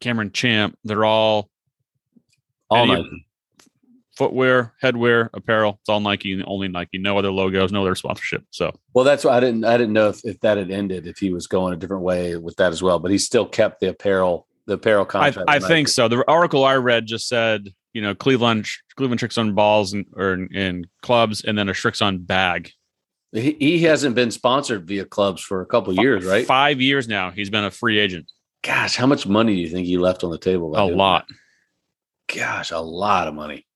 Cameron 0.00 0.32
Champ. 0.32 0.76
They're 0.84 1.04
all 1.04 1.50
All 2.70 2.86
Nike. 2.86 3.26
footwear, 4.16 4.74
headwear, 4.82 5.28
apparel. 5.32 5.78
It's 5.80 5.88
all 5.88 6.00
Nike 6.00 6.32
and 6.32 6.44
only 6.46 6.68
Nike. 6.68 6.98
No 6.98 7.18
other 7.18 7.30
logos, 7.30 7.72
no 7.72 7.82
other 7.82 7.94
sponsorship. 7.94 8.44
So 8.50 8.72
Well, 8.94 9.04
that's 9.04 9.24
why 9.24 9.36
I 9.36 9.40
didn't 9.40 9.64
I 9.64 9.76
didn't 9.76 9.92
know 9.92 10.08
if, 10.08 10.24
if 10.24 10.40
that 10.40 10.58
had 10.58 10.70
ended, 10.70 11.06
if 11.06 11.18
he 11.18 11.32
was 11.32 11.46
going 11.46 11.72
a 11.72 11.76
different 11.76 12.02
way 12.02 12.36
with 12.36 12.56
that 12.56 12.72
as 12.72 12.82
well. 12.82 12.98
But 12.98 13.10
he 13.10 13.18
still 13.18 13.46
kept 13.46 13.80
the 13.80 13.88
apparel, 13.90 14.46
the 14.66 14.74
apparel 14.74 15.04
contract. 15.04 15.48
I 15.48 15.58
with 15.58 15.68
think 15.68 15.88
so. 15.88 16.08
The 16.08 16.24
article 16.28 16.64
I 16.64 16.74
read 16.76 17.06
just 17.06 17.28
said, 17.28 17.72
you 17.92 18.02
know, 18.02 18.14
Cleveland 18.14 18.66
Cleveland 18.96 19.20
Srixon 19.20 19.54
balls 19.54 19.92
and 19.92 20.04
or 20.14 20.34
in, 20.34 20.54
in 20.54 20.86
clubs, 21.02 21.44
and 21.44 21.56
then 21.56 21.68
a 21.68 21.72
Srixon 21.72 22.26
bag. 22.26 22.72
he, 23.32 23.56
he 23.58 23.82
hasn't 23.84 24.14
been 24.14 24.30
sponsored 24.30 24.86
via 24.86 25.04
clubs 25.04 25.42
for 25.42 25.60
a 25.60 25.66
couple 25.66 25.94
years, 25.94 26.24
right? 26.24 26.46
Five 26.46 26.80
years 26.80 27.08
now, 27.08 27.30
he's 27.30 27.50
been 27.50 27.64
a 27.64 27.70
free 27.70 27.98
agent. 27.98 28.30
Gosh, 28.62 28.96
how 28.96 29.06
much 29.06 29.26
money 29.26 29.54
do 29.54 29.60
you 29.60 29.68
think 29.68 29.86
he 29.86 29.98
left 29.98 30.24
on 30.24 30.30
the 30.30 30.38
table? 30.38 30.76
A 30.76 30.84
lot. 30.84 31.28
that? 31.28 32.36
Gosh, 32.38 32.70
a 32.70 32.78
lot 32.78 33.28
of 33.28 33.34
money. 33.34 33.66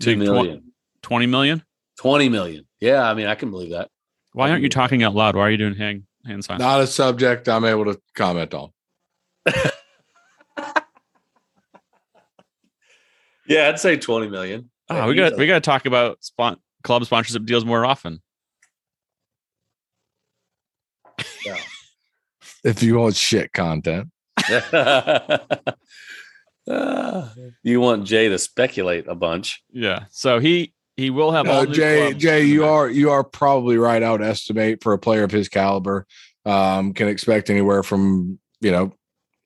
You 0.00 0.04
Two 0.04 0.10
think 0.12 0.22
tw- 0.22 0.32
million. 0.32 0.72
Twenty 1.02 1.26
million. 1.26 1.62
20 1.98 2.28
million. 2.28 2.66
Yeah, 2.80 3.08
I 3.08 3.14
mean, 3.14 3.26
I 3.26 3.34
can 3.36 3.50
believe 3.50 3.70
that. 3.70 3.88
Why 4.32 4.50
aren't 4.50 4.62
you 4.62 4.68
talking 4.68 5.04
out 5.04 5.14
loud? 5.14 5.36
Why 5.36 5.42
are 5.42 5.50
you 5.50 5.56
doing 5.56 5.76
hand 5.76 6.04
hand 6.26 6.44
signs? 6.44 6.58
Not 6.58 6.80
a 6.80 6.86
subject 6.86 7.48
I'm 7.48 7.64
able 7.64 7.84
to 7.84 8.00
comment 8.14 8.52
on. 8.54 8.70
Yeah, 13.46 13.68
I'd 13.68 13.78
say 13.78 13.96
20 13.96 14.28
million. 14.28 14.70
Oh, 14.88 15.06
we 15.06 15.14
got 15.14 15.36
we 15.36 15.46
got 15.46 15.54
to 15.54 15.60
talk 15.60 15.86
about 15.86 16.22
spon- 16.24 16.58
club 16.82 17.04
sponsorship 17.04 17.44
deals 17.44 17.64
more 17.64 17.84
often. 17.84 18.22
If 22.64 22.82
you 22.82 22.96
want 22.96 23.14
shit 23.14 23.52
content, 23.52 24.08
Ah, 26.68 27.32
you 27.62 27.80
want 27.80 28.06
Jay 28.06 28.28
to 28.28 28.38
speculate 28.38 29.06
a 29.06 29.14
bunch. 29.14 29.62
Yeah. 29.70 30.04
So 30.10 30.38
he 30.38 30.72
he 30.96 31.10
will 31.10 31.32
have 31.32 31.48
all 31.48 31.64
no, 31.64 31.68
new 31.68 31.74
Jay, 31.74 32.14
Jay, 32.14 32.44
you 32.44 32.60
match. 32.60 32.70
are 32.70 32.90
you 32.90 33.10
are 33.10 33.24
probably 33.24 33.76
right. 33.76 34.02
out 34.02 34.22
estimate 34.22 34.82
for 34.82 34.92
a 34.92 34.98
player 34.98 35.24
of 35.24 35.30
his 35.30 35.48
caliber, 35.48 36.06
um, 36.46 36.94
can 36.94 37.08
expect 37.08 37.50
anywhere 37.50 37.82
from 37.82 38.38
you 38.60 38.70
know. 38.70 38.92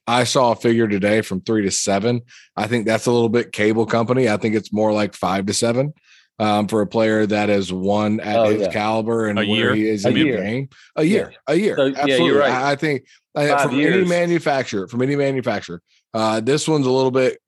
I 0.07 0.25
saw 0.25 0.53
a 0.53 0.57
figure 0.57 0.89
today 0.89 1.21
from 1.21 1.43
three 1.43 1.63
to 1.65 1.71
seven. 1.71 2.23
I 2.57 2.67
think 2.67 2.87
that's 2.87 3.05
a 3.05 3.13
little 3.13 3.29
bit 3.29 3.53
cable 3.53 3.85
company. 3.85 4.27
I 4.27 4.39
think 4.39 4.55
it's 4.55 4.73
more 4.73 4.91
like 4.91 5.13
five 5.13 5.45
to 5.47 5.53
seven 5.53 5.93
um, 6.39 6.69
for 6.69 6.83
a 6.83 6.87
player 6.87 7.27
that 7.27 7.49
has 7.49 7.73
won 7.73 8.21
at 8.21 8.37
Oh, 8.37 8.45
his 8.51 8.63
yeah. 8.63 8.73
caliber 8.73 9.27
and 9.27 9.39
A 9.39 9.43
where 9.43 9.49
year? 9.49 9.75
he 9.75 9.89
is 9.89 10.05
A 10.05 10.11
in 10.11 10.17
year. 10.17 10.37
the 10.37 10.43
game. 10.43 10.69
A 10.97 11.05
year, 11.05 11.35
a 11.47 11.55
year. 11.55 11.77
So, 11.77 11.87
yeah, 11.87 12.17
you're 12.17 12.39
right. 12.39 12.51
I, 12.51 12.73
I 12.73 12.77
think 12.77 13.07
I, 13.35 13.49
Five 13.49 13.71
from 13.71 13.81
any 13.81 14.05
manufacturer, 14.05 14.89
from 14.89 15.03
any 15.03 15.17
manufacturer, 15.17 15.83
uh, 16.15 16.41
this 16.41 16.67
one's 16.69 16.87
a 16.87 16.91
little 16.91 17.11
bit 17.11 17.39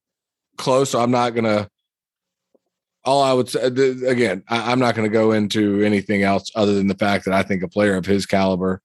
close. 0.57 0.91
So 0.91 1.01
I'm 1.01 1.11
not 1.11 1.31
gonna. 1.35 1.69
All 3.03 3.23
I 3.23 3.33
would 3.33 3.49
say 3.49 3.71
th- 3.71 4.03
again, 4.03 4.45
I, 4.49 4.71
I'm 4.71 4.79
not 4.79 4.95
going 4.95 5.09
to 5.09 5.13
go 5.13 5.33
into 5.33 5.83
anything 5.83 6.23
else 6.23 6.51
other 6.55 6.75
than 6.75 6.87
the 6.87 6.95
fact 6.95 7.25
that 7.25 7.33
I 7.33 7.43
think 7.43 7.63
a 7.63 7.69
player 7.69 7.97
of 7.97 8.05
his 8.05 8.27
caliber 8.27 8.83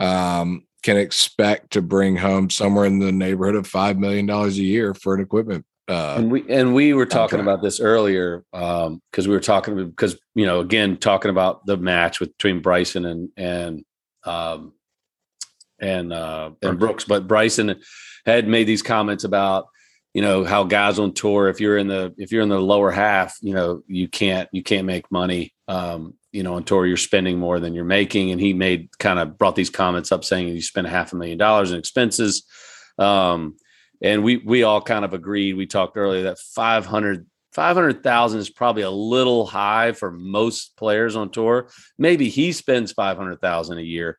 um, 0.00 0.66
can 0.82 0.96
expect 0.96 1.74
to 1.74 1.80
bring 1.80 2.16
home 2.16 2.50
somewhere 2.50 2.86
in 2.86 2.98
the 2.98 3.12
neighborhood 3.12 3.54
of 3.54 3.68
five 3.68 3.98
million 3.98 4.26
dollars 4.26 4.58
a 4.58 4.62
year 4.64 4.94
for 4.94 5.14
an 5.14 5.20
equipment. 5.20 5.64
Uh, 5.88 6.14
and 6.18 6.30
we 6.30 6.48
and 6.48 6.74
we 6.74 6.94
were 6.94 7.06
talking 7.06 7.40
about 7.40 7.60
this 7.60 7.80
earlier 7.80 8.44
um 8.52 9.02
because 9.10 9.26
we 9.26 9.34
were 9.34 9.40
talking 9.40 9.74
because 9.90 10.16
you 10.34 10.46
know 10.46 10.60
again 10.60 10.96
talking 10.96 11.30
about 11.30 11.66
the 11.66 11.76
match 11.76 12.20
with 12.20 12.30
between 12.36 12.60
Bryson 12.60 13.04
and 13.04 13.28
and 13.36 13.84
um 14.24 14.72
and 15.80 16.12
uh 16.12 16.50
and 16.62 16.78
Brooks. 16.78 17.04
But 17.04 17.26
Bryson 17.26 17.80
had 18.24 18.46
made 18.46 18.68
these 18.68 18.82
comments 18.82 19.24
about 19.24 19.66
you 20.14 20.22
know 20.22 20.44
how 20.44 20.62
guys 20.62 21.00
on 21.00 21.14
tour 21.14 21.48
if 21.48 21.60
you're 21.60 21.78
in 21.78 21.88
the 21.88 22.14
if 22.16 22.30
you're 22.30 22.42
in 22.42 22.48
the 22.48 22.60
lower 22.60 22.92
half 22.92 23.36
you 23.42 23.54
know 23.54 23.82
you 23.88 24.06
can't 24.06 24.48
you 24.52 24.62
can't 24.62 24.86
make 24.86 25.10
money 25.10 25.52
um 25.66 26.14
you 26.32 26.42
know 26.42 26.54
on 26.54 26.64
tour. 26.64 26.86
You're 26.86 26.96
spending 26.96 27.38
more 27.38 27.60
than 27.60 27.74
you're 27.74 27.84
making. 27.84 28.30
And 28.30 28.40
he 28.40 28.52
made 28.52 28.88
kind 28.98 29.18
of 29.18 29.38
brought 29.38 29.54
these 29.54 29.70
comments 29.70 30.10
up 30.10 30.24
saying 30.24 30.48
you 30.48 30.62
spend 30.62 30.86
half 30.86 31.12
a 31.12 31.16
million 31.16 31.38
dollars 31.38 31.72
in 31.72 31.78
expenses. 31.78 32.44
Um 32.98 33.56
and 34.02 34.22
we 34.22 34.38
we 34.38 34.62
all 34.62 34.82
kind 34.82 35.04
of 35.04 35.14
agreed 35.14 35.54
we 35.54 35.66
talked 35.66 35.96
earlier 35.96 36.24
that 36.24 36.38
500 36.38 37.26
500,000 37.52 38.40
is 38.40 38.48
probably 38.48 38.82
a 38.82 38.90
little 38.90 39.44
high 39.44 39.92
for 39.92 40.10
most 40.10 40.74
players 40.76 41.16
on 41.16 41.28
tour. 41.28 41.68
Maybe 41.98 42.30
he 42.30 42.52
spends 42.52 42.92
500,000 42.92 43.76
a 43.76 43.82
year, 43.82 44.18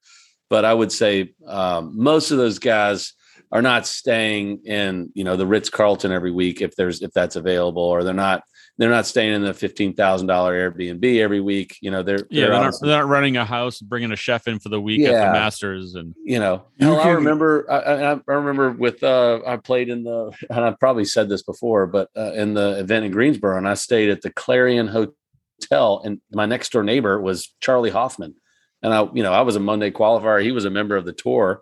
but 0.52 0.66
I 0.66 0.74
would 0.74 0.92
say 0.92 1.34
um, 1.48 1.94
most 1.98 2.30
of 2.30 2.38
those 2.38 2.60
guys 2.60 3.14
are 3.52 3.62
not 3.62 3.86
staying 3.86 4.62
in 4.66 5.12
you 5.14 5.24
know 5.24 5.36
the 5.36 5.48
Ritz 5.48 5.70
Carlton 5.70 6.12
every 6.12 6.32
week 6.32 6.62
if 6.62 6.76
there's 6.76 7.02
if 7.02 7.12
that's 7.12 7.36
available, 7.36 7.84
or 7.84 8.04
they're 8.04 8.14
not 8.14 8.44
they're 8.78 8.90
not 8.90 9.06
staying 9.06 9.34
in 9.34 9.44
the 9.44 9.54
fifteen 9.54 9.94
thousand 9.94 10.28
dollar 10.28 10.72
Airbnb 10.72 11.20
every 11.20 11.42
week. 11.42 11.78
You 11.82 11.92
know 11.92 12.02
they're 12.02 12.26
yeah 12.30 12.46
they're, 12.46 12.50
they're 12.50 12.62
not, 12.62 12.74
they're 12.82 12.98
not 12.98 13.08
running 13.08 13.38
a 13.38 13.46
house, 13.46 13.80
bringing 13.80 14.12
a 14.12 14.16
chef 14.16 14.48
in 14.48 14.60
for 14.60 14.70
the 14.70 14.82
week 14.82 15.02
at 15.02 15.12
the 15.12 15.32
Masters, 15.32 15.96
and 15.96 16.16
you 16.24 16.40
know 16.40 16.64
You 16.78 16.88
hell, 16.88 17.00
I 17.00 17.10
remember 17.10 17.70
I, 17.70 17.78
I, 17.78 18.14
I 18.14 18.34
remember 18.34 18.72
with 18.72 19.04
uh 19.04 19.42
I 19.46 19.58
played 19.58 19.90
in 19.90 20.04
the 20.04 20.32
and 20.50 20.66
I've 20.66 20.80
probably 20.80 21.06
said 21.06 21.30
this 21.30 21.44
before, 21.44 21.86
but 21.88 22.10
uh, 22.18 22.34
in 22.34 22.56
the 22.56 22.80
event 22.80 23.06
in 23.06 23.12
Greensboro, 23.12 23.58
and 23.58 23.68
I 23.68 23.76
stayed 23.76 24.10
at 24.10 24.22
the 24.22 24.32
Clarion 24.32 24.88
Hotel, 24.88 26.02
and 26.04 26.20
my 26.32 26.46
next 26.46 26.72
door 26.72 26.84
neighbor 26.84 27.22
was 27.22 27.54
Charley 27.60 27.92
Hoffman, 27.92 28.36
and 28.82 28.94
I 28.94 29.08
you 29.14 29.22
know 29.22 29.34
I 29.34 29.42
was 29.42 29.56
a 29.56 29.60
Monday 29.60 29.92
qualifier, 29.92 30.42
he 30.42 30.52
was 30.52 30.66
a 30.66 30.72
member 30.72 30.96
of 30.96 31.06
the 31.06 31.14
tour. 31.14 31.62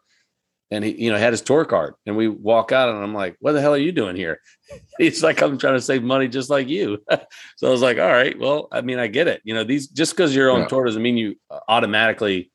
And 0.73 0.85
he, 0.85 1.03
you 1.03 1.11
know, 1.11 1.17
had 1.17 1.33
his 1.33 1.41
tour 1.41 1.65
card, 1.65 1.95
and 2.05 2.15
we 2.15 2.29
walk 2.29 2.71
out, 2.71 2.87
and 2.87 2.97
I'm 3.03 3.13
like, 3.13 3.35
"What 3.41 3.51
the 3.51 3.59
hell 3.59 3.73
are 3.73 3.77
you 3.77 3.91
doing 3.91 4.15
here?" 4.15 4.39
He's 4.97 5.21
like, 5.21 5.41
"I'm 5.41 5.57
trying 5.57 5.73
to 5.75 5.81
save 5.81 6.01
money, 6.01 6.29
just 6.29 6.49
like 6.49 6.69
you." 6.69 7.03
so 7.57 7.67
I 7.67 7.69
was 7.71 7.81
like, 7.81 7.97
"All 7.99 8.07
right, 8.09 8.39
well, 8.39 8.69
I 8.71 8.79
mean, 8.79 8.97
I 8.97 9.07
get 9.07 9.27
it. 9.27 9.41
You 9.43 9.53
know, 9.53 9.65
these 9.65 9.87
just 9.87 10.13
because 10.13 10.33
you're 10.33 10.49
on 10.49 10.61
Yeah. 10.61 10.67
tour 10.67 10.85
doesn't 10.85 11.01
mean 11.01 11.17
you 11.17 11.35
uh, 11.49 11.59
automatically 11.67 12.51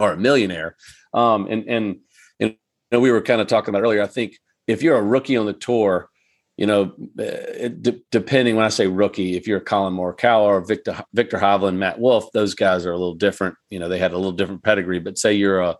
are 0.00 0.12
a 0.14 0.16
millionaire." 0.16 0.76
Um, 1.12 1.46
and 1.50 1.68
and 1.68 1.96
and 2.40 2.50
you 2.52 2.56
know, 2.90 3.00
we 3.00 3.10
were 3.10 3.20
kind 3.20 3.42
of 3.42 3.48
talking 3.48 3.68
about 3.68 3.82
earlier. 3.82 4.02
I 4.02 4.06
think 4.06 4.38
if 4.66 4.82
you're 4.82 4.96
a 4.96 5.02
rookie 5.02 5.36
on 5.36 5.44
the 5.44 5.52
tour, 5.52 6.08
you 6.56 6.64
know, 6.66 6.94
it, 7.18 7.82
de- 7.82 8.00
depending 8.10 8.56
when 8.56 8.64
I 8.64 8.70
say 8.70 8.86
rookie, 8.86 9.36
if 9.36 9.46
you're 9.46 9.60
Collin 9.60 9.92
Morikawa 9.92 10.44
or 10.44 10.60
Viktor 10.62 11.04
Viktor 11.12 11.36
Hovland, 11.36 11.76
Matt 11.76 11.98
Wolff, 12.00 12.32
those 12.32 12.54
guys 12.54 12.86
are 12.86 12.92
a 12.92 12.96
little 12.96 13.14
different. 13.14 13.56
You 13.68 13.78
know, 13.78 13.90
they 13.90 13.98
had 13.98 14.12
a 14.12 14.16
little 14.16 14.32
different 14.32 14.62
pedigree. 14.62 15.00
But 15.00 15.18
say 15.18 15.34
you're 15.34 15.60
a 15.60 15.76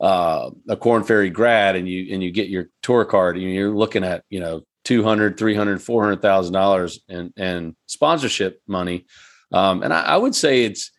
uh, 0.00 0.50
a 0.68 0.76
Korn 0.76 1.04
Ferry 1.04 1.30
grad 1.30 1.76
and 1.76 1.88
you 1.88 2.12
and 2.12 2.22
you 2.22 2.30
get 2.30 2.48
your 2.48 2.68
tour 2.82 3.04
card 3.04 3.36
and 3.36 3.44
you're 3.44 3.74
looking 3.74 4.04
at 4.04 4.24
you 4.30 4.40
know 4.40 4.62
200 4.84 5.38
300 5.38 5.82
400000 5.82 6.52
dollars 6.52 7.00
in 7.08 7.32
and 7.36 7.74
sponsorship 7.86 8.60
money. 8.66 9.06
Um, 9.52 9.82
and 9.82 9.92
I, 9.92 10.02
I 10.02 10.16
would 10.16 10.34
say 10.34 10.64
it's 10.64 10.90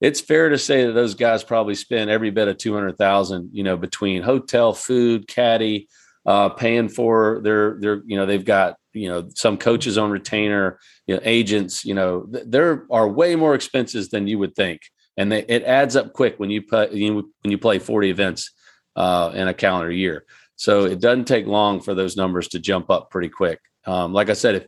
it's 0.00 0.20
fair 0.20 0.48
to 0.50 0.58
say 0.58 0.86
that 0.86 0.92
those 0.92 1.14
guys 1.14 1.42
probably 1.42 1.74
spend 1.74 2.10
every 2.10 2.30
bit 2.30 2.48
of 2.48 2.58
200000 2.58 3.50
you 3.52 3.64
know 3.64 3.76
between 3.76 4.22
hotel 4.22 4.72
food 4.72 5.26
caddy 5.26 5.88
uh, 6.26 6.48
paying 6.48 6.88
for 6.88 7.40
their 7.42 7.78
their 7.80 8.02
you 8.06 8.16
know 8.16 8.26
they've 8.26 8.44
got 8.44 8.76
you 8.92 9.08
know 9.08 9.28
some 9.34 9.56
coaches 9.56 9.98
on 9.98 10.10
retainer 10.10 10.78
you 11.06 11.14
know 11.14 11.20
agents 11.24 11.84
you 11.84 11.94
know 11.94 12.22
th- 12.32 12.44
there 12.46 12.84
are 12.90 13.08
way 13.08 13.36
more 13.36 13.54
expenses 13.54 14.08
than 14.08 14.26
you 14.26 14.38
would 14.38 14.54
think 14.54 14.80
and 15.16 15.30
they, 15.30 15.42
it 15.44 15.62
adds 15.62 15.96
up 15.96 16.12
quick 16.12 16.38
when 16.38 16.50
you 16.50 16.62
put 16.62 16.90
when 16.92 17.24
you 17.44 17.58
play 17.58 17.78
40 17.78 18.10
events 18.10 18.52
uh, 18.96 19.32
in 19.34 19.48
a 19.48 19.54
calendar 19.54 19.90
year. 19.90 20.24
So 20.56 20.84
it 20.84 21.00
doesn't 21.00 21.26
take 21.26 21.46
long 21.46 21.80
for 21.80 21.94
those 21.94 22.16
numbers 22.16 22.48
to 22.48 22.58
jump 22.58 22.90
up 22.90 23.10
pretty 23.10 23.28
quick. 23.28 23.60
Um, 23.86 24.12
like 24.12 24.30
I 24.30 24.34
said, 24.34 24.54
if 24.54 24.66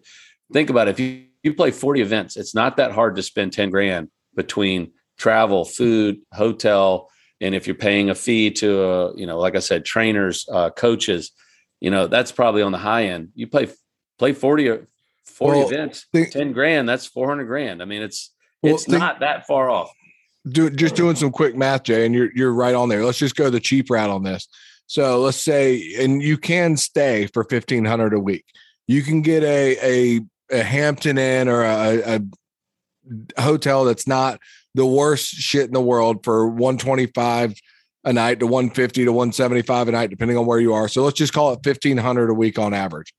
think 0.52 0.70
about 0.70 0.88
it, 0.88 0.92
if 0.92 1.00
you, 1.00 1.24
you 1.42 1.54
play 1.54 1.70
40 1.70 2.00
events, 2.00 2.36
it's 2.36 2.54
not 2.54 2.76
that 2.78 2.92
hard 2.92 3.16
to 3.16 3.22
spend 3.22 3.52
10 3.52 3.70
grand 3.70 4.08
between 4.34 4.92
travel, 5.16 5.64
food, 5.64 6.18
hotel, 6.32 7.08
and 7.40 7.54
if 7.54 7.66
you're 7.66 7.76
paying 7.76 8.10
a 8.10 8.14
fee 8.14 8.50
to, 8.50 8.82
uh, 8.82 9.12
you 9.14 9.26
know, 9.26 9.38
like 9.38 9.54
I 9.56 9.60
said, 9.60 9.84
trainers, 9.84 10.46
uh, 10.50 10.70
coaches, 10.70 11.30
you 11.80 11.90
know, 11.90 12.06
that's 12.06 12.32
probably 12.32 12.62
on 12.62 12.72
the 12.72 12.78
high 12.78 13.06
end. 13.06 13.30
You 13.34 13.46
play 13.46 13.68
play 14.18 14.32
40 14.32 14.68
or 14.68 14.88
40 15.26 15.58
Well, 15.58 15.68
events, 15.68 16.06
think- 16.12 16.32
10 16.32 16.52
grand, 16.52 16.88
that's 16.88 17.06
400 17.06 17.44
grand. 17.44 17.80
I 17.80 17.84
mean, 17.84 18.02
it's 18.02 18.32
Well, 18.62 18.74
it's 18.74 18.84
think- 18.86 18.98
not 18.98 19.20
that 19.20 19.46
far 19.46 19.70
off. 19.70 19.92
Do 20.48 20.70
just 20.70 20.94
doing 20.94 21.16
some 21.16 21.30
quick 21.30 21.56
math, 21.56 21.84
Jay, 21.84 22.06
and 22.06 22.14
you're 22.14 22.30
you're 22.34 22.52
right 22.52 22.74
on 22.74 22.88
there. 22.88 23.04
Let's 23.04 23.18
just 23.18 23.36
go 23.36 23.50
the 23.50 23.60
cheap 23.60 23.90
route 23.90 24.10
on 24.10 24.22
this. 24.22 24.48
So 24.86 25.20
let's 25.20 25.40
say, 25.40 25.94
and 25.98 26.22
you 26.22 26.38
can 26.38 26.76
stay 26.76 27.26
for 27.26 27.44
fifteen 27.44 27.84
hundred 27.84 28.14
a 28.14 28.20
week. 28.20 28.44
You 28.86 29.02
can 29.02 29.22
get 29.22 29.42
a 29.42 29.76
a, 29.82 30.20
a 30.50 30.62
Hampton 30.62 31.18
Inn 31.18 31.48
or 31.48 31.62
a, 31.64 32.20
a 33.36 33.42
hotel 33.42 33.84
that's 33.84 34.06
not 34.06 34.40
the 34.74 34.86
worst 34.86 35.28
shit 35.28 35.66
in 35.66 35.72
the 35.72 35.80
world 35.80 36.24
for 36.24 36.48
one 36.48 36.78
twenty 36.78 37.06
five 37.06 37.54
a 38.04 38.12
night 38.12 38.38
to 38.38 38.46
one 38.46 38.70
fifty 38.70 39.04
to 39.04 39.12
one 39.12 39.32
seventy 39.32 39.62
five 39.62 39.88
a 39.88 39.92
night, 39.92 40.10
depending 40.10 40.38
on 40.38 40.46
where 40.46 40.60
you 40.60 40.72
are. 40.74 40.88
So 40.88 41.02
let's 41.02 41.18
just 41.18 41.32
call 41.32 41.52
it 41.52 41.60
fifteen 41.64 41.96
hundred 41.96 42.30
a 42.30 42.34
week 42.34 42.58
on 42.58 42.72
average. 42.72 43.12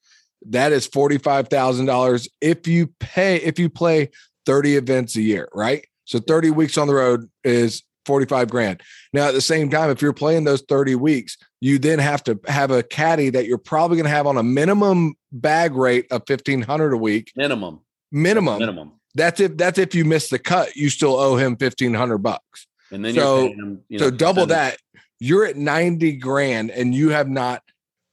That 0.49 0.71
is 0.71 0.87
forty 0.87 1.17
five 1.17 1.49
thousand 1.49 1.87
dollars 1.87 2.29
if 2.39 2.67
you 2.67 2.93
pay 2.99 3.37
if 3.37 3.59
you 3.59 3.69
play 3.69 4.11
thirty 4.45 4.77
events 4.77 5.17
a 5.17 5.21
year, 5.21 5.49
right? 5.53 5.85
So 6.07 6.19
30 6.19 6.51
weeks 6.51 6.77
on 6.77 6.87
the 6.87 6.95
road 6.95 7.29
is 7.43 7.83
45 8.05 8.49
grand. 8.49 8.81
Now, 9.11 9.27
at 9.27 9.33
the 9.33 9.41
same 9.41 9.69
time, 9.69 9.89
if 9.89 10.01
you're 10.01 10.13
playing 10.13 10.45
those 10.45 10.61
30 10.61 10.95
weeks, 10.95 11.37
you 11.59 11.77
then 11.77 11.99
have 11.99 12.23
to 12.23 12.39
have 12.47 12.71
a 12.71 12.81
caddy 12.81 13.29
that 13.29 13.45
you're 13.45 13.57
probably 13.57 13.97
going 13.97 14.05
to 14.05 14.09
have 14.09 14.25
on 14.25 14.37
a 14.37 14.43
minimum 14.43 15.15
bag 15.33 15.75
rate 15.75 16.05
of 16.11 16.23
1500 16.25 16.93
a 16.93 16.97
week 16.97 17.33
Minimum. 17.35 17.81
minimum. 18.11 18.59
Minimum. 18.59 18.93
That's 19.15 19.39
if 19.41 19.57
that's 19.57 19.77
if 19.79 19.93
you 19.95 20.05
miss 20.05 20.29
the 20.29 20.39
cut, 20.39 20.75
you 20.75 20.89
still 20.89 21.15
owe 21.19 21.35
him 21.35 21.53
1500 21.59 22.19
bucks. 22.19 22.67
And 22.91 23.03
then 23.03 23.15
So- 23.15 23.49
them, 23.49 23.81
you 23.89 23.99
so 23.99 24.09
double 24.09 24.45
that. 24.47 24.77
You're 25.19 25.45
at 25.45 25.57
90 25.57 26.13
grand 26.13 26.69
and 26.71 26.93
you 26.95 27.09
have 27.09 27.27
not 27.27 27.63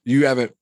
you 0.05 0.27
haven't 0.27 0.53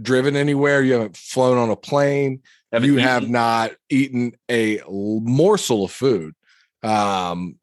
driven 0.00 0.36
anywhere, 0.36 0.82
you 0.82 0.92
haven't 0.94 1.16
flown 1.16 1.58
on 1.58 1.68
a 1.70 1.76
plane, 1.76 2.40
Haven't 2.72 2.86
you 2.86 2.94
eaten. 2.94 3.04
have 3.08 3.28
not 3.28 3.72
eaten 3.90 4.32
a 4.50 4.80
morsel 4.88 5.84
of 5.84 5.90
food. 5.92 6.34
Um 6.82 7.58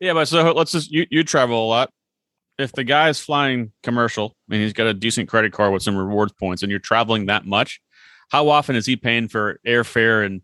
yeah. 0.00 0.12
But 0.12 0.26
so 0.26 0.52
let's 0.52 0.72
just 0.72 0.90
you 0.90 1.06
you 1.10 1.24
travel 1.24 1.64
a 1.64 1.68
lot. 1.68 1.90
If 2.58 2.72
the 2.72 2.84
guy 2.84 3.08
is 3.08 3.18
flying 3.20 3.72
commercial 3.82 4.36
and 4.50 4.60
he's 4.60 4.72
got 4.72 4.86
a 4.86 4.94
decent 4.94 5.28
credit 5.28 5.52
card 5.52 5.72
with 5.72 5.82
some 5.82 5.96
rewards 5.96 6.32
points, 6.32 6.62
and 6.62 6.70
you're 6.70 6.78
traveling 6.78 7.26
that 7.26 7.44
much, 7.46 7.80
how 8.30 8.48
often 8.48 8.76
is 8.76 8.86
he 8.86 8.96
paying 8.96 9.28
for 9.28 9.58
airfare 9.66 10.24
and 10.24 10.40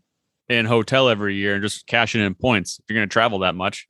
and 0.49 0.67
hotel 0.67 1.07
every 1.07 1.35
year 1.35 1.53
and 1.55 1.63
just 1.63 1.87
cashing 1.87 2.21
in 2.21 2.35
points? 2.35 2.79
If 2.79 2.85
you're 2.89 2.99
going 2.99 3.07
to 3.07 3.13
travel 3.13 3.39
that 3.39 3.55
much, 3.55 3.87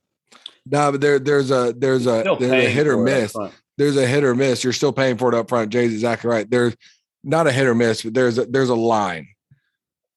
No, 0.67 0.91
but 0.91 1.01
there 1.01 1.17
there's 1.17 1.49
a 1.49 1.73
there's 1.75 2.05
a 2.05 2.23
there's 2.39 2.51
a 2.51 2.69
hit 2.69 2.85
or 2.87 2.93
for 2.93 3.07
it 3.07 3.13
up 3.13 3.21
miss. 3.21 3.51
There's 3.77 3.97
a 3.97 4.05
hit 4.05 4.23
or 4.23 4.35
miss. 4.35 4.63
You're 4.63 4.73
still 4.73 4.93
paying 4.93 5.17
for 5.17 5.29
it 5.29 5.35
up 5.35 5.49
front. 5.49 5.71
Jay's 5.71 5.93
exactly 5.93 6.29
right. 6.29 6.47
There's 6.47 6.75
not 7.23 7.47
a 7.47 7.51
hit 7.51 7.65
or 7.65 7.73
miss, 7.73 8.03
but 8.03 8.13
there's 8.13 8.37
a 8.37 8.45
there's 8.45 8.69
a 8.69 8.75
line. 8.75 9.27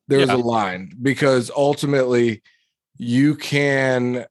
There's 0.09 0.29
Yeah. 0.29 0.35
a 0.35 0.37
line 0.37 0.93
because 1.01 1.51
ultimately 1.57 2.43
you 2.97 3.35
can 3.35 4.27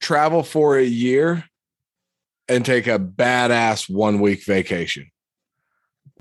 travel 0.00 0.42
for 0.42 0.76
a 0.76 0.84
year 0.84 1.44
and 2.48 2.64
take 2.64 2.86
a 2.86 2.98
badass 2.98 3.90
one 3.90 4.20
week 4.20 4.44
vacation. 4.44 5.10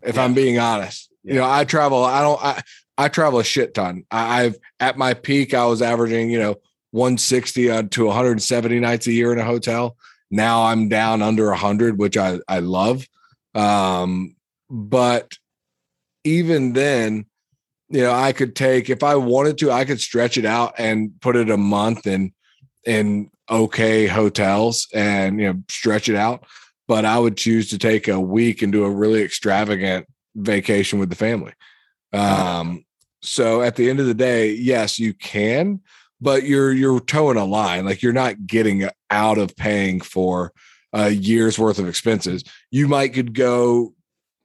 If 0.03 0.15
Yeah. 0.15 0.23
I'm 0.23 0.33
being 0.33 0.59
honest, 0.59 1.09
you 1.23 1.33
know, 1.33 1.49
I 1.49 1.63
travel. 1.63 2.03
I 2.03 2.21
don't. 2.21 2.43
I 2.43 2.61
I 2.97 3.09
travel 3.09 3.39
a 3.39 3.43
shit 3.43 3.73
ton. 3.73 4.03
I, 4.11 4.43
I've 4.43 4.55
at 4.79 4.97
my 4.97 5.13
peak, 5.13 5.53
I 5.53 5.65
was 5.65 5.81
averaging, 5.81 6.29
you 6.29 6.39
know, 6.39 6.55
160 6.91 7.87
to 7.89 8.05
170 8.05 8.79
nights 8.79 9.07
a 9.07 9.11
year 9.11 9.33
in 9.33 9.39
a 9.39 9.43
hotel. 9.43 9.97
Now 10.31 10.63
I'm 10.63 10.89
down 10.89 11.21
under 11.21 11.47
100, 11.49 11.97
which 11.97 12.17
I 12.17 12.39
I 12.47 12.59
love. 12.59 13.07
Um, 13.55 14.35
but 14.69 15.37
even 16.23 16.73
then, 16.73 17.25
you 17.89 18.01
know, 18.01 18.11
I 18.11 18.33
could 18.33 18.55
take 18.55 18.89
if 18.89 19.03
I 19.03 19.15
wanted 19.15 19.57
to, 19.59 19.71
I 19.71 19.85
could 19.85 20.01
stretch 20.01 20.37
it 20.37 20.45
out 20.45 20.73
and 20.77 21.11
put 21.21 21.35
it 21.35 21.49
a 21.49 21.57
month 21.57 22.05
in 22.05 22.33
in 22.85 23.29
okay 23.49 24.07
hotels 24.07 24.87
and 24.93 25.39
you 25.39 25.53
know 25.53 25.61
stretch 25.69 26.09
it 26.09 26.15
out. 26.15 26.45
But 26.87 27.05
I 27.05 27.19
would 27.19 27.37
choose 27.37 27.69
to 27.71 27.77
take 27.77 28.07
a 28.07 28.19
week 28.19 28.61
and 28.61 28.71
do 28.71 28.85
a 28.85 28.89
really 28.89 29.21
extravagant 29.21 30.07
vacation 30.35 30.99
with 30.99 31.09
the 31.09 31.15
family. 31.15 31.53
Um, 32.13 32.85
so 33.21 33.61
at 33.61 33.75
the 33.75 33.89
end 33.89 33.99
of 33.99 34.05
the 34.05 34.13
day, 34.13 34.53
yes, 34.53 34.97
you 34.97 35.13
can, 35.13 35.81
but 36.21 36.43
you're 36.43 36.71
you're 36.71 36.99
towing 36.99 37.37
a 37.37 37.45
line. 37.45 37.85
Like 37.85 38.01
you're 38.01 38.13
not 38.13 38.47
getting 38.47 38.89
out 39.09 39.37
of 39.37 39.55
paying 39.55 40.01
for 40.01 40.53
a 40.93 41.09
year's 41.09 41.59
worth 41.59 41.79
of 41.79 41.87
expenses. 41.87 42.43
You 42.71 42.87
might 42.87 43.13
could 43.13 43.33
go 43.33 43.93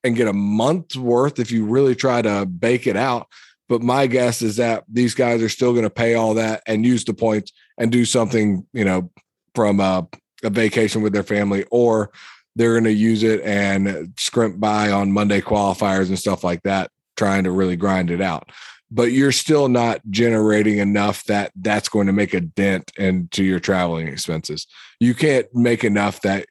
and 0.04 0.16
get 0.16 0.28
a 0.28 0.32
month's 0.32 0.96
worth 0.96 1.38
if 1.38 1.50
you 1.50 1.64
really 1.64 1.94
try 1.94 2.22
to 2.22 2.46
bake 2.46 2.86
it 2.86 2.96
out. 2.96 3.28
But 3.68 3.82
my 3.82 4.06
guess 4.06 4.42
is 4.42 4.56
that 4.56 4.84
these 4.88 5.14
guys 5.14 5.42
are 5.42 5.48
still 5.48 5.72
going 5.72 5.84
to 5.84 5.90
pay 5.90 6.14
all 6.14 6.34
that 6.34 6.62
and 6.66 6.84
use 6.84 7.04
the 7.04 7.14
points 7.14 7.52
and 7.78 7.90
do 7.90 8.04
something, 8.04 8.66
you 8.72 8.84
know, 8.84 9.10
from 9.54 9.80
a, 9.80 10.06
a 10.42 10.50
vacation 10.50 11.02
with 11.02 11.12
their 11.12 11.22
family, 11.22 11.64
or 11.70 12.10
they're 12.56 12.72
going 12.72 12.84
to 12.84 12.92
use 12.92 13.22
it 13.22 13.40
and 13.42 14.12
scrimp 14.18 14.60
by 14.60 14.90
on 14.90 15.12
Monday 15.12 15.40
qualifiers 15.40 16.08
and 16.08 16.18
stuff 16.18 16.44
like 16.44 16.62
that, 16.64 16.90
trying 17.16 17.44
to 17.44 17.50
really 17.50 17.76
grind 17.76 18.10
it 18.10 18.20
out. 18.20 18.50
But 18.90 19.12
you're 19.12 19.32
still 19.32 19.68
not 19.68 20.02
generating 20.10 20.76
enough 20.76 21.24
that 21.24 21.52
that's 21.56 21.88
going 21.88 22.08
to 22.08 22.12
make 22.12 22.34
a 22.34 22.42
dent 22.42 22.92
into 22.98 23.42
your 23.42 23.58
traveling 23.58 24.06
expenses. 24.06 24.66
You 25.00 25.14
can't 25.14 25.46
make 25.54 25.82
enough 25.82 26.20
that 26.22 26.44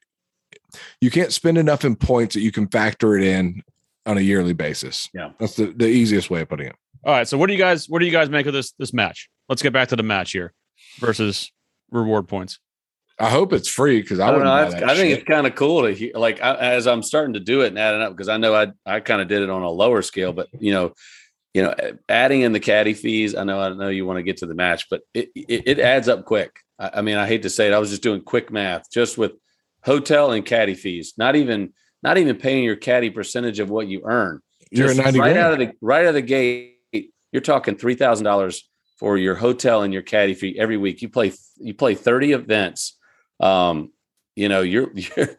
you 0.99 1.11
can't 1.11 1.31
spend 1.31 1.57
enough 1.57 1.85
in 1.85 1.95
points 1.95 2.35
that 2.35 2.41
you 2.41 2.51
can 2.51 2.67
factor 2.67 3.17
it 3.17 3.23
in 3.23 3.63
on 4.05 4.17
a 4.17 4.21
yearly 4.21 4.53
basis. 4.53 5.09
Yeah. 5.13 5.31
That's 5.39 5.55
the, 5.55 5.67
the 5.67 5.87
easiest 5.87 6.29
way 6.29 6.41
of 6.41 6.49
putting 6.49 6.67
it. 6.67 6.75
All 7.03 7.13
right. 7.13 7.27
So 7.27 7.37
what 7.37 7.47
do 7.47 7.53
you 7.53 7.59
guys 7.59 7.89
what 7.89 7.99
do 7.99 8.05
you 8.05 8.11
guys 8.11 8.29
make 8.29 8.45
of 8.45 8.53
this 8.53 8.71
this 8.73 8.93
match? 8.93 9.29
Let's 9.49 9.61
get 9.61 9.73
back 9.73 9.89
to 9.89 9.95
the 9.95 10.03
match 10.03 10.31
here 10.31 10.53
versus 10.99 11.51
reward 11.89 12.27
points. 12.27 12.59
I 13.19 13.29
hope 13.29 13.53
it's 13.53 13.69
free 13.69 14.01
because 14.01 14.19
I, 14.19 14.27
I 14.27 14.31
don't 14.31 14.39
wouldn't 14.39 14.71
know. 14.71 14.77
I, 14.77 14.79
that 14.79 14.89
I 14.89 14.95
think 14.95 15.13
it's 15.13 15.29
kind 15.29 15.45
of 15.45 15.53
cool 15.55 15.83
to 15.83 15.93
hear, 15.93 16.11
like 16.15 16.41
I, 16.41 16.55
as 16.55 16.87
I'm 16.87 17.03
starting 17.03 17.33
to 17.33 17.39
do 17.39 17.61
it 17.61 17.67
and 17.67 17.77
adding 17.77 18.01
up 18.01 18.13
because 18.13 18.29
I 18.29 18.37
know 18.37 18.55
I 18.55 18.71
I 18.85 18.99
kind 18.99 19.21
of 19.21 19.27
did 19.27 19.43
it 19.43 19.49
on 19.49 19.61
a 19.61 19.69
lower 19.69 20.01
scale, 20.01 20.33
but 20.33 20.47
you 20.59 20.73
know, 20.73 20.93
you 21.53 21.61
know, 21.61 21.75
adding 22.09 22.41
in 22.41 22.51
the 22.51 22.59
caddy 22.59 22.93
fees. 22.93 23.35
I 23.35 23.43
know 23.43 23.59
I 23.59 23.69
know 23.73 23.89
you 23.89 24.05
want 24.05 24.17
to 24.17 24.23
get 24.23 24.37
to 24.37 24.47
the 24.47 24.55
match, 24.55 24.87
but 24.89 25.01
it 25.13 25.29
it, 25.35 25.63
it 25.67 25.79
adds 25.79 26.07
up 26.07 26.25
quick. 26.25 26.51
I, 26.79 26.91
I 26.95 27.01
mean, 27.01 27.17
I 27.17 27.27
hate 27.27 27.43
to 27.43 27.49
say 27.49 27.67
it, 27.67 27.73
I 27.73 27.79
was 27.79 27.91
just 27.91 28.01
doing 28.01 28.21
quick 28.21 28.51
math, 28.51 28.89
just 28.91 29.17
with 29.17 29.33
hotel 29.83 30.31
and 30.31 30.45
caddy 30.45 30.75
fees. 30.75 31.13
Not 31.17 31.35
even 31.35 31.73
not 32.03 32.17
even 32.17 32.35
paying 32.37 32.63
your 32.63 32.75
caddy 32.75 33.09
percentage 33.09 33.59
of 33.59 33.69
what 33.69 33.87
you 33.87 34.01
earn. 34.05 34.41
You're 34.71 34.87
Just 34.87 34.99
90 34.99 35.19
right 35.19 35.33
grand. 35.33 35.39
out 35.39 35.53
of 35.53 35.59
the 35.59 35.71
right 35.81 36.01
out 36.05 36.09
of 36.09 36.13
the 36.15 36.21
gate. 36.21 36.77
You're 37.31 37.41
talking 37.41 37.75
three 37.77 37.95
thousand 37.95 38.25
dollars 38.25 38.67
for 38.97 39.17
your 39.17 39.35
hotel 39.35 39.81
and 39.83 39.93
your 39.93 40.01
caddy 40.03 40.33
fee 40.33 40.57
every 40.59 40.77
week. 40.77 41.01
You 41.01 41.09
play 41.09 41.33
you 41.57 41.73
play 41.73 41.95
thirty 41.95 42.33
events. 42.33 42.97
Um, 43.39 43.91
you 44.35 44.49
know 44.49 44.61
you're 44.61 44.91
you're. 44.95 45.29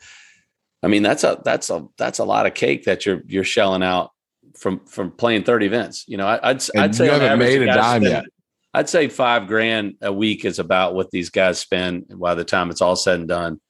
I 0.82 0.88
mean 0.88 1.02
that's 1.02 1.22
a 1.24 1.40
that's 1.44 1.70
a 1.70 1.86
that's 1.96 2.18
a 2.18 2.24
lot 2.24 2.46
of 2.46 2.54
cake 2.54 2.84
that 2.84 3.06
you're 3.06 3.22
you're 3.26 3.44
shelling 3.44 3.82
out 3.82 4.10
from 4.58 4.80
from 4.86 5.10
playing 5.12 5.44
thirty 5.44 5.66
events. 5.66 6.04
You 6.08 6.16
know 6.16 6.26
I, 6.26 6.50
I'd 6.50 6.62
And 6.74 6.82
I'd 6.84 6.94
say 6.94 7.06
you 7.06 7.12
haven't 7.12 7.38
made 7.38 7.62
a 7.62 7.66
dime 7.66 8.02
spend- 8.02 8.04
yet. 8.12 8.24
I'd 8.74 8.88
say 8.88 9.08
five 9.08 9.48
grand 9.48 9.96
a 10.00 10.12
week 10.12 10.44
is 10.46 10.58
about 10.58 10.94
what 10.94 11.10
these 11.10 11.28
guys 11.28 11.58
spend 11.58 12.06
by 12.18 12.34
the 12.34 12.44
time 12.44 12.70
it's 12.70 12.80
all 12.80 12.96
said 12.96 13.18
and 13.20 13.28
done. 13.28 13.60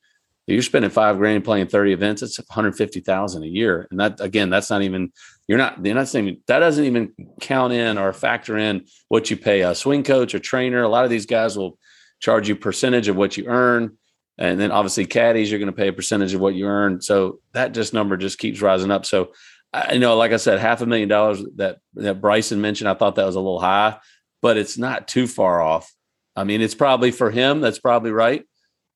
You're 0.47 0.63
spending 0.63 0.91
five 0.91 1.19
grand 1.19 1.45
playing 1.45 1.69
30 1.69 1.93
events, 1.93 2.23
it's 2.23 2.39
150,000 2.39 3.43
a 3.43 3.47
year. 3.47 3.87
And 3.91 4.01
that 4.01 4.21
again, 4.21 4.51
that's 4.51 4.71
not 4.71 4.83
even 4.83 5.13
you're 5.47 5.59
not 5.59 5.85
you're 5.85 5.95
not 5.95 6.09
saying 6.09 6.39
that 6.47 6.59
doesn't 6.59 6.85
even 6.85 7.13
count 7.41 7.73
in 7.73 7.99
or 7.99 8.13
factor 8.13 8.59
in 8.59 8.87
what 9.09 9.31
you 9.31 9.37
pay 9.37 9.63
a 9.63 9.75
swing 9.75 10.03
coach 10.03 10.35
or 10.35 10.39
trainer. 10.39 10.83
A 10.83 10.89
lot 10.89 11.05
of 11.05 11.11
these 11.11 11.27
guys 11.27 11.57
will 11.57 11.79
charge 12.21 12.49
you 12.49 12.57
percentage 12.57 13.09
of 13.09 13.17
what 13.17 13.37
you 13.37 13.47
earn. 13.47 13.97
And 14.39 14.59
then 14.59 14.73
obviously 14.73 15.07
caddies, 15.07 15.51
you're 15.51 15.61
going 15.61 15.67
to 15.67 15.77
pay 15.77 15.89
a 15.89 15.93
percentage 15.93 16.35
of 16.35 16.41
what 16.41 16.55
you 16.55 16.67
earn. 16.67 17.03
So 17.03 17.41
that 17.53 17.75
just 17.75 17.93
number 17.93 18.17
just 18.17 18.39
keeps 18.39 18.63
rising 18.63 18.91
up. 18.91 19.07
So 19.07 19.33
I 19.73 19.93
you 19.93 20.01
know, 20.01 20.17
like 20.17 20.33
I 20.33 20.37
said, 20.39 20.59
half 20.59 20.81
a 20.81 20.87
million 20.87 21.09
dollars 21.09 21.43
that 21.57 21.79
that 21.95 22.21
Bryson 22.21 22.61
mentioned, 22.61 22.89
I 22.89 22.95
thought 22.95 23.15
that 23.15 23.27
was 23.27 23.37
a 23.37 23.41
little 23.41 23.61
high, 23.61 23.99
but 24.41 24.57
it's 24.57 24.77
not 24.77 25.07
too 25.07 25.29
far 25.29 25.61
off. 25.61 25.93
I 26.35 26.45
mean, 26.45 26.61
it's 26.61 26.75
probably 26.75 27.11
for 27.11 27.31
him, 27.31 27.61
that's 27.61 27.79
probably 27.79 28.11
right. 28.11 28.45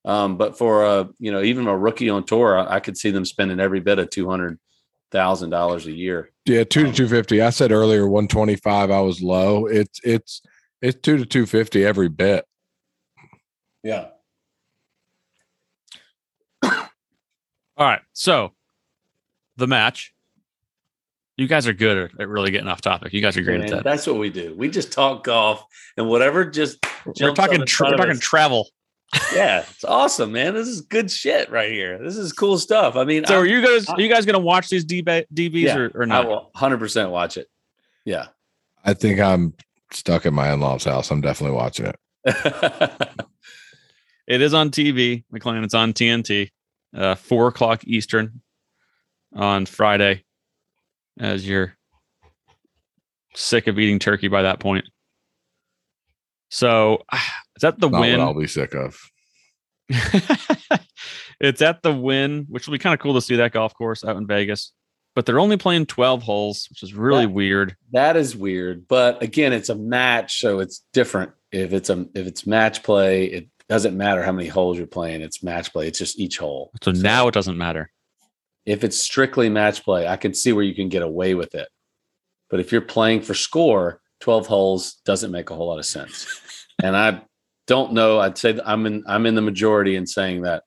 Um, 0.06 0.36
but 0.38 0.56
for 0.56 0.84
a 0.84 1.08
you 1.18 1.32
know, 1.32 1.42
even 1.42 1.66
a 1.66 1.76
rookie 1.76 2.08
on 2.08 2.24
tour, 2.24 2.56
I, 2.56 2.76
I 2.76 2.80
could 2.80 2.96
see 2.96 3.10
them 3.10 3.24
spending 3.26 3.58
every 3.60 3.80
bit 3.80 3.98
of 3.98 4.08
two 4.08 4.30
hundred 4.30 4.58
thousand 5.10 5.50
dollars 5.50 5.86
a 5.86 5.92
year. 5.92 6.30
Yeah, 6.46 6.62
two 6.64 6.84
to 6.84 6.92
two 6.92 7.08
fifty. 7.08 7.42
I 7.42 7.50
said 7.50 7.72
earlier 7.72 8.06
one 8.08 8.28
twenty 8.28 8.54
five. 8.56 8.90
I 8.92 9.00
was 9.00 9.20
low. 9.20 9.66
It's 9.66 10.00
it's 10.04 10.42
it's 10.80 10.98
two 11.02 11.16
to 11.18 11.26
two 11.26 11.44
fifty 11.44 11.84
every 11.84 12.08
bit. 12.08 12.44
Yeah. 13.82 14.08
All 16.62 16.70
right. 17.78 18.00
So 18.12 18.52
the 19.56 19.66
match. 19.66 20.12
You 21.38 21.46
guys 21.46 21.66
are 21.68 21.74
good 21.74 21.98
at- 21.98 22.18
at 22.20 22.28
really 22.28 22.50
getting 22.50 22.68
off 22.68 22.80
topic. 22.80 23.12
You 23.12 23.20
guys 23.20 23.36
are 23.36 23.42
great 23.42 23.58
Man, 23.60 23.68
at 23.68 23.74
that. 23.76 23.84
that's 23.84 24.06
what 24.06 24.16
we 24.16 24.30
do. 24.30 24.54
We 24.56 24.70
just 24.70 24.90
talk 24.90 25.22
golf 25.24 25.62
and 25.98 26.08
whatever 26.08 26.46
just 26.46 26.78
We're 27.04 27.12
jumps 27.12 27.38
up 27.38 27.46
talking 27.46 27.60
in 27.60 27.66
tra- 27.66 27.88
front 27.88 27.92
we're 27.92 27.96
talking 28.06 28.12
us. 28.12 28.20
travel. 28.20 28.68
Yeah, 29.34 29.64
it's 29.70 29.84
awesome, 29.84 30.32
man. 30.32 30.54
This 30.54 30.68
is 30.68 30.80
good 30.82 31.10
shit 31.10 31.50
right 31.50 31.70
here. 31.70 31.98
This 32.02 32.16
is 32.16 32.32
cool 32.32 32.58
stuff. 32.58 32.96
I 32.96 33.04
mean, 33.04 33.24
So 33.24 33.34
I- 33.34 33.38
are 33.38 33.46
you 33.46 33.62
guys 33.62 33.88
are 33.88 34.00
you 34.00 34.08
guys 34.08 34.26
gonna 34.26 34.38
watch 34.38 34.68
these 34.68 34.84
DB, 34.84 35.24
DBs 35.32 35.52
Yeah, 35.62 35.76
or, 35.76 35.90
or 35.94 36.02
I 36.02 36.06
not? 36.06 36.28
will 36.28 36.50
100% 36.56 37.10
watch 37.10 37.36
it. 37.36 37.48
Yeah. 38.04 38.26
I 38.84 38.94
think 38.94 39.20
I'm 39.20 39.54
stuck 39.92 40.26
at 40.26 40.32
my 40.32 40.52
in 40.52 40.60
laws' 40.60 40.84
house. 40.84 41.10
I'm 41.10 41.20
definitely 41.20 41.56
watching 41.56 41.86
it. 41.86 41.96
It 44.28 44.42
is 44.42 44.54
on 44.54 44.70
TV, 44.70 45.22
McLean. 45.30 45.62
It's 45.62 45.72
on 45.72 45.92
TNT, 45.92 46.50
uh, 46.96 47.14
four 47.14 47.46
o'clock 47.46 47.84
Eastern 47.84 48.40
on 49.32 49.66
Friday. 49.66 50.24
As 51.20 51.46
you're 51.48 51.76
sick 53.36 53.68
of 53.68 53.78
eating 53.78 54.00
turkey 54.00 54.26
by 54.26 54.42
that 54.42 54.58
point, 54.58 54.84
so 56.50 57.04
is 57.56 57.62
that 57.62 57.78
the 57.80 57.88
Not 57.88 58.00
win? 58.00 58.18
what 58.18 58.26
I'll 58.28 58.34
be 58.38 58.46
sick 58.46 58.74
of. 58.74 58.98
it's 61.40 61.62
at 61.62 61.82
the 61.82 61.92
Wynn, 61.92 62.46
which 62.48 62.66
will 62.66 62.72
be 62.72 62.78
kind 62.78 62.94
of 62.94 63.00
cool 63.00 63.14
to 63.14 63.20
see 63.20 63.36
that 63.36 63.52
golf 63.52 63.74
course 63.74 64.04
out 64.04 64.16
in 64.16 64.26
Vegas. 64.26 64.72
But 65.14 65.24
they're 65.24 65.40
only 65.40 65.56
playing 65.56 65.86
12 65.86 66.22
holes, 66.22 66.66
which 66.68 66.82
is 66.82 66.92
really 66.92 67.22
Yeah. 67.22 67.28
weird. 67.30 67.76
that 67.92 68.16
is 68.16 68.36
weird, 68.36 68.86
but 68.86 69.22
again, 69.22 69.52
it's 69.52 69.70
a 69.70 69.74
match, 69.74 70.40
so 70.40 70.58
it's 70.60 70.84
different. 70.92 71.32
If 71.52 71.72
it's 71.72 71.88
a 71.88 72.06
if 72.14 72.26
it's 72.26 72.46
match 72.46 72.82
play, 72.82 73.24
it 73.26 73.48
doesn't 73.68 73.96
matter 73.96 74.22
how 74.22 74.32
many 74.32 74.48
holes 74.48 74.76
you're 74.76 74.86
playing. 74.86 75.22
It's 75.22 75.42
match 75.42 75.72
play. 75.72 75.88
It's 75.88 75.98
just 75.98 76.18
each 76.20 76.36
hole. 76.38 76.70
So 76.82 76.90
now 76.90 77.28
it 77.28 77.34
doesn't 77.34 77.56
matter. 77.56 77.90
if 78.66 78.82
it's 78.84 78.98
strictly 79.00 79.48
match 79.48 79.84
play, 79.84 80.06
I 80.08 80.16
can 80.16 80.34
see 80.34 80.52
where 80.52 80.64
you 80.64 80.74
can 80.74 80.88
get 80.88 81.02
away 81.02 81.34
with 81.34 81.54
it. 81.54 81.68
But 82.50 82.58
if 82.60 82.72
you're 82.72 82.80
playing 82.80 83.22
for 83.22 83.32
score, 83.32 84.00
12 84.20 84.46
holes 84.48 84.94
doesn't 85.04 85.30
make 85.30 85.50
a 85.50 85.54
whole 85.54 85.68
lot 85.68 85.78
of 85.78 85.86
sense. 85.86 86.26
and 86.82 86.96
I 86.96 87.22
don't 87.66 87.92
know. 87.92 88.20
I'd 88.20 88.38
say 88.38 88.58
I'm 88.64 88.86
in 88.86 89.04
I'm 89.06 89.26
in 89.26 89.34
the 89.34 89.42
majority 89.42 89.96
in 89.96 90.06
saying 90.06 90.42
that 90.42 90.64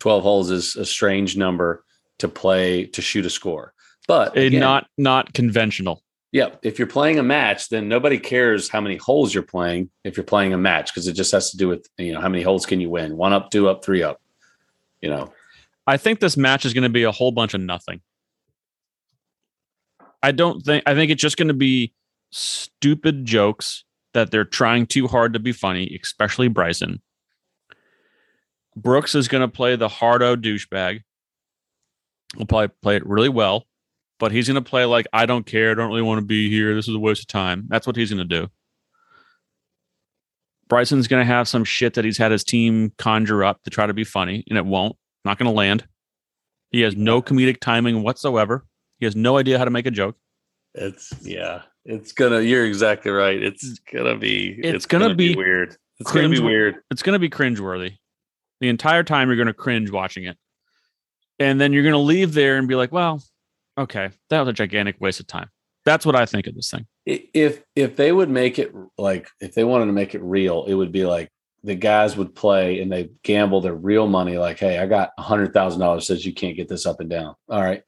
12 0.00 0.22
holes 0.22 0.50
is 0.50 0.76
a 0.76 0.84
strange 0.84 1.36
number 1.36 1.84
to 2.18 2.28
play 2.28 2.86
to 2.86 3.02
shoot 3.02 3.26
a 3.26 3.30
score. 3.30 3.72
But 4.06 4.36
again, 4.36 4.60
not 4.60 4.86
not 4.96 5.34
conventional. 5.34 6.02
yeah, 6.32 6.50
if 6.62 6.78
you're 6.78 6.88
playing 6.88 7.18
a 7.18 7.22
match, 7.22 7.68
then 7.68 7.88
nobody 7.88 8.18
cares 8.18 8.68
how 8.68 8.80
many 8.80 8.96
holes 8.96 9.34
you're 9.34 9.42
playing 9.42 9.90
if 10.04 10.16
you're 10.16 10.24
playing 10.24 10.52
a 10.52 10.58
match 10.58 10.92
because 10.92 11.06
it 11.06 11.12
just 11.12 11.32
has 11.32 11.50
to 11.50 11.56
do 11.56 11.68
with 11.68 11.86
you 11.98 12.12
know 12.12 12.20
how 12.20 12.28
many 12.28 12.42
holes 12.42 12.66
can 12.66 12.80
you 12.80 12.90
win? 12.90 13.16
One 13.16 13.32
up, 13.32 13.50
two 13.50 13.68
up, 13.68 13.84
three 13.84 14.02
up. 14.02 14.20
You 15.02 15.10
know, 15.10 15.32
I 15.86 15.96
think 15.96 16.20
this 16.20 16.36
match 16.36 16.64
is 16.64 16.74
going 16.74 16.82
to 16.82 16.88
be 16.88 17.04
a 17.04 17.12
whole 17.12 17.32
bunch 17.32 17.54
of 17.54 17.60
nothing. 17.60 18.00
I 20.22 20.32
don't 20.32 20.62
think 20.62 20.84
I 20.86 20.94
think 20.94 21.10
it's 21.10 21.22
just 21.22 21.36
going 21.36 21.48
to 21.48 21.54
be 21.54 21.92
stupid 22.30 23.24
jokes 23.24 23.84
that 24.14 24.30
they're 24.30 24.44
trying 24.44 24.86
too 24.86 25.06
hard 25.06 25.32
to 25.34 25.38
be 25.38 25.52
funny, 25.52 25.98
especially 26.02 26.48
Bryson. 26.48 27.00
Brooks 28.76 29.14
is 29.14 29.28
going 29.28 29.40
to 29.40 29.48
play 29.48 29.76
the 29.76 29.88
hardo 29.88 30.36
douchebag. 30.36 31.00
He'll 32.36 32.46
probably 32.46 32.68
play 32.82 32.96
it 32.96 33.06
really 33.06 33.28
well, 33.28 33.66
but 34.18 34.32
he's 34.32 34.46
going 34.46 34.62
to 34.62 34.70
play 34.70 34.84
like 34.84 35.06
I 35.12 35.26
don't 35.26 35.46
care, 35.46 35.70
I 35.70 35.74
don't 35.74 35.88
really 35.88 36.02
want 36.02 36.18
to 36.18 36.26
be 36.26 36.50
here. 36.50 36.74
This 36.74 36.88
is 36.88 36.94
a 36.94 36.98
waste 36.98 37.22
of 37.22 37.26
time. 37.26 37.66
That's 37.68 37.86
what 37.86 37.96
he's 37.96 38.10
going 38.10 38.26
to 38.26 38.40
do. 38.40 38.48
Bryson's 40.68 41.08
going 41.08 41.26
to 41.26 41.32
have 41.32 41.48
some 41.48 41.64
shit 41.64 41.94
that 41.94 42.04
he's 42.04 42.18
had 42.18 42.30
his 42.30 42.44
team 42.44 42.92
conjure 42.98 43.42
up 43.42 43.62
to 43.64 43.70
try 43.70 43.86
to 43.86 43.94
be 43.94 44.04
funny, 44.04 44.44
and 44.48 44.58
it 44.58 44.66
won't. 44.66 44.96
Not 45.24 45.38
going 45.38 45.50
to 45.50 45.56
land. 45.56 45.86
He 46.70 46.82
has 46.82 46.94
no 46.94 47.22
comedic 47.22 47.60
timing 47.60 48.02
whatsoever. 48.02 48.66
He 48.98 49.06
has 49.06 49.16
no 49.16 49.38
idea 49.38 49.58
how 49.58 49.64
to 49.64 49.70
make 49.70 49.86
a 49.86 49.90
joke. 49.90 50.16
It's 50.78 51.12
yeah, 51.22 51.62
it's 51.84 52.12
gonna. 52.12 52.40
You're 52.40 52.66
exactly 52.66 53.10
right. 53.10 53.42
It's 53.42 53.78
gonna 53.92 54.16
be. 54.16 54.58
It's 54.62 54.86
gonna 54.86 55.14
be 55.14 55.34
weird. 55.34 55.76
It's 56.00 56.12
gonna 56.12 56.28
be 56.28 56.36
cringe- 56.36 56.46
weird. 56.46 56.76
It's 56.90 57.02
to 57.14 57.18
be 57.18 57.30
cringeworthy. 57.30 57.96
The 58.60 58.68
entire 58.68 59.02
time 59.02 59.28
you're 59.28 59.36
to 59.46 59.54
cringe 59.54 59.90
watching 59.90 60.24
it. 60.24 60.36
And 61.38 61.60
then 61.60 61.72
you're 61.72 61.84
to 61.92 61.98
leave 61.98 62.34
there 62.34 62.56
and 62.56 62.66
be 62.66 62.74
like, 62.74 62.90
well, 62.90 63.22
okay, 63.76 64.10
that 64.30 64.40
was 64.40 64.48
a 64.48 64.52
gigantic 64.52 64.96
waste 65.00 65.20
of 65.20 65.26
time. 65.28 65.48
That's 65.84 66.04
what 66.04 66.16
I 66.16 66.26
think 66.26 66.46
of 66.46 66.54
this 66.54 66.70
thing. 66.70 66.86
If 67.06 67.62
if 67.74 67.96
they 67.96 68.12
would 68.12 68.28
make 68.28 68.58
it 68.58 68.72
like 68.98 69.28
if 69.40 69.54
they 69.54 69.64
wanted 69.64 69.86
to 69.86 69.92
make 69.92 70.14
it 70.14 70.22
real, 70.22 70.64
it 70.64 70.74
would 70.74 70.92
be 70.92 71.06
like 71.06 71.30
the 71.64 71.74
guys 71.74 72.16
would 72.16 72.34
play 72.34 72.80
and 72.80 72.92
they 72.92 73.10
gamble 73.22 73.60
their 73.60 73.74
real 73.74 74.06
money. 74.06 74.36
Like, 74.36 74.58
hey, 74.58 74.78
I 74.78 74.86
got 74.86 75.10
a 75.16 75.22
hundred 75.22 75.52
thousand 75.52 75.80
dollars. 75.80 76.06
Says 76.06 76.26
you 76.26 76.34
can't 76.34 76.56
get 76.56 76.68
this 76.68 76.84
up 76.84 77.00
and 77.00 77.08
down. 77.08 77.34
All 77.48 77.62
right. 77.62 77.82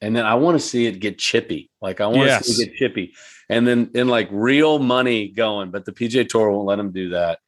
And 0.00 0.16
then 0.16 0.24
I 0.24 0.34
want 0.34 0.58
to 0.58 0.66
see 0.66 0.86
it 0.86 0.98
get 1.00 1.18
chippy. 1.18 1.70
Like 1.80 2.00
I 2.00 2.06
want 2.06 2.28
to 2.28 2.44
see 2.44 2.62
it 2.62 2.66
get 2.66 2.76
chippy, 2.76 3.14
and 3.48 3.66
then 3.66 3.90
in 3.94 4.08
like 4.08 4.28
real 4.30 4.78
money 4.78 5.28
going. 5.28 5.70
But 5.70 5.84
the 5.84 5.92
PGA 5.92 6.28
Tour 6.28 6.50
won't 6.50 6.66
let 6.66 6.76
them 6.76 6.90
do 6.90 7.10
that. 7.10 7.38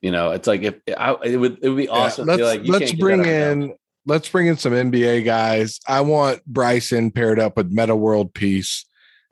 You 0.00 0.12
know, 0.12 0.30
it's 0.30 0.46
like 0.46 0.62
if 0.62 0.74
I, 0.96 1.16
it 1.24 1.36
would 1.36 1.58
it 1.62 1.68
would 1.68 1.76
be 1.76 1.88
awesome. 1.88 2.26
to 2.26 2.32
let's 2.32 2.40
be 2.40 2.44
like, 2.44 2.64
you 2.64 2.72
let's 2.72 2.90
can't 2.90 3.00
bring 3.00 3.22
that 3.22 3.28
up 3.28 3.34
and 3.34 3.60
down. 3.62 3.70
in 3.70 3.76
let's 4.06 4.28
bring 4.28 4.46
in 4.46 4.56
some 4.56 4.72
NBA 4.72 5.24
guys. 5.24 5.80
I 5.86 6.00
want 6.00 6.44
Bryson 6.46 7.10
paired 7.10 7.38
up 7.38 7.56
with 7.56 7.70
Metta 7.70 7.96
World 7.96 8.32
Peace. 8.32 8.84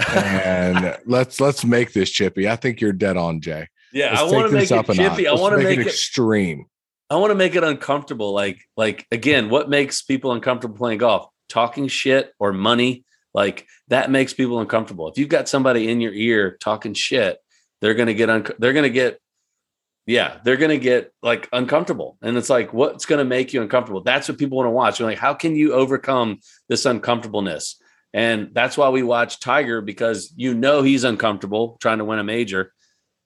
and 0.08 0.98
let's 1.06 1.40
let's 1.40 1.64
make 1.64 1.92
this 1.92 2.10
chippy. 2.10 2.48
I 2.48 2.56
think 2.56 2.80
you're 2.80 2.92
dead 2.92 3.16
on, 3.16 3.40
Jay. 3.40 3.68
Yeah, 3.92 4.10
Let's 4.10 4.20
I 4.20 4.24
want 4.24 4.50
to 4.50 4.56
make 4.56 4.72
up 4.72 4.90
it 4.90 4.94
chippy. 4.94 5.28
I 5.28 5.34
want 5.34 5.56
to 5.56 5.62
make 5.62 5.78
it 5.78 5.82
it 5.82 5.86
extreme. 5.86 6.66
I 7.08 7.16
want 7.16 7.30
to 7.30 7.36
make 7.36 7.54
it 7.54 7.62
uncomfortable. 7.62 8.32
Like, 8.32 8.60
like 8.76 9.06
again, 9.12 9.48
what 9.48 9.70
makes 9.70 10.02
people 10.02 10.32
uncomfortable 10.32 10.76
playing 10.76 10.98
golf? 10.98 11.28
Talking 11.48 11.88
shit 11.88 12.32
or 12.38 12.52
money 12.52 13.04
like 13.34 13.66
that 13.88 14.10
makes 14.10 14.32
people 14.32 14.60
uncomfortable. 14.60 15.08
If 15.08 15.18
you've 15.18 15.28
got 15.28 15.48
somebody 15.48 15.90
in 15.90 16.00
your 16.00 16.12
ear 16.12 16.56
talking 16.60 16.94
shit, 16.94 17.38
they're 17.80 17.94
gonna 17.94 18.14
get 18.14 18.30
un- 18.30 18.46
they're 18.58 18.72
gonna 18.72 18.88
get 18.88 19.18
yeah, 20.06 20.38
they're 20.44 20.56
gonna 20.56 20.78
get 20.78 21.12
like 21.22 21.48
uncomfortable. 21.52 22.16
And 22.22 22.36
it's 22.36 22.50
like, 22.50 22.72
what's 22.72 23.06
gonna 23.06 23.24
make 23.24 23.52
you 23.52 23.60
uncomfortable? 23.60 24.02
That's 24.02 24.28
what 24.28 24.38
people 24.38 24.58
want 24.58 24.66
to 24.68 24.70
watch. 24.70 25.00
You're 25.00 25.08
like, 25.08 25.18
how 25.18 25.34
can 25.34 25.56
you 25.56 25.72
overcome 25.72 26.38
this 26.68 26.86
uncomfortableness? 26.86 27.80
And 28.12 28.50
that's 28.52 28.78
why 28.78 28.90
we 28.90 29.02
watch 29.02 29.40
Tiger 29.40 29.80
because 29.80 30.32
you 30.36 30.54
know 30.54 30.82
he's 30.82 31.02
uncomfortable 31.02 31.76
trying 31.80 31.98
to 31.98 32.04
win 32.04 32.20
a 32.20 32.24
major. 32.24 32.72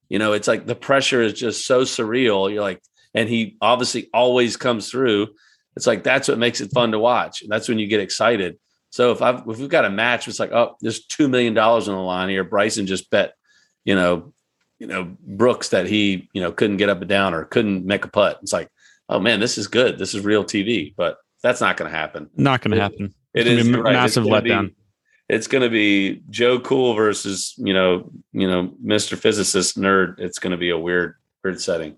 You 0.09 0.19
know, 0.19 0.33
it's 0.33 0.49
like 0.49 0.65
the 0.65 0.75
pressure 0.75 1.21
is 1.21 1.35
just 1.35 1.67
so 1.67 1.83
surreal. 1.83 2.51
You're 2.51 2.63
like, 2.63 2.81
and 3.13 3.29
he 3.29 3.59
obviously 3.61 4.09
always 4.15 4.57
comes 4.57 4.91
through. 4.91 5.29
It's 5.79 5.87
like 5.87 6.03
that's 6.03 6.27
what 6.27 6.39
makes 6.39 6.61
it 6.61 6.73
fun 6.73 6.91
to 6.91 6.99
watch. 6.99 7.45
That's 7.47 7.69
when 7.69 7.79
you 7.79 7.87
get 7.87 8.01
excited. 8.01 8.59
So 8.91 9.13
if 9.13 9.23
I've 9.23 9.47
if 9.49 9.59
we've 9.59 9.69
got 9.69 9.85
a 9.85 9.91
match, 9.91 10.27
it's 10.27 10.41
like, 10.41 10.51
oh, 10.51 10.75
there's 10.81 11.07
two 11.07 11.29
million 11.29 11.55
dollars 11.55 11.89
on 11.89 11.95
the 11.95 12.01
line 12.03 12.29
here. 12.29 12.43
Bryson 12.43 12.85
just 12.89 13.09
bet, 13.11 13.35
you 13.85 13.95
know, 13.95 14.35
you 14.81 14.89
know, 14.89 15.17
Brooks 15.21 15.69
that 15.69 15.87
he, 15.87 16.29
you 16.33 16.43
know, 16.43 16.51
couldn't 16.51 16.79
get 16.79 16.89
up 16.89 16.99
and 17.01 17.09
down 17.09 17.33
or 17.33 17.45
couldn't 17.45 17.87
make 17.87 18.05
a 18.05 18.09
putt. 18.09 18.41
It's 18.43 18.53
like, 18.53 18.69
oh 19.09 19.21
man, 19.21 19.39
this 19.39 19.57
is 19.57 19.69
good. 19.69 20.01
This 20.01 20.15
is 20.15 20.25
real 20.25 20.43
TV. 20.43 20.93
But 20.97 21.19
that's 21.45 21.61
not 21.61 21.77
going 21.77 21.89
to 21.89 21.97
happen. 21.97 22.29
Not 22.37 22.61
going 22.61 22.73
to 22.73 22.79
It- 22.79 22.81
happen. 22.81 23.15
It 23.35 23.47
It's 23.47 23.51
gonna 23.51 23.61
is 23.61 23.69
be 23.69 23.75
a 23.75 23.83
right. 23.83 23.93
massive 23.93 24.25
It's 24.25 24.31
gonna 24.31 24.43
be- 24.43 24.51
letdown. 24.51 24.75
it's 25.29 25.47
going 25.47 25.63
to 25.63 25.71
be 25.71 26.23
Joe 26.29 26.59
Cool 26.59 26.95
versus 26.95 27.55
you 27.57 27.73
know 27.73 28.11
you 28.33 28.49
know 28.51 28.75
Mr. 28.85 29.17
Physicist 29.17 29.79
nerd. 29.79 30.19
It's 30.19 30.41
going 30.41 30.51
to 30.51 30.57
be 30.57 30.71
a 30.71 30.79
weird 30.79 31.15
weird 31.45 31.61
setting. 31.61 31.95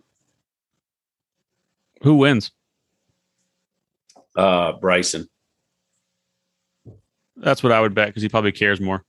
Who 2.03 2.17
wins? 2.17 2.51
Uh, 4.37 4.73
Bryson. 4.73 5.29
That's 7.37 7.63
what 7.63 7.73
I 7.73 7.81
would 7.81 7.95
bet 7.95 8.09
because 8.09 8.23
he 8.23 8.29
probably 8.29 8.53
cares 8.53 8.81
more. 8.81 9.05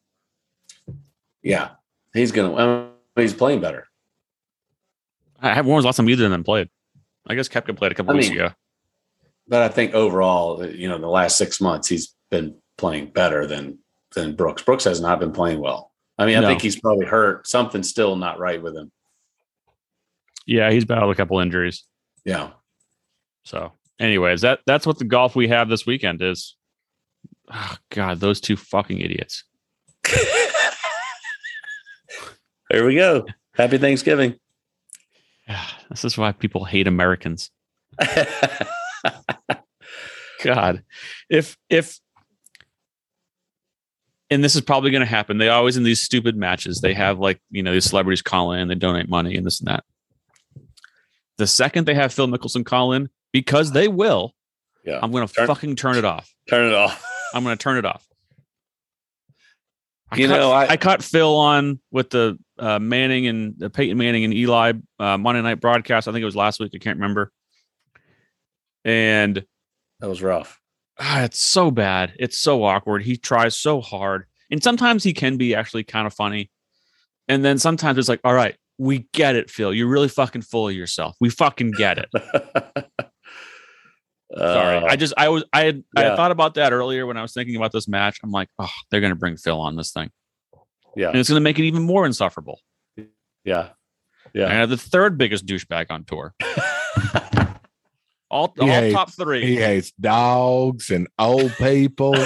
Yeah, 1.43 1.71
he's 2.13 2.31
going 2.31 2.55
to. 2.55 2.89
he's 3.15 3.33
playing 3.33 3.61
better. 3.61 3.87
I 5.41 5.59
when 5.61 5.75
was 5.75 5.83
the 5.83 5.87
last 5.87 5.97
time 5.97 6.09
either 6.09 6.25
of 6.25 6.31
them 6.31 6.43
played? 6.43 6.69
I 7.27 7.35
guess 7.35 7.47
Koepka 7.49 7.75
played 7.75 7.91
a 7.91 7.95
couple 7.95 8.13
I 8.13 8.15
weeks 8.15 8.29
mean, 8.29 8.39
ago. 8.39 8.49
But 9.47 9.63
I 9.63 9.69
think 9.69 9.93
overall, 9.93 10.65
you 10.65 10.87
know, 10.87 10.97
the 10.97 11.07
last 11.07 11.37
six 11.37 11.59
months 11.59 11.87
he's 11.87 12.15
been 12.29 12.55
playing 12.77 13.07
better 13.07 13.45
than 13.47 13.79
than 14.15 14.35
Brooks. 14.35 14.61
Brooks 14.61 14.83
has 14.85 15.01
not 15.01 15.19
been 15.19 15.31
playing 15.31 15.59
well. 15.59 15.91
I 16.17 16.25
mean, 16.25 16.37
I 16.37 16.41
No. 16.41 16.47
think 16.47 16.61
he's 16.61 16.79
probably 16.79 17.05
hurt. 17.05 17.47
Something's 17.47 17.89
still 17.89 18.15
not 18.15 18.39
right 18.39 18.61
with 18.61 18.75
him. 18.75 18.91
Yeah, 20.45 20.71
he's 20.71 20.85
battled 20.85 21.11
a 21.11 21.15
couple 21.15 21.39
injuries. 21.39 21.85
Yeah. 22.25 22.51
So, 23.43 23.71
anyways, 24.01 24.41
that 24.41 24.59
that's 24.65 24.85
what 24.85 24.99
the 24.99 25.05
golf 25.05 25.35
we 25.35 25.47
have 25.47 25.69
this 25.69 25.85
weekend 25.85 26.21
is. 26.21 26.57
Oh, 27.53 27.75
God, 27.89 28.19
those 28.19 28.41
two 28.41 28.57
fucking 28.57 28.99
idiots. 28.99 29.43
there 32.69 32.85
we 32.85 32.95
go. 32.95 33.25
Happy 33.53 33.77
Thanksgiving. 33.77 34.35
This 35.89 36.05
is 36.05 36.17
why 36.17 36.31
people 36.31 36.63
hate 36.63 36.87
Americans. 36.87 37.51
God, 40.41 40.83
if 41.29 41.57
if 41.69 41.99
and 44.29 44.41
this 44.41 44.55
is 44.55 44.61
probably 44.61 44.89
going 44.89 45.01
to 45.01 45.05
happen. 45.05 45.37
They 45.37 45.49
always 45.49 45.75
in 45.75 45.83
these 45.83 45.99
stupid 45.99 46.37
matches. 46.37 46.79
They 46.79 46.93
have 46.93 47.19
like 47.19 47.41
you 47.51 47.61
know 47.61 47.73
these 47.73 47.89
celebrities 47.89 48.21
call 48.21 48.53
in, 48.53 48.69
they 48.69 48.75
donate 48.75 49.09
money 49.09 49.35
and 49.35 49.45
this 49.45 49.59
and 49.59 49.67
that. 49.67 49.83
The 51.37 51.45
second 51.45 51.85
they 51.85 51.93
have 51.95 52.13
Phil 52.13 52.27
Mickelson 52.27 52.65
call 52.65 52.93
in, 52.93 53.09
because 53.31 53.71
they 53.71 53.87
will, 53.87 54.33
yeah. 54.85 54.99
I'm 55.01 55.11
going 55.11 55.27
to 55.27 55.45
fucking 55.45 55.75
turn 55.75 55.97
it 55.97 56.05
off. 56.05 56.33
Turn 56.49 56.67
it 56.67 56.73
off. 56.73 57.03
I'm 57.33 57.43
going 57.43 57.57
to 57.57 57.61
turn 57.61 57.77
it 57.77 57.85
off. 57.85 58.05
I 60.11 60.17
You 60.17 60.27
caught, 60.27 60.35
know, 60.39 60.51
I- 60.51 60.67
I 60.67 60.77
caught 60.77 61.03
Phil 61.03 61.35
on 61.37 61.79
with 61.91 62.09
the 62.09 62.37
uh, 62.59 62.79
Manning 62.79 63.27
and 63.27 63.53
the 63.57 63.69
Peyton 63.69 63.97
Manning 63.97 64.25
and 64.25 64.33
Eli 64.33 64.73
uh, 64.99 65.17
Monday 65.17 65.41
night 65.41 65.61
broadcast. 65.61 66.07
I 66.07 66.11
think 66.11 66.21
it 66.21 66.25
was 66.25 66.35
last 66.35 66.59
week. 66.59 66.71
I 66.75 66.79
can't 66.79 66.97
remember. 66.97 67.31
And 68.83 69.45
That 69.99 70.09
was 70.09 70.21
rough. 70.21 70.59
ah, 70.99 71.23
it's 71.23 71.39
so 71.39 71.71
bad. 71.71 72.13
It's 72.19 72.37
so 72.37 72.63
awkward. 72.63 73.03
He 73.03 73.15
tries 73.17 73.55
so 73.55 73.79
hard. 73.81 74.25
And 74.49 74.61
sometimes 74.61 75.03
he 75.03 75.13
can 75.13 75.37
be 75.37 75.55
actually 75.55 75.83
kind 75.83 76.05
of 76.05 76.13
funny. 76.13 76.51
And 77.27 77.45
then 77.45 77.57
sometimes 77.57 77.97
it's 77.97 78.09
like, 78.09 78.19
all 78.25 78.33
right, 78.33 78.55
we 78.77 79.07
get 79.13 79.35
it, 79.35 79.49
Phil. 79.49 79.73
You're 79.73 79.87
really 79.87 80.09
fucking 80.09 80.41
full 80.41 80.67
of 80.67 80.73
yourself. 80.75 81.15
We 81.21 81.29
fucking 81.29 81.71
get 81.77 81.99
it. 81.99 82.09
Sorry. 84.37 84.77
Uh, 84.77 84.85
I 84.85 84.95
just 84.95 85.13
I 85.17 85.29
was 85.29 85.43
I 85.51 85.63
had 85.65 85.83
I 85.95 86.01
yeah. 86.01 86.09
had 86.09 86.15
thought 86.15 86.31
about 86.31 86.53
that 86.55 86.71
earlier 86.73 87.05
when 87.05 87.17
I 87.17 87.21
was 87.21 87.33
thinking 87.33 87.55
about 87.57 87.71
this 87.71 87.87
match. 87.87 88.19
I'm 88.23 88.31
like, 88.31 88.47
oh, 88.59 88.69
they're 88.89 89.01
gonna 89.01 89.15
bring 89.15 89.35
Phil 89.37 89.59
on 89.59 89.75
this 89.75 89.91
thing. 89.91 90.09
yeah. 90.95 91.09
And 91.09 91.17
it's 91.17 91.27
gonna 91.29 91.41
make 91.41 91.59
it 91.59 91.63
even 91.65 91.83
more 91.83 92.05
insufferable. 92.05 92.59
Yeah. 93.43 93.69
I 93.69 94.29
Yeah. 94.33 94.53
have 94.53 94.69
the 94.69 94.77
third 94.77 95.17
biggest 95.17 95.45
douchebag 95.45 95.87
on 95.89 96.05
tour. 96.05 96.33
All, 98.29 98.53
all 98.61 98.65
hates- 98.67 98.93
top 98.95 99.11
three. 99.11 99.45
He 99.45 99.57
hates 99.57 99.91
dogs 99.99 100.89
and 100.89 101.09
old 101.19 101.51
people. 101.57 102.15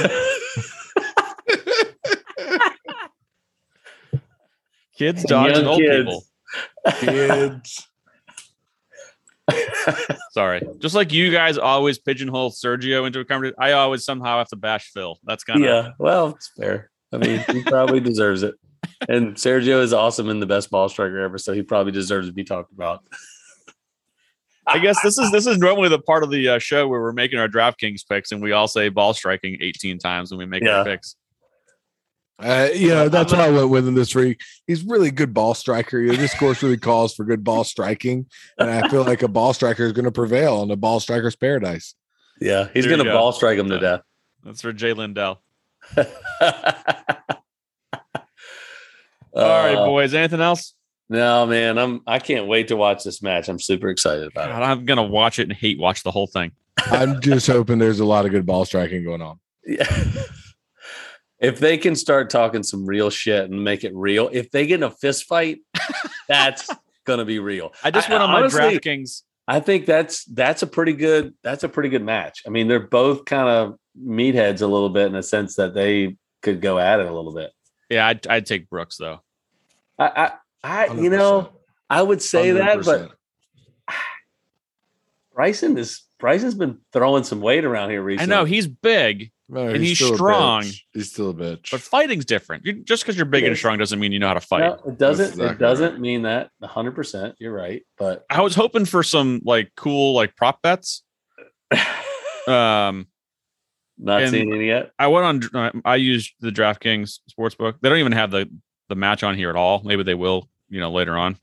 Kids, 4.98 5.24
dogs, 5.24 5.58
and 5.58 5.66
Young 5.66 5.68
old 5.68 5.80
kids. 5.82 6.06
people. 6.06 6.24
kids. 7.00 7.88
Sorry. 10.32 10.62
Just 10.80 10.96
like 10.96 11.12
you 11.14 11.32
guys 11.32 11.58
always 11.58 12.00
pigeonhole 12.00 12.52
Sergio 12.52 13.06
into 13.06 13.20
a 13.20 13.26
conversation, 13.26 13.56
I 13.60 13.74
always 13.74 14.04
somehow 14.04 14.38
have 14.40 14.50
to 14.50 14.56
bash 14.56 14.92
Phil. 14.94 15.20
That's 15.24 15.44
kind 15.44 15.64
of 15.64 15.66
yeah. 15.70 15.90
Well, 16.00 16.30
it's 16.30 16.52
fair. 16.58 16.90
I 17.14 17.18
mean, 17.18 17.44
he 17.52 17.62
probably 17.64 18.00
deserves 18.00 18.44
it. 18.44 18.56
And 19.08 19.36
Sergio 19.36 19.82
is 19.82 19.94
awesome 19.94 20.30
and 20.30 20.42
the 20.42 20.46
best 20.46 20.70
ball 20.70 20.90
striker 20.90 21.20
ever, 21.20 21.38
so 21.38 21.54
he 21.54 21.62
probably 21.62 21.92
deserves 21.92 22.28
to 22.28 22.34
be 22.34 22.44
talked 22.44 22.72
about. 22.72 23.04
I 24.68 24.80
guess 24.80 25.00
this 25.04 25.18
is 25.20 25.32
this 25.32 25.46
is 25.46 25.60
normally 25.60 25.90
the 25.90 26.00
part 26.00 26.24
of 26.24 26.32
the 26.32 26.50
uh, 26.50 26.60
show 26.60 26.88
where 26.88 27.00
we're 27.00 27.14
making 27.14 27.38
our 27.40 27.48
DraftKings 27.48 28.02
picks 28.10 28.32
and 28.32 28.42
we 28.42 28.52
all 28.52 28.68
say 28.68 28.90
ball 28.90 29.14
striking 29.14 29.58
18 29.62 30.00
times 30.00 30.32
when 30.32 30.40
we 30.40 30.46
make 30.46 30.64
Yeah. 30.64 30.80
our 30.80 30.86
picks. 30.86 31.16
Uh, 32.38 32.68
you 32.74 32.90
know, 32.90 33.08
that's 33.08 33.32
I'm 33.32 33.40
what 33.40 33.48
I 33.48 33.52
went 33.52 33.70
with 33.70 33.88
him 33.88 33.96
this 33.96 34.14
week. 34.14 34.42
He's 34.68 34.84
really 34.84 35.10
good 35.10 35.34
ball 35.34 35.54
striker. 35.54 36.00
You 36.00 36.12
know, 36.12 36.18
this 36.18 36.38
course 36.38 36.62
really 36.62 36.78
calls 36.78 37.16
for 37.16 37.24
good 37.24 37.44
ball 37.44 37.64
striking. 37.64 38.26
And 38.58 38.70
I 38.70 38.90
feel 38.90 39.04
like 39.04 39.24
a 39.24 39.28
ball 39.28 39.54
striker 39.54 39.84
is 39.84 39.94
going 39.94 40.06
to 40.06 40.12
prevail 40.12 40.62
in 40.64 40.72
a 40.72 40.76
ball 40.76 41.00
striker's 41.00 41.36
paradise. 41.36 41.96
Yeah, 42.42 42.68
he's 42.74 42.86
going 42.86 43.04
to 43.04 43.06
ball 43.06 43.32
strike 43.32 43.58
him 43.58 43.70
to 43.70 43.80
death. 43.80 44.02
That's 44.44 44.62
for 44.62 44.74
Jay 44.74 44.94
Lindell. 44.94 45.42
All 45.98 46.06
All 49.34 49.66
right, 49.66 49.76
boys. 49.76 50.14
Anything 50.14 50.42
else? 50.42 50.74
No, 51.08 51.46
man, 51.46 51.78
I'm. 51.78 52.02
I 52.08 52.20
can't 52.20 52.48
wait 52.48 52.70
to 52.70 52.76
watch 52.76 53.04
this 53.04 53.22
match. 53.22 53.48
I'm 53.48 53.60
super 53.60 53.90
excited 53.90 54.28
about 54.28 54.50
God, 54.50 54.64
I'm 54.64 54.86
gonna 54.86 55.04
watch 55.04 55.40
it 55.40 55.44
and 55.44 55.54
hate 55.54 55.80
watch 55.80 56.04
the 56.04 56.12
whole 56.12 56.28
thing. 56.28 56.52
I'm 56.78 57.22
just 57.22 57.48
hoping 57.48 57.78
there's 57.78 58.00
a 58.00 58.06
lot 58.06 58.26
of 58.26 58.32
good 58.32 58.46
ball 58.46 58.66
striking 58.66 59.04
going 59.04 59.22
on. 59.22 59.40
Yeah. 59.68 59.88
If 61.40 61.60
they 61.60 61.78
can 61.78 61.96
start 61.96 62.30
talking 62.30 62.64
some 62.64 62.86
real 62.86 63.10
shit 63.10 63.50
and 63.50 63.64
make 63.64 63.84
it 63.84 63.94
real, 63.96 64.30
if 64.32 64.52
they 64.52 64.66
get 64.66 64.76
in 64.76 64.84
a 64.84 64.92
fist 64.92 65.26
fight, 65.26 65.60
that's 66.28 66.70
gonna 67.06 67.26
be 67.26 67.40
real. 67.40 67.74
I 67.84 67.92
just 67.92 68.10
I- 68.10 68.14
went 68.14 68.24
on 68.24 68.32
my 68.32 68.40
honestly, 68.40 68.80
DraftKings. 68.80 69.24
I 69.48 69.60
think 69.60 69.86
that's 69.86 70.26
that's 70.26 70.64
a 70.64 70.68
pretty 70.68 70.94
good 70.94 71.34
that's 71.44 71.64
a 71.64 71.70
pretty 71.70 71.90
good 71.90 72.04
match. 72.04 72.42
I 72.48 72.50
mean, 72.50 72.68
they're 72.68 72.80
both 72.80 73.26
kind 73.26 73.48
of 73.48 73.78
meatheads 74.02 74.62
a 74.62 74.68
little 74.68 74.90
bit 74.90 75.08
in 75.08 75.14
the 75.14 75.24
sense 75.24 75.56
that 75.58 75.74
they 75.74 76.18
could 76.42 76.62
go 76.62 76.80
at 76.80 77.00
it 77.00 77.06
a 77.06 77.14
little 77.14 77.34
bit. 77.34 77.52
Yeah, 77.90 78.08
I'd, 78.08 78.26
I'd 78.28 78.46
take 78.46 78.70
Brooks 78.70 78.98
though. 78.98 79.22
I 80.00 80.32
I, 80.64 80.88
I 80.90 80.94
you 80.96 81.10
know, 81.10 81.52
I 81.90 82.02
would 82.02 82.22
say 82.22 82.52
that, 82.52 82.84
but 82.84 83.12
Bryson 85.34 85.78
is 85.78 86.04
Bryson's 86.18 86.56
been 86.56 86.80
throwing 86.92 87.24
some 87.24 87.42
weight 87.42 87.66
around 87.66 87.92
here 87.92 88.02
recently. 88.02 88.34
I 88.34 88.38
know 88.38 88.46
he's 88.46 88.68
big, 88.68 89.32
No, 89.48 89.68
and 89.68 89.84
he's 89.84 89.98
still 89.98 90.16
strong. 90.16 90.64
He's 90.94 91.12
still 91.12 91.30
a 91.30 91.34
bitch. 91.34 91.70
but 91.70 91.80
fighting's 91.80 92.26
different. 92.26 92.66
You, 92.66 92.84
just 92.84 93.04
because 93.04 93.16
you're 93.16 93.26
big 93.28 93.44
and 93.44 93.56
strong 93.56 93.78
doesn't 93.78 94.00
mean 94.00 94.12
you 94.12 94.18
know 94.18 94.28
how 94.28 94.34
to 94.34 94.42
fight. 94.42 94.62
No, 94.62 94.92
it 94.92 94.98
doesn't. 94.98 95.26
exactly 95.34 95.46
it 95.54 95.60
doesn't 95.60 96.00
mean 96.00 96.24
that 96.24 96.50
100. 96.60 96.92
percent 96.96 97.36
You're 97.40 97.54
right, 97.54 97.84
but 97.98 98.26
I 98.30 98.42
was 98.42 98.56
hoping 98.56 98.86
for 98.86 99.04
some 99.04 99.42
like 99.46 99.72
cool 99.78 100.16
like 100.16 100.36
prop 100.36 100.62
bets. 100.62 101.04
Um, 102.48 103.08
not 103.98 104.22
And- 104.22 104.32
seeing 104.32 104.54
any 104.54 104.68
yet. 104.68 104.92
I 105.00 105.08
went 105.08 105.26
on. 105.56 105.56
uh, 105.66 105.72
I 105.84 105.96
used 105.96 106.34
the 106.40 106.52
DraftKings 106.52 107.20
sportsbook. 107.32 107.76
They 107.82 107.90
don't 107.90 107.98
even 107.98 108.12
have 108.12 108.30
the 108.32 108.48
the 108.88 108.96
match 108.96 109.24
on 109.24 109.36
here 109.36 109.50
at 109.50 109.56
all. 109.56 109.82
Maybe 109.84 110.04
they 110.04 110.14
will, 110.14 110.48
you 110.70 110.80
know, 110.80 110.92
later 110.92 111.18
on. 111.18 111.38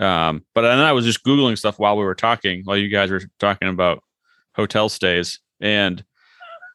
Um, 0.00 0.46
but 0.54 0.62
then 0.62 0.78
I 0.78 0.92
was 0.92 1.04
just 1.04 1.22
googling 1.24 1.58
stuff 1.58 1.78
while 1.78 1.96
we 1.98 2.04
were 2.04 2.14
talking, 2.14 2.62
while 2.64 2.78
you 2.78 2.88
guys 2.88 3.10
were 3.10 3.20
talking 3.38 3.68
about 3.68 4.02
hotel 4.54 4.88
stays, 4.88 5.40
and 5.60 6.02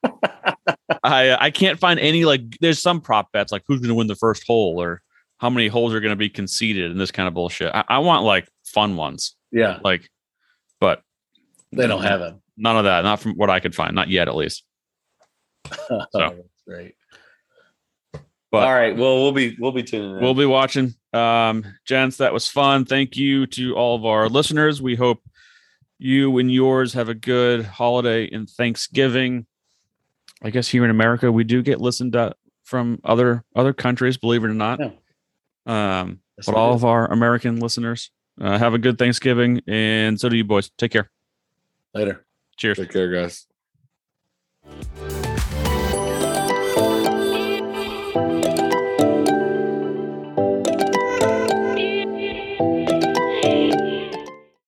I 1.03 1.35
I 1.39 1.51
can't 1.51 1.79
find 1.79 1.99
any 1.99 2.25
like. 2.25 2.57
There's 2.59 2.81
some 2.81 3.01
prop 3.01 3.31
bets 3.31 3.51
like 3.51 3.63
who's 3.67 3.79
going 3.79 3.89
to 3.89 3.95
win 3.95 4.07
the 4.07 4.15
first 4.15 4.45
hole 4.45 4.81
or 4.81 5.01
how 5.37 5.49
many 5.49 5.67
holes 5.67 5.93
are 5.93 5.99
going 5.99 6.11
to 6.11 6.15
be 6.17 6.29
conceded 6.29 6.91
and 6.91 6.99
this 6.99 7.11
kind 7.11 7.27
of 7.27 7.33
bullshit. 7.33 7.73
I, 7.73 7.83
I 7.87 7.97
want 7.99 8.23
like 8.25 8.47
fun 8.65 8.95
ones, 8.97 9.35
Yeah, 9.51 9.79
like, 9.83 10.09
but 10.81 11.01
they 11.71 11.87
don't 11.87 12.03
have 12.03 12.21
it. 12.21 12.33
none 12.57 12.77
of 12.77 12.83
that. 12.85 13.03
Not 13.03 13.19
from 13.21 13.33
what 13.35 13.49
I 13.49 13.59
could 13.59 13.73
find. 13.75 13.95
Not 13.95 14.09
yet, 14.09 14.27
at 14.27 14.35
least. 14.35 14.63
Oh, 15.91 16.05
that's 16.13 16.63
great. 16.67 16.95
But 18.51 18.63
All 18.63 18.73
right. 18.73 18.97
Well, 18.97 19.21
we'll 19.21 19.31
be 19.31 19.55
we'll 19.59 19.71
be 19.71 19.83
tuning 19.83 20.17
in. 20.17 20.21
we'll 20.23 20.33
be 20.33 20.45
watching. 20.45 20.95
Um, 21.13 21.63
gents, 21.85 22.17
that 22.17 22.33
was 22.33 22.47
fun. 22.47 22.85
Thank 22.85 23.15
you 23.15 23.45
to 23.47 23.75
all 23.75 23.95
of 23.95 24.05
our 24.05 24.27
listeners. 24.27 24.81
We 24.81 24.95
hope 24.95 25.21
you 25.99 26.37
and 26.39 26.51
yours 26.51 26.93
have 26.93 27.09
a 27.09 27.13
good 27.13 27.63
holiday 27.65 28.27
and 28.31 28.49
Thanksgiving. 28.49 29.45
I 30.41 30.49
guess 30.49 30.67
here 30.67 30.83
in 30.83 30.89
America, 30.89 31.31
we 31.31 31.43
do 31.43 31.61
get 31.61 31.81
listened 31.81 32.13
to 32.13 32.35
from 32.63 32.99
other 33.03 33.43
other 33.55 33.73
countries, 33.73 34.17
believe 34.17 34.43
it 34.43 34.47
or 34.47 34.53
not. 34.53 34.79
Yeah. 34.79 34.91
Um, 35.65 36.19
but 36.45 36.55
all 36.55 36.73
of 36.73 36.85
our 36.85 37.11
American 37.11 37.59
listeners, 37.59 38.11
uh, 38.39 38.57
have 38.57 38.73
a 38.73 38.77
good 38.77 38.97
Thanksgiving, 38.97 39.61
and 39.67 40.19
so 40.19 40.29
do 40.29 40.37
you 40.37 40.43
boys. 40.43 40.69
Take 40.77 40.91
care. 40.91 41.09
later. 41.93 42.25
Cheers. 42.57 42.77
Take 42.77 42.91
care, 42.91 43.11
guys. 43.11 43.47